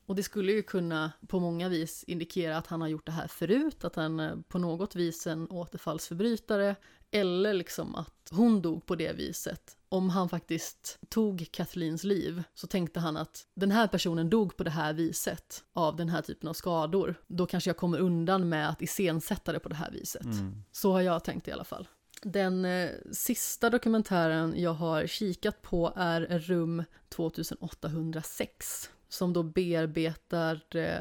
Och 0.07 0.15
det 0.15 0.23
skulle 0.23 0.53
ju 0.53 0.63
kunna 0.63 1.13
på 1.27 1.41
många 1.41 1.69
vis 1.69 2.05
indikera 2.05 2.57
att 2.57 2.67
han 2.67 2.81
har 2.81 2.89
gjort 2.89 3.07
det 3.07 3.13
här 3.13 3.29
förut, 3.29 3.85
att 3.85 3.97
han 3.97 4.21
eh, 4.21 4.37
på 4.49 4.59
något 4.59 4.95
vis 4.95 5.27
är 5.27 5.31
en 5.31 5.51
återfallsförbrytare, 5.51 6.77
eller 7.15 7.55
liksom 7.55 7.95
att 7.95 8.29
hon 8.31 8.63
dog 8.63 8.87
på 8.87 8.95
det 8.95 9.13
viset. 9.13 9.77
Om 9.89 10.11
han 10.11 10.29
faktiskt 10.29 10.99
tog 11.09 11.49
Kathleens 11.51 12.05
liv 12.05 12.43
så 12.55 12.67
tänkte 12.67 13.01
han 13.01 13.17
att 13.17 13.47
den 13.55 13.71
här 13.71 13.87
personen 13.87 14.31
dog 14.31 14.57
på 14.57 14.65
det 14.65 14.71
här 14.71 14.93
viset 14.93 15.65
av 15.73 15.97
den 15.97 16.09
här 16.09 16.23
typen 16.23 16.49
av 16.49 16.53
skador. 16.53 17.15
Då 17.27 17.47
kanske 17.47 17.71
jag 17.71 17.77
kommer 17.77 17.99
undan 17.99 18.49
med 18.49 18.69
att 18.69 18.83
iscensätta 18.83 19.53
det 19.53 19.59
på 19.59 19.69
det 19.69 19.75
här 19.75 19.91
viset. 19.91 20.27
Så 20.73 20.93
har 20.93 21.01
jag 21.01 21.25
tänkt 21.25 21.49
i 21.49 21.53
alla 21.53 21.65
fall. 21.65 21.89
Den 22.23 22.65
eh, 22.65 22.91
sista 23.13 23.71
dokumentären 23.71 24.55
jag 24.57 24.75
har 24.75 25.07
kikat 25.07 25.63
på 25.63 25.93
är 25.97 26.21
Rum 26.39 26.85
2806 27.09 28.91
som 29.09 29.33
då 29.33 29.43
bearbetar 29.43 30.77
eh, 30.77 30.99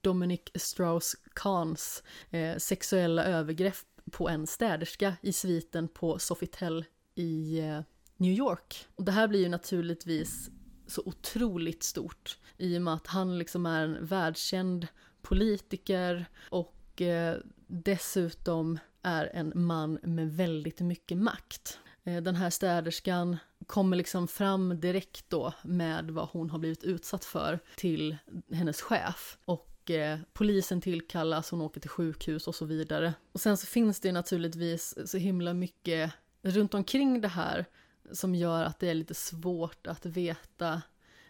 Dominic 0.00 0.40
Strauss-Kahns 0.54 2.02
eh, 2.30 2.56
sexuella 2.56 3.24
övergrepp 3.24 3.95
på 4.10 4.28
en 4.28 4.46
städerska 4.46 5.16
i 5.20 5.32
sviten 5.32 5.88
på 5.88 6.18
Sofitel 6.18 6.84
i 7.14 7.58
eh, 7.58 7.80
New 8.16 8.32
York. 8.32 8.86
Och 8.94 9.04
det 9.04 9.12
här 9.12 9.28
blir 9.28 9.40
ju 9.40 9.48
naturligtvis 9.48 10.50
så 10.86 11.02
otroligt 11.04 11.82
stort 11.82 12.38
i 12.56 12.78
och 12.78 12.82
med 12.82 12.94
att 12.94 13.06
han 13.06 13.38
liksom 13.38 13.66
är 13.66 13.84
en 13.84 14.06
världskänd 14.06 14.86
politiker 15.22 16.26
och 16.50 17.02
eh, 17.02 17.36
dessutom 17.66 18.78
är 19.02 19.30
en 19.34 19.52
man 19.54 19.98
med 20.02 20.36
väldigt 20.36 20.80
mycket 20.80 21.18
makt. 21.18 21.78
Eh, 22.04 22.22
Den 22.22 22.34
här 22.34 22.50
städerskan 22.50 23.36
kommer 23.66 23.96
liksom 23.96 24.28
fram 24.28 24.80
direkt 24.80 25.30
då 25.30 25.52
med 25.62 26.10
vad 26.10 26.28
hon 26.28 26.50
har 26.50 26.58
blivit 26.58 26.84
utsatt 26.84 27.24
för 27.24 27.58
till 27.76 28.16
hennes 28.52 28.80
chef. 28.80 29.38
Och 29.44 29.75
eh, 29.90 30.18
polisen 30.32 30.80
tillkallas, 30.80 31.50
hon 31.50 31.60
åker 31.60 31.80
till 31.80 31.90
sjukhus 31.90 32.48
och 32.48 32.54
så 32.54 32.64
vidare. 32.64 33.14
Och 33.32 33.40
sen 33.40 33.56
så 33.56 33.66
finns 33.66 34.00
det 34.00 34.12
naturligtvis 34.12 35.10
så 35.10 35.18
himla 35.18 35.54
mycket 35.54 36.12
runt 36.42 36.74
omkring 36.74 37.20
det 37.20 37.28
här 37.28 37.66
som 38.12 38.34
gör 38.34 38.64
att 38.64 38.78
det 38.78 38.88
är 38.88 38.94
lite 38.94 39.14
svårt 39.14 39.86
att 39.86 40.06
veta 40.06 40.82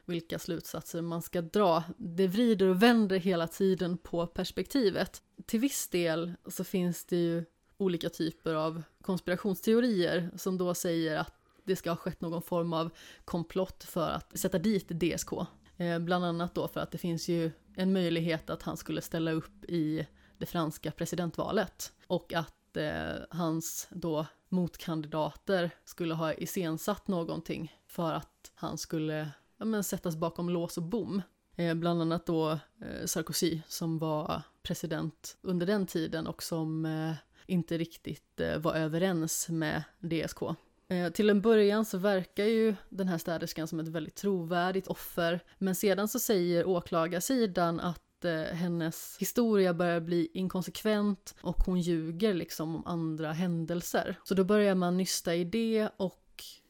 vilka 0.04 0.38
slutsatser 0.38 1.02
man 1.02 1.22
ska 1.22 1.42
dra. 1.42 1.84
Det 1.96 2.26
vrider 2.26 2.66
och 2.66 2.82
vänder 2.82 3.18
hela 3.18 3.46
tiden 3.46 3.98
på 3.98 4.26
perspektivet. 4.26 5.22
Till 5.46 5.60
viss 5.60 5.88
del 5.88 6.32
så 6.46 6.64
finns 6.64 7.04
det 7.04 7.16
ju 7.16 7.44
olika 7.76 8.08
typer 8.08 8.54
av 8.54 8.82
konspirationsteorier 9.02 10.30
som 10.36 10.58
då 10.58 10.74
säger 10.74 11.16
att 11.18 11.34
det 11.64 11.76
ska 11.76 11.90
ha 11.90 11.96
skett 11.96 12.20
någon 12.20 12.42
form 12.42 12.72
av 12.72 12.90
komplott 13.24 13.84
för 13.84 14.10
att 14.10 14.38
sätta 14.38 14.58
dit 14.58 14.88
DSK. 14.88 15.30
Eh, 15.76 15.98
bland 15.98 16.24
annat 16.24 16.54
då 16.54 16.68
för 16.68 16.80
att 16.80 16.90
det 16.90 16.98
finns 16.98 17.28
ju 17.28 17.50
en 17.76 17.92
möjlighet 17.92 18.50
att 18.50 18.62
han 18.62 18.76
skulle 18.76 19.00
ställa 19.00 19.32
upp 19.32 19.64
i 19.64 20.06
det 20.38 20.46
franska 20.46 20.90
presidentvalet 20.90 21.92
och 22.06 22.32
att 22.32 22.76
eh, 22.76 23.14
hans 23.30 23.88
då 23.90 24.26
motkandidater 24.48 25.70
skulle 25.84 26.14
ha 26.14 26.32
iscensatt 26.32 27.08
någonting 27.08 27.76
för 27.86 28.12
att 28.12 28.52
han 28.54 28.78
skulle 28.78 29.30
ja, 29.56 29.64
men, 29.64 29.84
sättas 29.84 30.16
bakom 30.16 30.50
lås 30.50 30.76
och 30.76 30.82
bom. 30.82 31.22
Eh, 31.56 31.74
bland 31.74 32.02
annat 32.02 32.26
då 32.26 32.50
eh, 32.50 33.06
Sarkozy 33.06 33.60
som 33.68 33.98
var 33.98 34.42
president 34.62 35.36
under 35.42 35.66
den 35.66 35.86
tiden 35.86 36.26
och 36.26 36.42
som 36.42 36.86
eh, 36.86 37.14
inte 37.46 37.78
riktigt 37.78 38.40
eh, 38.40 38.58
var 38.58 38.74
överens 38.74 39.48
med 39.48 39.82
DSK. 39.98 40.40
Eh, 40.88 41.12
till 41.12 41.30
en 41.30 41.40
början 41.40 41.84
så 41.84 41.98
verkar 41.98 42.44
ju 42.44 42.74
den 42.88 43.08
här 43.08 43.18
städerskan 43.18 43.68
som 43.68 43.80
ett 43.80 43.88
väldigt 43.88 44.14
trovärdigt 44.14 44.86
offer, 44.86 45.40
men 45.58 45.74
sedan 45.74 46.08
så 46.08 46.18
säger 46.18 46.68
åklagarsidan 46.68 47.80
att 47.80 48.24
eh, 48.24 48.42
hennes 48.42 49.16
historia 49.20 49.74
börjar 49.74 50.00
bli 50.00 50.30
inkonsekvent 50.34 51.34
och 51.40 51.56
hon 51.56 51.80
ljuger 51.80 52.34
liksom 52.34 52.76
om 52.76 52.86
andra 52.86 53.32
händelser. 53.32 54.16
Så 54.24 54.34
då 54.34 54.44
börjar 54.44 54.74
man 54.74 54.96
nysta 54.96 55.34
i 55.34 55.44
det 55.44 55.88
och 55.96 56.22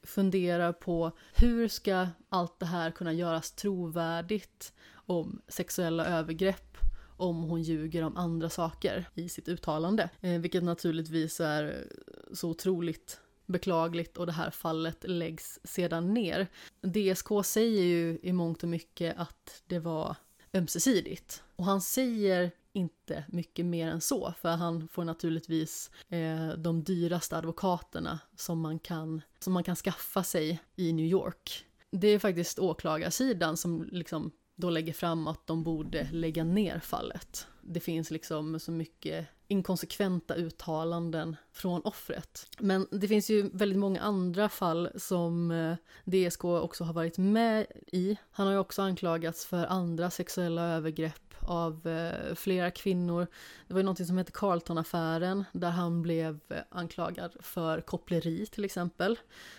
funderar 0.04 0.72
på 0.72 1.12
hur 1.34 1.68
ska 1.68 2.08
allt 2.28 2.60
det 2.60 2.66
här 2.66 2.90
kunna 2.90 3.12
göras 3.12 3.52
trovärdigt 3.52 4.72
om 4.94 5.42
sexuella 5.48 6.06
övergrepp 6.06 6.76
om 7.16 7.42
hon 7.42 7.62
ljuger 7.62 8.02
om 8.02 8.16
andra 8.16 8.50
saker 8.50 9.08
i 9.14 9.28
sitt 9.28 9.48
uttalande. 9.48 10.10
Eh, 10.20 10.40
vilket 10.40 10.62
naturligtvis 10.62 11.40
är 11.40 11.84
så 12.32 12.50
otroligt 12.50 13.20
beklagligt 13.46 14.16
och 14.16 14.26
det 14.26 14.32
här 14.32 14.50
fallet 14.50 15.04
läggs 15.08 15.58
sedan 15.64 16.14
ner. 16.14 16.46
DSK 16.80 17.28
säger 17.44 17.82
ju 17.82 18.18
i 18.22 18.32
mångt 18.32 18.62
och 18.62 18.68
mycket 18.68 19.18
att 19.18 19.62
det 19.66 19.78
var 19.78 20.16
ömsesidigt. 20.52 21.42
Och 21.56 21.64
han 21.64 21.80
säger 21.80 22.50
inte 22.72 23.24
mycket 23.28 23.66
mer 23.66 23.88
än 23.88 24.00
så, 24.00 24.34
för 24.40 24.48
han 24.48 24.88
får 24.88 25.04
naturligtvis 25.04 25.90
eh, 26.08 26.48
de 26.48 26.84
dyraste 26.84 27.36
advokaterna 27.36 28.18
som 28.36 28.60
man, 28.60 28.78
kan, 28.78 29.22
som 29.38 29.52
man 29.52 29.64
kan 29.64 29.76
skaffa 29.76 30.22
sig 30.22 30.60
i 30.76 30.92
New 30.92 31.06
York. 31.06 31.64
Det 31.90 32.08
är 32.08 32.18
faktiskt 32.18 32.58
åklagarsidan 32.58 33.56
som 33.56 33.88
liksom 33.92 34.32
då 34.56 34.70
lägger 34.70 34.92
fram 34.92 35.26
att 35.26 35.46
de 35.46 35.62
borde 35.62 36.08
lägga 36.12 36.44
ner 36.44 36.78
fallet. 36.78 37.46
Det 37.68 37.80
finns 37.80 38.10
liksom 38.10 38.60
så 38.60 38.72
mycket 38.72 39.26
inkonsekventa 39.48 40.34
uttalanden 40.34 41.36
från 41.52 41.80
offret. 41.80 42.46
Men 42.58 42.86
det 42.90 43.08
finns 43.08 43.30
ju 43.30 43.50
väldigt 43.52 43.78
många 43.78 44.00
andra 44.00 44.48
fall 44.48 44.88
som 44.96 45.50
eh, 45.50 45.76
DSK 46.04 46.44
också 46.44 46.84
har 46.84 46.92
varit 46.92 47.18
med 47.18 47.66
i. 47.86 48.16
Han 48.30 48.46
har 48.46 48.54
ju 48.54 48.58
också 48.58 48.82
anklagats 48.82 49.46
för 49.46 49.66
andra 49.66 50.10
sexuella 50.10 50.62
övergrepp 50.62 51.26
av 51.40 51.86
eh, 51.86 52.34
flera 52.34 52.70
kvinnor. 52.70 53.26
Det 53.66 53.74
var 53.74 53.80
ju 53.80 53.84
någonting 53.84 54.06
som 54.06 54.18
hette 54.18 54.32
Carlton-affären 54.32 55.44
där 55.52 55.70
han 55.70 56.02
blev 56.02 56.40
anklagad 56.68 57.36
för 57.40 57.80
koppleri 57.80 58.46
till 58.46 58.64
exempel. 58.64 59.18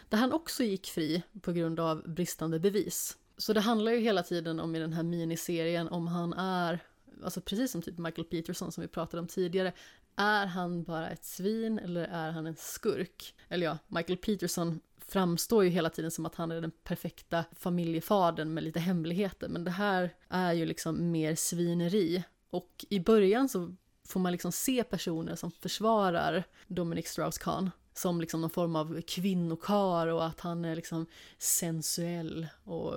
Där 0.10 0.18
han 0.18 0.34
också 0.34 0.64
gick 0.64 0.88
fri 0.88 1.24
på 1.42 1.52
grund 1.52 1.80
av 1.80 2.04
bristande 2.10 2.60
bevis. 2.60 3.18
Så 3.38 3.54
det 3.54 3.62
handlar 3.62 3.92
ju 3.92 4.00
hela 4.00 4.24
tiden 4.24 4.60
om 4.60 4.76
i 4.76 4.80
den 4.80 4.94
här 4.94 5.04
miniserien 5.04 5.88
om 5.88 6.08
han 6.08 6.34
är, 6.34 6.80
alltså 7.24 7.42
precis 7.42 7.72
som 7.72 7.82
typ 7.82 7.98
Michael 7.98 8.28
Peterson 8.28 8.72
som 8.72 8.82
vi 8.82 8.88
pratade 8.88 9.22
om 9.22 9.28
tidigare, 9.28 9.74
är 10.16 10.46
han 10.46 10.84
bara 10.84 11.10
ett 11.10 11.26
svin 11.26 11.80
eller 11.80 12.04
är 12.04 12.32
han 12.32 12.48
en 12.48 12.56
skurk? 12.56 13.36
Eller 13.50 13.66
ja, 13.66 13.78
Michael 13.88 14.18
Peterson 14.18 14.80
framstår 14.98 15.64
ju 15.64 15.70
hela 15.70 15.90
tiden 15.90 16.12
som 16.12 16.26
att 16.26 16.36
han 16.36 16.52
är 16.52 16.62
den 16.62 16.72
perfekta 16.84 17.46
familjefadern 17.52 18.54
med 18.54 18.64
lite 18.64 18.80
hemligheter, 18.80 19.50
men 19.50 19.64
det 19.64 19.72
här 19.72 20.14
är 20.30 20.54
ju 20.54 20.66
liksom 20.66 21.12
mer 21.12 21.36
svineri. 21.36 22.24
Och 22.50 22.86
i 22.90 23.00
början 23.00 23.50
så 23.50 23.76
får 24.08 24.20
man 24.20 24.32
liksom 24.32 24.52
se 24.52 24.84
personer 24.84 25.36
som 25.36 25.52
försvarar 25.52 26.44
Dominic 26.68 27.08
Strauss-Kahn 27.08 27.72
som 27.98 28.22
liksom 28.22 28.42
någon 28.42 28.50
form 28.50 28.76
av 28.76 29.02
kvinnokar 29.02 30.08
och 30.08 30.26
att 30.26 30.40
han 30.40 30.66
är 30.66 30.76
liksom 30.76 31.06
sensuell 31.38 32.48
och 32.64 32.94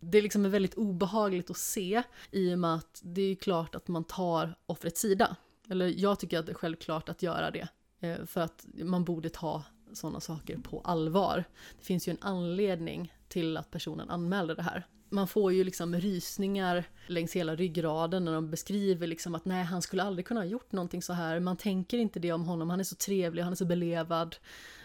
det 0.00 0.18
är 0.18 0.22
liksom 0.22 0.50
väldigt 0.50 0.74
obehagligt 0.74 1.50
att 1.50 1.56
se 1.56 2.02
i 2.30 2.54
och 2.54 2.58
med 2.58 2.74
att 2.74 3.00
det 3.04 3.22
är 3.22 3.34
klart 3.34 3.74
att 3.74 3.88
man 3.88 4.04
tar 4.04 4.54
offrets 4.66 5.00
sida. 5.00 5.36
Eller 5.68 5.86
jag 5.86 6.18
tycker 6.18 6.38
att 6.38 6.46
det 6.46 6.52
är 6.52 6.54
självklart 6.54 7.08
att 7.08 7.22
göra 7.22 7.50
det. 7.50 7.68
Eh, 8.00 8.24
för 8.26 8.40
att 8.40 8.66
man 8.74 9.04
borde 9.04 9.28
ta 9.28 9.62
sådana 9.92 10.20
saker 10.20 10.58
på 10.58 10.80
allvar. 10.80 11.44
Det 11.78 11.84
finns 11.84 12.08
ju 12.08 12.10
en 12.10 12.18
anledning 12.20 13.14
till 13.28 13.56
att 13.56 13.70
personen 13.70 14.10
anmälde 14.10 14.54
det 14.54 14.62
här. 14.62 14.86
Man 15.12 15.28
får 15.28 15.52
ju 15.52 15.64
liksom 15.64 15.96
rysningar 15.96 16.84
längs 17.06 17.32
hela 17.32 17.56
ryggraden 17.56 18.24
när 18.24 18.32
de 18.32 18.50
beskriver 18.50 19.06
liksom 19.06 19.34
att 19.34 19.44
nej, 19.44 19.64
han 19.64 19.82
skulle 19.82 20.02
aldrig 20.02 20.26
kunna 20.26 20.40
ha 20.40 20.44
gjort 20.44 20.72
någonting 20.72 21.02
så 21.02 21.12
här. 21.12 21.40
Man 21.40 21.56
tänker 21.56 21.98
inte 21.98 22.20
det 22.20 22.32
om 22.32 22.44
honom, 22.44 22.70
han 22.70 22.80
är 22.80 22.84
så 22.84 22.96
trevlig, 22.96 23.42
han 23.42 23.52
är 23.52 23.56
så 23.56 23.64
belevad. 23.64 24.36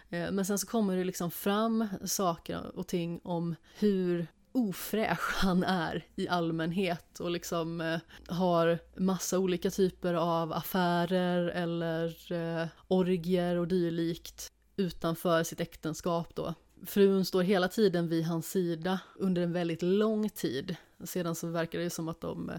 Eh, 0.09 0.32
men 0.32 0.45
sen 0.45 0.59
så 0.59 0.67
kommer 0.67 0.97
det 0.97 1.03
liksom 1.03 1.32
fram 1.32 1.88
saker 2.05 2.78
och 2.78 2.88
ting 2.88 3.19
om 3.23 3.55
hur 3.80 4.28
ofräsch 4.51 5.36
han 5.36 5.63
är 5.63 6.05
i 6.15 6.28
allmänhet 6.28 7.19
och 7.19 7.32
liksom 7.32 7.82
eh, 7.82 7.99
har 8.28 8.80
massa 8.95 9.39
olika 9.39 9.71
typer 9.71 10.13
av 10.13 10.53
affärer 10.53 11.47
eller 11.47 12.32
eh, 12.32 12.67
orgier 12.88 13.55
och 13.55 13.67
dylikt 13.67 14.51
utanför 14.75 15.43
sitt 15.43 15.61
äktenskap 15.61 16.36
då. 16.36 16.53
Frun 16.86 17.25
står 17.25 17.41
hela 17.41 17.67
tiden 17.67 18.07
vid 18.07 18.25
hans 18.25 18.51
sida 18.51 18.99
under 19.15 19.41
en 19.41 19.53
väldigt 19.53 19.82
lång 19.82 20.30
tid. 20.30 20.75
Sedan 21.03 21.36
så 21.36 21.47
verkar 21.47 21.78
det 21.78 21.84
ju 21.84 21.89
som 21.89 22.07
att 22.07 22.21
de 22.21 22.49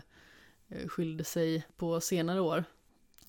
eh, 0.69 0.89
skilde 0.89 1.25
sig 1.25 1.66
på 1.77 2.01
senare 2.01 2.41
år. 2.41 2.64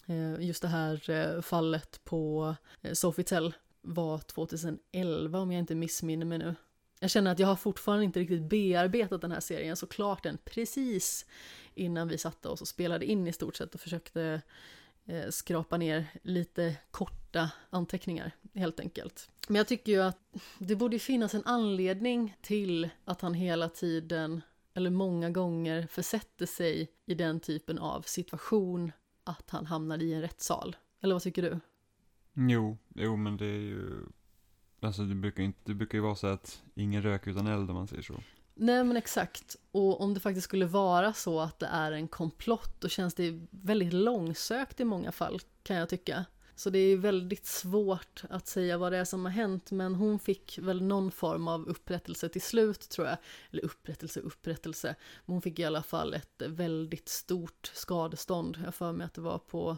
Eh, 0.05 0.45
just 0.45 0.61
det 0.61 0.67
här 0.67 1.09
eh, 1.09 1.41
fallet 1.41 1.99
på 2.03 2.55
Sofitel 2.93 3.53
var 3.81 4.17
2011 4.17 5.39
om 5.39 5.51
jag 5.51 5.59
inte 5.59 5.75
missminner 5.75 6.25
mig 6.25 6.37
nu. 6.37 6.55
Jag 6.99 7.09
känner 7.11 7.31
att 7.31 7.39
jag 7.39 7.47
har 7.47 7.55
fortfarande 7.55 8.05
inte 8.05 8.19
riktigt 8.19 8.49
bearbetat 8.49 9.21
den 9.21 9.31
här 9.31 9.39
serien, 9.39 9.75
så 9.75 9.87
klart 9.87 10.23
den 10.23 10.37
precis 10.45 11.25
innan 11.75 12.07
vi 12.07 12.17
satte 12.17 12.49
oss 12.49 12.61
och 12.61 12.67
spelade 12.67 13.05
in 13.05 13.27
i 13.27 13.33
stort 13.33 13.55
sett 13.55 13.75
och 13.75 13.81
försökte 13.81 14.23
eh, 14.23 14.39
Eh, 15.09 15.29
skrapa 15.29 15.77
ner 15.77 16.07
lite 16.23 16.75
korta 16.91 17.51
anteckningar 17.69 18.31
helt 18.53 18.79
enkelt. 18.79 19.29
Men 19.47 19.55
jag 19.55 19.67
tycker 19.67 19.91
ju 19.91 20.01
att 20.01 20.17
det 20.57 20.75
borde 20.75 20.99
finnas 20.99 21.33
en 21.33 21.45
anledning 21.45 22.37
till 22.41 22.89
att 23.05 23.21
han 23.21 23.33
hela 23.33 23.69
tiden, 23.69 24.41
eller 24.73 24.89
många 24.89 25.29
gånger, 25.29 25.87
försätter 25.87 26.45
sig 26.45 26.91
i 27.05 27.13
den 27.13 27.39
typen 27.39 27.79
av 27.79 28.01
situation 28.01 28.91
att 29.23 29.49
han 29.49 29.65
hamnar 29.65 30.03
i 30.03 30.13
en 30.13 30.21
rättssal. 30.21 30.75
Eller 31.01 31.15
vad 31.15 31.21
tycker 31.21 31.41
du? 31.41 31.59
Jo, 32.33 32.77
jo 32.95 33.15
men 33.15 33.37
det 33.37 33.45
är 33.45 33.59
ju... 33.59 34.05
Alltså 34.79 35.01
det 35.01 35.15
brukar, 35.15 35.43
inte, 35.43 35.59
det 35.63 35.73
brukar 35.73 35.97
ju 35.97 36.01
vara 36.01 36.15
så 36.15 36.27
att 36.27 36.63
ingen 36.75 37.01
rök 37.03 37.27
utan 37.27 37.47
eld 37.47 37.69
om 37.69 37.75
man 37.75 37.87
säger 37.87 38.03
så. 38.03 38.23
Nej 38.61 38.83
men 38.83 38.97
exakt. 38.97 39.55
Och 39.71 40.01
om 40.01 40.13
det 40.13 40.19
faktiskt 40.19 40.45
skulle 40.45 40.65
vara 40.65 41.13
så 41.13 41.39
att 41.39 41.59
det 41.59 41.67
är 41.67 41.91
en 41.91 42.07
komplott 42.07 42.81
då 42.81 42.89
känns 42.89 43.13
det 43.13 43.39
väldigt 43.51 43.93
långsökt 43.93 44.79
i 44.79 44.83
många 44.83 45.11
fall 45.11 45.39
kan 45.63 45.75
jag 45.75 45.89
tycka. 45.89 46.25
Så 46.55 46.69
det 46.69 46.79
är 46.79 46.97
väldigt 46.97 47.45
svårt 47.45 48.23
att 48.29 48.47
säga 48.47 48.77
vad 48.77 48.91
det 48.91 48.97
är 48.97 49.05
som 49.05 49.25
har 49.25 49.31
hänt 49.31 49.71
men 49.71 49.95
hon 49.95 50.19
fick 50.19 50.59
väl 50.61 50.81
någon 50.81 51.11
form 51.11 51.47
av 51.47 51.67
upprättelse 51.67 52.29
till 52.29 52.41
slut 52.41 52.89
tror 52.89 53.07
jag. 53.07 53.17
Eller 53.51 53.65
upprättelse, 53.65 54.19
upprättelse. 54.19 54.95
Men 55.25 55.33
hon 55.33 55.41
fick 55.41 55.59
i 55.59 55.65
alla 55.65 55.83
fall 55.83 56.13
ett 56.13 56.41
väldigt 56.45 57.09
stort 57.09 57.71
skadestånd. 57.73 58.57
Jag 58.57 58.65
har 58.65 58.71
för 58.71 58.91
mig 58.91 59.05
att 59.05 59.13
det 59.13 59.21
var 59.21 59.37
på 59.37 59.77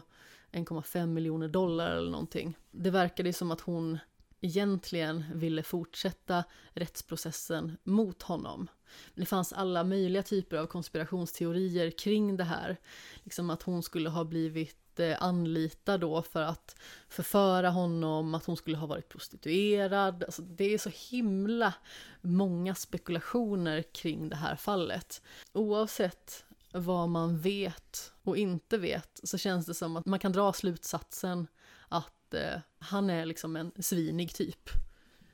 1,5 0.52 1.06
miljoner 1.06 1.48
dollar 1.48 1.90
eller 1.90 2.10
någonting. 2.10 2.56
Det 2.70 2.90
verkade 2.90 3.28
ju 3.28 3.32
som 3.32 3.50
att 3.50 3.60
hon 3.60 3.98
egentligen 4.42 5.24
ville 5.34 5.62
fortsätta 5.62 6.44
rättsprocessen 6.72 7.76
mot 7.82 8.22
honom. 8.22 8.68
Det 9.14 9.26
fanns 9.26 9.52
alla 9.52 9.84
möjliga 9.84 10.22
typer 10.22 10.56
av 10.56 10.66
konspirationsteorier 10.66 11.90
kring 11.90 12.36
det 12.36 12.44
här. 12.44 12.76
Liksom 13.22 13.50
att 13.50 13.62
hon 13.62 13.82
skulle 13.82 14.08
ha 14.08 14.24
blivit 14.24 15.00
eh, 15.00 15.22
anlitad 15.22 16.00
då 16.00 16.22
för 16.22 16.42
att 16.42 16.76
förföra 17.08 17.70
honom, 17.70 18.34
att 18.34 18.44
hon 18.44 18.56
skulle 18.56 18.76
ha 18.76 18.86
varit 18.86 19.08
prostituerad. 19.08 20.24
Alltså 20.24 20.42
det 20.42 20.74
är 20.74 20.78
så 20.78 20.90
himla 21.10 21.74
många 22.20 22.74
spekulationer 22.74 23.82
kring 23.82 24.28
det 24.28 24.36
här 24.36 24.56
fallet. 24.56 25.22
Oavsett 25.52 26.44
vad 26.72 27.08
man 27.08 27.38
vet 27.38 28.12
och 28.22 28.36
inte 28.36 28.78
vet 28.78 29.20
så 29.22 29.38
känns 29.38 29.66
det 29.66 29.74
som 29.74 29.96
att 29.96 30.06
man 30.06 30.18
kan 30.18 30.32
dra 30.32 30.52
slutsatsen 30.52 31.46
att 31.88 32.21
eh, 32.34 32.60
han 32.78 33.10
är 33.10 33.26
liksom 33.26 33.56
en 33.56 33.72
svinig 33.78 34.34
typ. 34.34 34.70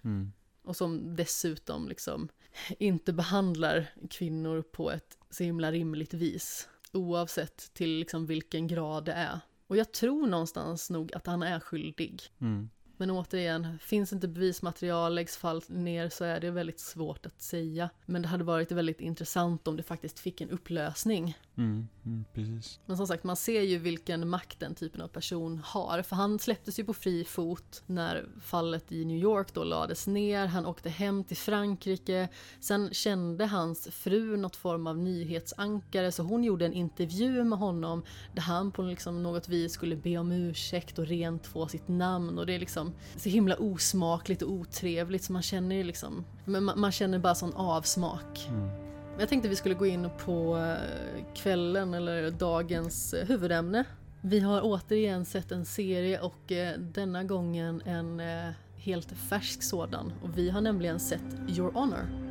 Mm. 0.04 0.32
Och 0.62 0.76
som 0.76 1.16
dessutom 1.16 1.88
liksom 1.88 2.28
inte 2.78 3.12
behandlar 3.12 3.86
kvinnor 4.10 4.62
på 4.62 4.90
ett 4.90 5.18
så 5.30 5.44
himla 5.44 5.72
rimligt 5.72 6.14
vis. 6.14 6.68
Oavsett 6.92 7.74
till 7.74 7.98
liksom 7.98 8.26
vilken 8.26 8.66
grad 8.66 9.04
det 9.04 9.12
är. 9.12 9.40
Och 9.66 9.76
jag 9.76 9.92
tror 9.92 10.26
någonstans 10.26 10.90
nog 10.90 11.14
att 11.14 11.26
han 11.26 11.42
är 11.42 11.60
skyldig. 11.60 12.22
Mm. 12.38 12.70
Men 13.00 13.10
återigen, 13.10 13.78
finns 13.78 14.12
inte 14.12 14.28
bevismaterial, 14.28 15.14
läggs 15.14 15.36
fall 15.36 15.62
ner 15.68 16.08
så 16.08 16.24
är 16.24 16.40
det 16.40 16.50
väldigt 16.50 16.80
svårt 16.80 17.26
att 17.26 17.42
säga. 17.42 17.90
Men 18.06 18.22
det 18.22 18.28
hade 18.28 18.44
varit 18.44 18.72
väldigt 18.72 19.00
intressant 19.00 19.68
om 19.68 19.76
det 19.76 19.82
faktiskt 19.82 20.18
fick 20.18 20.40
en 20.40 20.50
upplösning. 20.50 21.38
Mm, 21.56 21.88
mm, 22.04 22.24
precis. 22.34 22.80
Men 22.86 22.96
som 22.96 23.06
sagt, 23.06 23.24
man 23.24 23.36
ser 23.36 23.62
ju 23.62 23.78
vilken 23.78 24.28
makt 24.28 24.60
den 24.60 24.74
typen 24.74 25.00
av 25.00 25.08
person 25.08 25.60
har. 25.64 26.02
För 26.02 26.16
han 26.16 26.38
släpptes 26.38 26.78
ju 26.78 26.84
på 26.84 26.94
fri 26.94 27.24
fot 27.24 27.82
när 27.86 28.28
fallet 28.40 28.92
i 28.92 29.04
New 29.04 29.16
York 29.16 29.54
då 29.54 29.64
lades 29.64 30.06
ner. 30.06 30.46
Han 30.46 30.66
åkte 30.66 30.88
hem 30.88 31.24
till 31.24 31.36
Frankrike. 31.36 32.28
Sen 32.60 32.94
kände 32.94 33.46
hans 33.46 33.88
fru 33.90 34.36
något 34.36 34.56
form 34.56 34.86
av 34.86 34.98
nyhetsankare 34.98 36.12
så 36.12 36.22
hon 36.22 36.44
gjorde 36.44 36.66
en 36.66 36.72
intervju 36.72 37.44
med 37.44 37.58
honom 37.58 38.02
där 38.34 38.42
han 38.42 38.72
på 38.72 38.82
liksom 38.82 39.22
något 39.22 39.48
vis 39.48 39.72
skulle 39.72 39.96
be 39.96 40.18
om 40.18 40.32
ursäkt 40.32 40.98
och 40.98 41.06
rent 41.06 41.46
få 41.46 41.68
sitt 41.68 41.88
namn. 41.88 42.38
Och 42.38 42.46
det 42.46 42.54
är 42.54 42.58
liksom 42.58 42.87
så 43.16 43.28
himla 43.28 43.56
osmakligt 43.56 44.42
och 44.42 44.52
otrevligt 44.52 45.24
så 45.24 45.32
man 45.32 45.42
känner 45.42 45.76
ju 45.76 45.84
liksom, 45.84 46.24
man, 46.44 46.72
man 46.76 46.92
känner 46.92 47.18
bara 47.18 47.34
sån 47.34 47.52
avsmak. 47.52 48.48
Men 49.10 49.20
Jag 49.20 49.28
tänkte 49.28 49.48
vi 49.48 49.56
skulle 49.56 49.74
gå 49.74 49.86
in 49.86 50.10
på 50.24 50.56
eh, 50.56 51.34
kvällen 51.34 51.94
eller 51.94 52.30
dagens 52.30 53.14
eh, 53.14 53.26
huvudämne. 53.26 53.84
Vi 54.20 54.40
har 54.40 54.60
återigen 54.64 55.24
sett 55.24 55.52
en 55.52 55.64
serie 55.64 56.20
och 56.20 56.52
eh, 56.52 56.78
denna 56.78 57.24
gången 57.24 57.82
en 57.84 58.20
helt 58.76 59.12
färsk 59.12 59.62
sådan. 59.62 60.12
Och 60.22 60.38
vi 60.38 60.50
har 60.50 60.60
nämligen 60.60 61.00
sett 61.00 61.36
Your 61.56 61.72
Honor. 61.72 62.27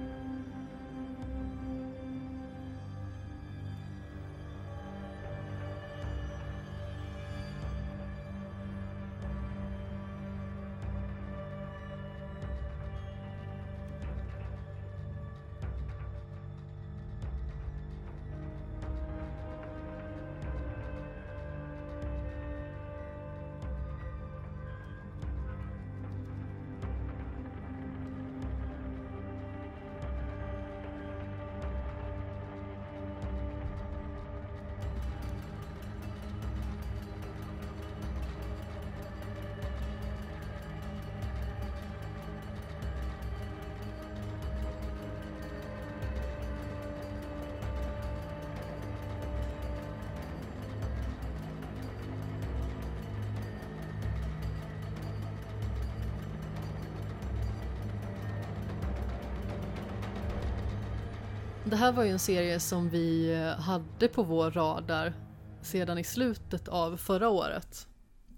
Här 61.88 61.94
var 61.94 62.04
ju 62.04 62.12
en 62.12 62.20
serie 62.20 62.60
som 62.60 62.90
vi 62.90 63.34
eh, 63.34 63.62
hade 63.62 64.08
på 64.08 64.24
vår 64.24 64.52
radar 64.52 65.14
sedan 65.62 65.98
i 65.98 66.04
slutet 66.04 66.68
av 66.68 66.98
förra 66.98 67.30
året. 67.30 67.88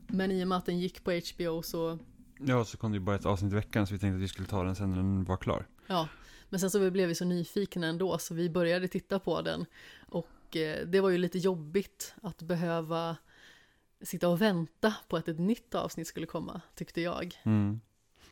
Men 0.07 0.31
i 0.31 0.43
och 0.43 0.47
med 0.47 0.57
att 0.57 0.65
den 0.65 0.79
gick 0.79 1.03
på 1.03 1.11
HBO 1.11 1.61
så, 1.61 1.99
Ja, 2.39 2.65
så 2.65 2.77
kom 2.77 2.91
det 2.91 2.97
ju 2.97 3.03
bara 3.03 3.15
ett 3.15 3.25
avsnitt 3.25 3.51
i 3.51 3.55
veckan 3.55 3.87
så 3.87 3.93
vi 3.93 3.99
tänkte 3.99 4.15
att 4.15 4.21
vi 4.21 4.27
skulle 4.27 4.47
ta 4.47 4.63
den 4.63 4.75
sen 4.75 4.89
när 4.89 4.97
den 4.97 5.23
var 5.23 5.37
klar. 5.37 5.67
ja. 5.87 6.07
Men 6.49 6.59
sen 6.59 6.71
så 6.71 6.91
blev 6.91 7.07
vi 7.07 7.15
så 7.15 7.25
nyfikna 7.25 7.87
ändå 7.87 8.17
så 8.17 8.33
vi 8.33 8.49
började 8.49 8.87
titta 8.87 9.19
på 9.19 9.41
den. 9.41 9.65
Och 10.07 10.57
eh, 10.57 10.87
det 10.87 11.01
var 11.01 11.09
ju 11.09 11.17
lite 11.17 11.37
jobbigt 11.37 12.15
att 12.21 12.41
behöva 12.41 13.17
sitta 14.01 14.29
och 14.29 14.41
vänta 14.41 14.93
på 15.07 15.17
att 15.17 15.27
ett 15.27 15.39
nytt 15.39 15.75
avsnitt 15.75 16.07
skulle 16.07 16.25
komma, 16.25 16.61
tyckte 16.75 17.01
jag. 17.01 17.39
Mm. 17.43 17.81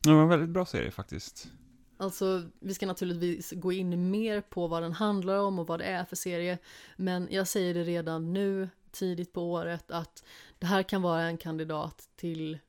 Det 0.01 0.13
var 0.13 0.21
en 0.21 0.29
väldigt 0.29 0.49
bra 0.49 0.65
serie 0.65 0.91
faktiskt. 0.91 1.51
Alltså, 1.97 2.43
vi 2.59 2.73
ska 2.73 2.85
naturligtvis 2.85 3.51
gå 3.51 3.71
in 3.71 4.11
mer 4.11 4.41
på 4.41 4.67
vad 4.67 4.83
den 4.83 4.93
handlar 4.93 5.37
om 5.37 5.59
och 5.59 5.67
vad 5.67 5.79
det 5.79 5.85
är 5.85 6.05
för 6.05 6.15
serie. 6.15 6.57
Men 6.95 7.27
jag 7.31 7.47
säger 7.47 7.73
det 7.73 7.83
redan 7.83 8.33
nu, 8.33 8.69
tidigt 8.91 9.33
på 9.33 9.51
året, 9.51 9.91
att 9.91 10.23
det 10.59 10.65
här 10.65 10.83
kan 10.83 11.01
vara 11.01 11.21
en 11.21 11.37
kandidat 11.37 12.09
till 12.15 12.59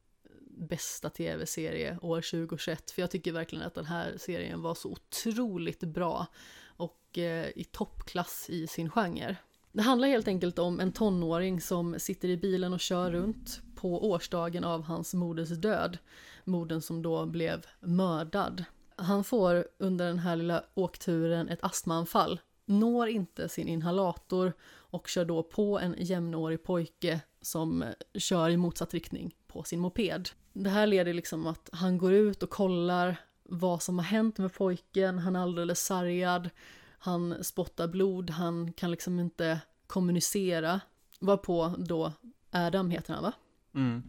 bästa 0.59 1.11
tv-serie 1.11 1.99
år 2.03 2.21
2021. 2.21 2.91
För 2.91 3.03
jag 3.03 3.11
tycker 3.11 3.33
verkligen 3.33 3.65
att 3.65 3.75
den 3.75 3.87
här 3.87 4.17
serien 4.19 4.63
var 4.63 4.75
så 4.75 4.89
otroligt 4.89 5.81
bra 5.81 6.27
och 6.67 7.19
eh, 7.19 7.49
i 7.57 7.65
toppklass 7.65 8.47
i 8.51 8.67
sin 8.67 8.91
genre. 8.91 9.37
Det 9.73 9.83
handlar 9.83 10.09
helt 10.09 10.29
enkelt 10.29 10.59
om 10.59 10.81
en 10.81 10.93
tonåring 10.93 11.61
som 11.61 11.99
sitter 11.99 12.29
i 12.29 12.37
bilen 12.37 12.73
och 12.73 12.81
kör 12.81 13.11
runt 13.11 13.61
på 13.75 14.11
årsdagen 14.11 14.65
av 14.65 14.83
hans 14.83 15.15
moders 15.15 15.49
död. 15.49 15.99
Modern 16.45 16.81
som 16.81 17.03
då 17.03 17.27
blev 17.27 17.67
mördad. 17.81 18.65
Han 18.99 19.25
får 19.25 19.69
under 19.79 20.07
den 20.07 20.19
här 20.19 20.37
lilla 20.37 20.65
åkturen 20.75 21.49
ett 21.49 21.59
astmaanfall, 21.63 22.41
når 22.65 23.09
inte 23.09 23.49
sin 23.49 23.69
inhalator 23.69 24.53
och 24.69 25.09
kör 25.09 25.25
då 25.25 25.43
på 25.43 25.79
en 25.79 25.95
jämnårig 25.99 26.63
pojke 26.63 27.21
som 27.41 27.83
eh, 27.83 27.89
kör 28.15 28.51
i 28.51 28.57
motsatt 28.57 28.95
riktning 28.95 29.35
på 29.47 29.63
sin 29.63 29.81
moped. 29.81 30.29
Det 30.53 30.71
här 30.71 30.87
leder 30.87 31.15
liksom 31.15 31.47
att 31.47 31.69
han 31.73 31.99
går 31.99 32.13
ut 32.13 32.43
och 32.43 32.51
kollar 32.51 33.17
vad 33.43 33.83
som 33.83 33.99
har 33.99 34.05
hänt 34.05 34.39
med 34.39 34.55
pojken, 34.55 35.19
han 35.19 35.37
är 35.37 35.41
alldeles 35.41 35.85
sargad, 35.85 36.51
han 36.99 37.45
spottar 37.45 37.89
blod, 37.89 38.31
han 38.31 38.73
kan 38.73 38.91
liksom 38.91 39.21
inte 39.21 39.61
kommunicera. 39.87 40.81
Varpå 41.21 41.75
då 41.79 42.13
Adam 42.51 42.91
heter 42.91 43.15
han 43.15 43.23
va? 43.23 43.33
Mm 43.75 44.03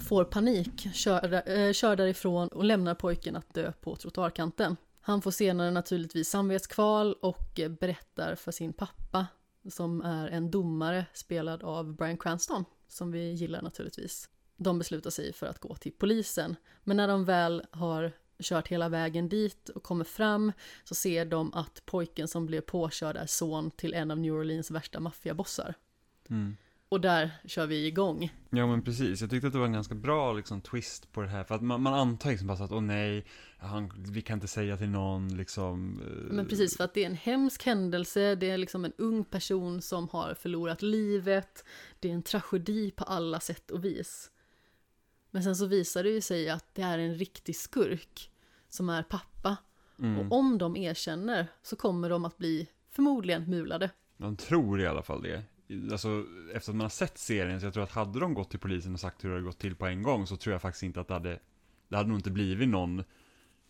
får 0.00 0.24
panik, 0.24 0.88
kör, 0.94 1.50
äh, 1.50 1.72
kör 1.72 1.96
därifrån 1.96 2.48
och 2.48 2.64
lämnar 2.64 2.94
pojken 2.94 3.36
att 3.36 3.54
dö 3.54 3.72
på 3.72 3.96
trottoarkanten. 3.96 4.76
Han 5.00 5.22
får 5.22 5.30
senare 5.30 5.70
naturligtvis 5.70 6.28
samvetskval 6.28 7.14
och 7.14 7.60
eh, 7.60 7.68
berättar 7.68 8.34
för 8.34 8.52
sin 8.52 8.72
pappa 8.72 9.26
som 9.70 10.00
är 10.00 10.28
en 10.28 10.50
domare 10.50 11.06
spelad 11.12 11.62
av 11.62 11.96
Brian 11.96 12.18
Cranston, 12.18 12.64
som 12.88 13.12
vi 13.12 13.32
gillar 13.32 13.62
naturligtvis. 13.62 14.28
De 14.56 14.78
beslutar 14.78 15.10
sig 15.10 15.32
för 15.32 15.46
att 15.46 15.58
gå 15.58 15.74
till 15.74 15.92
polisen, 15.92 16.56
men 16.84 16.96
när 16.96 17.08
de 17.08 17.24
väl 17.24 17.62
har 17.70 18.12
kört 18.42 18.68
hela 18.68 18.88
vägen 18.88 19.28
dit 19.28 19.68
och 19.68 19.82
kommer 19.82 20.04
fram 20.04 20.52
så 20.84 20.94
ser 20.94 21.24
de 21.24 21.54
att 21.54 21.86
pojken 21.86 22.28
som 22.28 22.46
blev 22.46 22.60
påkörd 22.60 23.16
är 23.16 23.26
son 23.26 23.70
till 23.70 23.94
en 23.94 24.10
av 24.10 24.18
New 24.18 24.34
Orleans 24.34 24.70
värsta 24.70 25.00
maffiabossar. 25.00 25.74
Mm. 26.28 26.56
Och 26.88 27.00
där 27.00 27.30
kör 27.44 27.66
vi 27.66 27.86
igång. 27.86 28.32
Ja 28.50 28.66
men 28.66 28.82
precis, 28.82 29.20
jag 29.20 29.30
tyckte 29.30 29.46
att 29.46 29.52
det 29.52 29.58
var 29.58 29.66
en 29.66 29.72
ganska 29.72 29.94
bra 29.94 30.32
liksom, 30.32 30.60
twist 30.60 31.12
på 31.12 31.20
det 31.22 31.28
här. 31.28 31.44
För 31.44 31.54
att 31.54 31.62
man, 31.62 31.82
man 31.82 31.94
antar 31.94 32.30
liksom 32.30 32.46
bara 32.46 32.56
så 32.56 32.64
att, 32.64 32.72
åh 32.72 32.80
nej, 32.80 33.26
han, 33.58 33.92
vi 34.08 34.22
kan 34.22 34.36
inte 34.36 34.48
säga 34.48 34.76
till 34.76 34.88
någon 34.88 35.36
liksom. 35.36 36.00
eh, 36.00 36.34
Men 36.34 36.46
precis, 36.48 36.76
för 36.76 36.84
att 36.84 36.94
det 36.94 37.02
är 37.02 37.06
en 37.06 37.14
hemsk 37.14 37.66
händelse, 37.66 38.34
det 38.34 38.50
är 38.50 38.58
liksom 38.58 38.84
en 38.84 38.92
ung 38.98 39.24
person 39.24 39.82
som 39.82 40.08
har 40.08 40.34
förlorat 40.34 40.82
livet, 40.82 41.64
det 42.00 42.10
är 42.10 42.14
en 42.14 42.22
tragedi 42.22 42.90
på 42.90 43.04
alla 43.04 43.40
sätt 43.40 43.70
och 43.70 43.84
vis. 43.84 44.30
Men 45.30 45.44
sen 45.44 45.56
så 45.56 45.66
visar 45.66 46.02
det 46.02 46.10
ju 46.10 46.20
sig 46.20 46.50
att 46.50 46.74
det 46.74 46.82
är 46.82 46.98
en 46.98 47.14
riktig 47.14 47.56
skurk 47.56 48.30
som 48.68 48.90
är 48.90 49.02
pappa. 49.02 49.56
Mm. 49.98 50.18
Och 50.18 50.38
om 50.38 50.58
de 50.58 50.76
erkänner 50.76 51.46
så 51.62 51.76
kommer 51.76 52.10
de 52.10 52.24
att 52.24 52.38
bli 52.38 52.68
förmodligen 52.90 53.50
mulade. 53.50 53.90
Man 54.16 54.36
tror 54.36 54.80
i 54.80 54.86
alla 54.86 55.02
fall 55.02 55.22
det. 55.22 55.42
Alltså, 55.90 56.24
efter 56.54 56.72
att 56.72 56.76
man 56.76 56.84
har 56.84 56.88
sett 56.88 57.18
serien, 57.18 57.60
så 57.60 57.66
jag 57.66 57.74
tror 57.74 57.82
att 57.82 57.90
hade 57.90 58.20
de 58.20 58.34
gått 58.34 58.50
till 58.50 58.60
polisen 58.60 58.94
och 58.94 59.00
sagt 59.00 59.24
hur 59.24 59.28
det 59.28 59.34
hade 59.34 59.46
gått 59.46 59.58
till 59.58 59.76
på 59.76 59.86
en 59.86 60.02
gång, 60.02 60.26
så 60.26 60.36
tror 60.36 60.52
jag 60.52 60.62
faktiskt 60.62 60.82
inte 60.82 61.00
att 61.00 61.08
det 61.08 61.14
hade, 61.14 61.38
det 61.88 61.96
hade 61.96 62.08
nog 62.08 62.18
inte 62.18 62.30
blivit 62.30 62.68
någon 62.68 63.04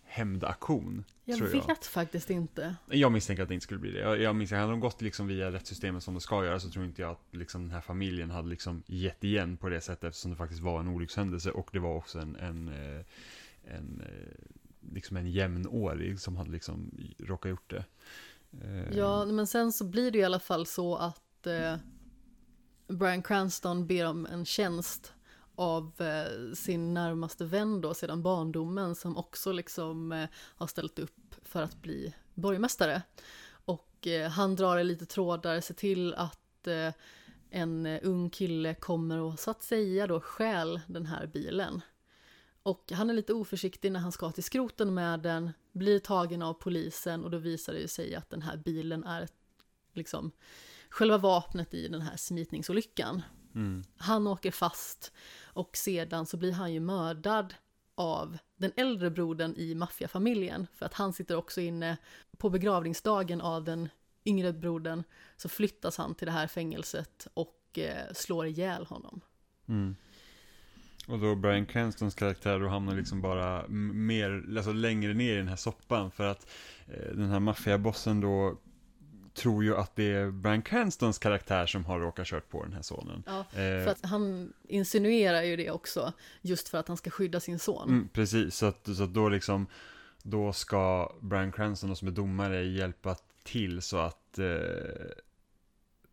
hämndaktion. 0.08 1.04
Jag 1.24 1.38
vet 1.38 1.68
jag. 1.68 1.84
faktiskt 1.84 2.30
inte. 2.30 2.76
Jag 2.86 3.12
misstänker 3.12 3.42
att 3.42 3.48
det 3.48 3.54
inte 3.54 3.64
skulle 3.64 3.80
bli 3.80 3.90
det. 3.90 3.98
Jag, 3.98 4.20
jag 4.20 4.36
misstänker, 4.36 4.60
hade 4.60 4.72
de 4.72 4.80
gått 4.80 5.02
liksom 5.02 5.26
via 5.26 5.52
rättssystemet 5.52 6.02
som 6.02 6.14
det 6.14 6.20
ska 6.20 6.44
göra, 6.44 6.60
så 6.60 6.70
tror 6.70 6.84
inte 6.84 7.02
jag 7.02 7.10
att 7.10 7.24
liksom 7.30 7.62
den 7.62 7.70
här 7.70 7.80
familjen 7.80 8.30
hade 8.30 8.48
liksom 8.48 8.82
gett 8.86 9.24
igen 9.24 9.56
på 9.56 9.68
det 9.68 9.80
sättet, 9.80 10.04
eftersom 10.04 10.30
det 10.30 10.36
faktiskt 10.36 10.62
var 10.62 10.80
en 10.80 10.88
olyckshändelse, 10.88 11.50
och 11.50 11.68
det 11.72 11.78
var 11.78 11.94
också 11.94 12.18
en, 12.18 12.36
en, 12.36 12.68
eh, 12.68 13.04
en 13.64 14.00
eh, 14.00 14.92
liksom 14.92 15.16
en 15.16 15.30
jämnårig 15.30 16.20
som 16.20 16.36
hade 16.36 16.50
liksom 16.50 16.90
råkat 17.18 17.50
gjort 17.50 17.70
det. 17.70 17.84
Eh, 18.62 18.98
Ja, 18.98 19.24
men 19.24 19.46
sen 19.46 19.72
så 19.72 19.84
blir 19.84 20.10
det 20.10 20.18
i 20.18 20.24
alla 20.24 20.40
fall 20.40 20.66
så 20.66 20.96
att 20.96 21.22
eh, 21.48 21.76
Brian 22.88 23.22
Cranston 23.22 23.86
ber 23.86 24.06
om 24.06 24.26
en 24.26 24.44
tjänst 24.44 25.12
av 25.54 25.92
eh, 26.00 26.54
sin 26.54 26.94
närmaste 26.94 27.44
vän 27.44 27.80
då 27.80 27.94
sedan 27.94 28.22
barndomen 28.22 28.94
som 28.94 29.16
också 29.16 29.52
liksom 29.52 30.12
eh, 30.12 30.28
har 30.34 30.66
ställt 30.66 30.98
upp 30.98 31.34
för 31.42 31.62
att 31.62 31.82
bli 31.82 32.14
borgmästare. 32.34 33.02
Och 33.50 34.06
eh, 34.06 34.30
han 34.30 34.56
drar 34.56 34.78
i 34.78 34.84
lite 34.84 35.06
trådar, 35.06 35.60
ser 35.60 35.74
till 35.74 36.14
att 36.14 36.66
eh, 36.66 36.92
en 37.50 37.86
ung 37.86 38.30
kille 38.30 38.74
kommer 38.74 39.18
och 39.18 39.38
så 39.38 39.50
att 39.50 39.62
säga 39.62 40.06
då 40.06 40.20
stjäl 40.20 40.80
den 40.86 41.06
här 41.06 41.26
bilen. 41.26 41.80
Och 42.62 42.92
han 42.92 43.10
är 43.10 43.14
lite 43.14 43.34
oförsiktig 43.34 43.92
när 43.92 44.00
han 44.00 44.12
ska 44.12 44.30
till 44.32 44.44
skroten 44.44 44.94
med 44.94 45.20
den, 45.20 45.50
blir 45.72 45.98
tagen 45.98 46.42
av 46.42 46.54
polisen 46.54 47.24
och 47.24 47.30
då 47.30 47.38
visar 47.38 47.72
det 47.72 47.80
ju 47.80 47.88
sig 47.88 48.14
att 48.14 48.30
den 48.30 48.42
här 48.42 48.56
bilen 48.56 49.04
är 49.04 49.28
liksom 49.92 50.32
själva 50.90 51.18
vapnet 51.18 51.74
i 51.74 51.88
den 51.88 52.00
här 52.00 52.16
smitningsolyckan. 52.16 53.22
Mm. 53.54 53.84
Han 53.96 54.26
åker 54.26 54.50
fast 54.50 55.12
och 55.42 55.76
sedan 55.76 56.26
så 56.26 56.36
blir 56.36 56.52
han 56.52 56.72
ju 56.72 56.80
mördad 56.80 57.54
av 57.94 58.38
den 58.56 58.72
äldre 58.76 59.10
brodern 59.10 59.54
i 59.56 59.74
maffiafamiljen 59.74 60.66
för 60.74 60.86
att 60.86 60.94
han 60.94 61.12
sitter 61.12 61.36
också 61.36 61.60
inne 61.60 61.96
på 62.38 62.50
begravningsdagen 62.50 63.40
av 63.40 63.64
den 63.64 63.88
yngre 64.24 64.52
brodern 64.52 65.02
så 65.36 65.48
flyttas 65.48 65.98
han 65.98 66.14
till 66.14 66.26
det 66.26 66.32
här 66.32 66.46
fängelset 66.46 67.26
och 67.34 67.78
eh, 67.78 68.12
slår 68.12 68.46
ihjäl 68.46 68.86
honom. 68.86 69.20
Mm. 69.68 69.96
Och 71.08 71.18
då 71.18 71.34
Brian 71.34 71.66
Cranstons 71.66 72.14
karaktär 72.14 72.60
då 72.60 72.68
hamnar 72.68 72.94
liksom 72.94 73.22
bara 73.22 73.68
mer, 73.68 74.44
alltså 74.56 74.72
längre 74.72 75.14
ner 75.14 75.34
i 75.34 75.36
den 75.36 75.48
här 75.48 75.56
soppan 75.56 76.10
för 76.10 76.26
att 76.26 76.50
eh, 76.86 77.14
den 77.14 77.28
här 77.28 77.40
maffiabossen 77.40 78.20
då 78.20 78.58
tror 79.38 79.64
ju 79.64 79.76
att 79.76 79.96
det 79.96 80.12
är 80.12 80.30
Brian 80.30 80.62
Cranstons 80.62 81.18
karaktär 81.18 81.66
som 81.66 81.84
har 81.84 82.00
råkat 82.00 82.26
kört 82.26 82.48
på 82.48 82.62
den 82.64 82.72
här 82.72 82.82
sonen. 82.82 83.22
Ja, 83.26 83.38
Eh, 83.38 83.84
för 83.84 83.88
att 83.88 84.04
han 84.04 84.52
insinuerar 84.68 85.42
ju 85.42 85.56
det 85.56 85.70
också 85.70 86.12
just 86.40 86.68
för 86.68 86.78
att 86.78 86.88
han 86.88 86.96
ska 86.96 87.10
skydda 87.10 87.40
sin 87.40 87.58
son. 87.58 87.88
Mm, 87.88 88.08
precis, 88.08 88.54
så 88.54 88.66
att, 88.66 88.88
så 88.96 89.02
att 89.02 89.14
då 89.14 89.28
liksom 89.28 89.66
Då 90.22 90.52
ska 90.52 91.12
Brian 91.20 91.52
Cranston 91.52 91.96
som 91.96 92.08
är 92.08 92.12
domare 92.12 92.64
hjälpa 92.64 93.16
till 93.44 93.82
så 93.82 93.98
att 93.98 94.38
eh, 94.38 94.46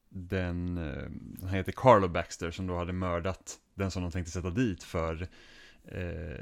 Den, 0.10 0.77
eh, 0.77 1.10
han 1.41 1.53
heter 1.53 1.72
Carlo 1.72 2.07
Baxter 2.07 2.52
som 2.52 2.68
då 2.68 2.77
hade 2.77 2.93
mördat 2.93 3.60
den 3.73 3.91
som 3.91 4.02
de 4.02 4.11
tänkte 4.11 4.31
sätta 4.31 4.49
dit 4.49 4.84
för 4.84 5.27
eh, 5.84 6.39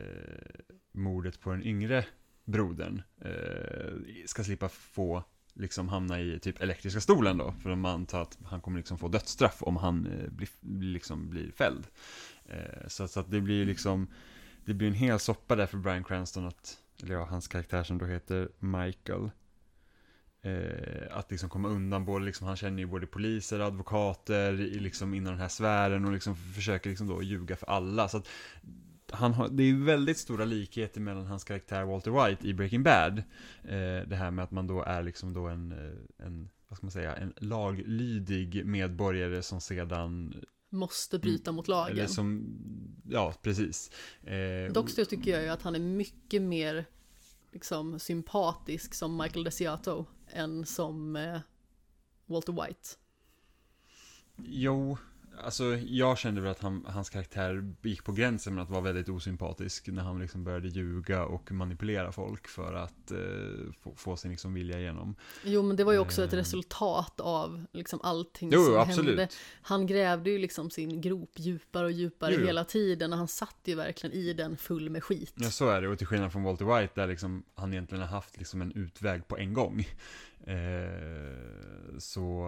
mordet 0.91 1.39
på 1.39 1.51
den 1.51 1.63
yngre 1.63 2.05
brodern 2.45 3.01
eh, 3.21 4.25
ska 4.25 4.43
slippa 4.43 4.69
få 4.69 5.23
liksom 5.55 5.89
hamna 5.89 6.19
i 6.21 6.39
typ 6.39 6.61
elektriska 6.61 7.01
stolen 7.01 7.37
då 7.37 7.53
för 7.61 7.69
de 7.69 7.85
antar 7.85 8.21
att 8.21 8.37
han 8.45 8.61
kommer 8.61 8.77
liksom 8.77 8.97
få 8.97 9.07
dödsstraff 9.07 9.63
om 9.63 9.77
han 9.77 10.07
eh, 10.07 10.29
blir, 10.29 10.49
liksom 10.83 11.29
blir 11.29 11.51
fälld. 11.51 11.87
Eh, 12.45 12.87
så, 12.87 13.07
så 13.07 13.19
att 13.19 13.31
det 13.31 13.41
blir 13.41 13.65
liksom 13.65 14.07
det 14.65 14.73
blir 14.73 14.87
en 14.87 14.93
hel 14.93 15.19
soppa 15.19 15.55
där 15.55 15.65
för 15.65 15.77
Brian 15.77 16.03
Cranston 16.03 16.47
att, 16.47 16.77
eller 17.03 17.13
ja, 17.13 17.25
hans 17.25 17.47
karaktär 17.47 17.83
som 17.83 17.97
då 17.97 18.05
heter 18.05 18.49
Michael. 18.59 19.29
Eh, 20.41 21.17
att 21.17 21.31
liksom 21.31 21.49
komma 21.49 21.67
undan, 21.67 22.05
både 22.05 22.25
liksom, 22.25 22.47
han 22.47 22.55
känner 22.55 22.79
ju 22.79 22.85
både 22.85 23.07
poliser 23.07 23.59
och 23.59 23.65
advokater 23.65 24.53
liksom 24.53 25.13
inom 25.13 25.31
den 25.31 25.41
här 25.41 25.47
sfären 25.47 26.05
och 26.05 26.11
liksom 26.11 26.35
försöker 26.35 26.89
liksom 26.89 27.07
då 27.07 27.23
ljuga 27.23 27.55
för 27.55 27.69
alla. 27.69 28.07
Så 28.07 28.17
att 28.17 28.27
han 29.13 29.33
har, 29.33 29.49
det 29.49 29.63
är 29.63 29.73
väldigt 29.73 30.17
stora 30.17 30.45
likheter 30.45 31.01
mellan 31.01 31.25
hans 31.25 31.43
karaktär 31.43 31.83
Walter 31.83 32.27
White 32.27 32.47
i 32.47 32.53
Breaking 32.53 32.83
Bad. 32.83 33.17
Eh, 33.63 34.07
det 34.07 34.15
här 34.15 34.31
med 34.31 34.43
att 34.43 34.51
man 34.51 34.67
då 34.67 34.83
är 34.83 35.03
liksom 35.03 35.33
då 35.33 35.47
en, 35.47 35.71
eh, 35.71 36.25
en, 36.25 36.49
vad 36.67 36.77
ska 36.77 36.85
man 36.85 36.91
säga, 36.91 37.15
en 37.15 37.33
laglydig 37.37 38.65
medborgare 38.65 39.41
som 39.41 39.61
sedan 39.61 40.33
Måste 40.69 41.19
bryta 41.19 41.51
mot 41.51 41.67
lagen. 41.67 41.97
Eller 41.97 42.07
som, 42.07 42.45
ja 43.09 43.33
precis. 43.41 43.91
Eh, 44.23 44.73
Dock 44.73 44.89
så 44.89 45.05
tycker 45.05 45.31
jag 45.31 45.43
ju 45.43 45.49
att 45.49 45.61
han 45.61 45.75
är 45.75 45.79
mycket 45.79 46.41
mer 46.41 46.85
liksom, 47.51 47.99
sympatisk 47.99 48.93
som 48.93 49.17
Michael 49.17 49.43
Desiato 49.43 50.05
än 50.27 50.65
som 50.65 51.15
eh, 51.15 51.39
Walter 52.25 52.53
White. 52.53 52.89
Jo, 54.37 54.97
alltså 55.43 55.63
jag 55.75 56.17
kände 56.17 56.41
väl 56.41 56.51
att 56.51 56.59
han, 56.59 56.85
hans 56.87 57.09
karaktär 57.09 57.73
gick 57.81 58.03
på 58.03 58.11
gränsen 58.11 58.55
med 58.55 58.63
att 58.63 58.69
vara 58.69 58.81
väldigt 58.81 59.09
osympatisk 59.09 59.87
när 59.87 60.01
han 60.03 60.19
liksom 60.19 60.43
började 60.43 60.67
ljuga 60.67 61.25
och 61.25 61.51
manipulera 61.51 62.11
folk 62.11 62.47
för 62.47 62.73
att 62.73 63.11
eh, 63.11 63.17
få, 63.83 63.95
få 63.95 64.17
sin 64.17 64.31
liksom 64.31 64.53
vilja 64.53 64.79
igenom. 64.79 65.15
Jo 65.43 65.61
men 65.61 65.75
det 65.75 65.83
var 65.83 65.93
ju 65.93 65.99
också 65.99 66.23
ett 66.23 66.33
Eh. 66.33 66.37
resultat 66.37 67.19
av 67.19 67.65
liksom 67.71 67.99
allting 68.03 68.49
Jo, 68.53 68.65
som 68.65 68.75
absolut. 68.79 69.07
hände. 69.07 69.27
Han 69.61 69.87
grävde 69.87 70.29
ju 70.29 70.37
liksom 70.37 70.69
sin 70.69 71.01
grop 71.01 71.31
djupare 71.35 71.85
och 71.85 71.91
djupare 71.91 72.33
jo. 72.39 72.45
hela 72.45 72.63
tiden 72.65 73.11
och 73.13 73.17
han 73.19 73.27
satt 73.27 73.57
ju 73.63 73.75
verkligen 73.75 74.15
i 74.15 74.33
den 74.33 74.57
full 74.57 74.89
med 74.89 75.03
skit. 75.03 75.33
Ja, 75.35 75.49
så 75.49 75.69
är 75.69 75.81
det. 75.81 75.87
Och 75.87 75.97
till 75.97 76.07
skillnad 76.07 76.31
från 76.31 76.43
Walter 76.43 76.65
White 76.65 76.93
där 77.01 77.07
liksom 77.07 77.43
han 77.55 77.73
egentligen 77.73 78.01
har 78.01 78.09
haft 78.09 78.37
liksom 78.37 78.61
en 78.61 78.71
utväg 78.71 79.27
på 79.27 79.37
en 79.37 79.53
gång. 79.53 79.87
Eh, 80.45 81.97
så 81.99 82.47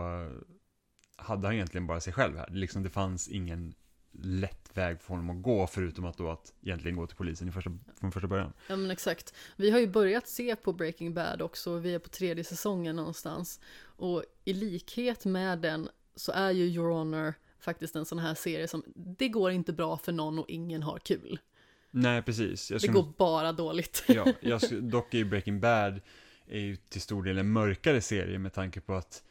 hade 1.15 1.47
han 1.47 1.53
egentligen 1.55 1.87
bara 1.87 1.99
sig 1.99 2.13
själv 2.13 2.37
här. 2.37 2.49
Liksom 2.51 2.83
det 2.83 2.89
fanns 2.89 3.27
ingen 3.27 3.73
lätt 4.21 4.69
väg 4.77 5.01
för 5.01 5.09
honom 5.09 5.29
att 5.29 5.43
gå 5.43 5.67
förutom 5.67 6.05
att 6.05 6.17
då 6.17 6.29
att 6.31 6.53
egentligen 6.63 6.97
gå 6.97 7.07
till 7.07 7.17
polisen 7.17 7.47
i 7.47 7.51
första, 7.51 7.71
från 7.99 8.11
första 8.11 8.27
början. 8.27 8.53
Ja 8.69 8.75
men 8.75 8.91
exakt. 8.91 9.33
Vi 9.55 9.71
har 9.71 9.79
ju 9.79 9.87
börjat 9.87 10.27
se 10.27 10.55
på 10.55 10.73
Breaking 10.73 11.13
Bad 11.13 11.41
också, 11.41 11.77
vi 11.77 11.93
är 11.93 11.99
på 11.99 12.09
tredje 12.09 12.43
säsongen 12.43 12.95
någonstans. 12.95 13.59
Och 13.81 14.23
i 14.45 14.53
likhet 14.53 15.25
med 15.25 15.59
den 15.59 15.89
så 16.15 16.31
är 16.31 16.51
ju 16.51 16.63
Your 16.65 16.89
Honor 16.93 17.33
faktiskt 17.59 17.95
en 17.95 18.05
sån 18.05 18.19
här 18.19 18.35
serie 18.35 18.67
som, 18.67 18.83
det 18.95 19.29
går 19.29 19.51
inte 19.51 19.73
bra 19.73 19.97
för 19.97 20.11
någon 20.11 20.39
och 20.39 20.49
ingen 20.49 20.83
har 20.83 20.99
kul. 20.99 21.39
Nej, 21.91 22.21
precis. 22.21 22.71
Jag 22.71 22.75
Det 22.75 22.79
skulle, 22.79 22.93
går 22.93 23.13
bara 23.17 23.51
dåligt. 23.51 24.03
ja, 24.07 24.25
jag, 24.41 24.61
skulle- 24.61 24.81
dock 24.81 25.13
är 25.13 25.17
ju 25.17 25.25
Breaking 25.25 25.59
Bad 25.59 26.01
är 26.47 26.59
ju 26.59 26.75
till 26.75 27.01
stor 27.01 27.23
del 27.23 27.37
en 27.37 27.51
mörkare 27.51 28.01
serie 28.01 28.39
med 28.39 28.53
tanke 28.53 28.81
på 28.81 28.93
att 28.93 29.23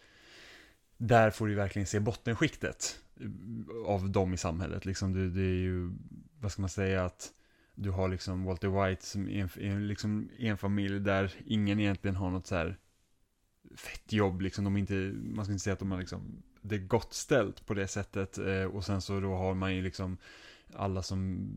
där 0.97 1.31
får 1.31 1.47
du 1.47 1.55
verkligen 1.55 1.87
se 1.87 2.01
bottenskiktet 2.01 3.01
av 3.87 4.11
dem 4.11 4.35
i 4.35 4.37
samhället. 4.37 4.85
Liksom 4.85 5.13
det, 5.13 5.31
det 5.31 5.43
är 5.43 5.61
ju, 5.61 5.91
vad 6.41 6.53
ska 6.53 6.63
man 6.63 6.69
säga, 6.69 7.05
att 7.05 7.33
du 7.75 7.91
har 7.91 8.09
liksom 8.09 8.45
Walter 8.45 8.87
White 8.87 9.07
som 9.07 9.29
är 9.29 9.59
en, 9.59 9.89
liksom 9.89 10.31
en 10.39 10.59
familj 10.59 11.01
där 11.01 11.33
ingen 11.47 11.81
egentligen 11.81 12.17
har 12.17 12.31
något 12.31 12.47
så 12.47 12.55
här 12.55 12.79
fett 13.77 14.13
jobb, 14.13 14.41
liksom 14.41 14.65
de 14.65 14.77
är 14.77 14.81
inte, 14.81 14.95
man 15.15 15.45
ska 15.45 15.53
inte 15.53 15.65
säga 15.65 15.73
att 15.73 15.79
de 15.79 15.91
har 15.91 15.99
liksom 15.99 16.43
det 16.61 16.75
är 16.75 16.79
gott 16.79 17.15
ställt 17.15 17.67
på 17.67 17.75
det 17.75 17.89
sättet 17.89 18.39
eh, 18.39 18.65
och 18.65 18.85
sen 18.85 19.01
så 19.01 19.21
då 19.21 19.35
har 19.35 19.55
man 19.55 19.75
ju 19.75 19.83
liksom 19.83 20.17
alla 20.77 21.03
som 21.03 21.49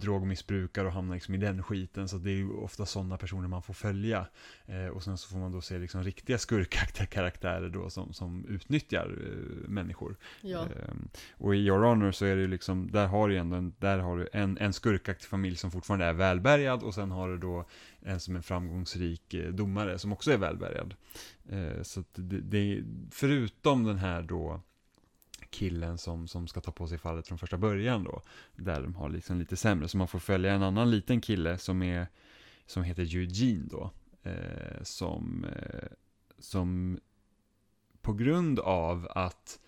drogmissbrukar 0.00 0.84
och 0.84 0.92
hamnar 0.92 1.14
liksom 1.14 1.34
i 1.34 1.38
den 1.38 1.62
skiten 1.62 2.08
så 2.08 2.16
det 2.16 2.30
är 2.30 2.36
ju 2.36 2.52
ofta 2.52 2.86
sådana 2.86 3.18
personer 3.18 3.48
man 3.48 3.62
får 3.62 3.74
följa. 3.74 4.26
Eh, 4.66 4.86
och 4.86 5.02
sen 5.02 5.18
så 5.18 5.28
får 5.28 5.38
man 5.38 5.52
då 5.52 5.60
se 5.60 5.78
liksom 5.78 6.02
riktiga 6.04 6.38
skurkkaraktärer 6.38 7.68
då 7.68 7.90
som, 7.90 8.12
som 8.12 8.44
utnyttjar 8.48 9.06
eh, 9.06 9.68
människor. 9.68 10.16
Ja, 10.40 10.64
Ehm, 10.64 11.08
och 11.32 11.54
i 11.54 11.58
Your 11.58 11.78
Honor 11.78 12.12
så 12.12 12.24
är 12.24 12.36
det 12.36 12.42
ju 12.42 12.48
liksom, 12.48 12.90
där 12.90 13.06
har 13.06 13.28
du 13.28 13.36
ändå 13.36 13.56
en, 13.56 13.74
där 13.78 13.98
har 13.98 14.18
du 14.18 14.28
en, 14.32 14.58
en 14.58 14.72
skurkaktig 14.72 15.28
familj 15.28 15.56
som 15.56 15.70
fortfarande 15.70 16.06
är 16.06 16.12
välbärgad 16.12 16.82
och 16.82 16.94
sen 16.94 17.10
har 17.10 17.28
du 17.28 17.38
då 17.38 17.64
en 18.00 18.20
som 18.20 18.36
är 18.36 18.40
framgångsrik 18.40 19.34
eh, 19.34 19.52
domare 19.52 19.98
som 19.98 20.12
också 20.12 20.32
är 20.32 20.38
välbärgad. 20.38 20.94
Eh, 21.48 21.82
så 21.82 22.04
det, 22.14 22.40
det, 22.40 22.84
förutom 23.10 23.84
den 23.84 23.98
här 23.98 24.22
då 24.22 24.60
killen 25.54 25.98
som, 25.98 26.28
som 26.28 26.48
ska 26.48 26.60
ta 26.60 26.72
på 26.72 26.88
sig 26.88 26.98
fallet 26.98 27.28
från 27.28 27.38
första 27.38 27.58
början 27.58 28.04
då, 28.04 28.22
där 28.56 28.82
de 28.82 28.94
har 28.94 29.08
liksom 29.08 29.38
lite 29.38 29.56
sämre, 29.56 29.88
så 29.88 29.96
man 29.96 30.08
får 30.08 30.18
följa 30.18 30.52
en 30.52 30.62
annan 30.62 30.90
liten 30.90 31.20
kille 31.20 31.58
som 31.58 31.82
är, 31.82 32.06
som 32.66 32.82
heter 32.82 33.02
Eugene 33.02 33.66
då, 33.70 33.90
eh, 34.22 34.82
som, 34.82 35.44
eh, 35.44 35.88
som 36.38 36.98
på 38.02 38.12
grund 38.12 38.58
av 38.58 39.08
att 39.10 39.60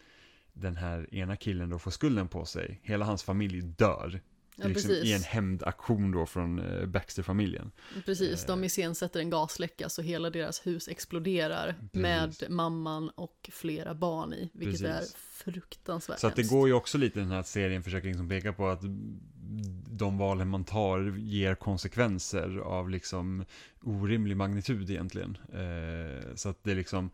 den 0.53 0.77
här 0.77 1.15
ena 1.15 1.37
killen 1.37 1.71
då 1.71 1.79
får 1.79 1.91
skulden 1.91 2.29
på 2.29 2.45
sig, 2.45 2.81
hela 2.83 3.05
hans 3.05 3.23
familj 3.23 3.63
dör 3.63 4.21
ja 4.57 4.69
liksom 4.69 4.89
precis. 4.91 5.05
I 5.05 5.13
en 5.13 5.23
hämndaktion 5.23 6.11
då 6.11 6.27
från 6.27 6.59
eh, 6.59 6.87
Baxter-familjen. 6.87 7.71
Precis, 8.05 8.43
Eh. 8.43 8.47
de 8.47 8.65
iscensätter 8.65 9.21
en 9.21 9.31
gasläcka 9.31 9.89
så 9.89 10.03
hela 10.03 10.31
deras 10.31 10.67
hus 10.67 10.89
exploderar 10.89 11.75
med 11.93 12.35
mamman 12.49 13.09
och 13.09 13.51
flera 13.53 13.95
barn 13.95 14.33
i, 14.35 14.51
vilket 14.53 14.81
Precis. 14.81 15.15
är 15.15 15.19
fruktansvärt 15.53 16.19
Så 16.19 16.27
att 16.27 16.37
det 16.37 16.49
går 16.51 16.69
ju 16.69 16.75
också 16.75 16.99
lite 16.99 17.21
den 17.21 17.31
här 17.31 17.43
serien 17.43 17.83
försöker 17.83 18.09
liksom 18.09 18.29
peka 18.29 18.53
på 18.53 18.69
att 18.69 18.81
de 19.91 20.19
valen 20.19 20.49
man 20.49 20.65
tar 20.65 21.17
ger 21.19 21.55
konsekvenser 21.55 22.59
av 22.59 22.91
liksom 22.91 23.45
orimlig 23.83 24.37
magnitud 24.37 24.91
egentligen. 24.91 25.39
Eh, 25.53 26.35
så 26.35 26.49
att 26.49 26.65
det 26.65 26.71
är 26.71 26.75
liksom 26.77 27.11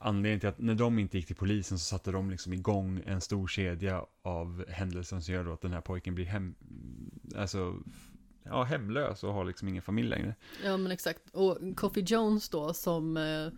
anledningen 0.00 0.40
till 0.40 0.48
att 0.48 0.58
när 0.58 0.74
de 0.74 0.98
inte 0.98 1.16
gick 1.16 1.26
till 1.26 1.36
polisen 1.36 1.78
så 1.78 1.84
satte 1.84 2.10
de 2.10 2.30
liksom 2.30 2.52
igång 2.52 3.02
en 3.06 3.20
stor 3.20 3.48
kedja 3.48 4.06
av 4.22 4.64
händelser 4.68 5.20
som 5.20 5.34
gör 5.34 5.44
då 5.44 5.52
att 5.52 5.60
den 5.60 5.72
här 5.72 5.80
pojken 5.80 6.14
blir 6.14 6.24
hem, 6.24 6.54
alltså, 7.36 7.76
ja, 8.42 8.62
hemlös 8.62 9.24
och 9.24 9.34
har 9.34 9.44
liksom 9.44 9.68
ingen 9.68 9.82
familj 9.82 10.08
längre. 10.08 10.34
Ja 10.64 10.76
men 10.76 10.92
exakt. 10.92 11.30
Och 11.32 11.58
Coffee 11.76 12.04
Jones 12.06 12.48
då 12.48 12.74
som 12.74 13.16
eh, 13.16 13.48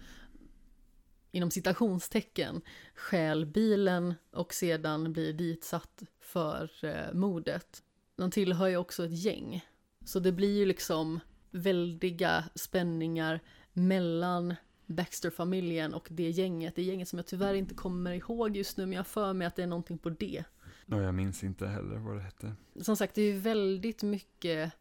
inom 1.30 1.50
citationstecken 1.50 2.60
stjäl 2.94 3.46
bilen 3.46 4.14
och 4.30 4.54
sedan 4.54 5.12
blir 5.12 5.32
ditsatt 5.32 6.02
för 6.20 6.70
eh, 6.82 7.12
mordet. 7.12 7.82
De 8.16 8.30
tillhör 8.30 8.68
ju 8.68 8.76
också 8.76 9.04
ett 9.04 9.24
gäng. 9.24 9.64
Så 10.04 10.18
det 10.20 10.32
blir 10.32 10.58
ju 10.58 10.66
liksom 10.66 11.20
väldiga 11.50 12.44
spänningar 12.54 13.40
mellan 13.72 14.54
Baxter-familjen 14.92 15.94
och 15.94 16.08
det 16.10 16.30
gänget. 16.30 16.76
Det 16.76 16.82
gänget 16.82 17.08
som 17.08 17.18
jag 17.18 17.26
tyvärr 17.26 17.54
inte 17.54 17.74
kommer 17.74 18.12
ihåg 18.12 18.56
just 18.56 18.76
nu 18.76 18.86
men 18.86 18.96
jag 18.96 19.06
för 19.06 19.32
mig 19.32 19.46
att 19.46 19.56
det 19.56 19.62
är 19.62 19.66
någonting 19.66 19.98
på 19.98 20.10
det. 20.10 20.44
Och 20.86 21.02
jag 21.02 21.14
minns 21.14 21.44
inte 21.44 21.66
heller 21.66 21.96
vad 21.96 22.16
det 22.16 22.22
hette. 22.22 22.54
som 22.80 22.96
sagt, 22.96 23.14
det 23.14 23.22
är 23.22 23.32
ju 23.32 23.38
väldigt 23.38 24.02
mycket 24.02 24.72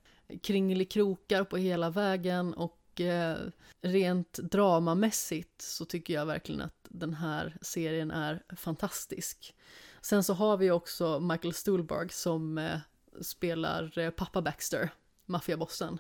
kringelikrokar 0.43 1.43
på 1.43 1.57
hela 1.57 1.89
vägen 1.89 2.53
och 2.53 3.01
eh, 3.01 3.37
rent 3.81 4.33
dramamässigt 4.33 5.61
så 5.61 5.85
tycker 5.85 6.13
jag 6.13 6.25
verkligen 6.25 6.61
att 6.61 6.87
den 6.89 7.13
här 7.13 7.57
serien 7.61 8.11
är 8.11 8.43
fantastisk. 8.55 9.55
Sen 10.01 10.23
så 10.23 10.33
har 10.33 10.57
vi 10.57 10.71
också 10.71 11.19
Michael 11.19 11.53
Stuhlbarg 11.53 12.09
som 12.09 12.57
eh, 12.57 12.79
spelar 13.21 13.97
eh, 13.97 14.09
pappa 14.09 14.41
Baxter, 14.41 14.89
maffiabossen. 15.25 15.97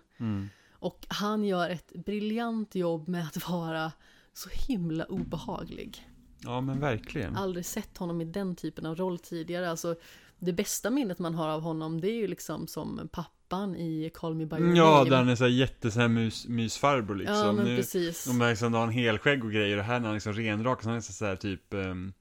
Och 0.81 1.05
han 1.07 1.43
gör 1.43 1.69
ett 1.69 1.91
briljant 2.05 2.75
jobb 2.75 3.07
med 3.07 3.25
att 3.27 3.49
vara 3.49 3.91
så 4.33 4.49
himla 4.67 5.05
obehaglig 5.05 6.07
Ja 6.39 6.61
men 6.61 6.79
verkligen. 6.79 7.35
aldrig 7.35 7.65
sett 7.65 7.97
honom 7.97 8.21
i 8.21 8.25
den 8.25 8.55
typen 8.55 8.85
av 8.85 8.95
roll 8.95 9.19
tidigare. 9.19 9.69
Alltså, 9.69 9.95
det 10.39 10.53
bästa 10.53 10.89
minnet 10.89 11.19
man 11.19 11.35
har 11.35 11.49
av 11.49 11.61
honom 11.61 12.01
det 12.01 12.07
är 12.07 12.15
ju 12.15 12.27
liksom 12.27 12.67
som 12.67 13.09
pappan 13.11 13.75
i 13.75 14.11
Call 14.13 14.35
Me 14.35 14.45
By 14.45 14.55
Your 14.57 14.75
Ja, 14.77 15.03
där 15.03 15.17
han 15.17 15.29
är 15.29 15.35
såhär 15.35 15.51
jätte 15.51 15.91
såhär 15.91 16.07
mus, 16.07 16.47
mysfarbror 16.47 17.15
liksom. 17.15 17.35
Ja, 17.37 17.51
men 17.51 17.65
Nu- 17.65 17.77
precis. 17.77 18.27
Man 18.27 18.49
liksom 18.49 18.73
har 18.73 18.83
en 18.83 18.89
helskägg 18.89 19.43
och 19.45 19.51
grejer 19.51 19.77
och 19.77 19.83
här 19.83 19.99
när 19.99 20.05
han 20.07 20.13
liksom 20.15 20.33
renrak 20.33 20.81
så 20.83 20.89
han 20.89 20.97
är 20.97 21.01
så 21.01 21.25
här 21.25 21.35
typ 21.35 21.73
um, 21.73 22.13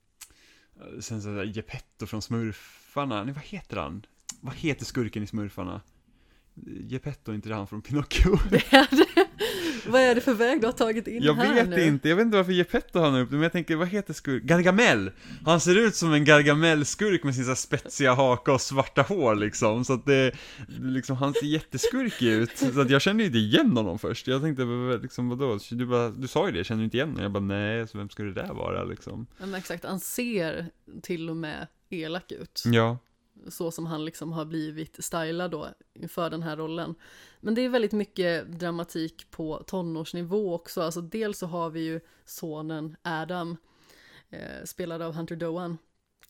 Sen 1.00 1.22
sådär 1.22 1.44
Geppetto 1.44 2.06
från 2.06 2.22
Smurfarna, 2.22 3.24
nej 3.24 3.34
vad 3.34 3.44
heter 3.44 3.76
han? 3.76 4.06
Vad 4.40 4.54
heter 4.54 4.84
skurken 4.84 5.22
i 5.22 5.26
Smurfarna? 5.26 5.80
Geppetto, 6.66 7.32
inte 7.34 7.54
han 7.54 7.66
från 7.66 7.82
Pinocchio? 7.82 8.30
Vad 9.86 10.00
är 10.00 10.14
det 10.14 10.20
för 10.20 10.34
väg 10.34 10.60
du 10.60 10.66
har 10.66 10.72
tagit 10.72 11.06
in 11.06 11.22
Jag 11.22 11.34
här 11.34 11.54
vet 11.54 11.68
nu? 11.68 11.84
inte, 11.84 12.08
jag 12.08 12.16
vet 12.16 12.24
inte 12.24 12.36
varför 12.36 12.52
Geppetto 12.52 12.98
har 12.98 13.20
upp 13.20 13.30
det, 13.30 13.34
men 13.34 13.42
jag 13.42 13.52
tänker, 13.52 13.76
vad 13.76 13.88
heter 13.88 14.14
skurk? 14.14 14.42
Gargamel! 14.42 15.10
Han 15.44 15.60
ser 15.60 15.78
ut 15.78 15.94
som 15.94 16.12
en 16.12 16.24
Gargamel-skurk 16.24 17.24
med 17.24 17.34
sin 17.34 17.44
så 17.44 17.54
spetsiga 17.54 18.14
haka 18.14 18.52
och 18.52 18.60
svarta 18.60 19.02
hår 19.02 19.34
liksom, 19.34 19.84
så 19.84 19.92
att 19.92 20.06
det, 20.06 20.32
liksom, 20.80 21.16
han 21.16 21.34
ser 21.34 21.46
jätteskurkig 21.46 22.28
ut, 22.28 22.58
så 22.58 22.80
att 22.80 22.90
jag 22.90 23.02
kände 23.02 23.24
inte 23.24 23.38
igen 23.38 23.76
honom 23.76 23.98
först, 23.98 24.26
jag 24.26 24.42
tänkte, 24.42 24.62
liksom 25.02 25.28
vadå, 25.28 25.58
du, 25.70 25.86
bara, 25.86 26.08
du 26.08 26.28
sa 26.28 26.46
ju 26.46 26.52
det, 26.52 26.64
känner 26.64 26.78
du 26.78 26.84
inte 26.84 26.96
igen 26.96 27.08
honom? 27.08 27.22
Jag 27.22 27.32
bara, 27.32 27.44
nej, 27.44 27.88
så 27.88 27.98
vem 27.98 28.08
skulle 28.08 28.32
det 28.32 28.42
där 28.42 28.54
vara 28.54 28.84
liksom? 28.84 29.26
Men 29.38 29.54
exakt, 29.54 29.84
han 29.84 30.00
ser 30.00 30.66
till 31.02 31.30
och 31.30 31.36
med 31.36 31.66
elak 31.90 32.32
ut. 32.32 32.62
Ja, 32.66 32.98
så 33.48 33.70
som 33.70 33.86
han 33.86 34.04
liksom 34.04 34.32
har 34.32 34.44
blivit 34.44 35.04
stylad 35.04 35.50
då 35.50 35.68
inför 35.94 36.30
den 36.30 36.42
här 36.42 36.56
rollen. 36.56 36.94
Men 37.40 37.54
det 37.54 37.62
är 37.62 37.68
väldigt 37.68 37.92
mycket 37.92 38.46
dramatik 38.46 39.30
på 39.30 39.62
tonårsnivå 39.66 40.54
också. 40.54 40.82
Alltså 40.82 41.00
dels 41.00 41.38
så 41.38 41.46
har 41.46 41.70
vi 41.70 41.80
ju 41.80 42.00
sonen 42.24 42.96
Adam, 43.02 43.56
eh, 44.30 44.64
spelad 44.64 45.02
av 45.02 45.14
Hunter 45.14 45.36
Doan, 45.36 45.78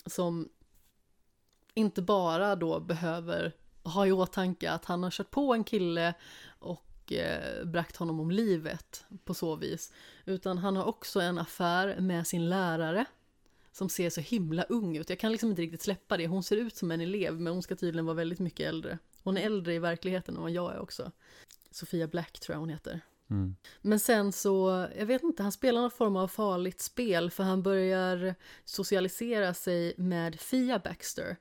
som 0.06 0.48
inte 1.74 2.02
bara 2.02 2.56
då 2.56 2.80
behöver 2.80 3.52
ha 3.82 4.06
i 4.06 4.12
åtanke 4.12 4.70
att 4.70 4.84
han 4.84 5.02
har 5.02 5.10
kört 5.10 5.30
på 5.30 5.54
en 5.54 5.64
kille 5.64 6.14
och 6.58 7.12
eh, 7.12 7.64
bragt 7.64 7.96
honom 7.96 8.20
om 8.20 8.30
livet 8.30 9.04
på 9.24 9.34
så 9.34 9.56
vis. 9.56 9.92
Utan 10.24 10.58
han 10.58 10.76
har 10.76 10.84
också 10.84 11.20
en 11.20 11.38
affär 11.38 12.00
med 12.00 12.26
sin 12.26 12.48
lärare 12.48 13.04
som 13.72 13.88
ser 13.88 14.10
så 14.10 14.20
himla 14.20 14.62
ung 14.62 14.96
ut. 14.96 15.10
Jag 15.10 15.18
kan 15.18 15.32
liksom 15.32 15.50
inte 15.50 15.62
riktigt 15.62 15.82
släppa 15.82 16.16
det. 16.16 16.26
Hon 16.26 16.42
ser 16.42 16.56
ut 16.56 16.76
som 16.76 16.90
en 16.90 17.00
elev, 17.00 17.40
men 17.40 17.52
hon 17.52 17.62
ska 17.62 17.76
tydligen 17.76 18.06
vara 18.06 18.16
väldigt 18.16 18.38
mycket 18.38 18.68
äldre. 18.68 18.98
Hon 19.22 19.36
är 19.36 19.40
äldre 19.40 19.74
i 19.74 19.78
verkligheten 19.78 20.36
än 20.36 20.42
vad 20.42 20.50
jag 20.50 20.74
är 20.74 20.80
också. 20.80 21.12
Sofia 21.70 22.08
Black 22.08 22.40
tror 22.40 22.54
jag 22.54 22.60
hon 22.60 22.68
heter. 22.68 23.00
Mm. 23.30 23.56
Men 23.80 24.00
sen 24.00 24.32
så, 24.32 24.86
jag 24.96 25.06
vet 25.06 25.22
inte, 25.22 25.42
han 25.42 25.52
spelar 25.52 25.80
någon 25.80 25.90
form 25.90 26.16
av 26.16 26.28
farligt 26.28 26.80
spel 26.80 27.30
för 27.30 27.42
han 27.44 27.62
börjar 27.62 28.34
socialisera 28.64 29.54
sig 29.54 29.94
med 29.96 30.40
Fia 30.40 30.78
Baxter. 30.78 31.36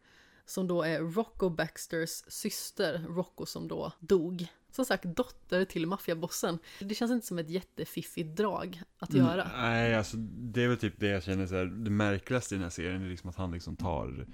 Som 0.45 0.67
då 0.67 0.83
är 0.83 0.99
Rocco 0.99 1.49
Baxters 1.49 2.23
syster, 2.27 3.05
Rocco 3.09 3.45
som 3.45 3.67
då 3.67 3.91
dog. 3.99 4.47
Som 4.71 4.85
sagt, 4.85 5.03
dotter 5.03 5.65
till 5.65 5.87
maffiabossen. 5.87 6.59
Det 6.79 6.95
känns 6.95 7.11
inte 7.11 7.27
som 7.27 7.39
ett 7.39 7.49
jättefiffigt 7.49 8.37
drag 8.37 8.81
att 8.99 9.13
göra. 9.13 9.43
Mm, 9.43 9.61
nej, 9.61 9.95
alltså 9.95 10.17
det 10.17 10.63
är 10.63 10.67
väl 10.67 10.77
typ 10.77 10.93
det 10.97 11.07
jag 11.07 11.23
känner 11.23 11.47
så 11.47 11.55
här, 11.55 11.65
det 11.65 11.89
märkligaste 11.89 12.55
i 12.55 12.57
den 12.57 12.63
här 12.63 12.69
serien 12.69 13.03
är 13.03 13.09
liksom 13.09 13.29
att 13.29 13.35
han 13.35 13.51
liksom 13.51 13.75
tar, 13.75 14.27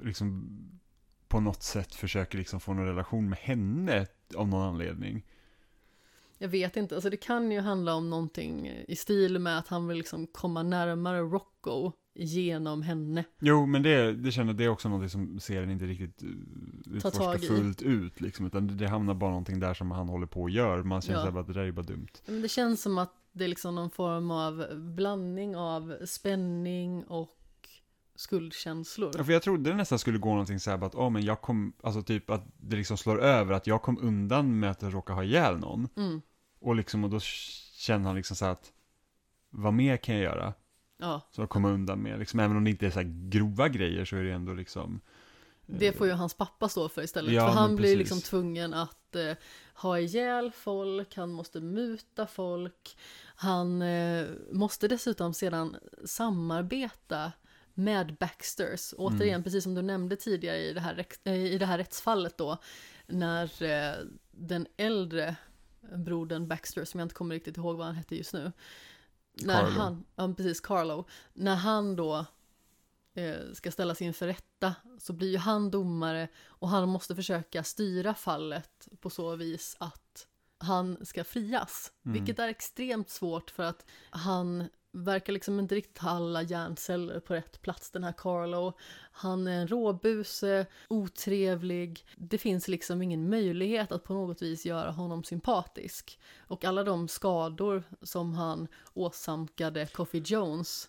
liksom 0.00 0.48
på 1.28 1.40
något 1.40 1.62
sätt 1.62 1.94
försöker 1.94 2.38
liksom 2.38 2.60
få 2.60 2.74
någon 2.74 2.86
relation 2.86 3.28
med 3.28 3.38
henne 3.38 4.06
av 4.36 4.48
någon 4.48 4.62
anledning. 4.62 5.24
Jag 6.38 6.48
vet 6.48 6.76
inte, 6.76 6.94
alltså 6.94 7.10
det 7.10 7.16
kan 7.16 7.52
ju 7.52 7.60
handla 7.60 7.94
om 7.94 8.10
någonting 8.10 8.84
i 8.88 8.96
stil 8.96 9.38
med 9.38 9.58
att 9.58 9.68
han 9.68 9.88
vill 9.88 9.98
liksom 9.98 10.26
komma 10.26 10.62
närmare 10.62 11.20
Rocco 11.20 11.92
genom 12.14 12.82
henne. 12.82 13.24
Jo, 13.40 13.66
men 13.66 13.82
det, 13.82 14.12
det 14.12 14.32
känner 14.32 14.52
det 14.52 14.64
är 14.64 14.68
också 14.68 14.88
någonting 14.88 15.10
som 15.10 15.40
serien 15.40 15.70
inte 15.70 15.84
riktigt 15.84 16.18
Tar 16.18 16.96
utforskar 16.96 17.38
fullt 17.38 17.82
ut 17.82 18.20
liksom, 18.20 18.46
utan 18.46 18.66
det, 18.66 18.74
det 18.74 18.88
hamnar 18.88 19.14
bara 19.14 19.30
någonting 19.30 19.60
där 19.60 19.74
som 19.74 19.90
han 19.90 20.08
håller 20.08 20.26
på 20.26 20.42
och 20.42 20.50
gör. 20.50 20.82
Man 20.82 21.00
känner 21.00 21.24
Ja. 21.24 21.30
bara, 21.30 21.42
det 21.42 21.52
där 21.52 21.60
är 21.60 21.72
bara 21.72 21.86
dumt. 21.86 22.08
Men 22.26 22.42
det 22.42 22.48
känns 22.48 22.82
som 22.82 22.98
att 22.98 23.12
det 23.32 23.44
är 23.44 23.48
liksom 23.48 23.74
någon 23.74 23.90
form 23.90 24.30
av 24.30 24.66
blandning 24.76 25.56
av 25.56 25.96
spänning 26.06 27.04
och 27.04 27.38
skuldkänslor. 28.16 29.10
Ja, 29.18 29.24
för 29.24 29.32
jag 29.32 29.42
trodde 29.42 29.70
det 29.70 29.76
nästan 29.76 29.98
skulle 29.98 30.18
gå 30.18 30.28
någonting 30.30 30.60
så 30.60 30.70
här 30.70 30.84
att, 30.84 30.94
åh 30.94 31.10
men 31.10 31.22
jag 31.24 31.40
kom, 31.40 31.72
alltså 31.82 32.02
typ 32.02 32.30
att 32.30 32.44
det 32.56 32.76
liksom 32.76 32.96
slår 32.96 33.20
över, 33.20 33.54
att 33.54 33.66
jag 33.66 33.82
kom 33.82 33.98
undan 34.00 34.60
med 34.60 34.70
att 34.70 34.82
råka 34.82 35.12
ha 35.12 35.24
ihjäl 35.24 35.58
någon. 35.58 35.88
Mm. 35.96 36.22
Och 36.60 36.76
liksom, 36.76 37.04
och 37.04 37.10
då 37.10 37.20
känner 37.20 38.06
han 38.06 38.16
liksom 38.16 38.36
så 38.36 38.44
här 38.44 38.52
att, 38.52 38.72
vad 39.50 39.74
mer 39.74 39.96
kan 39.96 40.14
jag 40.14 40.24
göra? 40.24 40.54
Ja, 41.02 41.28
att 41.36 41.48
komma 41.48 41.70
undan 41.70 42.02
med, 42.02 42.18
liksom, 42.18 42.40
även 42.40 42.56
om 42.56 42.64
det 42.64 42.70
inte 42.70 42.86
är 42.86 42.90
så 42.90 43.02
grova 43.04 43.68
grejer 43.68 44.04
så 44.04 44.16
är 44.16 44.22
det 44.22 44.32
ändå 44.32 44.52
liksom 44.54 45.00
det 45.66 45.92
får 45.92 46.06
ju 46.06 46.12
hans 46.12 46.34
pappa 46.34 46.68
stå 46.68 46.88
för 46.88 47.02
istället. 47.02 47.34
Ja, 47.34 47.46
för 47.46 47.54
han 47.54 47.76
blir 47.76 47.96
liksom 47.96 48.20
tvungen 48.20 48.74
att 48.74 49.16
eh, 49.16 49.32
ha 49.74 49.98
ihjäl 49.98 50.52
folk, 50.52 51.16
han 51.16 51.32
måste 51.32 51.60
muta 51.60 52.26
folk. 52.26 52.96
Han 53.34 53.82
eh, 53.82 54.26
måste 54.52 54.88
dessutom 54.88 55.34
sedan 55.34 55.76
samarbeta 56.04 57.32
med 57.74 58.16
Baxters. 58.16 58.94
Återigen, 58.96 59.34
Mm. 59.34 59.42
precis 59.42 59.64
som 59.64 59.74
du 59.74 59.82
nämnde 59.82 60.16
tidigare 60.16 60.58
i 60.58 60.72
det 60.72 60.80
här, 60.80 61.06
eh, 61.24 61.34
i 61.34 61.58
det 61.58 61.66
här 61.66 61.78
rättsfallet 61.78 62.38
då. 62.38 62.58
När 63.06 63.62
eh, 63.62 63.94
den 64.30 64.66
äldre 64.76 65.36
brodern 65.96 66.48
Baxter, 66.48 66.84
som 66.84 67.00
jag 67.00 67.04
inte 67.04 67.14
kommer 67.14 67.34
riktigt 67.34 67.56
ihåg 67.56 67.76
vad 67.76 67.86
han 67.86 67.96
hette 67.96 68.16
just 68.16 68.32
nu. 68.32 68.52
När 69.32 69.62
Carlo. 69.62 69.80
han, 69.80 70.04
ja 70.16 70.34
precis, 70.36 70.60
Carlo. 70.60 71.04
När 71.32 71.54
han 71.54 71.96
då 71.96 72.26
eh, 73.14 73.52
ska 73.52 73.70
ställas 73.72 74.02
inför 74.02 74.26
rätta 74.26 74.74
så 74.98 75.12
blir 75.12 75.30
ju 75.30 75.38
han 75.38 75.70
domare 75.70 76.28
och 76.44 76.68
han 76.68 76.88
måste 76.88 77.14
försöka 77.14 77.64
styra 77.64 78.14
fallet 78.14 78.88
på 79.00 79.10
så 79.10 79.36
vis 79.36 79.76
att 79.80 80.26
han 80.58 81.06
ska 81.06 81.24
frias. 81.24 81.92
Mm. 82.04 82.14
Vilket 82.14 82.38
är 82.38 82.48
extremt 82.48 83.10
svårt 83.10 83.50
för 83.50 83.62
att 83.62 83.86
han 84.10 84.68
verkar 84.92 85.32
liksom 85.32 85.60
inte 85.60 85.74
riktigt 85.74 85.98
ha 85.98 86.10
alla 86.10 86.42
hjärnceller 86.42 87.20
på 87.20 87.34
rätt 87.34 87.62
plats, 87.62 87.90
den 87.90 88.04
här 88.04 88.14
Carlo. 88.16 88.72
Han 89.12 89.46
är 89.46 89.60
en 89.60 89.68
råbuse, 89.68 90.66
otrevlig. 90.88 92.06
Det 92.16 92.38
finns 92.38 92.68
liksom 92.68 93.02
ingen 93.02 93.30
möjlighet 93.30 93.92
att 93.92 94.04
på 94.04 94.14
något 94.14 94.42
vis 94.42 94.66
göra 94.66 94.90
honom 94.90 95.24
sympatisk. 95.24 96.20
Och 96.38 96.64
alla 96.64 96.84
de 96.84 97.08
skador 97.08 97.82
som 98.02 98.34
han 98.34 98.68
åsamkade 98.94 99.86
Coffee 99.86 100.22
Jones, 100.24 100.88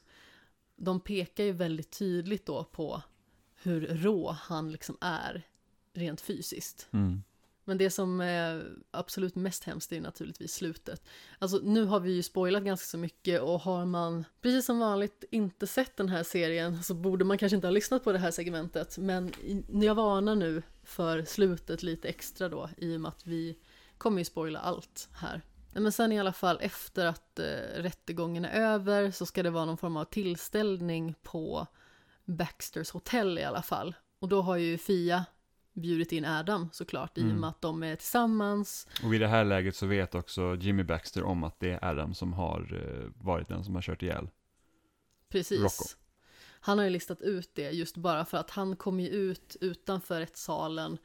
de 0.76 1.00
pekar 1.00 1.44
ju 1.44 1.52
väldigt 1.52 1.92
tydligt 1.92 2.46
då 2.46 2.64
på 2.64 3.02
hur 3.56 3.88
rå 3.88 4.32
han 4.32 4.72
liksom 4.72 4.98
är 5.02 5.48
rent 5.94 6.22
fysiskt. 6.22 6.88
mm. 6.92 7.24
Men 7.66 7.78
det 7.78 7.90
som 7.90 8.22
är 8.22 8.76
absolut 8.92 9.36
mest 9.36 9.64
hemskt 9.64 9.92
är 9.92 10.02
naturligtvis 10.02 10.54
slutet. 10.54 11.04
Alltså 11.40 11.58
nu 11.64 11.86
har 11.86 12.00
vi 12.00 12.12
ju 12.12 12.24
spoilat 12.24 12.64
ganska 12.64 12.86
så 12.86 12.98
mycket 12.98 13.42
och 13.42 13.60
har 13.60 13.86
man 13.86 14.26
precis 14.42 14.66
som 14.66 14.80
vanligt 14.80 15.24
inte 15.32 15.68
sett 15.68 15.98
den 15.98 16.10
här 16.10 16.24
serien 16.24 16.84
så 16.84 16.94
borde 16.94 17.26
man 17.26 17.38
kanske 17.38 17.56
inte 17.56 17.68
ha 17.68 17.72
lyssnat 17.72 18.04
på 18.04 18.12
det 18.12 18.20
här 18.20 18.32
segmentet. 18.32 18.98
Men 18.98 19.34
jag 19.70 19.96
varnar 19.96 20.36
nu 20.36 20.64
för 20.84 21.24
slutet 21.26 21.84
lite 21.84 22.08
extra 22.08 22.50
då 22.50 22.70
i 22.78 22.96
och 22.96 23.02
med 23.02 23.10
att 23.10 23.28
vi 23.28 23.58
kommer 23.98 24.20
ju 24.20 24.26
spoila 24.26 24.60
allt 24.60 25.10
här. 25.14 25.42
Men 25.74 25.92
sen 25.92 26.12
i 26.12 26.20
alla 26.20 26.34
fall 26.34 26.58
efter 26.62 27.06
att 27.06 27.40
eh, 27.40 27.46
rättegången 27.76 28.46
är 28.46 28.62
över 28.62 29.12
så 29.12 29.26
ska 29.26 29.44
det 29.44 29.50
vara 29.50 29.66
någon 29.66 29.78
form 29.78 29.98
av 29.98 30.06
tillställning 30.06 31.16
på 31.24 31.68
Baxters 32.26 32.92
hotell 32.92 33.40
i 33.40 33.44
alla 33.44 33.62
fall. 33.62 33.96
Och 34.20 34.30
då 34.30 34.42
har 34.42 34.58
ju 34.58 34.78
Fia 34.78 35.26
bjudit 35.74 36.12
in 36.12 36.26
Adam 36.26 36.70
såklart 36.72 37.18
i 37.18 37.22
och 37.22 37.26
Mm. 37.26 37.40
med 37.40 37.50
att 37.50 37.62
de 37.62 37.84
är 37.84 37.96
tillsammans. 37.96 38.88
Och 39.04 39.14
vid 39.14 39.22
det 39.22 39.28
här 39.28 39.44
läget 39.46 39.76
så 39.76 39.86
vet 39.86 40.16
också 40.16 40.56
Jimmy 40.56 40.84
Baxter 40.84 41.24
om 41.24 41.44
att 41.44 41.60
det 41.60 41.72
är 41.72 41.86
Adam 41.86 42.14
som 42.14 42.34
har 42.34 42.60
eh, 42.84 43.26
varit 43.26 43.48
den 43.48 43.64
som 43.64 43.76
har 43.76 43.82
kört 43.82 44.04
ihjäl. 44.04 44.30
Precis. 45.30 45.62
Rocco. 45.62 46.00
Han 46.60 46.78
har 46.78 46.86
ju 46.86 46.92
listat 46.92 47.22
ut 47.22 47.50
det 47.56 47.72
just 47.72 47.98
bara 47.98 48.26
för 48.26 48.38
att 48.38 48.50
han 48.50 48.76
kommer 48.76 49.04
ju 49.04 49.10
ut 49.10 49.58
utanför 49.62 50.20
rättssalen 50.20 50.98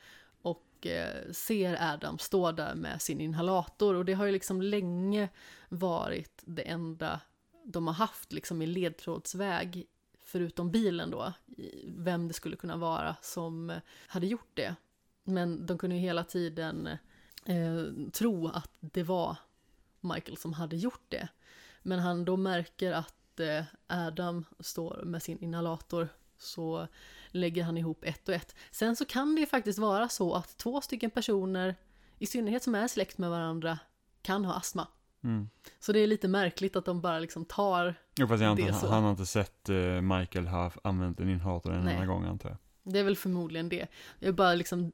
och 0.43 0.87
eh, 0.87 1.33
ser 1.33 1.93
Adam 1.93 2.19
stå 2.19 2.53
där 2.53 2.75
med 2.75 3.03
sin 3.03 3.21
inhalator 3.21 3.95
och 3.95 4.05
det 4.05 4.13
har 4.13 4.27
ju 4.27 4.33
liksom 4.33 4.63
länge 4.63 5.29
varit 5.69 6.43
det 6.47 6.63
enda 6.63 7.21
de 7.65 7.87
har 7.87 7.95
haft 7.95 8.33
liksom 8.33 8.63
i 8.63 8.67
ledtrådsväg 8.67 9.87
förutom 10.29 10.71
bilen 10.71 11.11
då, 11.11 11.33
vem 11.85 12.29
det 12.29 12.35
skulle 12.35 12.57
kunna 12.57 12.77
vara 12.77 13.17
som 13.23 13.81
hade 14.07 14.27
gjort 14.27 14.51
det. 14.55 14.75
Men 15.25 15.67
de 15.67 15.79
kunde 15.79 15.97
ju 15.97 16.03
hela 16.03 16.25
tiden 16.25 16.87
eh, 17.45 18.11
tro 18.13 18.49
att 18.49 18.71
det 18.81 19.03
var 19.03 19.37
Michael 20.01 20.37
som 20.37 20.53
hade 20.53 20.77
gjort 20.77 21.05
det. 21.09 21.29
Men 21.83 21.99
han 21.99 22.25
då 22.25 22.37
märker 22.37 22.93
att 22.93 23.41
eh, 23.41 23.65
Adam 23.87 24.45
står 24.61 25.03
med 25.05 25.23
sin 25.23 25.39
inhalator 25.39 26.09
så 26.39 26.89
lägger 27.29 27.63
han 27.63 27.79
ihop 27.79 28.05
ett 28.05 28.29
och 28.29 28.35
ett. 28.35 28.55
Sen 28.71 28.97
så 28.97 29.05
kan 29.05 29.35
det 29.35 29.41
ju 29.41 29.47
faktiskt 29.47 29.79
vara 29.79 30.09
så 30.09 30.35
att 30.35 30.57
två 30.57 30.81
stycken 30.81 31.11
personer, 31.11 31.77
i 32.19 32.27
synnerhet 32.27 32.63
som 32.63 32.75
är 32.75 32.89
släkt 32.89 33.19
med 33.19 33.31
varandra, 33.31 33.79
kan 34.23 34.45
ha 34.45 34.55
astma. 34.55 34.89
Mm. 35.25 35.49
Så 35.81 35.93
det 35.93 35.99
är 35.99 36.07
lite 36.07 36.29
märkligt 36.29 36.77
att 36.77 36.85
de 36.85 37.01
bara 37.01 37.19
liksom 37.19 37.45
tar, 37.45 37.95
Jo, 38.19 38.27
fast 38.27 38.43
jag 38.43 38.51
antar, 38.51 38.89
han 38.89 39.03
har 39.03 39.11
inte 39.11 39.27
sett 39.27 39.69
eh, 39.69 39.77
Michael 40.01 40.47
ha 40.47 40.73
använt 40.85 41.21
en 41.21 41.29
inhalator 41.29 41.73
en 41.73 41.89
enda 41.89 42.07
gång 42.07 42.25
antar 42.25 42.49
jag. 42.49 42.59
det 42.93 42.99
är 42.99 43.05
väl 43.05 43.17
förmodligen 43.17 43.69
det. 43.69 43.87
Jag 44.19 44.35
bara 44.35 44.55
liksom 44.55 44.93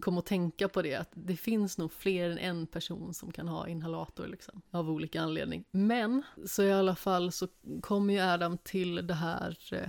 kom 0.00 0.18
att 0.18 0.26
tänka 0.26 0.68
på 0.68 0.82
det, 0.82 0.94
att 0.94 1.10
det 1.14 1.36
finns 1.36 1.78
nog 1.78 1.92
fler 1.92 2.30
än 2.30 2.38
en 2.38 2.66
person 2.66 3.14
som 3.14 3.32
kan 3.32 3.48
ha 3.48 3.68
inhalator 3.68 4.26
liksom, 4.26 4.62
av 4.70 4.90
olika 4.90 5.22
anledning. 5.22 5.64
Men, 5.70 6.22
så 6.46 6.62
i 6.62 6.72
alla 6.72 6.96
fall 6.96 7.32
så 7.32 7.48
kommer 7.80 8.14
ju 8.14 8.20
Adam 8.20 8.58
till 8.58 9.06
det 9.06 9.14
här 9.14 9.58
eh, 9.72 9.88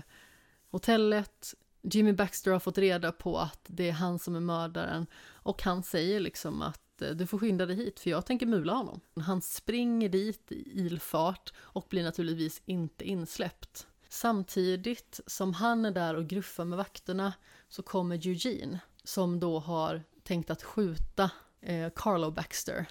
hotellet. 0.70 1.54
Jimmy 1.82 2.14
Baxter 2.14 2.52
har 2.52 2.60
fått 2.60 2.78
reda 2.78 3.12
på 3.12 3.38
att 3.38 3.62
det 3.68 3.90
är 3.90 3.94
han 3.94 4.20
som 4.20 4.36
är 4.36 4.40
mördaren 4.40 5.08
och 5.28 5.64
han 5.64 5.84
säger 5.84 6.20
liksom 6.20 6.62
att 6.62 6.82
att 6.96 7.02
eh, 7.02 7.10
du 7.10 7.28
får 7.28 7.40
skynda 7.40 7.66
dig 7.66 7.76
hit 7.76 8.00
för 8.00 8.10
jag 8.10 8.26
tänker 8.26 8.46
mula 8.46 8.74
honom. 8.74 9.00
Han 9.16 9.42
springer 9.42 10.10
dit 10.10 10.52
i 10.52 10.80
ilfart 10.80 11.54
och 11.58 11.86
blir 11.90 12.04
naturligtvis 12.04 12.62
inte 12.66 13.06
insläppt. 13.06 13.88
Samtidigt 14.10 15.20
som 15.28 15.54
han 15.54 15.86
är 15.86 15.92
där 15.92 16.16
och 16.16 16.28
gruffar 16.28 16.66
med 16.66 16.78
vakterna 16.78 17.34
så 17.70 17.84
kommer 17.84 18.28
Eugene 18.28 18.80
som 19.04 19.40
då 19.40 19.60
har 19.60 20.04
tänkt 20.24 20.50
att 20.50 20.64
skjuta 20.64 21.32
eh, 21.62 21.90
Carlo 21.96 22.32
Baxter 22.32 22.86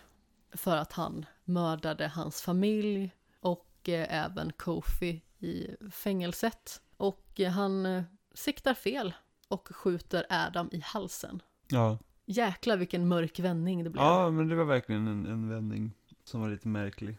för 0.53 0.77
att 0.77 0.93
han 0.93 1.27
mördade 1.45 2.09
hans 2.09 2.43
familj 2.43 3.11
och 3.41 3.89
eh, 3.89 4.25
även 4.25 4.53
Kofi 4.53 5.23
i 5.39 5.77
fängelset. 5.91 6.83
Och 6.97 7.41
eh, 7.41 7.51
han 7.51 7.87
eh, 7.87 8.03
siktar 8.35 8.75
fel 8.75 9.15
och 9.49 9.69
skjuter 9.73 10.27
Adam 10.31 10.69
i 10.73 10.81
halsen. 10.81 11.43
Ja. 11.69 11.99
Jäklar 12.27 12.77
vilken 12.77 13.09
mörk 13.09 13.39
vändning 13.41 13.85
det 13.85 13.91
blev. 13.91 14.05
ja, 14.05 14.31
men 14.31 14.49
det 14.49 14.55
var 14.57 14.65
verkligen 14.65 15.07
en, 15.09 15.27
en 15.27 15.49
vändning 15.49 15.93
som 16.25 16.41
var 16.41 16.49
lite 16.51 16.69
märklig. 16.69 17.19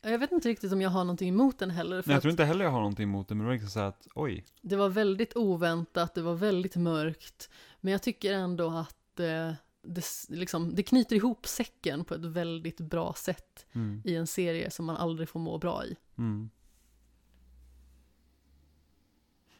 Jag 0.00 0.18
vet 0.18 0.32
inte 0.32 0.48
riktigt 0.48 0.72
om 0.72 0.80
jag 0.80 0.90
har 0.90 1.04
någonting 1.04 1.28
emot 1.28 1.58
den 1.58 1.70
heller. 1.70 2.02
Men 2.06 2.12
jag 2.12 2.22
tror 2.22 2.30
inte 2.30 2.44
heller 2.44 2.64
jag 2.64 2.72
har 2.72 2.78
någonting 2.80 3.02
emot 3.02 3.28
det, 3.28 3.34
men 3.34 3.44
det 3.44 3.46
var 3.46 3.52
liksom 3.52 3.70
så 3.70 3.80
att, 3.80 4.08
oj. 4.14 4.44
Det 4.60 4.76
var 4.76 4.88
väldigt 4.88 5.36
oväntat, 5.36 6.14
det 6.14 6.22
var 6.22 6.34
väldigt 6.34 6.76
mörkt. 6.76 7.50
Men 7.80 7.92
jag 7.92 8.02
tycker 8.02 8.32
ändå 8.32 8.70
att 8.70 9.20
eh, 9.20 9.52
det, 9.82 10.04
liksom, 10.28 10.74
det 10.74 10.82
knyter 10.82 11.16
ihop 11.16 11.46
säcken 11.46 12.04
på 12.04 12.14
ett 12.14 12.24
väldigt 12.24 12.80
bra 12.80 13.14
sätt 13.16 13.66
Mm. 13.72 14.02
i 14.04 14.14
en 14.16 14.26
serie 14.26 14.70
som 14.70 14.84
man 14.86 14.96
aldrig 14.96 15.28
får 15.28 15.40
må 15.40 15.58
bra 15.58 15.84
i. 15.84 15.96
Mm. 16.18 16.50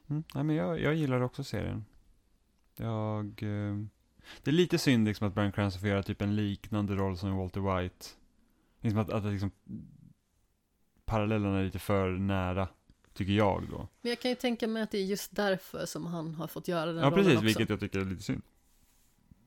Mm. 0.06 0.24
Nej, 0.34 0.44
men 0.44 0.56
jag, 0.56 0.80
jag 0.80 0.94
gillar 0.94 1.20
också 1.20 1.44
serien. 1.44 1.84
Jag... 2.76 3.42
Eh, 3.42 3.76
det 4.42 4.50
är 4.50 4.52
lite 4.52 4.78
synd 4.78 5.08
liksom 5.08 5.28
att 5.28 5.34
Bryan 5.34 5.52
Cranston 5.52 5.80
får 5.80 5.88
göra 5.88 6.02
typ 6.02 6.22
en 6.22 6.36
liknande 6.36 6.94
roll 6.94 7.18
som 7.18 7.36
Walter 7.36 7.80
White. 7.80 8.06
Det 8.80 8.88
är 8.88 8.90
som 8.90 9.00
att, 9.00 9.10
att 9.10 9.24
liksom, 9.24 9.50
parallellerna 11.04 11.58
är 11.58 11.64
lite 11.64 11.78
för 11.78 12.10
nära, 12.10 12.68
tycker 13.12 13.32
jag 13.32 13.68
då. 13.70 13.88
Men 14.00 14.10
jag 14.10 14.20
kan 14.20 14.30
ju 14.30 14.34
tänka 14.34 14.68
mig 14.68 14.82
att 14.82 14.90
det 14.90 14.98
är 14.98 15.04
just 15.04 15.36
därför 15.36 15.86
som 15.86 16.06
han 16.06 16.34
har 16.34 16.46
fått 16.46 16.68
göra 16.68 16.92
den 16.92 17.02
Ja, 17.02 17.10
rollen 17.10 17.14
precis, 17.24 17.34
också. 17.34 17.46
vilket 17.46 17.70
jag 17.70 17.80
tycker 17.80 18.00
är 18.00 18.04
lite 18.04 18.22
synd. 18.22 18.42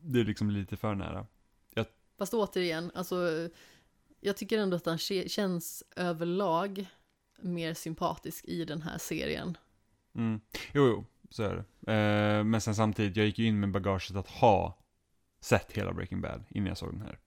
Det 0.02 0.19
är 0.19 0.26
liksom 0.26 0.49
lite 0.49 0.77
för 0.77 0.95
nära. 0.95 1.27
Fast 2.18 2.34
återigen, 2.34 2.91
alltså 2.95 3.49
jag 4.19 4.38
tycker 4.38 4.57
ändå 4.60 4.77
att 4.77 4.85
han 4.85 4.97
känns 4.97 5.84
överlag 5.95 6.85
mer 7.41 7.73
sympatisk 7.73 8.45
i 8.45 8.65
den 8.65 8.81
här 8.81 8.97
serien. 8.97 9.57
Mm. 10.15 10.39
Jo, 10.73 10.88
jo, 10.88 11.06
så 11.30 11.43
är 11.43 11.56
det. 11.56 11.93
Eh, 11.93 12.43
men 12.43 12.61
sen 12.61 12.76
samtidigt, 12.76 13.18
jag 13.18 13.26
gick 13.26 13.39
ju 13.39 13.45
in 13.45 13.60
med 13.60 13.72
bagaget 13.72 14.15
att 14.15 14.27
ha 14.27 14.77
sett 15.39 15.72
hela 15.72 15.93
Breaking 15.93 16.22
Bad 16.22 16.43
innan 16.49 16.68
jag 16.68 16.77
såg 16.77 16.91
den 16.91 17.02
här. 17.02 17.19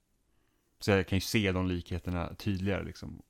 Så 0.80 0.90
jag 0.90 1.06
kan 1.06 1.16
ju 1.16 1.20
se 1.20 1.52
de 1.52 1.66
likheterna 1.66 2.34
tydligare 2.34 2.84
liksom. 2.84 3.22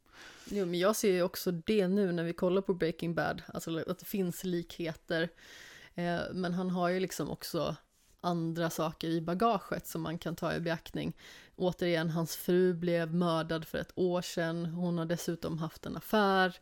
Jo, 0.50 0.66
men 0.66 0.78
jag 0.78 0.96
ser 0.96 1.12
ju 1.12 1.22
också 1.22 1.50
det 1.50 1.88
nu 1.88 2.12
när 2.12 2.24
vi 2.24 2.32
kollar 2.32 2.62
på 2.62 2.74
Breaking 2.74 3.14
Bad, 3.14 3.42
alltså 3.46 3.78
att 3.90 3.98
det 3.98 4.04
finns 4.04 4.44
likheter. 4.44 5.28
Eh, 5.94 6.20
men 6.32 6.54
han 6.54 6.70
har 6.70 6.88
ju 6.88 7.00
liksom 7.00 7.30
också 7.30 7.76
andra 8.20 8.70
saker 8.70 9.08
i 9.08 9.20
bagaget 9.20 9.86
som 9.86 10.02
man 10.02 10.18
kan 10.18 10.36
ta 10.36 10.54
i 10.54 10.60
beaktning. 10.60 11.16
Återigen, 11.56 12.10
hans 12.10 12.36
fru 12.36 12.74
blev 12.74 13.14
mördad 13.14 13.64
för 13.64 13.78
ett 13.78 13.92
år 13.94 14.22
sedan. 14.22 14.66
Hon 14.66 14.98
har 14.98 15.06
dessutom 15.06 15.58
haft 15.58 15.86
en 15.86 15.96
affär, 15.96 16.56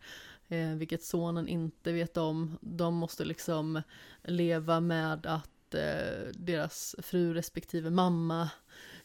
eh, 0.48 0.70
vilket 0.70 1.02
sonen 1.02 1.48
inte 1.48 1.92
vet 1.92 2.16
om. 2.16 2.58
De 2.60 2.94
måste 2.94 3.24
liksom 3.24 3.82
leva 4.22 4.80
med 4.80 5.26
att 5.26 5.74
eh, 5.74 6.32
deras 6.34 6.96
fru 6.98 7.34
respektive 7.34 7.90
mamma 7.90 8.50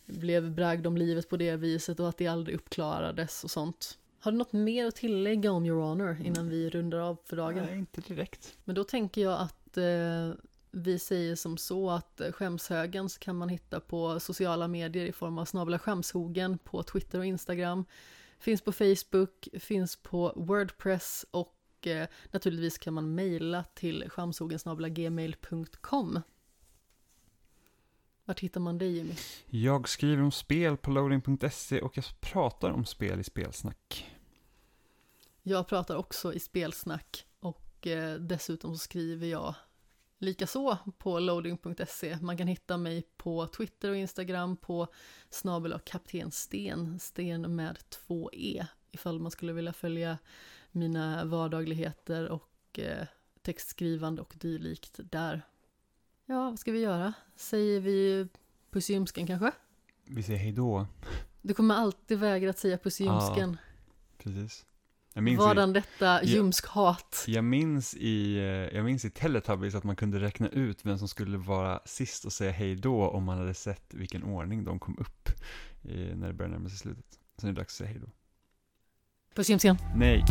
blev 0.05 0.51
bragd 0.51 0.87
om 0.87 0.97
livet 0.97 1.29
på 1.29 1.37
det 1.37 1.55
viset 1.55 1.99
och 1.99 2.09
att 2.09 2.17
det 2.17 2.27
aldrig 2.27 2.55
uppklarades 2.55 3.43
och 3.43 3.51
sånt. 3.51 3.97
Har 4.19 4.31
du 4.31 4.37
något 4.37 4.53
mer 4.53 4.85
att 4.85 4.95
tillägga 4.95 5.51
om 5.51 5.65
Your 5.65 5.81
Honor 5.81 6.17
innan 6.23 6.49
vi 6.49 6.69
rundar 6.69 6.97
av 6.97 7.17
för 7.25 7.35
dagen? 7.35 7.65
Nej, 7.65 7.77
inte 7.77 8.01
direkt. 8.01 8.57
Men 8.63 8.75
då 8.75 8.83
tänker 8.83 9.21
jag 9.21 9.39
att 9.39 9.77
eh, 9.77 10.31
vi 10.71 10.99
säger 10.99 11.35
som 11.35 11.57
så 11.57 11.89
att 11.89 12.21
eh, 12.21 12.31
skämshögen 12.31 13.09
så 13.09 13.19
kan 13.19 13.35
man 13.35 13.49
hitta 13.49 13.79
på 13.79 14.19
sociala 14.19 14.67
medier 14.67 15.05
i 15.05 15.11
form 15.11 15.37
av 15.37 15.45
snabla 15.45 15.79
skämshogen 15.79 16.57
på 16.57 16.83
Twitter 16.83 17.19
och 17.19 17.25
Instagram. 17.25 17.85
Finns 18.41 18.61
på 18.61 18.71
Facebook, 18.71 19.47
finns 19.59 19.95
på 19.95 20.33
Wordpress 20.35 21.25
och 21.31 21.87
eh, 21.87 22.07
naturligtvis 22.31 22.77
kan 22.77 22.93
man 22.93 23.15
mejla 23.15 23.63
till 23.63 24.05
skamshogen.gmail.com. 24.09 26.19
Vart 28.25 28.39
hittar 28.39 28.61
man 28.61 28.77
dig 28.77 28.95
Jimmy? 28.95 29.13
Jag 29.45 29.89
skriver 29.89 30.23
om 30.23 30.31
spel 30.31 30.77
på 30.77 30.91
loading.se 30.91 31.81
och 31.81 31.97
jag 31.97 32.05
pratar 32.19 32.71
om 32.71 32.85
spel 32.85 33.19
i 33.19 33.23
spelsnack. 33.23 34.11
Jag 35.43 35.67
pratar 35.67 35.95
också 35.95 36.33
i 36.33 36.39
spelsnack 36.39 37.25
och 37.39 37.87
eh, 37.87 38.15
dessutom 38.15 38.75
så 38.75 38.79
skriver 38.79 39.27
jag 39.27 39.55
likaså 40.21 40.77
på 40.97 41.19
loading.se. 41.19 42.17
Man 42.21 42.37
kan 42.37 42.47
hitta 42.47 42.77
mig 42.77 43.03
på 43.17 43.47
Twitter 43.47 43.89
och 43.89 43.95
Instagram 43.95 44.57
på 44.57 44.87
snabel 45.29 45.73
och 45.73 45.85
kapten 45.85 46.31
Sten, 46.31 46.99
Sten 46.99 47.55
med 47.55 47.89
två 47.89 48.29
E, 48.33 48.65
ifall 48.91 49.19
man 49.19 49.31
skulle 49.31 49.53
vilja 49.53 49.73
följa 49.73 50.17
mina 50.71 51.25
vardagligheter 51.25 52.29
och 52.29 52.79
eh, 52.79 53.07
textskrivande 53.41 54.21
och 54.21 54.33
dylikt 54.37 54.99
där. 55.03 55.41
Ja, 56.25 56.49
vad 56.49 56.59
ska 56.59 56.71
vi 56.71 56.79
göra? 56.79 57.13
Säger 57.35 57.79
vi 57.79 58.27
puss 58.71 58.89
i 58.89 58.93
ljumsken 58.93 59.27
kanske? 59.27 59.51
Vi 60.05 60.23
säger 60.23 60.39
hej 60.39 60.51
då. 60.51 60.87
Du 61.41 61.53
kommer 61.53 61.75
alltid 61.75 62.19
vägra 62.19 62.49
att 62.49 62.59
säga 62.59 62.77
puss 62.77 63.01
i 63.01 63.05
Ja. 63.05 63.13
ljumsken. 63.25 63.57
Precis. 64.17 64.65
Jag 65.13 65.29
i, 65.29 65.35
Vadan 65.35 65.73
detta 65.73 66.23
ljumskhat? 66.23 67.23
jag, 67.27 67.43
minns 67.43 67.93
i, 67.93 68.37
eh, 68.37 68.43
jag 68.75 68.85
minns 68.85 69.05
i 69.05 69.09
Teletubbies 69.09 69.75
att 69.75 69.83
man 69.83 69.95
kunde 69.95 70.19
räkna 70.19 70.49
ut 70.49 70.85
vem 70.85 70.97
som 70.97 71.07
skulle 71.07 71.37
vara 71.37 71.79
sist 71.85 72.25
och 72.25 72.33
säga 72.33 72.51
hej 72.51 72.75
då 72.75 73.09
om 73.09 73.23
man 73.23 73.37
hade 73.37 73.53
sett 73.53 73.93
vilken 73.93 74.23
ordning 74.23 74.63
de 74.63 74.79
kom 74.79 74.97
upp 74.99 75.29
eh, 75.83 76.15
när 76.15 76.27
det 76.27 76.33
började 76.33 76.55
närma 76.55 76.69
sig 76.69 76.77
slutet. 76.77 77.05
Så 77.37 77.45
nu 77.45 77.49
är 77.49 77.53
det 77.53 77.61
dags 77.61 77.73
att 77.73 77.77
säga 77.77 77.89
hej 77.89 77.99
då. 77.99 78.07
Puss 79.35 79.49
i 79.49 79.51
ljumsken. 79.51 79.77
Nej. 79.95 80.23